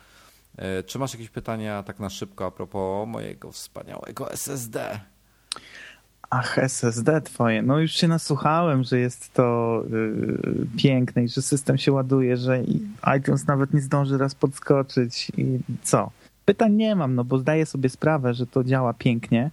E, 0.57 0.83
Czy 0.83 0.99
masz 0.99 1.13
jakieś 1.13 1.29
pytania 1.29 1.83
tak 1.83 1.99
na 1.99 2.09
szybko 2.09 2.45
a 2.45 2.51
propos 2.51 3.07
mojego 3.07 3.51
wspaniałego 3.51 4.31
SSD? 4.31 4.99
Ach, 6.35 6.57
SSD 6.57 7.21
twoje. 7.21 7.61
No 7.61 7.79
już 7.79 7.91
się 7.91 8.07
nasłuchałem, 8.07 8.83
że 8.83 8.99
jest 8.99 9.33
to 9.33 9.83
yy, 9.91 10.65
piękne 10.77 11.23
i 11.23 11.27
że 11.29 11.41
system 11.41 11.77
się 11.77 11.91
ładuje, 11.91 12.37
że 12.37 12.63
iTunes 13.17 13.47
nawet 13.47 13.73
nie 13.73 13.81
zdąży 13.81 14.17
raz 14.17 14.35
podskoczyć 14.35 15.31
i 15.37 15.59
co? 15.83 16.11
Pytań 16.45 16.73
nie 16.73 16.95
mam, 16.95 17.15
no 17.15 17.23
bo 17.23 17.37
zdaję 17.37 17.65
sobie 17.65 17.89
sprawę, 17.89 18.33
że 18.33 18.47
to 18.47 18.63
działa 18.63 18.93
pięknie. 18.93 19.51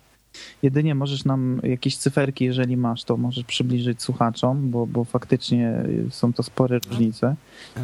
Jedynie 0.62 0.94
możesz 0.94 1.24
nam 1.24 1.60
jakieś 1.62 1.96
cyferki, 1.96 2.44
jeżeli 2.44 2.76
masz, 2.76 3.04
to 3.04 3.16
możesz 3.16 3.44
przybliżyć 3.44 4.02
słuchaczom, 4.02 4.70
bo, 4.70 4.86
bo 4.86 5.04
faktycznie 5.04 5.82
są 6.10 6.32
to 6.32 6.42
spore 6.42 6.78
różnice. 6.78 7.34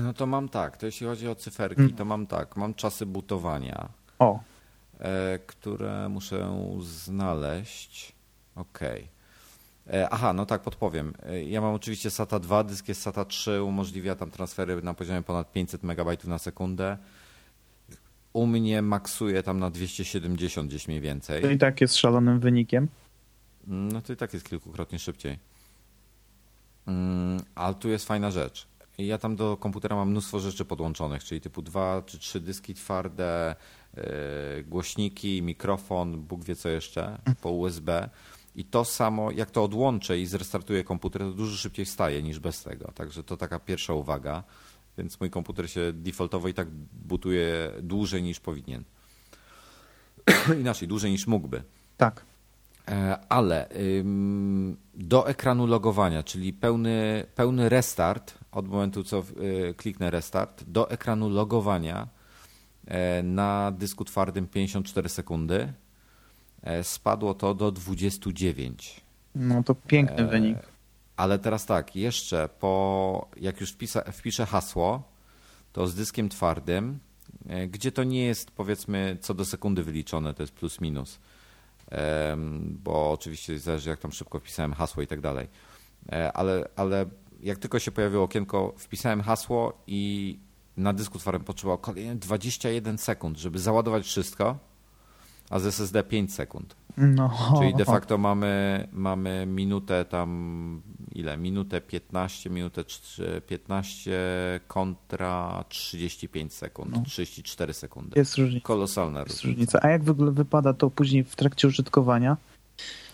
No 0.03 0.15
to 0.15 0.27
mam 0.27 0.49
tak, 0.49 0.77
to 0.77 0.87
jeśli 0.87 1.07
chodzi 1.07 1.29
o 1.29 1.35
cyferki, 1.35 1.81
Mm. 1.81 1.93
to 1.93 2.05
mam 2.05 2.27
tak, 2.27 2.57
mam 2.57 2.75
czasy 2.75 3.07
butowania, 3.07 3.89
O, 4.19 4.41
e, 5.01 5.39
które 5.47 6.09
muszę 6.09 6.49
znaleźć. 6.83 8.16
Okej. 8.57 9.09
E, 9.93 10.09
Aha, 10.11 10.33
no 10.33 10.47
tak, 10.47 10.63
podpowiem. 10.63 11.15
E, 11.27 11.43
Ja 11.45 11.61
mam 11.61 11.75
oczywiście 11.75 12.11
SATA 12.11 12.39
2, 12.39 12.65
dysk 12.65 12.89
jest 12.89 13.03
SATA 13.03 13.25
3, 13.25 13.63
umożliwia 13.63 14.17
tam 14.17 14.31
transfery 14.31 14.83
na 14.83 14.95
poziomie 14.95 15.23
ponad 15.23 15.53
500 15.53 15.83
MB 15.83 16.25
na 16.25 16.39
sekundę. 16.39 16.99
U 18.33 18.47
mnie 18.47 18.83
maksuje 18.83 19.43
tam 19.43 19.59
na 19.59 19.71
270 19.71 20.69
gdzieś 20.69 20.89
mniej 20.89 21.01
więcej. 21.01 21.43
to 21.43 21.51
i 21.51 21.59
tak 21.59 21.81
jest 21.81 21.97
szalonym 21.97 22.41
wynikiem. 22.41 22.89
Mm, 23.69 23.89
No 23.93 24.03
to 24.03 24.13
i 24.13 24.17
tak 24.17 24.33
jest 24.35 24.49
kilkukrotnie 24.49 24.99
szybciej. 24.99 25.39
Mm, 26.87 27.41
Ale 27.55 27.75
tu 27.75 27.89
jest 27.89 28.07
fajna 28.07 28.31
rzecz. 28.31 28.67
Ja 28.99 29.19
tam 29.19 29.37
do 29.37 29.57
komputera 29.57 29.97
mam 29.97 30.11
mnóstwo 30.11 30.41
rzeczy 30.41 30.65
podłączonych, 30.65 31.25
czyli 31.25 31.41
typu 31.41 31.63
dwa 31.63 32.03
czy 32.07 32.19
trzy 32.19 32.41
dyski 32.41 32.75
twarde, 32.75 33.57
yy, 33.97 34.03
głośniki, 34.65 35.43
mikrofon, 35.43 36.23
Bóg 36.23 36.45
wie 36.45 36.57
co 36.57 36.69
jeszcze, 36.69 37.19
po 37.41 37.51
USB. 37.51 38.09
I 38.57 38.65
to 38.65 38.85
samo, 38.85 39.31
jak 39.31 39.51
to 39.51 39.65
odłączę 39.65 40.19
i 40.19 40.27
zrestartuję 40.27 40.85
komputer, 40.85 41.23
to 41.23 41.33
dużo 41.33 41.57
szybciej 41.57 41.85
wstaje 41.85 42.23
niż 42.23 42.39
bez 42.39 42.63
tego. 42.63 42.93
Także 42.95 43.25
to 43.25 43.37
taka 43.37 43.59
pierwsza 43.59 43.95
uwaga. 43.95 44.45
Więc 44.99 45.21
mój 45.21 45.31
komputer 45.31 45.71
się 45.71 45.93
defaultowo 45.93 46.49
i 46.49 46.55
tak 46.55 46.69
butuje 46.93 47.73
dłużej 47.83 48.23
niż 48.23 48.41
powinien. 48.41 48.85
Inaczej, 50.61 50.89
dłużej 50.89 51.11
niż 51.11 51.27
mógłby. 51.27 51.63
Tak. 51.97 52.25
E, 52.89 53.19
Ale 53.29 53.69
do 54.95 55.29
ekranu 55.29 55.67
logowania, 55.67 56.23
czyli 56.23 56.53
pełny, 56.53 57.27
pełny 57.35 57.69
restart, 57.69 58.35
od 58.53 58.69
momentu 58.69 59.05
co 59.05 59.23
y, 59.71 59.75
kliknę 59.75 60.11
restart, 60.11 60.65
do 60.67 60.91
ekranu 60.91 61.29
logowania 61.29 62.09
e, 62.87 63.23
na 63.23 63.73
dysku 63.73 64.05
twardym 64.05 64.47
54 64.47 65.09
sekundy, 65.09 65.73
spadło 66.83 67.35
to 67.35 67.55
do 67.55 67.73
29. 67.73 69.01
No 69.35 69.63
to 69.63 69.75
piękny 69.75 70.25
E, 70.25 70.27
wynik. 70.27 70.59
Ale 71.17 71.39
teraz 71.39 71.67
tak, 71.67 71.97
jeszcze 71.97 72.49
po, 72.61 73.29
jak 73.37 73.61
już 73.61 73.73
wpisa, 73.73 74.13
wpiszę 74.13 74.47
hasło, 74.47 75.03
to 75.73 75.87
z 75.87 75.95
dyskiem 75.95 76.29
twardym, 76.29 76.99
e, 77.49 77.69
gdzie 77.69 77.93
to 77.93 78.05
nie 78.05 78.25
jest 78.25 78.51
powiedzmy 78.51 79.19
co 79.21 79.35
do 79.35 79.45
sekundy 79.45 79.83
wyliczone, 79.83 80.35
to 80.35 80.43
jest 80.43 80.53
plus 80.55 80.81
minus, 80.81 81.19
Em, 81.91 82.79
bo 82.85 83.13
oczywiście 83.13 83.59
zależy 83.59 83.91
jak 83.91 83.99
tam 83.99 84.13
szybko 84.13 84.41
wpisałem 84.41 84.73
hasło 84.73 85.03
i 85.03 85.07
tak 85.07 85.21
dalej, 85.21 85.49
E, 86.13 86.33
ale, 86.33 86.69
ale 86.77 87.07
jak 87.43 87.59
tylko 87.59 87.79
się 87.79 87.91
pojawiło 87.91 88.25
okienko, 88.25 88.75
wpisałem 88.79 89.21
hasło 89.23 89.73
i 89.87 90.39
na 90.77 90.93
dysku 90.93 91.19
twardym 91.19 91.45
potrzebowało 91.45 91.79
kolejne 91.79 92.17
21 92.17 92.99
sekund, 92.99 93.39
żeby 93.39 93.59
załadować 93.59 94.05
wszystko, 94.05 94.59
a 95.51 95.59
z 95.59 95.67
SSD 95.67 96.03
5 96.03 96.35
sekund. 96.35 96.77
No. 96.97 97.55
Czyli 97.61 97.75
de 97.75 97.85
facto 97.85 98.19
mamy, 98.19 98.89
mamy 98.93 99.47
minutę 99.47 100.05
tam, 100.05 100.83
ile? 101.13 101.37
Minutę 101.39 101.81
15, 101.81 102.51
minutę 102.51 102.85
trzy- 102.85 103.41
15 103.47 104.11
kontra 104.69 105.65
35 105.69 106.53
sekund, 106.53 106.93
No. 106.93 107.03
34 107.03 107.73
sekundy. 107.75 108.19
Jest 108.19 108.37
różnica. 108.39 108.67
Kolosalna 108.67 109.21
Jest 109.21 109.31
różnica. 109.31 109.49
różnica. 109.57 109.79
A 109.83 109.89
jak 109.91 110.05
w 110.05 110.11
ogóle 110.11 110.33
wypada 110.33 110.73
to 110.75 110.91
później 110.91 111.25
w 111.25 111.37
trakcie 111.37 111.69
użytkowania? 111.69 112.37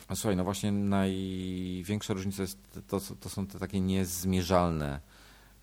A 0.08 0.14
słuchaj, 0.14 0.36
no 0.36 0.44
właśnie 0.44 0.72
największa 0.72 2.14
różnica 2.14 2.42
jest, 2.42 2.58
to, 2.88 3.00
to 3.20 3.28
są 3.28 3.46
te 3.46 3.58
takie 3.58 3.80
niezmierzalne 3.80 5.00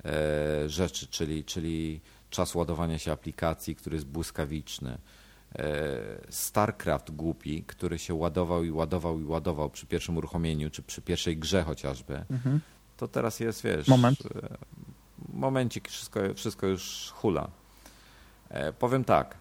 e, 0.06 0.70
rzeczy, 0.70 1.08
czyli, 1.08 1.44
czyli 1.44 2.00
czas 2.30 2.56
ładowania 2.56 2.98
się 2.98 3.12
aplikacji, 3.12 3.76
który 3.76 3.96
jest 3.96 4.08
błyskawiczny. 4.08 4.98
E, 5.56 5.62
StarCraft 6.30 7.12
głupi, 7.12 7.64
który 7.64 8.00
się 8.00 8.14
ładował 8.14 8.64
i 8.64 8.72
ładował 8.72 9.20
i 9.20 9.24
ładował 9.24 9.70
przy 9.70 9.86
pierwszym 9.86 10.18
uruchomieniu, 10.18 10.70
czy 10.70 10.82
przy 10.82 11.02
pierwszej 11.02 11.38
grze 11.38 11.64
chociażby, 11.64 12.24
Mhm. 12.32 12.60
to 12.98 13.08
teraz 13.08 13.40
jest, 13.40 13.64
wiesz... 13.64 13.88
Moment. 13.88 14.20
e, 14.44 14.58
Momencik, 15.34 15.88
wszystko, 15.90 16.20
wszystko 16.36 16.68
już 16.68 17.12
hula. 17.16 17.50
E, 18.50 18.74
powiem 18.74 19.04
tak. 19.04 19.38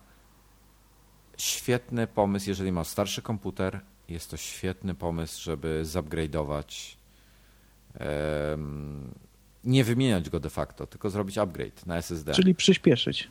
Świetny 1.39 2.07
pomysł, 2.07 2.49
jeżeli 2.49 2.73
masz 2.73 2.87
starszy 2.89 3.23
komputer, 3.23 3.81
jest 4.09 4.31
to 4.31 4.37
świetny 4.37 4.95
pomysł, 4.95 5.43
żeby 5.43 5.83
zupgrade'ować. 5.85 6.97
nie 9.65 9.85
wymieniać 9.85 10.31
go 10.31 10.41
de 10.41 10.51
facto, 10.51 10.87
tylko 10.87 11.11
zrobić 11.11 11.39
upgrade 11.39 11.87
na 11.87 11.97
SSD. 11.97 12.33
Czyli 12.35 12.55
przyspieszyć. 12.55 13.29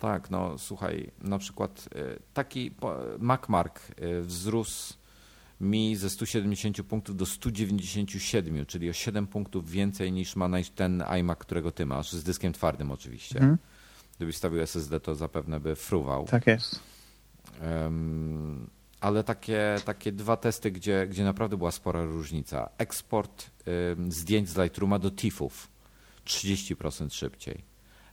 Tak, 0.00 0.30
no 0.30 0.58
słuchaj, 0.58 1.10
na 1.22 1.38
przykład 1.38 1.88
e, 1.94 2.18
taki 2.34 2.70
MacMark 3.18 3.80
e, 3.80 4.20
wzrósł 4.20 4.94
mi 5.60 5.96
ze 5.96 6.10
170 6.10 6.82
punktów 6.82 7.16
do 7.16 7.26
197, 7.26 8.66
czyli 8.66 8.90
o 8.90 8.92
7 8.92 9.26
punktów 9.26 9.70
więcej 9.70 10.12
niż 10.12 10.36
ma 10.36 10.48
ten 10.74 11.02
iMac, 11.02 11.38
którego 11.38 11.72
ty 11.72 11.86
masz, 11.86 12.12
z 12.12 12.24
dyskiem 12.24 12.52
twardym 12.52 12.90
oczywiście. 12.90 13.38
Mhm. 13.38 13.58
Gdybyś 14.16 14.36
stawił 14.36 14.60
SSD, 14.60 15.00
to 15.00 15.14
zapewne 15.14 15.60
by 15.60 15.76
fruwał. 15.76 16.24
Tak 16.24 16.46
jest. 16.46 16.80
Em, 17.60 18.70
ale 19.00 19.24
takie, 19.24 19.76
takie 19.84 20.12
dwa 20.12 20.36
testy, 20.36 20.70
gdzie, 20.70 21.06
gdzie 21.10 21.24
naprawdę 21.24 21.56
była 21.56 21.70
spora 21.70 22.04
różnica. 22.04 22.68
Eksport 22.78 23.50
em, 23.66 24.12
zdjęć 24.12 24.48
z 24.48 24.56
Lightrooma 24.56 24.98
do 24.98 25.10
TIFF-ów 25.10 25.68
30% 26.24 27.14
szybciej. 27.14 27.64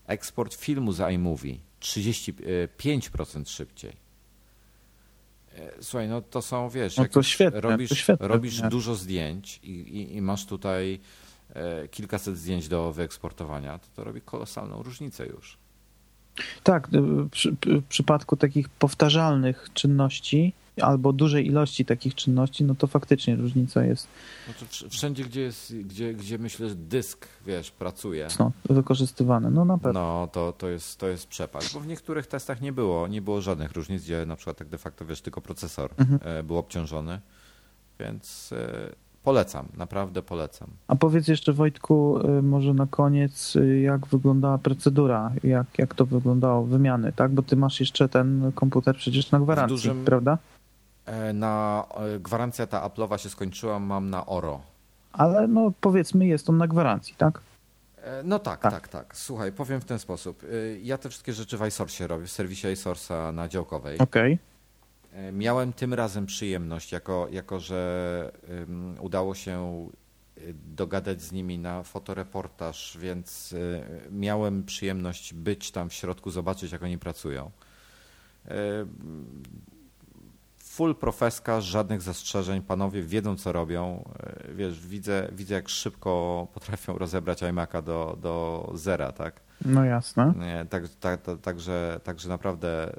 Eksport 0.08 0.54
filmu 0.54 0.92
z 0.92 1.14
iMovie 1.14 1.67
35% 1.82 3.50
szybciej. 3.50 3.94
E, 5.56 5.84
Słuchaj, 5.84 6.08
no 6.08 6.22
to 6.22 6.42
są, 6.42 6.70
wiesz, 6.70 6.98
No 6.98 7.06
to 7.06 7.24
świetne, 7.24 7.62
robisz, 7.62 7.90
to 7.90 7.96
świetne 7.96 8.28
robisz 8.28 8.62
dużo 8.62 8.96
zdjęć 8.96 9.60
i, 9.64 9.72
i, 9.72 10.16
i 10.16 10.22
masz 10.22 10.46
tutaj 10.46 11.00
e, 11.54 11.88
kilkaset 11.88 12.38
zdjęć 12.38 12.68
do 12.68 12.92
wyeksportowania, 12.94 13.80
to 13.80 13.88
to 13.96 14.04
robi 14.04 14.22
kolosalną 14.22 14.84
różnicę 14.84 15.26
już. 15.26 15.58
Tak, 16.64 16.88
przy, 17.32 17.56
w 17.66 17.84
przypadku 17.84 18.36
takich 18.38 18.70
powtarzalnych 18.70 19.70
czynności 19.74 20.54
albo 20.82 21.14
dużej 21.14 21.48
ilości 21.48 21.86
takich 21.86 22.16
czynności, 22.16 22.64
no 22.64 22.76
to 22.76 22.88
faktycznie 22.88 23.36
różnica 23.36 23.84
jest 23.84 24.08
Znaczy, 24.60 24.90
wszędzie, 24.90 25.24
gdzie 25.24 25.42
jest, 25.42 25.76
gdzie, 25.78 26.14
gdzie 26.14 26.38
myślę, 26.38 26.70
że 26.70 26.76
dysk, 26.76 27.28
wiesz, 27.46 27.72
pracuje, 27.72 28.24
mocno 28.24 28.52
wykorzystywana. 28.70 29.50
No 29.50 29.66
na 29.66 29.78
pewno. 29.78 30.00
no 30.00 30.28
to, 30.32 30.54
to, 30.58 30.70
jest, 30.70 31.00
to 31.00 31.08
jest 31.08 31.28
przepaść. 31.28 31.74
Bo 31.74 31.80
w 31.80 31.88
niektórych 31.88 32.28
testach 32.28 32.62
nie 32.62 32.72
było, 32.74 33.08
nie 33.08 33.22
było 33.22 33.42
żadnych 33.42 33.72
różnic, 33.72 34.04
gdzie 34.04 34.26
na 34.26 34.36
przykład 34.36 34.58
tak 34.58 34.68
de 34.68 34.78
facto, 34.78 35.06
wiesz, 35.06 35.22
tylko 35.22 35.42
procesor 35.42 35.90
Mhm. 35.98 36.20
e, 36.40 36.44
był 36.44 36.58
obciążony. 36.58 37.20
Więc 38.00 38.54
e, 38.54 38.90
polecam, 39.24 39.66
naprawdę 39.78 40.22
polecam. 40.22 40.68
A 40.88 40.96
powiedz 40.96 41.28
jeszcze 41.28 41.54
Wojtku, 41.54 42.20
y, 42.40 42.42
może 42.42 42.74
na 42.74 42.88
koniec, 42.88 43.58
jak 43.84 44.08
wyglądała 44.08 44.58
procedura, 44.58 45.32
jak, 45.44 45.68
jak 45.78 45.96
to 45.96 46.06
wyglądało, 46.06 46.64
wymiany, 46.64 47.14
tak? 47.14 47.32
Bo 47.34 47.42
ty 47.42 47.56
masz 47.56 47.80
jeszcze 47.80 48.10
ten 48.10 48.52
komputer 48.56 48.96
przecież 48.96 49.32
na 49.32 49.40
gwarancji, 49.40 49.76
dużym- 49.78 50.06
prawda? 50.06 50.38
E, 51.08 51.34
Na 51.34 51.86
e, 52.16 52.20
gwarancja 52.20 52.68
ta 52.68 52.88
Apple'owa 52.90 53.18
się 53.18 53.30
skończyła, 53.30 53.80
mam 53.80 54.10
na 54.10 54.26
Oro. 54.26 54.62
Ale 55.14 55.48
no 55.48 55.72
powiedzmy 55.82 56.28
jest 56.28 56.50
on 56.50 56.58
na 56.58 56.68
gwarancji, 56.68 57.16
tak? 57.18 57.42
E, 58.04 58.24
No 58.24 58.40
tak, 58.40 58.62
Tak. 58.62 58.72
tak, 58.74 58.88
tak, 58.88 59.18
Słuchaj, 59.18 59.52
powiem 59.52 59.82
w 59.82 59.86
ten 59.86 60.00
sposób. 60.00 60.42
Ja 60.82 60.98
te 60.98 61.10
wszystkie 61.10 61.34
rzeczy 61.34 61.58
w 61.58 61.66
iSource 61.68 62.08
robię, 62.08 62.26
w 62.26 62.32
serwisie 62.32 62.68
iSource'a 62.68 63.34
na 63.34 63.48
działkowej. 63.48 63.98
Okej. 63.98 64.40
E, 65.14 65.32
Miałem 65.32 65.74
tym 65.74 65.94
razem 65.94 66.26
przyjemność, 66.26 66.92
jako, 66.92 67.28
jako 67.32 67.60
że 67.60 68.32
ym, 68.50 68.96
udało 69.00 69.36
się 69.36 69.88
dogadać 70.76 71.22
z 71.22 71.32
nimi 71.32 71.60
na 71.60 71.84
fotoreportaż, 71.84 72.98
więc 73.02 73.56
miałem 74.12 74.64
przyjemność 74.64 75.34
być 75.34 75.72
tam 75.72 75.90
w 75.90 75.94
środku, 75.94 76.32
zobaczyć 76.32 76.72
jak 76.72 76.84
oni 76.84 76.98
pracują. 76.98 77.52
Full 80.78 80.96
profeska, 80.96 81.62
żadnych 81.62 82.02
zastrzeżeń, 82.02 82.62
panowie 82.62 83.02
wiedzą 83.02 83.38
co 83.38 83.52
robią. 83.52 84.10
Y, 84.50 84.56
Wiesz, 84.56 84.88
widzę, 84.88 85.30
widzę 85.32 85.56
jak 85.56 85.70
szybko 85.70 86.48
potrafią 86.54 86.98
rozebrać 86.98 87.42
iMac'a 87.42 87.84
do, 87.84 88.18
do 88.22 88.72
zera, 88.76 89.12
tak? 89.12 89.42
No 89.66 89.86
jasne. 89.86 90.34
Nie, 90.40 90.66
tak, 90.70 90.84
tak, 91.00 91.22
tak, 91.22 91.42
także, 91.42 92.00
także 92.04 92.30
naprawdę 92.30 92.94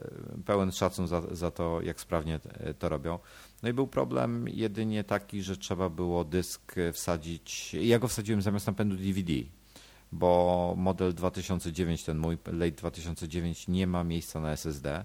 pełen 0.47 0.73
szacun 0.73 1.07
za, 1.07 1.23
za 1.31 1.51
to, 1.51 1.81
jak 1.83 2.01
sprawnie 2.01 2.41
e, 2.45 2.75
to 2.75 2.89
robią. 2.89 3.19
No 3.63 3.69
i 3.69 3.73
był 3.73 3.87
problem 3.87 4.49
jedynie 4.49 5.05
taki, 5.05 5.43
że 5.43 5.57
trzeba 5.57 5.91
było 5.91 6.25
dysk 6.25 6.75
wsadzić. 6.93 7.75
Ja 7.75 7.99
go 7.99 8.09
wsadziłem 8.09 8.43
zamiast 8.43 8.67
napędu 8.67 8.97
DVD, 8.97 9.33
bo 10.13 10.75
model 10.77 11.15
2009, 11.15 12.05
ten 12.05 12.19
mój 12.19 12.39
late 12.47 12.73
2009, 12.77 13.69
nie 13.69 13.87
ma 13.87 14.05
miejsca 14.05 14.41
na 14.41 14.53
SSD, 14.53 15.05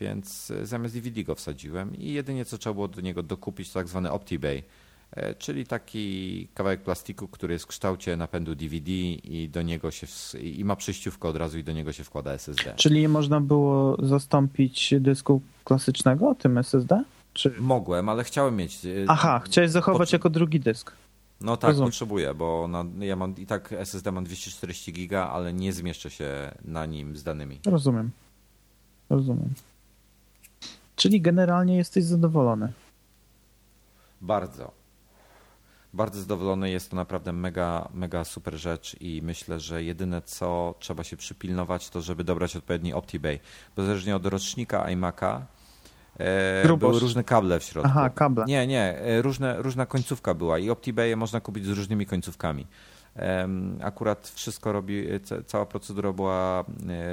więc 0.00 0.50
e, 0.50 0.66
zamiast 0.66 0.94
DVD 0.94 1.24
go 1.24 1.34
wsadziłem 1.34 1.96
i 1.96 2.12
jedynie 2.12 2.44
co 2.44 2.58
trzeba 2.58 2.74
było 2.74 2.88
do 2.88 3.00
niego 3.00 3.22
dokupić, 3.22 3.68
to 3.72 3.78
tak 3.78 3.88
zwany 3.88 4.10
OptiBay. 4.10 4.62
E, 5.12 5.34
Czyli 5.34 5.66
taki 5.66 6.48
kawałek 6.54 6.82
plastiku, 6.82 7.28
który 7.28 7.52
jest 7.52 7.64
w 7.64 7.68
kształcie 7.68 8.16
napędu 8.16 8.54
DVD 8.54 8.90
i 8.92 9.48
do 9.52 9.62
niego 9.62 9.90
się 9.90 10.06
i 10.42 10.64
ma 10.64 10.76
przejściówkę 10.76 11.28
od 11.28 11.36
razu 11.36 11.58
i 11.58 11.64
do 11.64 11.72
niego 11.72 11.92
się 11.92 12.04
wkłada 12.04 12.32
SSD. 12.32 12.74
Czyli 12.76 13.08
można 13.08 13.40
było 13.40 13.96
zastąpić 14.06 14.94
dysku 15.00 15.42
klasycznego 15.64 16.34
tym 16.34 16.58
SSD? 16.58 17.04
Czy... 17.32 17.54
Mogłem, 17.60 18.08
ale 18.08 18.24
chciałem 18.24 18.56
mieć. 18.56 18.84
e, 18.84 18.88
Aha, 19.08 19.40
chciałeś 19.44 19.70
zachować 19.70 20.08
Potrze- 20.08 20.12
jako 20.14 20.30
drugi 20.30 20.60
dysk. 20.60 20.92
No 21.40 21.56
tak, 21.56 21.68
rozumiem. 21.68 21.88
potrzebuję, 21.90 22.34
bo 22.34 22.68
na, 22.68 22.84
ja 23.04 23.16
mam 23.16 23.34
i 23.36 23.46
tak 23.46 23.72
SSD 23.72 24.12
mam 24.12 24.24
240 24.24 24.92
giga, 24.92 25.28
ale 25.32 25.52
nie 25.52 25.72
zmieszczę 25.72 26.10
się 26.10 26.50
na 26.64 26.86
nim 26.86 27.16
z 27.16 27.22
danymi. 27.22 27.58
Rozumiem. 27.66 28.10
Rozumiem. 29.10 29.48
Czyli 31.00 31.20
generalnie 31.20 31.76
jesteś 31.76 32.04
zadowolony. 32.04 32.72
Bardzo. 34.20 34.72
Bardzo 35.94 36.20
zadowolony, 36.20 36.70
jest 36.70 36.90
to 36.90 36.96
naprawdę 36.96 37.32
mega, 37.32 37.88
mega 37.94 38.24
super 38.24 38.54
rzecz 38.54 38.96
i 39.00 39.20
myślę, 39.24 39.60
że 39.60 39.84
jedyne 39.84 40.22
co 40.22 40.74
trzeba 40.78 41.04
się 41.04 41.16
przypilnować, 41.16 41.90
to 41.90 42.02
żeby 42.02 42.24
dobrać 42.24 42.56
odpowiedni 42.56 42.94
OptiBay. 42.94 43.40
Bo 43.76 43.84
zależnie 43.84 44.16
od 44.16 44.26
rocznika 44.26 44.84
iMac'a 44.84 45.40
e, 46.18 46.76
były 46.76 47.00
różne 47.00 47.24
kable 47.24 47.60
w 47.60 47.64
środku. 47.64 47.90
Aha, 47.90 48.10
kable. 48.10 48.44
Nie, 48.44 48.66
nie, 48.66 48.98
e, 48.98 49.22
różne, 49.22 49.62
różna 49.62 49.86
końcówka 49.86 50.34
była 50.34 50.58
i 50.58 50.70
OptiBaye 50.70 51.16
można 51.16 51.40
kupić 51.40 51.64
z 51.64 51.68
różnymi 51.68 52.06
końcówkami. 52.06 52.66
Akurat 53.82 54.28
wszystko 54.34 54.72
robi, 54.72 55.06
ca- 55.24 55.42
cała 55.42 55.66
procedura 55.66 56.12
była 56.12 56.60
e, 56.60 56.64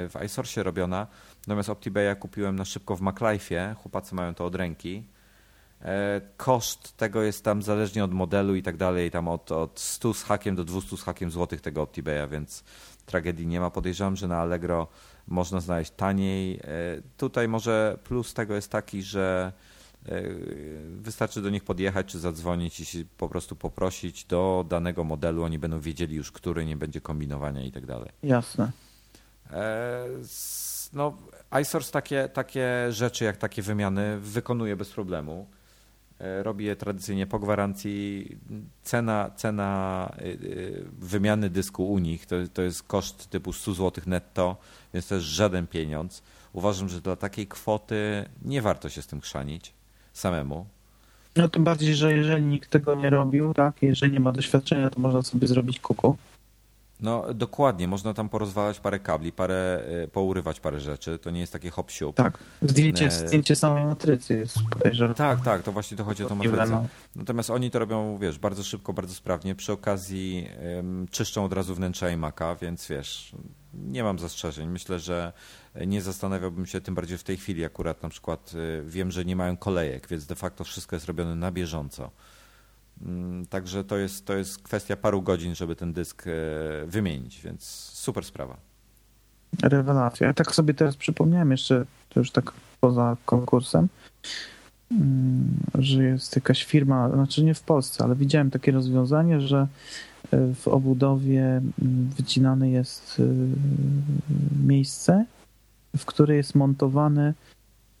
w 0.08 0.14
iSource 0.24 0.62
robiona, 0.62 1.06
natomiast 1.46 1.68
OptiBaya 1.70 2.14
kupiłem 2.20 2.56
na 2.56 2.64
szybko 2.64 2.96
w 2.96 3.00
MacLife'ie, 3.02 3.74
chłopacy 3.74 4.14
mają 4.14 4.34
to 4.34 4.44
od 4.44 4.54
ręki. 4.54 5.04
E, 5.82 6.20
Koszt 6.36 6.96
tego 6.96 7.22
jest 7.22 7.44
tam 7.44 7.62
zależnie 7.62 8.04
od 8.04 8.14
modelu 8.14 8.54
i 8.54 8.62
tak 8.62 8.76
dalej, 8.76 9.10
tam 9.10 9.28
od, 9.28 9.52
od 9.52 9.80
100 9.80 10.14
z 10.14 10.22
hakiem 10.22 10.56
do 10.56 10.64
200 10.64 10.96
z 10.96 11.02
hakiem 11.02 11.30
złotych 11.30 11.60
tego 11.60 11.82
OptiBaya, 11.82 12.28
więc 12.30 12.64
tragedii 13.06 13.46
nie 13.46 13.60
ma. 13.60 13.70
Podejrzewam, 13.70 14.16
że 14.16 14.28
na 14.28 14.38
Allegro 14.38 14.86
można 15.28 15.60
znaleźć 15.60 15.90
taniej. 15.90 16.56
E, 16.56 16.60
Tutaj 17.16 17.48
może 17.48 17.98
plus 18.04 18.34
tego 18.34 18.54
jest 18.54 18.70
taki, 18.72 19.02
że 19.02 19.52
wystarczy 20.86 21.42
do 21.42 21.50
nich 21.50 21.64
podjechać 21.64 22.06
czy 22.06 22.18
zadzwonić 22.18 22.80
i 22.80 22.84
się 22.84 22.98
po 23.18 23.28
prostu 23.28 23.56
poprosić 23.56 24.24
do 24.24 24.64
danego 24.68 25.04
modelu. 25.04 25.42
Oni 25.42 25.58
będą 25.58 25.80
wiedzieli 25.80 26.16
już, 26.16 26.32
który 26.32 26.64
nie 26.64 26.76
będzie 26.76 27.00
kombinowania 27.00 27.62
i 27.62 27.72
tak 27.72 27.86
dalej. 27.86 28.10
Jasne. 28.22 28.72
E, 29.50 30.06
No, 30.92 31.16
iSource 31.62 31.92
takie, 31.92 32.28
takie 32.28 32.86
rzeczy 32.90 33.24
jak 33.24 33.36
takie 33.36 33.62
wymiany 33.62 34.18
wykonuje 34.20 34.76
bez 34.76 34.90
problemu. 34.90 35.46
E, 36.18 36.42
Robi 36.42 36.64
je 36.64 36.76
tradycyjnie 36.76 37.26
po 37.26 37.38
gwarancji. 37.38 38.28
Cena, 38.82 39.30
cena 39.36 40.12
wymiany 40.98 41.50
dysku 41.50 41.92
u 41.92 41.98
nich 41.98 42.26
to, 42.26 42.36
to 42.54 42.62
jest 42.62 42.82
koszt 42.82 43.30
typu 43.30 43.52
100 43.52 43.74
zł 43.74 44.04
netto, 44.06 44.56
więc 44.94 45.08
to 45.08 45.14
jest 45.14 45.26
żaden 45.26 45.66
pieniądz. 45.66 46.22
Uważam, 46.52 46.88
że 46.88 47.00
dla 47.00 47.16
takiej 47.16 47.46
kwoty 47.46 48.28
nie 48.42 48.62
warto 48.62 48.88
się 48.88 49.02
z 49.02 49.06
tym 49.06 49.20
chrzanić 49.20 49.77
samemu. 50.18 50.66
No 51.36 51.48
tym 51.48 51.64
bardziej, 51.64 51.94
że 51.94 52.12
jeżeli 52.12 52.42
nikt 52.42 52.70
tego 52.70 52.94
nie 52.94 53.10
robił, 53.10 53.54
tak, 53.54 53.82
jeżeli 53.82 54.12
nie 54.12 54.20
ma 54.20 54.32
doświadczenia, 54.32 54.90
to 54.90 55.00
można 55.00 55.22
sobie 55.22 55.46
zrobić 55.46 55.80
kuku. 55.80 56.16
No 57.00 57.34
dokładnie, 57.34 57.88
można 57.88 58.14
tam 58.14 58.28
porozwalać 58.28 58.80
parę 58.80 58.98
kabli, 58.98 59.32
parę, 59.32 59.82
y, 60.04 60.08
pourywać 60.08 60.60
parę 60.60 60.80
rzeczy. 60.80 61.18
To 61.18 61.30
nie 61.30 61.40
jest 61.40 61.52
takie 61.52 61.70
hop 61.70 61.90
siup. 61.90 62.16
Tak. 62.16 62.38
Zdjęcie, 62.62 63.04
Nie. 63.04 63.10
zdjęcie 63.10 63.56
samej 63.56 63.84
matrycy 63.84 64.36
jest 64.38 64.58
podejrzewam. 64.70 65.14
Tak, 65.14 65.40
tak, 65.44 65.62
to 65.62 65.72
właśnie 65.72 65.96
to 65.96 66.04
chodzi 66.04 66.24
o 66.24 66.28
tą 66.28 66.34
matrycę. 66.34 66.66
no. 66.66 66.86
Natomiast 67.16 67.50
oni 67.50 67.70
to 67.70 67.78
robią, 67.78 68.18
wiesz, 68.18 68.38
bardzo 68.38 68.62
szybko, 68.64 68.92
bardzo 68.92 69.14
sprawnie. 69.14 69.54
Przy 69.54 69.72
okazji 69.72 70.48
czyszczą 71.10 71.44
od 71.44 71.52
razu 71.52 71.74
wnętrze 71.74 72.06
iMac'a, 72.06 72.56
więc 72.60 72.88
wiesz, 72.88 73.32
nie 73.74 74.02
mam 74.04 74.18
zastrzeżeń. 74.18 74.68
Myślę, 74.68 74.98
że 74.98 75.32
nie 75.86 76.02
zastanawiałbym 76.02 76.66
się, 76.66 76.80
tym 76.80 76.94
bardziej 76.94 77.18
w 77.18 77.24
tej 77.24 77.36
chwili 77.36 77.64
akurat 77.64 78.02
na 78.02 78.08
przykład 78.08 78.52
y, 78.54 78.82
wiem, 78.86 79.10
że 79.10 79.24
nie 79.24 79.36
mają 79.36 79.56
kolejek, 79.56 80.08
więc 80.08 80.26
de 80.26 80.34
facto 80.34 80.64
wszystko 80.64 80.96
jest 80.96 81.06
robione 81.06 81.34
na 81.34 81.52
bieżąco. 81.52 82.10
Ym, 83.06 83.46
Także 83.50 83.84
to 83.84 83.96
jest, 83.96 84.26
to 84.26 84.36
jest 84.36 84.62
kwestia 84.62 84.96
paru 84.96 85.22
godzin, 85.22 85.54
żeby 85.54 85.76
ten 85.76 85.92
dysk 85.92 86.24
e, 86.26 86.30
wymienić, 86.86 87.40
więc 87.40 87.64
super 87.92 88.24
sprawa. 88.24 88.56
Rewelacja. 89.62 90.26
Ja 90.26 90.34
tak 90.34 90.54
sobie 90.54 90.74
teraz 90.74 90.96
przypomniałem 90.96 91.50
jeszcze, 91.50 91.84
to 92.08 92.20
już 92.20 92.30
tak 92.30 92.52
poza 92.80 93.16
konkursem, 93.24 93.88
mm, 94.90 95.56
że 95.74 96.04
jest 96.04 96.36
jakaś 96.36 96.64
firma, 96.64 97.10
znaczy 97.10 97.44
nie 97.44 97.54
w 97.54 97.62
Polsce, 97.62 98.04
ale 98.04 98.16
widziałem 98.16 98.50
takie 98.50 98.72
rozwiązanie, 98.72 99.40
że 99.40 99.66
y, 100.34 100.54
w 100.54 100.68
obudowie 100.68 101.42
mm, 101.42 102.10
wycinane 102.16 102.70
jest 102.70 103.20
y, 103.20 103.32
miejsce, 104.66 105.24
w 105.96 106.04
które 106.04 106.36
jest 106.36 106.54
montowany 106.54 107.34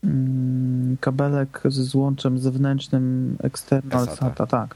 mm, 0.04 0.96
kabelek 1.00 1.60
ze 1.64 1.84
złączem 1.84 2.38
zewnętrznym 2.38 3.36
external 3.42 4.06
SATA. 4.06 4.16
SATA, 4.16 4.46
tak. 4.46 4.74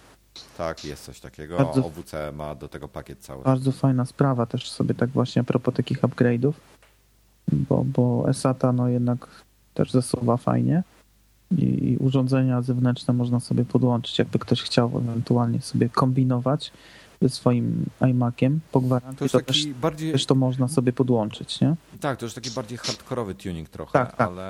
Tak, 0.58 0.84
jest 0.84 1.04
coś 1.04 1.20
takiego. 1.20 1.56
Bardzo- 1.56 1.86
OWC 1.86 2.32
ma 2.32 2.54
do 2.54 2.68
tego 2.68 2.88
pakiet 2.88 3.18
cały. 3.18 3.44
Bardzo 3.44 3.72
fajna 3.72 4.04
sprawa 4.04 4.46
też 4.46 4.70
sobie 4.70 4.94
tak 4.94 5.10
właśnie 5.10 5.40
a 5.40 5.44
propos 5.44 5.74
takich 5.74 6.00
upgrade'ów, 6.00 6.52
bo, 7.52 7.84
bo 7.84 8.34
SATA 8.34 8.72
no 8.72 8.88
jednak 8.88 9.28
też 9.74 9.90
zasuwa 9.90 10.36
fajnie 10.36 10.82
i, 11.58 11.90
i 11.90 11.96
urządzenia 11.96 12.62
zewnętrzne 12.62 13.14
można 13.14 13.40
sobie 13.40 13.64
podłączyć, 13.64 14.18
jakby 14.18 14.38
ktoś 14.38 14.62
chciał 14.62 14.98
ewentualnie 14.98 15.60
sobie 15.60 15.88
kombinować. 15.88 16.72
Swoim 17.28 17.86
iMaciem 18.10 18.60
po 18.72 18.80
To 18.80 18.86
gwarancji, 18.86 19.24
już 19.24 19.32
to, 19.32 19.38
taki 19.38 19.52
też, 19.52 19.66
bardziej... 19.66 20.12
też 20.12 20.26
to 20.26 20.34
można 20.34 20.68
sobie 20.68 20.92
podłączyć, 20.92 21.60
nie? 21.60 21.76
Tak, 22.00 22.18
to 22.18 22.26
już 22.26 22.34
taki 22.34 22.50
bardziej 22.50 22.78
hardkorowy 22.78 23.34
tuning 23.34 23.68
trochę, 23.68 23.92
Tak, 23.92 24.16
tak. 24.16 24.28
Ale, 24.28 24.42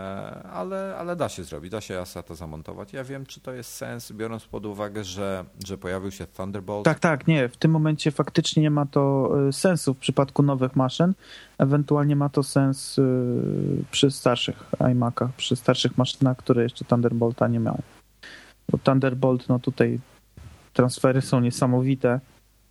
ale, 0.53 0.97
ale 0.99 1.17
da 1.17 1.29
się 1.29 1.45
zrobić, 1.45 1.71
da 1.71 1.81
się 1.81 1.99
ASATA 1.99 2.35
zamontować. 2.35 2.93
Ja 2.93 3.05
wiem, 3.05 3.27
czy 3.27 3.41
to 3.41 3.53
jest 3.53 3.75
sens, 3.75 4.13
biorąc 4.13 4.45
pod 4.45 4.67
uwagę, 4.67 5.05
że, 5.05 5.45
że 5.67 5.79
pojawił 5.79 6.11
się 6.11 6.27
Thunderbolt. 6.27 6.85
Tak, 6.85 6.99
tak, 6.99 7.27
nie. 7.27 7.49
W 7.49 7.57
tym 7.57 7.71
momencie 7.71 8.11
faktycznie 8.11 8.63
nie 8.63 8.71
ma 8.71 8.87
to 8.87 9.33
y, 9.49 9.53
sensu 9.53 9.95
w 9.95 9.99
przypadku 9.99 10.43
nowych 10.43 10.77
maszyn. 10.77 11.13
Ewentualnie 11.59 12.17
ma 12.17 12.29
to 12.29 12.43
sens 12.43 12.99
y, 12.99 13.03
przy 13.91 14.11
starszych 14.11 14.71
iMacach, 14.93 15.33
przy 15.37 15.57
starszych 15.57 15.99
maszynach, 15.99 16.37
które 16.37 16.63
jeszcze 16.63 16.85
Thunderbolta 16.85 17.49
nie 17.49 17.59
miały. 17.59 17.79
Bo 18.71 18.79
Thunderbolt, 18.79 19.49
no 19.49 19.59
tutaj 19.59 19.99
transfery 20.73 21.23
są 21.23 21.41
niesamowite, 21.41 22.21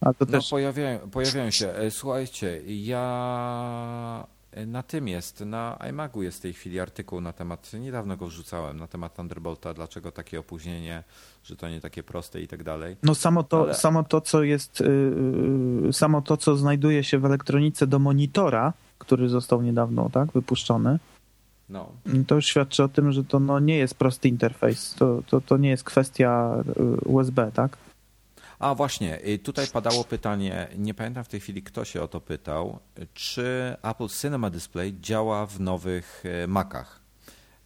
a 0.02 0.14
to 0.14 0.26
No 0.26 0.32
też 0.32 0.50
pojawiają, 0.50 1.00
pojawiają 1.00 1.52
się. 1.52 1.70
E, 1.70 1.92
Słuchajcie, 1.92 2.62
ja 2.68 4.28
e, 4.52 4.66
na 4.66 4.84
tym 4.84 5.08
jest, 5.08 5.40
na 5.40 5.78
iMagu 5.90 6.24
jest 6.24 6.38
w 6.38 6.42
tej 6.42 6.54
chwili 6.54 6.80
artykuł 6.80 7.22
na 7.22 7.34
temat, 7.34 7.72
niedawno 7.74 8.18
go 8.18 8.28
wrzucałem, 8.28 8.78
na 8.78 8.88
temat 8.88 9.16
Thunderbolta, 9.16 9.74
dlaczego 9.74 10.12
takie 10.12 10.40
opóźnienie, 10.40 11.04
że 11.44 11.56
to 11.56 11.70
nie 11.70 11.82
takie 11.82 12.04
proste 12.04 12.42
i 12.42 12.48
tak 12.48 12.64
dalej. 12.64 12.96
No 13.04 13.16
samo 13.16 13.44
to, 13.44 13.62
Ale- 13.62 13.74
samo 13.74 14.04
to, 14.04 14.22
co 14.22 14.44
jest, 14.44 14.80
yy, 15.84 15.94
samo 15.94 16.22
to, 16.22 16.38
co 16.38 16.58
znajduje 16.58 17.04
się 17.04 17.20
w 17.20 17.26
elektronice 17.26 17.88
do 17.88 18.00
monitora, 18.00 18.74
który 18.98 19.30
został 19.30 19.62
niedawno 19.62 20.10
tak, 20.10 20.32
wypuszczony, 20.32 21.00
No, 21.70 21.92
to 22.28 22.36
już 22.36 22.46
świadczy 22.46 22.84
o 22.84 22.88
tym, 22.88 23.12
że 23.12 23.24
to 23.24 23.40
no, 23.40 23.60
nie 23.60 23.78
jest 23.78 23.96
prosty 23.96 24.28
interfejs. 24.30 24.96
To, 24.96 25.24
to, 25.28 25.42
to 25.42 25.58
nie 25.58 25.70
jest 25.70 25.84
kwestia 25.84 26.56
yy, 26.80 26.98
USB, 27.06 27.52
tak? 27.54 27.78
A 28.62 28.76
właśnie, 28.76 29.26
y, 29.28 29.40
tutaj 29.40 29.68
padało 29.68 30.04
pytanie, 30.04 30.68
nie 30.78 30.94
pamiętam 30.94 31.24
w 31.24 31.28
tej 31.28 31.40
chwili 31.40 31.64
kto 31.64 31.86
się 31.86 32.02
o 32.02 32.08
to 32.08 32.22
pytał, 32.22 32.80
czy 33.14 33.76
Apple 33.84 34.08
Cinema 34.08 34.50
Display 34.50 34.96
działa 35.00 35.46
w 35.46 35.60
nowych 35.60 36.24
y, 36.44 36.48
Macach. 36.48 37.02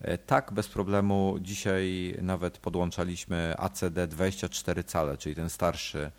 Y, 0.02 0.18
Tak, 0.18 0.54
bez 0.54 0.68
problemu. 0.68 1.38
Dzisiaj 1.42 2.16
nawet 2.22 2.58
podłączaliśmy 2.58 3.54
ACD 3.58 4.08
24 4.08 4.84
cale, 4.84 5.18
czyli 5.18 5.36
ten 5.36 5.50
starszy, 5.50 6.12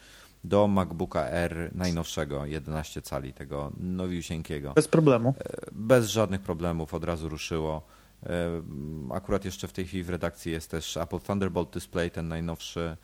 do 0.44 0.66
MacBooka 0.66 1.28
R 1.28 1.70
najnowszego, 1.74 2.46
11 2.46 3.02
cali, 3.02 3.32
tego 3.32 3.72
nowiusieńkiego. 3.76 4.72
Bez 4.72 4.88
problemu. 4.88 5.34
Bez 5.72 6.08
żadnych 6.08 6.40
problemów 6.40 6.94
od 6.94 7.04
razu 7.04 7.28
ruszyło. 7.28 7.86
Akurat 9.10 9.44
jeszcze 9.44 9.68
w 9.68 9.72
tej 9.72 9.86
chwili 9.86 10.04
w 10.04 10.10
redakcji 10.10 10.52
jest 10.52 10.70
też 10.70 10.96
Apple 10.96 11.20
Thunderbolt 11.20 11.70
Display, 11.70 12.10
ten 12.10 12.28
najnowszy. 12.28 12.96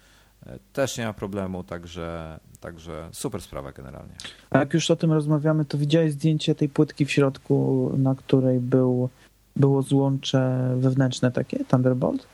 Też 0.73 0.99
nie 0.99 1.07
ma 1.07 1.13
problemu, 1.13 1.65
także, 1.65 2.39
także 2.61 3.09
super 3.13 3.43
sprawa 3.43 3.73
generalnie. 3.73 4.15
A 4.51 4.59
jak 4.59 4.75
już 4.75 4.91
o 4.91 4.97
tym 4.97 5.13
rozmawiamy, 5.13 5.65
to 5.65 5.79
widziałeś 5.79 6.13
zdjęcie 6.13 6.55
tej 6.55 6.69
płytki 6.69 7.05
w 7.05 7.11
środku, 7.11 7.91
na 7.99 8.15
której 8.15 8.61
był, 8.61 9.09
było 9.57 9.83
złącze 9.83 10.75
wewnętrzne 10.77 11.33
takie, 11.33 11.65
Thunderbolt? 11.65 12.27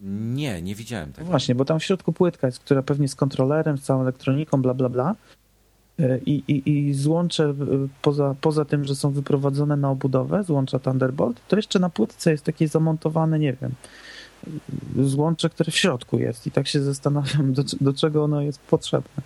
Nie, 0.00 0.62
nie 0.62 0.74
widziałem 0.74 1.12
tego. 1.12 1.28
właśnie, 1.28 1.54
bo 1.54 1.64
tam 1.64 1.78
w 1.78 1.84
środku 1.84 2.12
płytka 2.12 2.46
jest, 2.46 2.58
która 2.58 2.82
pewnie 2.82 3.08
z 3.08 3.14
kontrolerem, 3.14 3.78
z 3.78 3.82
całą 3.82 4.02
elektroniką, 4.02 4.62
bla, 4.62 4.74
bla, 4.74 4.88
bla. 4.88 5.14
I, 6.26 6.42
i, 6.48 6.70
i 6.70 6.94
złącze, 6.94 7.54
poza, 8.02 8.34
poza 8.40 8.64
tym, 8.64 8.84
że 8.84 8.96
są 8.96 9.10
wyprowadzone 9.10 9.76
na 9.76 9.90
obudowę, 9.90 10.44
złącza 10.44 10.78
Thunderbolt, 10.78 11.40
to 11.48 11.56
jeszcze 11.56 11.78
na 11.78 11.90
płytce 11.90 12.30
jest 12.30 12.44
takie 12.44 12.68
zamontowane, 12.68 13.38
nie 13.38 13.52
wiem, 13.52 13.72
złącze, 15.02 15.50
które 15.50 15.72
w 15.72 15.76
środku 15.76 16.18
jest. 16.18 16.46
I 16.46 16.50
tak 16.50 16.68
się 16.68 16.82
zastanawiam, 16.82 17.52
do, 17.52 17.62
do 17.80 17.92
czego 17.92 18.24
ono 18.24 18.40
jest 18.40 18.60
potrzebne. 18.60 19.22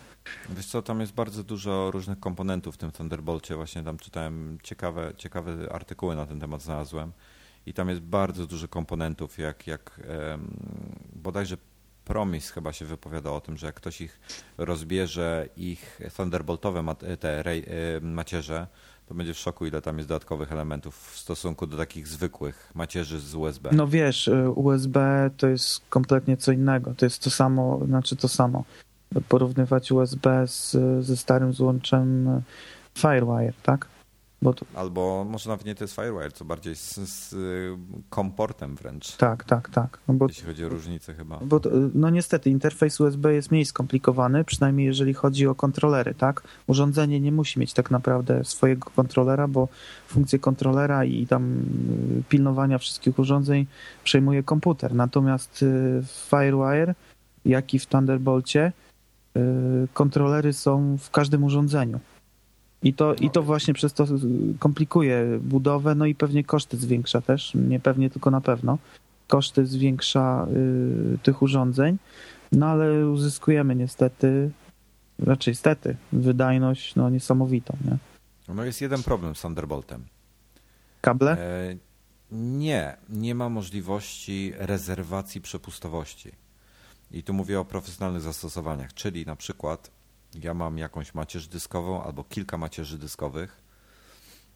Wiesz 0.51 0.67
co, 0.67 0.83
tam 0.83 1.01
jest 1.01 1.13
bardzo 1.13 1.45
dużo 1.45 1.91
różnych 1.91 2.21
komponentów 2.21 2.75
w 2.75 2.79
tym 2.79 2.91
Thunderbolcie. 2.91 3.57
Właśnie 3.57 3.83
tam 3.83 3.99
czytałem 3.99 4.59
ciekawe, 4.63 5.13
ciekawe 5.17 5.73
artykuły 5.73 6.17
na 6.17 6.27
ten 6.27 6.41
temat 6.41 6.63
znalazłem. 6.63 7.13
I 7.67 7.73
tam 7.73 7.89
jest 7.89 8.01
bardzo 8.01 8.47
dużo 8.47 8.69
komponentów, 8.69 9.39
jak, 9.39 9.67
jak 9.67 10.01
bodajże 11.13 11.57
Promis 12.05 12.51
chyba 12.51 12.73
się 12.73 12.85
wypowiada 12.85 13.31
o 13.31 13.41
tym, 13.41 13.57
że 13.57 13.67
jak 13.67 13.75
ktoś 13.75 14.01
ich 14.01 14.21
rozbierze, 14.59 15.49
ich 15.57 16.01
Thunderboltowe 16.17 16.95
te 17.21 17.45
macierze, 18.01 18.67
to 19.11 19.15
będzie 19.15 19.35
w 19.35 19.39
szoku, 19.39 19.67
ile 19.67 19.83
tam 19.83 19.97
jest 19.97 20.09
dodatkowych 20.09 20.53
elementów 20.53 21.13
w 21.13 21.19
stosunku 21.19 21.67
do 21.67 21.77
takich 21.77 22.09
zwykłych 22.09 22.73
macierzy 22.75 23.21
z 23.21 23.35
USB. 23.35 23.71
No 23.73 23.87
wiesz, 23.87 24.29
y, 24.29 24.51
USB 24.51 25.31
to 25.37 25.49
jest 25.49 25.81
kompletnie 25.89 26.37
co 26.37 26.53
innego. 26.53 26.95
To 26.95 27.07
jest 27.07 27.23
to 27.23 27.31
samo, 27.31 27.81
znaczy 27.87 28.17
to 28.17 28.29
samo. 28.29 28.65
Porównywać 29.29 29.93
USB 29.93 30.47
z, 30.47 30.77
ze 31.05 31.17
starym 31.17 31.53
złączem 31.53 32.29
y, 32.29 32.43
Firewire, 32.99 33.53
tak? 33.63 33.87
To, 34.45 34.67
Albo 34.75 35.27
może 35.31 35.51
nawet 35.51 35.67
nie 35.67 35.75
to 35.75 35.85
jest 35.85 35.95
Firewire, 35.95 36.33
co 36.33 36.45
bardziej 36.45 36.77
z, 36.77 36.97
z 36.97 37.35
komportem 38.11 38.77
wręcz, 38.77 39.17
tak, 39.17 39.45
tak, 39.45 39.69
tak. 39.69 39.99
No 40.09 40.15
bo, 40.15 40.27
jeśli 40.27 40.47
chodzi 40.47 40.65
o 40.65 40.69
różnice 40.69 41.15
chyba. 41.15 41.39
bo 41.43 41.61
no 41.95 42.11
niestety 42.11 42.51
interfejs 42.51 43.01
USB 43.01 43.35
jest 43.35 43.51
mniej 43.51 43.65
skomplikowany, 43.65 44.45
przynajmniej 44.45 44.87
jeżeli 44.87 45.15
chodzi 45.15 45.47
o 45.47 45.55
kontrolery, 45.55 46.15
tak? 46.15 46.43
Urządzenie 46.67 47.21
nie 47.21 47.33
musi 47.33 47.61
mieć 47.61 47.73
tak 47.73 47.91
naprawdę 47.91 48.45
swojego 48.45 48.91
kontrolera, 48.91 49.49
bo 49.49 49.69
funkcję 50.07 50.39
kontrolera 50.39 51.05
i 51.05 51.27
tam 51.27 51.59
y, 52.19 52.23
pilnowania 52.29 52.79
wszystkich 52.79 53.19
urządzeń 53.19 53.67
przejmuje 54.05 54.43
komputer. 54.43 54.95
Natomiast 54.95 55.63
y, 55.63 55.67
w 56.03 56.29
Firewire, 56.31 56.95
jak 57.45 57.75
i 57.75 57.79
w 57.79 57.87
Thunderbolcie, 57.87 58.73
y, 59.37 59.41
kontrolery 59.95 60.53
są 60.53 60.97
w 60.99 61.11
każdym 61.11 61.45
urządzeniu. 61.45 62.01
I 62.83 62.95
to, 62.95 63.15
I 63.15 63.31
to 63.31 63.43
właśnie 63.43 63.75
przez 63.75 63.93
to 63.93 64.05
y, 64.05 64.09
komplikuje 64.59 65.39
budowę, 65.43 65.95
no 65.95 66.07
i 66.07 66.15
pewnie 66.15 66.45
koszty 66.45 66.77
zwiększa 66.77 67.21
też, 67.21 67.53
nie 67.55 67.81
pewnie, 67.81 68.11
tylko 68.11 68.31
na 68.31 68.41
pewno. 68.41 68.79
Koszty 69.29 69.67
zwiększa 69.67 70.47
y, 71.15 71.19
tych 71.23 71.43
urządzeń, 71.43 71.99
no 72.53 72.67
ale 72.67 73.09
uzyskujemy 73.09 73.77
niestety, 73.77 74.51
raczej 75.19 75.55
stety, 75.55 75.97
wydajność 76.13 76.95
no, 76.95 77.11
niesamowitą. 77.11 77.77
Nie? 77.85 77.97
No 78.55 78.65
jest 78.65 78.81
jeden 78.81 79.03
problem 79.03 79.35
z 79.35 79.41
Thunderboltem. 79.41 80.05
Kable? 81.01 81.33
E, 81.33 81.77
nie, 82.33 82.97
nie 83.09 83.35
ma 83.35 83.49
możliwości 83.49 84.53
rezerwacji 84.57 85.41
przepustowości. 85.41 86.33
I 87.11 87.23
tu 87.23 87.35
mówię 87.35 87.61
o 87.61 87.65
profesjonalnych 87.65 88.23
zastosowaniach, 88.23 88.95
czyli 88.95 89.27
na 89.27 89.37
przykład 89.37 89.91
ja 90.35 90.55
mam 90.55 90.79
jakąś 90.79 91.15
macierz 91.15 91.49
dyskową 91.49 92.03
albo 92.03 92.25
kilka 92.25 92.59
macierzy 92.59 92.99
dyskowych 92.99 93.63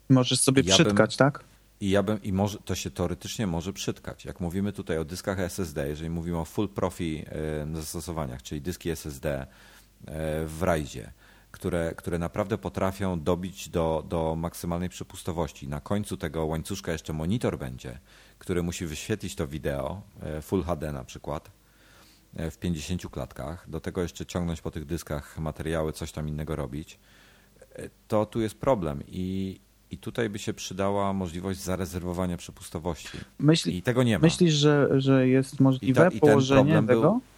Możesz 0.09 0.41
sobie 0.41 0.63
ja 0.63 0.77
bym- 0.77 0.87
przytkać, 0.87 1.17
tak? 1.17 1.45
i 1.81 1.91
ja 1.91 2.03
bym, 2.03 2.23
i 2.23 2.33
może, 2.33 2.59
to 2.59 2.75
się 2.75 2.91
teoretycznie 2.91 3.47
może 3.47 3.73
przytkać. 3.73 4.25
Jak 4.25 4.41
mówimy 4.41 4.73
tutaj 4.73 4.99
o 4.99 5.05
dyskach 5.05 5.41
SSD, 5.41 5.89
jeżeli 5.89 6.11
mówimy 6.11 6.39
o 6.39 6.45
full 6.45 6.69
profi 6.69 7.25
e, 7.73 7.77
zastosowaniach, 7.77 8.43
czyli 8.43 8.61
dyski 8.61 8.91
SSD 8.91 9.41
e, 9.41 9.47
w 10.47 10.63
RAIDzie, 10.63 11.13
które, 11.51 11.95
które 11.97 12.19
naprawdę 12.19 12.59
potrafią 12.59 13.21
dobić 13.21 13.69
do, 13.69 14.05
do 14.09 14.37
maksymalnej 14.37 14.89
przepustowości. 14.89 15.69
Na 15.69 15.81
końcu 15.81 16.17
tego 16.17 16.47
łańcuszka 16.47 16.93
jeszcze 16.93 17.13
monitor 17.13 17.59
będzie, 17.59 17.99
który 18.39 18.63
musi 18.63 18.87
wyświetlić 18.87 19.35
to 19.35 19.47
wideo, 19.47 20.03
e, 20.23 20.43
Full 20.43 20.63
HD 20.63 20.93
na 20.93 21.05
przykład, 21.05 21.51
w 22.51 22.59
50 22.59 23.07
klatkach. 23.11 23.71
Do 23.71 23.81
tego 23.81 24.03
jeszcze 24.03 24.27
ciągnąć 24.27 24.61
po 24.61 24.71
tych 24.71 24.85
dyskach 24.85 25.39
materiały, 25.39 25.93
coś 25.93 26.13
tam 26.13 26.29
innego 26.29 26.57
robić. 26.57 26.99
E, 27.77 27.91
To 28.09 28.27
tu 28.27 28.41
jest 28.41 28.55
problem 28.59 29.03
i, 29.09 29.61
i 29.91 29.99
tutaj 29.99 30.31
by 30.31 30.39
się 30.39 30.55
przydała 30.55 31.13
możliwość 31.13 31.61
zarezerwowania 31.61 32.37
przepustowości. 32.37 33.19
Myśli, 33.39 33.77
I 33.77 33.83
tego 33.83 34.03
nie 34.03 34.19
ma. 34.19 34.23
myślisz, 34.23 34.55
że, 34.55 34.89
że 35.01 35.29
jest 35.29 35.61
możliwe 35.61 36.09
i 36.09 36.11
ten 36.11 36.21
położenie 36.21 36.61
problem 36.63 36.87
był- 36.87 37.01
tego? 37.01 37.21
E, 37.27 37.34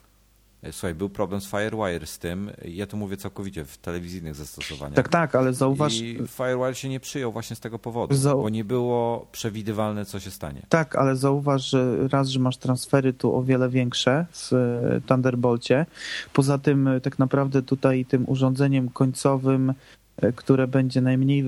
Słuchaj, 0.70 0.94
był 0.94 1.08
problem 1.08 1.40
z 1.40 1.46
Firewire 1.50 2.06
z 2.06 2.18
tym, 2.18 2.50
ja 2.64 2.86
tu 2.86 2.96
mówię 2.96 3.16
całkowicie 3.16 3.64
w 3.64 3.78
telewizyjnych 3.78 4.34
zastosowaniach. 4.34 4.94
Tak, 4.94 5.08
tak, 5.08 5.34
ale 5.34 5.52
zauważ, 5.52 5.94
I 6.00 6.18
Firewire 6.28 6.74
się 6.74 6.88
nie 6.88 7.00
przyjął 7.00 7.32
właśnie 7.32 7.56
z 7.56 7.60
tego 7.60 7.78
powodu, 7.78 8.14
Zau- 8.14 8.42
bo 8.42 8.48
nie 8.48 8.64
było 8.64 9.26
przewidywalne, 9.32 10.04
co 10.04 10.20
się 10.20 10.30
stanie. 10.30 10.62
Tak, 10.68 10.96
ale 10.96 11.16
zauważ, 11.16 11.70
że 11.70 12.08
raz, 12.08 12.28
że 12.28 12.40
masz 12.40 12.56
transfery 12.56 13.12
tu 13.12 13.36
o 13.36 13.42
wiele 13.42 13.68
większe 13.68 14.26
w 14.32 14.52
e, 14.52 15.00
Thunderbolcie. 15.06 15.86
Poza 16.32 16.58
tym 16.58 16.88
e, 16.88 17.00
tak 17.00 17.18
naprawdę 17.18 17.62
tutaj 17.62 18.04
tym 18.04 18.24
urządzeniem 18.28 18.88
końcowym, 18.88 19.74
e, 20.16 20.32
które 20.32 20.68
będzie 20.68 21.00
najmniej 21.00 21.44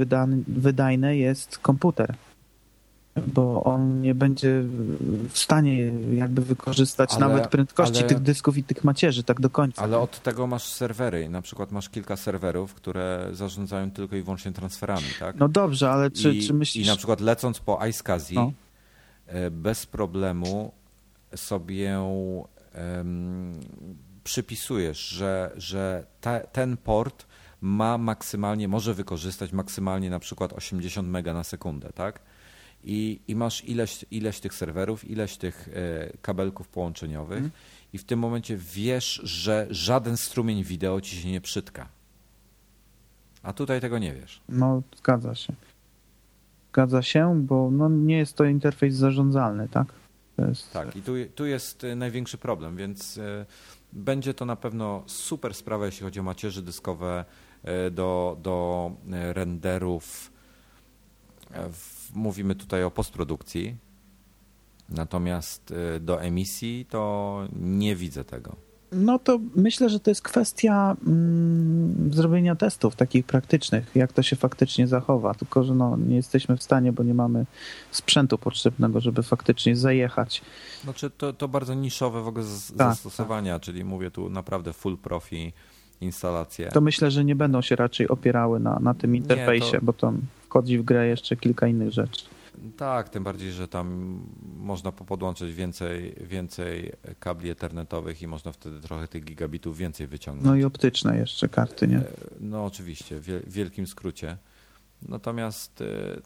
wydajne 0.48 1.16
jest 1.16 1.58
komputer. 1.58 2.14
Bo 3.26 3.64
on 3.64 4.00
nie 4.00 4.14
będzie 4.14 4.62
w 5.28 5.38
stanie 5.38 5.92
jakby 6.14 6.42
wykorzystać 6.42 7.10
Ale- 7.14 7.20
nawet 7.20 7.48
prędkości 7.48 7.98
ale- 7.98 8.08
tych 8.08 8.18
dysków 8.20 8.58
i 8.58 8.64
tych 8.64 8.84
macierzy 8.84 9.22
tak 9.22 9.40
do 9.40 9.50
końca. 9.50 9.82
Ale 9.82 9.98
od 9.98 10.22
tego 10.22 10.46
masz 10.46 10.64
serwery. 10.68 11.28
Na 11.28 11.42
przykład 11.42 11.72
masz 11.72 11.88
kilka 11.88 12.16
serwerów, 12.16 12.74
które 12.74 13.28
zarządzają 13.32 13.90
tylko 13.90 14.16
i 14.16 14.22
wyłącznie 14.22 14.52
transferami, 14.52 15.06
tak? 15.20 15.36
No 15.36 15.48
dobrze, 15.48 15.90
ale 15.90 16.10
czy, 16.10 16.34
I, 16.34 16.46
czy 16.46 16.54
myślisz... 16.54 16.86
I 16.86 16.90
na 16.90 16.96
przykład 16.96 17.20
lecąc 17.20 17.60
po 17.60 17.86
iSCSI, 17.86 18.34
No. 18.34 18.52
e, 19.26 19.50
bez 19.50 19.86
problemu 19.86 20.72
sobie 21.36 21.96
em, 22.74 23.60
przypisujesz, 24.24 25.08
że, 25.08 25.50
że 25.56 26.04
te, 26.20 26.46
ten 26.52 26.76
port 26.76 27.26
ma 27.60 27.98
maksymalnie, 27.98 28.68
może 28.68 28.94
wykorzystać 28.94 29.52
maksymalnie 29.52 30.10
na 30.10 30.18
przykład 30.18 30.52
80 30.52 31.08
mega 31.08 31.34
na 31.34 31.44
sekundę, 31.44 31.90
tak? 31.94 32.20
I, 32.84 33.20
i 33.28 33.36
masz 33.36 33.64
ileś, 33.64 34.04
ileś 34.10 34.40
tych 34.40 34.54
serwerów, 34.54 35.10
ileś 35.10 35.36
tych 35.36 35.68
e, 35.68 35.72
kabelków 36.22 36.68
połączeniowych 36.68 37.36
Mhm. 37.38 37.50
i 37.92 37.98
w 37.98 38.04
tym 38.04 38.18
momencie 38.18 38.56
wiesz, 38.56 39.20
że 39.24 39.66
żaden 39.70 40.16
strumień 40.16 40.64
wideo 40.64 41.00
ci 41.00 41.16
się 41.16 41.30
nie 41.30 41.40
przytka. 41.40 41.88
A 43.42 43.52
tutaj 43.52 43.80
tego 43.80 43.98
nie 43.98 44.14
wiesz. 44.14 44.40
No, 44.48 44.82
zgadza 44.98 45.34
się. 45.34 45.52
Zgadza 46.72 47.02
się, 47.02 47.40
bo 47.44 47.70
no, 47.70 47.88
nie 47.88 48.16
jest 48.18 48.34
to 48.36 48.44
interfejs 48.44 48.94
zarządzalny, 48.94 49.68
tak? 49.68 49.86
Jest, 50.48 50.72
Tak, 50.72 50.96
i 50.96 51.02
tu, 51.02 51.12
tu 51.34 51.46
jest 51.46 51.84
e, 51.84 51.96
największy 51.96 52.38
problem, 52.38 52.76
więc 52.76 53.18
e, 53.18 53.46
będzie 53.92 54.34
to 54.34 54.44
na 54.44 54.56
pewno 54.56 55.02
super 55.06 55.54
sprawa, 55.54 55.86
jeśli 55.86 56.04
chodzi 56.04 56.20
o 56.20 56.22
macierzy 56.22 56.62
dyskowe 56.62 57.24
do, 57.90 58.36
do 58.42 58.90
renderów. 59.32 60.30
W- 61.72 61.97
Mówimy 62.14 62.54
tutaj 62.54 62.84
o 62.84 62.90
postprodukcji, 62.90 63.76
natomiast 64.88 65.72
e, 65.96 66.00
do 66.00 66.22
emisji 66.22 66.86
to 66.90 67.42
nie 67.60 67.96
widzę 67.96 68.24
tego. 68.24 68.56
No 68.92 69.18
to 69.18 69.38
myślę, 69.56 69.88
że 69.90 70.00
to 70.00 70.10
jest 70.10 70.22
kwestia 70.22 70.96
mm, 71.06 72.10
zrobienia 72.14 72.54
testów 72.56 72.96
takich 72.96 73.26
praktycznych, 73.26 73.90
jak 73.94 74.12
to 74.12 74.22
się 74.22 74.36
faktycznie 74.36 74.86
zachowa. 74.86 75.34
Tylko, 75.34 75.64
że 75.64 75.74
no, 75.74 75.96
nie 75.96 76.16
jesteśmy 76.16 76.56
w 76.56 76.62
stanie, 76.62 76.92
bo 76.92 77.02
nie 77.02 77.14
mamy 77.14 77.46
sprzętu 77.90 78.38
potrzebnego, 78.38 79.00
żeby 79.00 79.22
faktycznie 79.22 79.76
zajechać. 79.76 80.42
Znaczy 80.84 81.10
to, 81.10 81.32
to 81.32 81.48
bardzo 81.48 81.74
niszowe 81.74 82.22
w 82.22 82.26
ogóle 82.28 82.44
z- 82.44 82.66
Tak, 82.66 82.76
zastosowania, 82.76 83.60
czyli 83.60 83.84
mówię 83.84 84.10
tu 84.10 84.30
naprawdę 84.30 84.72
full 84.72 84.96
profi 84.98 85.52
instalacje. 86.00 86.68
To 86.68 86.80
myślę, 86.80 87.10
że 87.10 87.24
nie 87.24 87.36
będą 87.36 87.62
się 87.62 87.76
raczej 87.76 88.08
opierały 88.08 88.60
na, 88.60 88.78
na 88.78 88.94
tym 88.94 89.16
interfejsie, 89.16 89.78
to- 89.78 89.84
bo 89.84 89.92
tam 89.92 90.20
wchodzi 90.48 90.78
w 90.78 90.82
grę 90.82 91.06
jeszcze 91.08 91.36
kilka 91.36 91.66
innych 91.66 91.90
rzeczy. 91.92 92.24
Tak, 92.76 93.08
tym 93.08 93.24
bardziej, 93.24 93.52
że 93.52 93.68
tam 93.68 94.18
można 94.56 94.92
po- 94.92 95.04
podłączyć 95.04 95.54
więcej, 95.54 96.14
więcej 96.20 96.92
kabli 97.20 97.50
ethernetowych 97.50 98.22
i 98.22 98.26
można 98.26 98.52
wtedy 98.52 98.80
trochę 98.80 99.08
tych 99.08 99.24
gigabitów 99.24 99.76
więcej 99.76 100.06
wyciągnąć. 100.06 100.46
No 100.46 100.56
i 100.56 100.64
optyczne 100.64 101.18
jeszcze 101.18 101.48
karty, 101.48 101.88
nie? 101.88 102.02
No 102.40 102.64
oczywiście, 102.64 103.20
w 103.20 103.24
wiel- 103.26 103.42
wielkim 103.46 103.86
skrócie. 103.86 104.36
Natomiast, 105.08 105.80
e, 105.80 105.84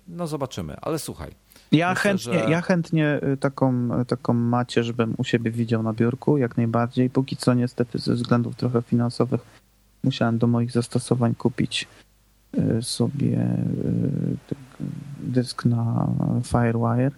no 0.08 0.26
zobaczymy. 0.26 0.76
Ale 0.80 0.98
słuchaj, 0.98 1.30
Ja 1.72 1.90
Myślę, 1.90 2.02
chętnie, 2.02 2.32
że- 2.32 2.50
ja 2.50 2.60
chętnie 2.62 3.20
y, 3.32 3.36
taką, 3.36 3.88
taką 4.04 4.32
macierz 4.34 4.92
bym 4.92 5.14
u 5.18 5.24
siebie 5.24 5.50
widział 5.50 5.82
na 5.82 5.92
biurku, 5.92 6.38
jak 6.38 6.56
najbardziej. 6.56 7.10
Póki 7.10 7.36
co 7.36 7.54
niestety 7.54 7.98
ze 7.98 8.14
względów 8.14 8.56
trochę 8.56 8.82
finansowych 8.82 9.40
musiałem 10.04 10.38
do 10.38 10.46
moich 10.46 10.70
zastosowań 10.72 11.34
kupić 11.34 11.88
sobie 12.80 13.38
y, 13.84 14.36
tak, 14.48 14.58
dysk 15.20 15.64
na 15.64 16.08
Firewire. 16.44 17.10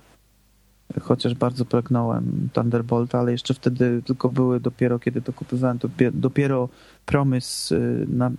Chociaż 1.00 1.34
bardzo 1.34 1.64
pragnąłem 1.64 2.48
Thunderbolta, 2.52 3.18
ale 3.18 3.32
jeszcze 3.32 3.54
wtedy 3.54 4.02
tylko 4.06 4.28
były 4.28 4.60
dopiero, 4.60 4.98
kiedy 4.98 5.22
to 5.22 5.32
kupowałem, 5.32 5.78
dopiero 6.12 6.68
promys 7.06 7.72
y, 7.72 8.06
na, 8.08 8.30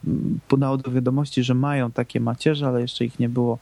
podało 0.47 0.77
do 0.77 0.91
wiadomości, 0.91 1.43
że 1.43 1.53
mają 1.53 1.91
takie 1.91 2.19
macierze, 2.19 2.67
ale 2.67 2.81
jeszcze 2.81 3.05
ich 3.05 3.19
nie 3.19 3.29
było 3.29 3.59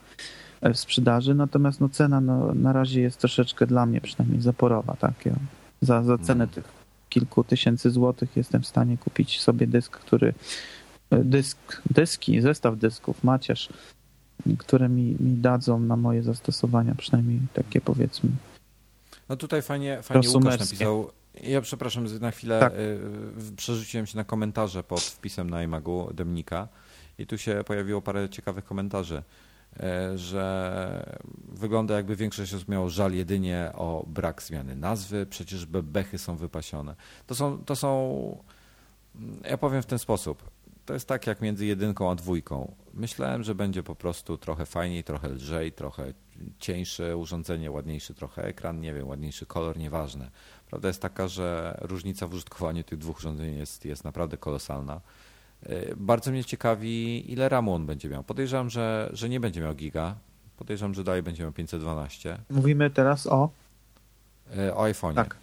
w 0.73 0.77
sprzedaży, 0.77 1.35
natomiast 1.35 1.81
no 1.81 1.89
cena 1.89 2.21
no, 2.21 2.53
na 2.55 2.73
razie 2.73 3.01
jest 3.01 3.19
troszeczkę 3.19 3.67
dla 3.67 3.85
mnie 3.85 4.01
przynajmniej 4.01 4.41
zaporowa, 4.41 4.95
tak? 4.99 5.25
Ja 5.25 5.33
za, 5.81 6.03
za 6.03 6.17
cenę 6.17 6.43
Mhm. 6.43 6.49
tych 6.49 6.83
kilku 7.09 7.43
tysięcy 7.43 7.91
złotych 7.91 8.37
jestem 8.37 8.61
w 8.61 8.67
stanie 8.67 8.97
kupić 8.97 9.41
sobie 9.41 9.67
dysk, 9.67 9.97
który 9.97 10.27
e, 10.27 10.33
dysk, 11.23 11.81
dyski, 11.91 12.41
zestaw 12.41 12.77
dysków, 12.77 13.23
macierz, 13.23 13.69
które 14.57 14.89
mi, 14.89 15.03
mi 15.19 15.37
dadzą 15.37 15.79
na 15.79 15.95
moje 15.95 16.23
zastosowania, 16.23 16.95
przynajmniej 16.95 17.39
takie 17.53 17.81
powiedzmy. 17.81 18.29
no 19.29 19.35
tutaj 19.35 19.61
fajnie, 19.61 20.01
fajnie 20.01 20.29
Łukasz 20.29 20.59
napisał. 20.59 21.11
Ja 21.43 21.61
przepraszam, 21.61 22.19
na 22.19 22.31
chwilę 22.31 22.59
Tak. 22.59 22.73
y, 22.73 23.55
przerzuciłem 23.57 24.05
się 24.05 24.17
na 24.17 24.23
komentarze 24.23 24.83
pod 24.83 25.01
wpisem 25.01 25.49
na 25.49 25.63
iMagu 25.63 26.09
Demnika 26.13 26.67
i 27.17 27.27
tu 27.27 27.37
się 27.37 27.63
pojawiło 27.65 28.01
parę 28.01 28.29
ciekawych 28.29 28.65
komentarzy, 28.65 29.23
e, 29.79 30.17
że 30.17 31.15
wygląda 31.49 31.95
jakby 31.95 32.15
większość 32.15 32.53
osób 32.53 32.69
miało 32.69 32.89
żal 32.89 33.13
jedynie 33.13 33.71
o 33.75 34.05
brak 34.07 34.43
zmiany 34.43 34.75
nazwy, 34.75 35.25
przecież 35.25 35.65
bebechy 35.65 36.17
są 36.17 36.35
wypasione. 36.37 36.95
To 37.27 37.35
są, 37.35 37.57
to 37.57 37.75
są, 37.75 38.43
ja 39.49 39.57
powiem 39.57 39.81
w 39.81 39.85
ten 39.85 39.99
sposób, 39.99 40.43
to 40.85 40.93
jest 40.93 41.07
tak 41.07 41.27
jak 41.27 41.41
między 41.41 41.65
jedynką 41.65 42.11
a 42.11 42.15
dwójką. 42.15 42.75
Myślałem, 42.93 43.43
że 43.43 43.55
będzie 43.55 43.83
po 43.83 43.95
prostu 43.95 44.37
trochę 44.37 44.65
fajniej, 44.65 45.03
trochę 45.03 45.29
lżej, 45.29 45.71
trochę 45.71 46.13
cieńsze 46.59 47.17
urządzenie, 47.17 47.71
ładniejszy 47.71 48.13
trochę 48.13 48.43
ekran, 48.43 48.79
nie 48.79 48.93
wiem, 48.93 49.07
ładniejszy 49.07 49.45
kolor, 49.45 49.77
nieważne. 49.77 50.31
Prawda 50.67 50.87
jest 50.87 51.01
taka, 51.01 51.27
że 51.27 51.77
różnica 51.81 52.27
w 52.27 52.33
użytkowaniu 52.33 52.83
tych 52.83 52.99
dwóch 52.99 53.17
urządzeń 53.17 53.57
jest, 53.57 53.85
jest 53.85 54.03
naprawdę 54.03 54.37
kolosalna. 54.37 55.01
Yy, 55.69 55.93
Bardzo 55.97 56.31
mnie 56.31 56.45
ciekawi, 56.45 57.31
ile 57.31 57.49
RAMu 57.49 57.73
on 57.73 57.85
będzie 57.85 58.09
miał. 58.09 58.23
Podejrzewam, 58.23 58.69
że, 58.69 59.09
że 59.13 59.29
nie 59.29 59.39
będzie 59.39 59.61
miał 59.61 59.75
giga. 59.75 60.15
Podejrzewam, 60.57 60.93
że 60.93 61.03
dalej 61.03 61.23
będzie 61.23 61.43
miał 61.43 61.51
512 61.51 62.37
Mówimy 62.49 62.89
teraz 62.89 63.27
o... 63.27 63.49
yy, 64.55 64.75
o 64.75 64.83
iPhone'ie. 64.83 65.15
Tak. 65.15 65.37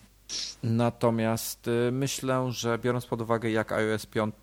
Natomiast 0.62 1.68
y, 1.68 1.92
myślę, 1.92 2.52
że 2.52 2.78
biorąc 2.78 3.06
pod 3.06 3.20
uwagę, 3.20 3.50
jak 3.50 3.72
iOS 3.72 4.06
5, 4.06 4.34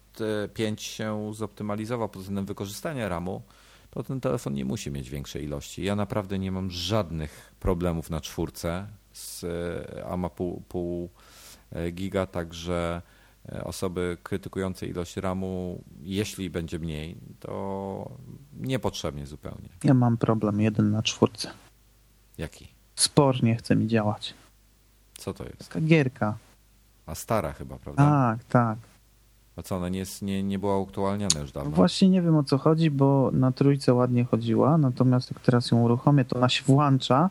5 0.53 0.81
się 0.83 1.33
zoptymalizował 1.33 2.09
pod 2.09 2.21
względem 2.21 2.45
wykorzystania 2.45 3.09
RAMu, 3.09 3.41
to 3.89 4.03
ten 4.03 4.21
telefon 4.21 4.53
nie 4.53 4.65
musi 4.65 4.91
mieć 4.91 5.09
większej 5.09 5.43
ilości. 5.43 5.83
Ja 5.83 5.95
naprawdę 5.95 6.39
nie 6.39 6.51
mam 6.51 6.71
żadnych 6.71 7.53
problemów 7.59 8.09
na 8.09 8.21
czwórce 8.21 8.87
z 9.13 9.43
y, 9.43 10.05
a 10.05 10.17
ma 10.17 10.29
pół, 10.29 10.61
pół 10.69 11.09
y, 11.75 11.91
giga, 11.91 12.25
także 12.25 13.01
y, 13.55 13.63
osoby 13.63 14.17
krytykujące 14.23 14.87
ilość 14.87 15.17
RAMu, 15.17 15.83
jeśli 16.01 16.49
będzie 16.49 16.79
mniej, 16.79 17.17
to 17.39 18.11
niepotrzebnie 18.53 19.25
zupełnie. 19.27 19.69
Ja 19.83 19.93
mam 19.93 20.17
problem 20.17 20.61
jeden 20.61 20.91
na 20.91 21.03
czwórce. 21.03 21.51
Jaki? 22.37 22.67
Spor 22.95 23.43
nie 23.43 23.55
chce 23.55 23.75
mi 23.75 23.87
działać. 23.87 24.33
Co 25.17 25.33
to 25.33 25.43
jest? 25.43 25.57
Taka 25.57 25.81
gierka. 25.81 26.37
A 27.05 27.15
stara 27.15 27.53
chyba, 27.53 27.77
prawda? 27.77 28.03
Tak, 28.03 28.43
tak. 28.43 28.77
A 29.57 29.61
co, 29.61 29.75
ona 29.75 29.89
nie, 29.89 29.99
jest, 29.99 30.21
nie, 30.21 30.43
nie 30.43 30.59
była 30.59 30.83
aktualniana 30.83 31.39
już 31.39 31.51
dawno? 31.51 31.71
Właśnie 31.71 32.09
nie 32.09 32.21
wiem 32.21 32.35
o 32.35 32.43
co 32.43 32.57
chodzi, 32.57 32.91
bo 32.91 33.29
na 33.33 33.51
trójce 33.51 33.93
ładnie 33.93 34.23
chodziła, 34.25 34.77
natomiast 34.77 35.31
jak 35.31 35.39
teraz 35.39 35.71
ją 35.71 35.81
uruchomię, 35.81 36.25
to 36.25 36.37
ona 36.37 36.49
się 36.49 36.63
włącza. 36.63 37.29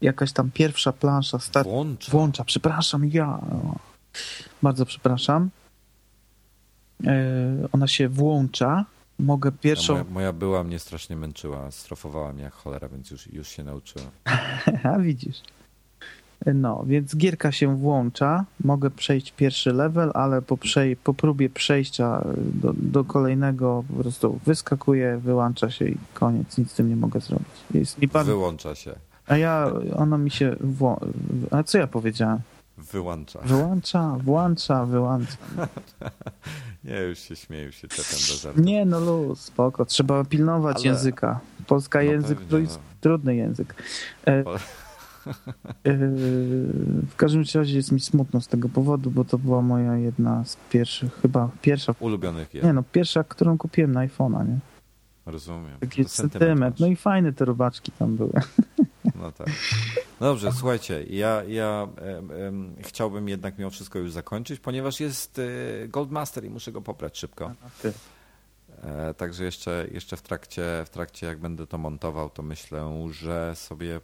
Jakaś 0.00 0.32
tam 0.32 0.50
pierwsza 0.50 0.92
plansza 0.92 1.38
start 1.38 1.68
Włącza. 1.68 2.12
włącza. 2.12 2.44
Przepraszam, 2.44 3.04
ja. 3.04 3.40
Bardzo 4.62 4.86
przepraszam. 4.86 5.50
E, 7.06 7.68
ona 7.72 7.86
się 7.86 8.08
włącza. 8.08 8.84
Mogę 9.18 9.52
pierwszą. 9.52 9.92
Moja, 9.92 10.04
moja 10.10 10.32
była 10.32 10.64
mnie 10.64 10.78
strasznie 10.78 11.16
męczyła, 11.16 11.70
strofowała 11.70 12.32
mnie 12.32 12.42
jak 12.42 12.52
cholera, 12.54 12.88
więc 12.88 13.10
już, 13.10 13.26
już 13.26 13.48
się 13.48 13.64
nauczyłem. 13.64 14.08
A 14.94 14.98
widzisz. 14.98 15.42
No, 16.54 16.84
więc 16.86 17.16
gierka 17.16 17.52
się 17.52 17.76
włącza. 17.76 18.44
Mogę 18.64 18.90
przejść 18.90 19.32
pierwszy 19.32 19.72
level, 19.72 20.10
ale 20.14 20.42
po, 20.42 20.56
przej- 20.56 20.96
po 20.96 21.14
próbie 21.14 21.50
przejścia 21.50 22.24
do, 22.36 22.72
do 22.76 23.04
kolejnego 23.04 23.84
po 23.96 24.02
prostu 24.02 24.40
wyskakuje, 24.46 25.18
wyłącza 25.18 25.70
się 25.70 25.84
i 25.88 25.96
koniec. 26.14 26.58
Nic 26.58 26.70
z 26.70 26.74
tym 26.74 26.88
nie 26.88 26.96
mogę 26.96 27.20
zrobić. 27.20 27.46
Jest 27.74 27.98
mi 27.98 28.08
bardzo... 28.08 28.32
Wyłącza 28.32 28.74
się. 28.74 28.94
A 29.26 29.36
ja, 29.36 29.70
ona 29.96 30.18
mi 30.18 30.30
się. 30.30 30.56
Wło... 30.60 31.00
A 31.50 31.62
co 31.62 31.78
ja 31.78 31.86
powiedziałem? 31.86 32.38
Wyłącza. 32.78 33.38
Wyłącza, 33.44 34.16
włącza, 34.24 34.84
wyłącza. 34.86 35.36
Nie, 36.84 37.00
już 37.00 37.18
się 37.18 37.36
śmieję, 37.36 37.64
już 37.64 37.74
się 37.74 37.88
czepiam 37.88 38.20
do 38.28 38.34
żartu. 38.36 38.60
Nie, 38.60 38.84
no 38.86 39.00
luz, 39.00 39.40
spoko. 39.40 39.84
Trzeba 39.84 40.24
pilnować 40.24 40.76
Ale- 40.76 40.86
języka. 40.86 41.40
Polska 41.66 41.98
No 41.98 42.04
język 42.04 42.38
pewnie, 42.40 42.66
no. 42.68 42.78
trudny 43.00 43.36
język. 43.36 43.74
E, 44.24 44.42
Po- 44.42 44.56
e, 44.56 44.58
w 47.12 47.16
każdym 47.16 47.44
razie 47.54 47.76
jest 47.76 47.92
mi 47.92 48.00
smutno 48.00 48.40
z 48.40 48.48
tego 48.48 48.68
powodu, 48.68 49.10
bo 49.10 49.24
to 49.24 49.38
była 49.38 49.62
moja 49.62 49.96
jedna 49.96 50.44
z 50.44 50.56
pierwszych, 50.70 51.14
chyba 51.22 51.50
pierwsza. 51.62 51.94
Ulubionych 52.00 52.54
Nie 52.54 52.60
jest. 52.60 52.74
no, 52.74 52.82
pierwsza, 52.92 53.24
którą 53.24 53.58
kupiłem 53.58 53.92
na 53.92 54.06
iPhone'a, 54.06 54.48
nie? 54.48 54.58
Rozumiem. 55.26 55.78
Taki 55.80 56.04
sentyment. 56.04 56.80
No 56.80 56.86
i 56.86 56.96
fajne 56.96 57.32
te 57.32 57.44
robaczki 57.44 57.92
tam 57.92 58.16
były. 58.16 58.32
No 59.14 59.32
tak. 59.32 59.46
Dobrze, 60.20 60.52
słuchajcie, 60.52 61.04
ja, 61.10 61.42
ja 61.48 61.88
chciałbym 62.80 63.28
jednak 63.28 63.58
mimo 63.58 63.70
wszystko 63.70 63.98
już 63.98 64.12
zakończyć, 64.12 64.60
ponieważ 64.60 65.00
jest 65.00 65.38
e, 65.38 65.88
Goldmaster 65.88 66.44
i 66.44 66.50
muszę 66.50 66.72
go 66.72 66.82
pobrać 66.82 67.18
szybko. 67.18 67.52
E, 68.84 69.14
Także 69.14 69.44
jeszcze, 69.44 69.86
jeszcze 69.92 70.16
w, 70.16 70.22
trakcie, 70.22 70.62
w 70.86 70.90
trakcie, 70.90 71.26
jak 71.26 71.38
będę 71.38 71.66
to 71.66 71.78
montował, 71.78 72.30
to 72.30 72.42
myślę, 72.42 73.08
że 73.10 73.52
sobie 73.54 74.00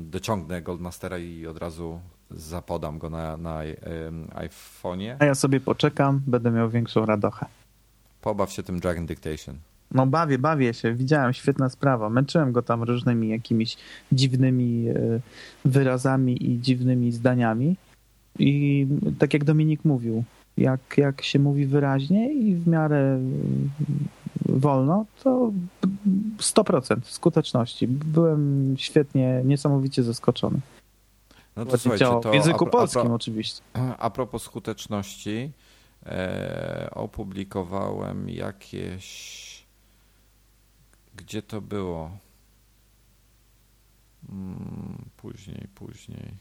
dociągnę 0.00 0.62
Goldmastera 0.62 1.18
i 1.18 1.46
od 1.46 1.58
razu 1.58 2.00
zapodam 2.30 2.98
go 2.98 3.10
na, 3.10 3.36
na 3.36 3.60
iPhone'ie. 4.34 5.16
A 5.18 5.24
ja 5.24 5.34
sobie 5.34 5.60
poczekam, 5.60 6.20
będę 6.26 6.50
miał 6.50 6.70
większą 6.70 7.06
radochę. 7.06 7.46
Pobaw 8.20 8.52
się 8.52 8.62
tym 8.62 8.80
Dragon 8.80 9.06
Dictation. 9.06 9.56
No 9.94 10.06
bawię, 10.06 10.38
bawię 10.38 10.74
się, 10.74 10.94
widziałem, 10.94 11.32
świetna 11.32 11.68
sprawa. 11.68 12.10
Męczyłem 12.10 12.52
go 12.52 12.62
tam 12.62 12.82
różnymi 12.82 13.28
jakimiś 13.28 13.76
dziwnymi 14.12 14.88
e, 14.88 15.20
wyrazami 15.64 16.50
i 16.50 16.60
dziwnymi 16.60 17.12
zdaniami. 17.12 17.76
I 18.38 18.86
tak 19.18 19.34
jak 19.34 19.44
Dominik 19.44 19.84
mówił, 19.84 20.24
jak, 20.56 20.80
jak 20.96 21.22
się 21.22 21.38
mówi 21.38 21.66
wyraźnie 21.66 22.32
i 22.32 22.54
w 22.54 22.68
miarę 22.68 23.18
wolno, 24.48 25.04
to 25.22 25.52
100% 26.38 26.96
skuteczności. 27.04 27.88
Byłem 27.88 28.74
świetnie, 28.78 29.42
niesamowicie 29.44 30.02
zaskoczony. 30.02 30.60
No 31.56 31.66
to 31.66 31.78
słuchajcie, 31.78 32.04
to 32.04 32.30
w 32.30 32.34
języku 32.34 32.66
a, 32.66 32.70
pro- 32.70 32.78
a, 32.80 32.82
polskim 32.82 33.02
pro- 33.02 33.14
oczywiście. 33.14 33.62
A 33.98 34.10
propos 34.10 34.42
skuteczności, 34.42 35.50
e, 36.06 36.88
opublikowałem 36.94 38.28
jakieś. 38.28 39.50
Gdzie 41.16 41.42
to 41.42 41.60
było? 41.60 42.10
Mm, 44.28 45.04
później, 45.16 45.68
później. 45.74 46.34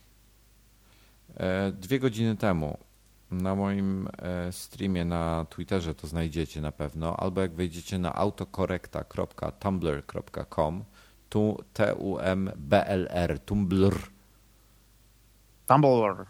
E, 1.38 1.72
dwie 1.72 2.00
godziny 2.00 2.38
temu 2.38 2.78
na 3.32 3.56
moim 3.56 4.08
e, 4.18 4.52
streamie 4.52 5.06
na 5.06 5.46
Twitterze 5.50 5.96
to 5.96 6.08
znajdziecie 6.08 6.62
na 6.62 6.72
pewno, 6.72 7.18
albo 7.18 7.42
jak 7.42 7.54
wejdziecie 7.54 8.00
na 8.00 8.16
autokorekta.tumblr.com 8.16 10.84
tu 11.30 11.64
T-U-M-B-L-R, 11.74 13.40
Tumblr. 13.40 14.10
Tumblr. 15.68 16.26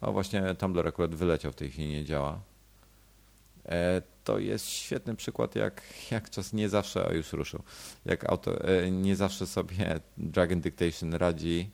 O, 0.00 0.12
właśnie 0.12 0.54
Tumblr 0.54 0.88
akurat 0.88 1.14
wyleciał 1.14 1.52
w 1.52 1.56
tej 1.56 1.70
chwili, 1.70 1.88
nie 1.88 2.04
działa. 2.04 2.40
E, 3.64 4.02
to 4.24 4.38
jest 4.38 4.68
świetny 4.68 5.14
przykład, 5.14 5.56
jak, 5.56 5.82
jak 6.10 6.30
czas 6.30 6.52
nie 6.52 6.68
zawsze, 6.68 7.08
o 7.08 7.12
już 7.12 7.32
ruszył, 7.32 7.62
jak 8.04 8.30
auto, 8.30 8.64
e, 8.64 8.90
nie 8.90 9.16
zawsze 9.16 9.46
sobie 9.46 10.00
Dragon 10.18 10.60
Dictation 10.60 11.14
radzi. 11.14 11.70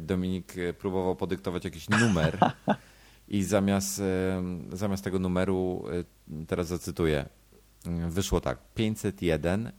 Dominik 0.00 0.54
próbował 0.78 1.16
podyktować 1.16 1.64
jakiś 1.64 1.88
numer 1.88 2.38
i 3.28 3.42
zamiast, 3.42 4.00
e, 4.00 4.42
zamiast 4.72 5.04
tego 5.04 5.18
numeru, 5.18 5.84
e, 6.30 6.44
teraz 6.46 6.66
zacytuję, 6.66 7.26
e, 7.86 8.10
wyszło 8.10 8.40
tak, 8.40 8.58
501 8.74 9.72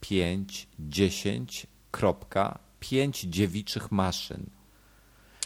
05 0.00 0.68
10 0.78 1.66
kropka 1.90 2.58
5 2.80 3.20
dziewiczych 3.20 3.92
maszyn. 3.92 4.46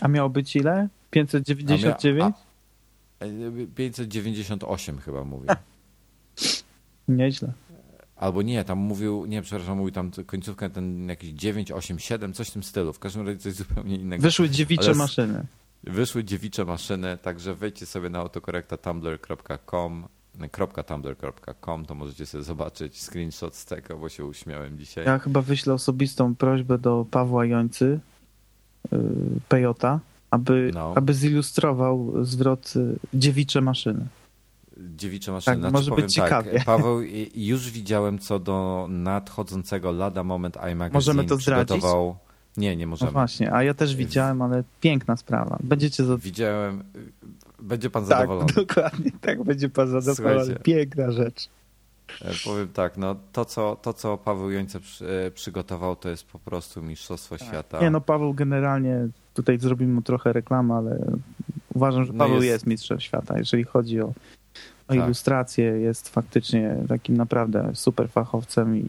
A 0.01 0.09
miało 0.09 0.29
być 0.29 0.57
ile? 0.57 0.89
599? 1.11 2.23
A- 2.25 2.55
E, 3.21 3.27
598 3.75 4.99
chyba 4.99 5.25
mówił. 5.25 5.49
Nieźle. 7.09 7.53
Albo 8.17 8.43
nie, 8.43 8.65
tam 8.65 8.79
mówił, 8.79 9.27
nie, 9.27 9.43
przepraszam, 9.43 9.77
mówił 9.79 9.93
tam 9.93 10.11
końcówkę 10.27 10.71
ten 10.71 11.09
jakiś 11.09 11.31
987, 11.31 12.33
coś 12.33 12.49
w 12.49 12.53
tym 12.53 12.63
stylu. 12.63 12.93
W 12.93 12.99
każdym 12.99 13.27
razie 13.27 13.39
coś 13.39 13.53
zupełnie 13.53 13.97
innego. 13.97 14.23
Wyszły 14.23 14.51
dziewicze 14.51 14.85
Ale 14.85 14.95
maszyny. 14.95 15.47
Wyszły 15.87 16.25
dziewicze 16.25 16.65
maszyny, 16.65 17.19
także 17.23 17.55
wejdźcie 17.55 17.87
sobie 17.87 18.09
na 18.11 18.19
autokorekta 18.19 18.77
tumblr.com 18.77 20.05
to 21.87 21.95
możecie 21.95 22.27
sobie 22.27 22.45
zobaczyć 22.45 23.03
screenshot 23.03 23.55
z 23.55 23.65
tego, 23.65 23.99
bo 23.99 24.09
się 24.09 24.25
uśmiałem 24.25 24.79
dzisiaj. 24.79 25.05
Ja 25.05 25.19
chyba 25.19 25.43
wyślę 25.43 25.75
osobistą 25.75 26.35
prośbę 26.35 26.79
do 26.79 27.07
Pawła 27.11 27.47
Jońcy, 27.47 28.01
yy, 28.93 28.99
Pejota, 29.49 30.01
aby, 30.31 30.71
No. 30.75 30.93
aby 30.97 31.15
zilustrował 31.15 32.25
zwrot 32.25 32.73
y, 32.77 32.97
dziewicze 33.15 33.61
maszyny. 33.61 34.07
Dziewicze 34.97 35.33
maszyny. 35.33 35.55
Tak, 35.57 35.61
znaczy, 35.61 35.73
może 35.73 35.91
być 35.91 35.95
powiem 35.97 36.09
ciekawie. 36.11 36.53
Tak, 36.53 36.65
Paweł, 36.75 37.03
i- 37.03 37.31
już 37.47 37.71
widziałem 37.71 38.19
co 38.19 38.39
do 38.39 38.87
nadchodzącego 38.91 39.93
lada 39.93 40.25
moment 40.25 40.57
iMagazine. 40.57 40.91
Możemy 40.93 41.25
to 41.25 41.37
zdradzić? 41.37 41.67
przygotował... 41.69 42.17
Nie, 42.57 42.77
nie 42.77 42.87
No 42.87 42.91
możemy. 42.91 43.13
właśnie, 43.13 43.53
a 43.53 43.63
ja 43.63 43.75
też 43.75 43.97
widziałem, 43.97 44.43
ale 44.43 44.63
piękna 44.81 45.17
sprawa. 45.17 45.59
Będziecie 45.63 46.05
za... 46.05 46.17
Widziałem, 46.17 46.85
będzie 47.63 47.91
pan 47.91 48.03
Tak, 48.07 48.09
zadowolony. 48.19 48.53
dokładnie, 48.67 49.11
tak 49.21 49.45
będzie 49.45 49.69
pan 49.69 49.89
zadowolony. 50.01 50.45
Słuchajcie. 50.45 50.63
Piękna 50.63 51.11
rzecz. 51.13 51.49
E, 52.23 52.31
Powiem 52.45 52.69
tak, 52.69 52.97
no 52.97 53.17
to 53.33 53.45
co, 53.45 53.77
to, 53.83 53.93
co 53.93 54.19
Paweł 54.19 54.51
Jońce 54.51 54.81
przy, 54.81 55.09
e, 55.27 55.31
przygotował, 55.31 55.97
to 55.97 56.09
jest 56.09 56.27
po 56.27 56.39
prostu 56.39 56.83
mistrzostwo 56.83 57.39
świata. 57.39 57.81
Nie 57.81 57.91
no, 57.91 58.01
Paweł 58.01 58.35
generalnie, 58.35 59.09
tutaj 59.35 59.59
zrobimy 59.59 59.95
mu 59.95 60.03
trochę 60.03 60.33
reklamę, 60.33 60.75
ale 60.75 60.99
uważam, 61.75 62.05
że 62.05 62.13
No 62.13 62.19
Paweł 62.19 62.35
jest- 62.37 62.47
jest... 62.47 62.67
mistrzem 62.67 63.01
świata. 63.01 63.39
Jeżeli 63.39 63.65
chodzi 63.65 64.01
o, 64.01 64.07
o 64.07 64.15
Tak. 64.87 64.97
ilustrację, 64.97 65.65
jest 65.65 66.09
faktycznie 66.09 66.77
takim 66.89 67.17
naprawdę 67.17 67.71
super 67.75 68.09
fachowcem 68.09 68.77
i 68.77 68.85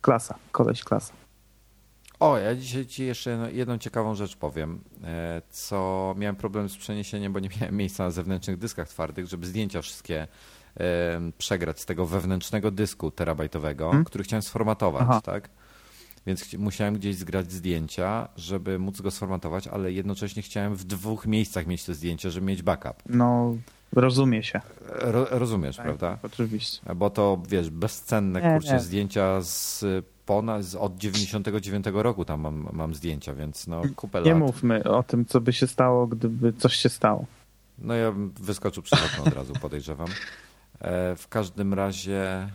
klasa, 0.00 0.34
koleś 0.52 0.84
klasa. 0.84 1.12
O, 2.20 2.38
ja 2.38 2.54
dzisiaj 2.54 2.86
ci 2.86 3.04
jeszcze 3.04 3.48
jedną 3.52 3.78
ciekawą 3.78 4.14
rzecz 4.14 4.36
powiem, 4.36 4.80
e, 5.04 5.42
co 5.50 6.14
miałem 6.18 6.36
problem 6.36 6.68
z 6.68 6.76
przeniesieniem, 6.76 7.32
bo 7.32 7.40
nie 7.40 7.48
miałem 7.60 7.76
miejsca 7.82 8.04
na 8.04 8.10
zewnętrznych 8.10 8.58
dyskach 8.58 8.88
twardych, 8.88 9.26
żeby 9.26 9.46
zdjęcia 9.46 9.82
wszystkie 9.82 10.22
e, 10.80 11.20
przegrać 11.38 11.80
z 11.80 11.86
tego 11.86 12.06
wewnętrznego 12.06 12.70
dysku 12.70 13.10
terabajtowego, 13.10 13.84
Hmm? 13.86 14.04
który 14.04 14.24
chciałem 14.24 14.42
sformatować, 14.42 15.02
Aha. 15.02 15.20
tak? 15.20 15.50
Więc 16.26 16.54
musiałem 16.54 16.94
gdzieś 16.94 17.16
zgrać 17.16 17.52
zdjęcia, 17.52 18.28
żeby 18.36 18.78
móc 18.78 19.00
go 19.00 19.10
sformatować, 19.10 19.66
ale 19.68 19.92
jednocześnie 19.92 20.42
chciałem 20.42 20.74
w 20.76 20.84
dwóch 20.84 21.26
miejscach 21.26 21.66
mieć 21.66 21.84
te 21.84 21.94
zdjęcia, 21.94 22.30
żeby 22.30 22.46
mieć 22.46 22.62
backup. 22.62 23.02
No, 23.08 23.56
rozumie 23.92 24.42
się. 24.42 24.60
Ro, 24.88 25.26
rozumiesz, 25.30 25.76
Tak, 25.76 25.84
prawda? 25.86 26.18
Oczywiście. 26.22 26.94
Bo 26.94 27.10
to, 27.10 27.42
wiesz, 27.48 27.70
bezcenne, 27.70 28.42
Nie, 28.42 28.52
kurczę, 28.54 28.72
nie. 28.72 28.80
zdjęcia 28.80 29.40
z 29.40 29.84
ponad, 30.26 30.64
z 30.64 30.74
od 30.74 30.96
99 30.96 31.86
roku 31.92 32.24
tam 32.24 32.40
mam, 32.40 32.68
mam 32.72 32.94
zdjęcia, 32.94 33.34
więc 33.34 33.66
no 33.66 33.82
kupę 33.96 34.22
Nie 34.22 34.30
lat. 34.30 34.38
mówmy 34.38 34.84
o 34.84 35.02
tym, 35.02 35.24
co 35.26 35.40
by 35.40 35.52
się 35.52 35.66
stało, 35.66 36.06
gdyby 36.06 36.52
coś 36.52 36.76
się 36.76 36.88
stało. 36.88 37.26
No 37.78 37.94
ja 37.94 38.12
bym 38.12 38.30
wyskoczył 38.30 38.82
przez 38.82 38.98
okno 39.06 39.24
od 39.24 39.34
razu, 39.34 39.52
podejrzewam. 39.60 40.08
E, 40.80 41.16
w 41.16 41.28
każdym 41.28 41.74
razie, 41.74 42.48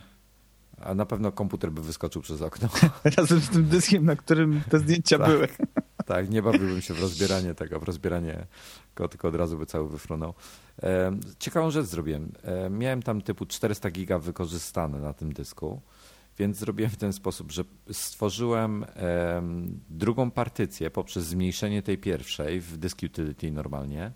a 0.80 0.94
na 0.94 1.06
pewno 1.06 1.32
komputer 1.32 1.72
by 1.72 1.82
wyskoczył 1.82 2.22
przez 2.22 2.42
okno. 2.42 2.68
Razem 3.16 3.40
z 3.40 3.48
tym 3.50 3.64
dyskiem, 3.64 4.04
na 4.04 4.16
którym 4.16 4.60
te 4.70 4.78
zdjęcia 4.78 5.18
Tak. 5.18 5.28
były. 5.28 5.48
tak, 6.06 6.30
nie 6.30 6.42
bawiłbym 6.42 6.80
się 6.80 6.94
w 6.94 7.00
rozbieranie 7.00 7.54
tego, 7.54 7.80
w 7.80 7.82
rozbieranie 7.82 8.46
go, 8.96 9.08
tylko 9.08 9.28
od 9.28 9.34
razu 9.34 9.58
by 9.58 9.66
cały 9.66 9.88
wyfrunął. 9.88 10.34
E, 10.82 11.12
ciekawą 11.38 11.70
rzecz 11.70 11.86
zrobiłem. 11.86 12.32
E, 12.42 12.70
miałem 12.70 13.02
tam 13.02 13.22
typu 13.22 13.46
400 13.46 13.90
giga 13.90 14.18
wykorzystane 14.18 15.00
na 15.00 15.12
tym 15.12 15.32
dysku, 15.32 15.80
więc 16.38 16.56
zrobiłem 16.56 16.90
w 16.90 16.96
ten 16.96 17.12
sposób, 17.12 17.52
że 17.52 17.64
stworzyłem 17.92 18.84
em, 18.94 19.80
drugą 19.90 20.30
partycję 20.30 20.90
poprzez 20.90 21.24
zmniejszenie 21.24 21.82
tej 21.82 21.98
pierwszej 21.98 22.60
w 22.60 22.76
disk 22.76 23.02
utility 23.04 23.52
normalnie. 23.52 24.12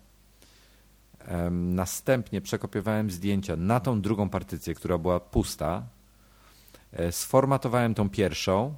Następnie 1.51 2.41
przekopiowałem 2.41 3.11
zdjęcia 3.11 3.55
na 3.55 3.79
tą 3.79 4.01
drugą 4.01 4.29
partycję, 4.29 4.73
która 4.73 4.97
była 4.97 5.19
pusta. 5.19 5.83
E, 6.91 7.11
Sformatowałem 7.11 7.93
tą 7.93 8.09
pierwszą, 8.09 8.75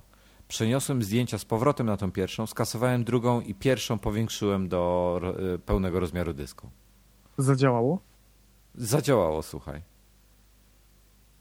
przeniosłem 0.48 1.03
zdjęcia 1.03 1.38
z 1.38 1.45
powrotem 1.45 1.88
na 1.88 1.98
tą 1.98 2.11
pierwszą, 2.11 2.48
skasowałem 2.48 3.03
drugą 3.03 3.41
i 3.41 3.56
pierwszą 3.56 3.99
powiększyłem 3.99 4.70
do 4.70 5.22
e, 5.56 5.57
pełnego 5.57 5.99
rozmiaru 5.99 6.34
dysku. 6.34 6.70
Zadziałało? 7.38 7.99
Zadziałało, 8.76 9.44
słuchaj. 9.44 9.82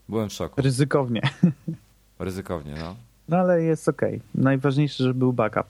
Byłem 0.08 0.28
w 0.28 0.32
szoku. 0.32 0.62
Ryzykownie. 0.62 1.22
Ryzykownie, 2.18 2.74
no. 2.80 2.96
No 3.28 3.36
ale 3.36 3.62
jest 3.62 3.88
okej. 3.88 4.20
Najważniejsze, 4.34 5.04
że 5.04 5.14
był 5.14 5.32
backup. 5.32 5.66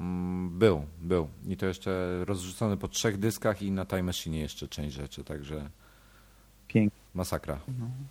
Mm, 0.00 0.58
Był, 0.58 0.84
był. 1.02 1.28
I 1.48 1.56
to 1.56 1.66
jeszcze 1.66 2.24
rozrzucony 2.24 2.76
po 2.76 2.88
trzech 2.88 3.18
dyskach 3.18 3.62
i 3.62 3.70
na 3.70 3.84
Time 3.86 4.02
Machine 4.02 4.36
jeszcze 4.36 4.68
część 4.68 4.94
rzeczy, 4.96 5.24
także 5.24 5.70
Pięknie. 6.68 7.00
masakra. 7.14 7.58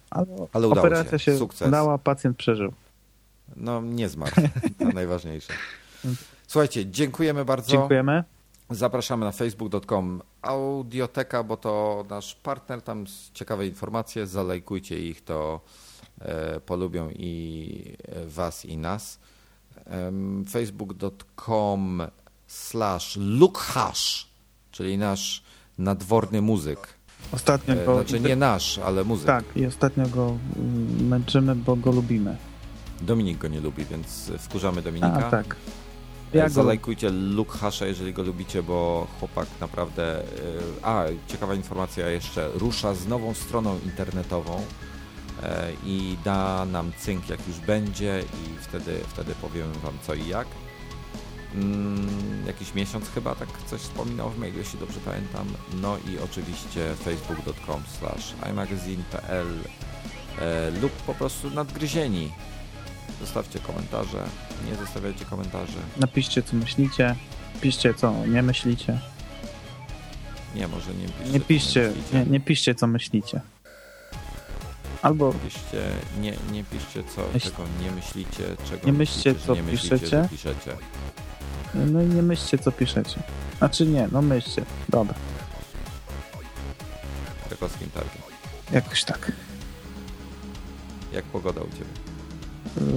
Ale, 0.10 0.28
Ale 0.54 0.68
udało 0.68 0.88
operacja 0.88 1.18
się. 1.18 1.32
się 1.32 1.38
Sukces. 1.38 1.68
udała, 1.68 1.98
pacjent 1.98 2.38
przeżył. 2.38 2.74
No, 3.56 3.82
nie 3.82 4.10
zmarł. 4.10 4.32
To 4.80 4.86
najważniejsze. 5.02 5.54
Słuchajcie, 6.48 6.86
dziękujemy 6.86 7.46
bardzo. 7.46 7.72
Dziękujemy. 7.72 8.24
Zapraszamy 8.70 9.26
na 9.26 9.32
facebook.com 9.32 10.22
audioteka, 10.42 11.44
bo 11.44 11.58
to 11.58 12.06
nasz 12.10 12.36
partner, 12.36 12.82
tam 12.82 13.06
ciekawe 13.34 13.68
informacje, 13.68 14.28
zalajkujcie 14.28 15.00
ich, 15.00 15.24
to 15.24 15.62
polubią 16.66 17.10
i 17.10 17.96
e, 18.08 18.26
was 18.26 18.66
i 18.66 18.78
nas. 18.78 19.20
Facebook.com 20.50 22.02
slash 22.48 23.18
lukhash, 23.18 24.28
czyli 24.72 24.98
nasz 24.98 25.44
nadworny 25.78 26.42
muzyk. 26.42 26.80
Ostatnio 27.32 27.74
E, 27.74 27.86
go... 27.86 27.96
Znaczy 27.96 28.20
nie 28.20 28.36
nasz, 28.36 28.78
ale 28.78 29.04
muzyk. 29.04 29.28
Tak, 29.28 29.46
i 29.56 29.66
ostatnio 29.66 30.08
go 30.08 30.38
mm, 30.56 31.08
męczymy, 31.08 31.56
bo 31.56 31.76
go 31.76 31.92
lubimy. 31.92 32.38
Dominik 33.02 33.38
go 33.38 33.48
nie 33.48 33.62
lubi, 33.62 33.86
więc 33.86 34.32
wkurzamy 34.40 34.82
Dominika. 34.82 35.28
A, 35.28 35.32
tak. 35.32 35.56
Ja 36.34 36.44
go- 36.44 36.54
Zalajkujcie 36.54 37.10
Luke 37.10 37.58
Hasha, 37.58 37.86
jeżeli 37.86 38.14
go 38.14 38.24
lubicie, 38.24 38.64
bo 38.64 39.08
chłopak 39.20 39.48
naprawdę... 39.62 40.24
A, 40.82 41.04
ciekawa 41.28 41.56
informacja 41.56 42.10
jeszcze. 42.10 42.50
Rusza 42.56 42.94
z 42.94 43.08
nową 43.08 43.34
stroną 43.34 43.80
internetową 43.86 44.56
e, 44.56 44.64
i 45.86 46.18
da 46.26 46.66
nam 46.66 46.92
cynk 46.98 47.30
jak 47.30 47.48
już 47.48 47.60
będzie 47.60 48.20
i 48.22 48.58
wtedy, 48.60 49.00
wtedy 49.08 49.36
powiem 49.42 49.72
wam 49.74 49.98
co 50.08 50.14
i 50.14 50.28
jak. 50.28 50.48
Mm, 51.56 52.48
jakiś 52.48 52.74
miesiąc 52.74 53.10
chyba, 53.10 53.36
tak 53.36 53.50
coś 53.66 53.82
wspominał 53.82 54.30
w 54.30 54.38
mailu, 54.38 54.58
jeśli 54.58 54.80
dobrze 54.80 55.00
pamiętam. 55.06 55.48
No 55.74 55.98
i 55.98 56.20
oczywiście 56.20 56.96
facebook.com 56.96 57.84
slash 58.00 58.34
imagazine.pl 58.52 59.48
e, 60.40 60.72
lub 60.82 60.92
po 60.92 61.14
prostu 61.14 61.50
nadgryzieni. 61.50 62.32
Zostawcie 63.22 63.60
komentarze, 63.60 64.24
nie 64.70 64.76
zostawiajcie 64.76 65.26
komentarzy. 65.26 65.78
Napiszcie, 65.98 66.44
co 66.44 66.56
myślicie. 66.56 67.16
Piszcie, 67.62 67.94
co 67.94 68.26
nie 68.26 68.44
myślicie. 68.44 69.00
Nie, 70.56 70.68
może 70.68 70.94
nie 70.94 71.08
piszcie. 71.08 71.32
Nie 71.32 71.40
piszcie, 71.40 71.92
nie, 72.14 72.26
nie 72.26 72.40
piszcie, 72.40 72.76
co 72.76 72.88
myślicie. 72.88 73.42
Albo 75.04 75.34
Piszcie, 75.34 75.82
nie, 76.22 76.34
nie 76.52 76.64
piszcie 76.64 77.04
co, 77.16 77.22
Myśl- 77.22 77.44
czego 77.44 77.64
nie 77.84 77.92
myślicie, 77.92 78.44
czego 78.70 78.86
Nie 78.86 78.94
myślcie, 78.94 79.30
myślicie, 79.34 79.48
co 79.48 79.56
nie 79.56 79.64
myślicie, 79.64 79.98
piszecie. 80.00 80.28
piszecie. 80.32 80.72
no 81.74 82.02
i 82.02 82.06
nie 82.06 82.22
myślcie, 82.22 82.58
co 82.58 82.72
piszecie. 82.72 83.24
Znaczy 83.58 83.86
nie, 83.86 84.08
no 84.12 84.22
myślcie. 84.22 84.66
Dobra, 84.90 85.14
Krakowskim 87.48 87.90
targiem. 87.90 88.22
jakoś 88.72 89.04
tak. 89.04 89.32
Jak 91.14 91.26
pogoda 91.26 91.62
u 91.62 91.66
Ciebie? 91.72 91.86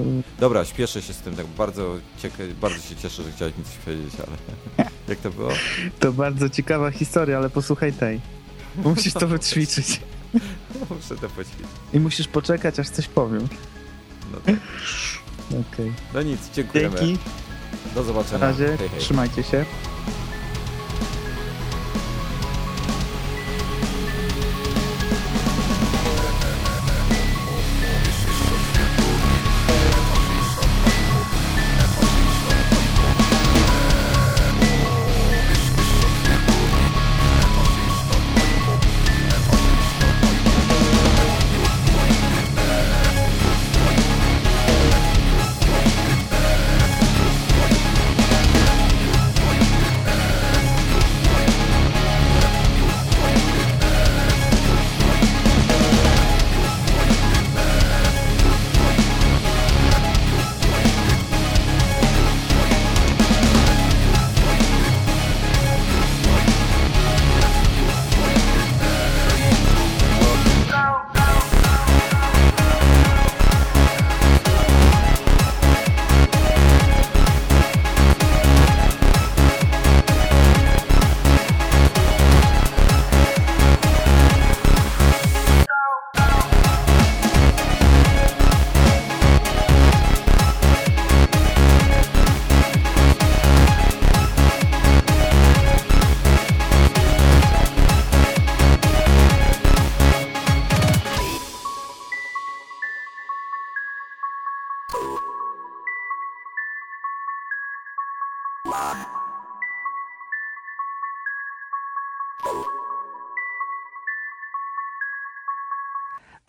Yy, 0.05 0.23
Dobra, 0.41 0.65
śpieszę 0.65 1.03
się 1.03 1.13
z 1.13 1.17
tym, 1.19 1.37
tak 1.37 1.47
bardzo, 1.47 1.97
cieka- 2.23 2.55
bardzo 2.61 2.83
się 2.89 2.97
cieszę, 2.97 3.23
że 3.23 3.33
chciałeś 3.33 3.57
mi 3.59 3.65
coś 3.65 3.75
powiedzieć, 3.77 4.15
ale 4.27 4.37
jak 5.09 5.19
to 5.19 5.31
było? 5.31 5.51
To 6.01 6.13
bardzo 6.13 6.49
ciekawa 6.51 6.91
historia, 6.91 7.37
ale 7.37 7.51
posłuchaj 7.51 7.93
tej. 7.93 8.21
Musisz 8.77 9.13
to 9.13 9.27
wyćwiczyć. 9.29 10.01
Muszę 10.97 11.17
to 11.17 11.29
poćwiczyć. 11.29 11.67
I 11.95 12.01
musisz 12.01 12.29
poczekać, 12.29 12.79
aż 12.79 12.89
coś 12.89 13.09
powiem. 13.09 13.49
No, 14.33 14.39
tak. 14.47 14.55
Okej. 15.73 15.93
no 16.15 16.23
nic, 16.23 16.41
dziękujemy. 16.55 16.99
Dzięki. 17.01 17.19
Do 17.95 18.01
Na 18.01 18.07
zobaczenia. 18.07 18.39
razie. 18.47 18.77
Hej, 18.79 18.89
hej. 18.89 19.01
Trzymajcie 19.01 19.43
się. 19.43 19.65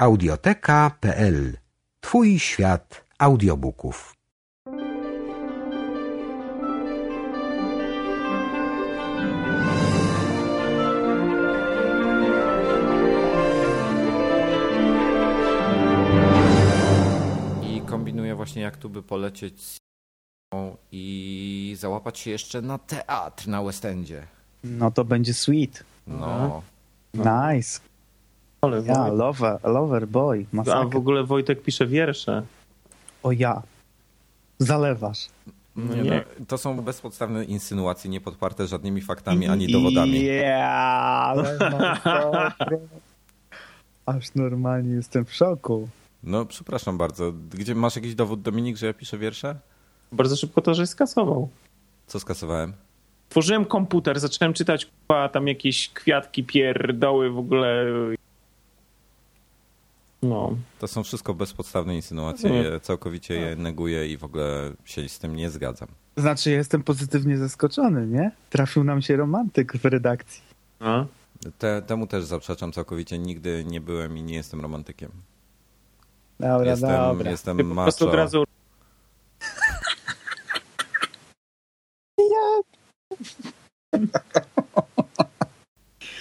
Audioteka.pl 0.07 1.57
Twój 2.01 2.39
świat 2.39 3.05
audiobooków. 3.19 4.15
I 17.61 17.81
kombinuję 17.81 18.35
właśnie 18.35 18.61
jak 18.61 18.77
tu 18.77 18.89
by 18.89 19.03
polecieć 19.03 19.63
z 19.63 19.77
i 20.91 21.75
załapać 21.79 22.19
się 22.19 22.31
jeszcze 22.31 22.61
na 22.61 22.77
teatr 22.77 23.47
na 23.47 23.63
West 23.63 23.85
Endzie. 23.85 24.27
No 24.63 24.91
to 24.91 25.05
będzie 25.05 25.34
sweet. 25.34 25.84
No, 26.07 26.61
Nice. 27.13 27.86
Ale 28.61 28.81
Ja, 28.85 29.07
lover, 29.07 29.59
lover 29.63 30.07
boy. 30.07 30.45
A 30.53 30.55
Masakra. 30.55 30.85
w 30.85 30.95
ogóle 30.95 31.23
Wojtek 31.23 31.61
pisze 31.61 31.88
wiersze. 31.88 32.43
O 33.23 33.31
ja. 33.31 33.61
Zalewasz. 34.59 35.27
No 35.75 35.95
nie, 35.95 36.01
nie. 36.01 36.09
no, 36.39 36.45
to 36.47 36.57
są 36.57 36.81
bezpodstawne 36.81 37.43
insynuacje, 37.45 38.09
nie 38.11 38.21
podparte 38.21 38.67
żadnymi 38.67 39.01
faktami 39.01 39.47
ani 39.47 39.71
dowodami. 39.71 40.23
Yeah, 40.23 41.35
masakra. 41.38 42.53
Aż 44.05 44.35
normalnie 44.35 44.95
jestem 44.95 45.25
w 45.25 45.34
szoku. 45.34 45.89
No, 46.23 46.45
przepraszam 46.45 46.97
bardzo. 46.97 47.34
Gdzie 47.49 47.75
masz 47.75 47.95
jakiś 47.95 48.15
dowód, 48.15 48.41
Dominik, 48.41 48.77
że 48.77 48.85
ja 48.85 48.93
piszę 48.93 49.17
wiersze? 49.17 49.55
Bardzo 50.11 50.35
szybko 50.35 50.61
to, 50.61 50.73
że 50.73 50.88
skasował. 50.88 51.49
Co 52.07 52.19
skasowałem? 52.19 52.73
Tworzyłem 53.29 53.65
komputer, 53.65 54.19
zacząłem 54.19 54.53
czytać 54.53 54.85
kurwa, 54.85 55.29
tam 55.29 55.47
jakieś 55.47 55.89
kwiatki, 55.89 56.43
pierdoły 56.43 57.29
w 57.31 57.38
ogóle. 57.38 57.85
No. 60.23 60.57
To 60.80 60.88
są 60.88 61.03
wszystko 61.03 61.34
bezpodstawne 61.34 61.95
insynuacje. 61.95 62.49
Nie. 62.49 62.64
Ja 62.64 62.80
całkowicie 62.80 63.34
je 63.34 63.56
neguję 63.56 64.07
i 64.07 64.18
w 64.18 64.23
ogóle 64.23 64.72
się 64.85 65.10
z 65.10 65.19
tym 65.19 65.35
nie 65.35 65.49
zgadzam. 65.49 65.88
Znaczy, 66.18 66.52
jestem 66.52 66.84
pozytywnie 66.84 67.38
zaskoczony, 67.38 68.07
nie? 68.07 68.31
Trafił 68.49 68.84
nam 68.84 69.02
się 69.02 69.15
romantyk 69.15 69.77
w 69.77 69.85
redakcji. 69.85 70.41
A? 70.80 71.06
Te, 71.60 71.81
temu 71.81 72.07
też 72.07 72.23
zaprzeczam 72.26 72.72
całkowicie. 72.72 73.19
Nigdy 73.19 73.65
nie 73.68 73.81
byłem 73.81 74.18
i 74.18 74.23
nie 74.23 74.35
jestem 74.35 74.61
romantykiem. 74.61 75.11
Dobra, 76.39 76.72
Jestem, 76.72 76.89
dobra. 76.89 77.31
jestem 77.31 77.57
Ty 77.57 77.64
po 77.64 77.73
prostu 77.76 78.06
macho. 78.06 78.14
od 78.14 78.18
razu 78.18 78.44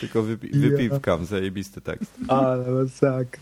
Tylko 0.00 0.22
wypi 0.22 0.48
wypiwkam, 0.48 1.24
zajebisty 1.26 1.80
tekst. 1.80 2.14
Ale 2.28 2.70
masakra. 2.70 3.40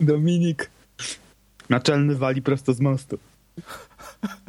Dominik. 0.00 0.70
Naczelny 1.68 2.14
wali 2.14 2.42
prosto 2.42 2.74
z 2.74 2.80
mostu. 2.80 3.18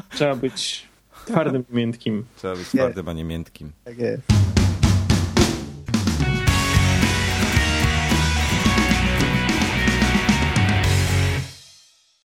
trzeba 0.09 0.35
być 0.35 0.87
twardym 1.25 1.63
i 1.71 1.75
miętkim. 1.75 2.25
Trzeba 2.37 2.55
być 2.55 2.67
twardym, 2.67 3.09
a 3.09 3.13
nie 3.13 3.23
miętkim. 3.23 3.71
Tak 3.83 3.97
jest. 3.97 4.48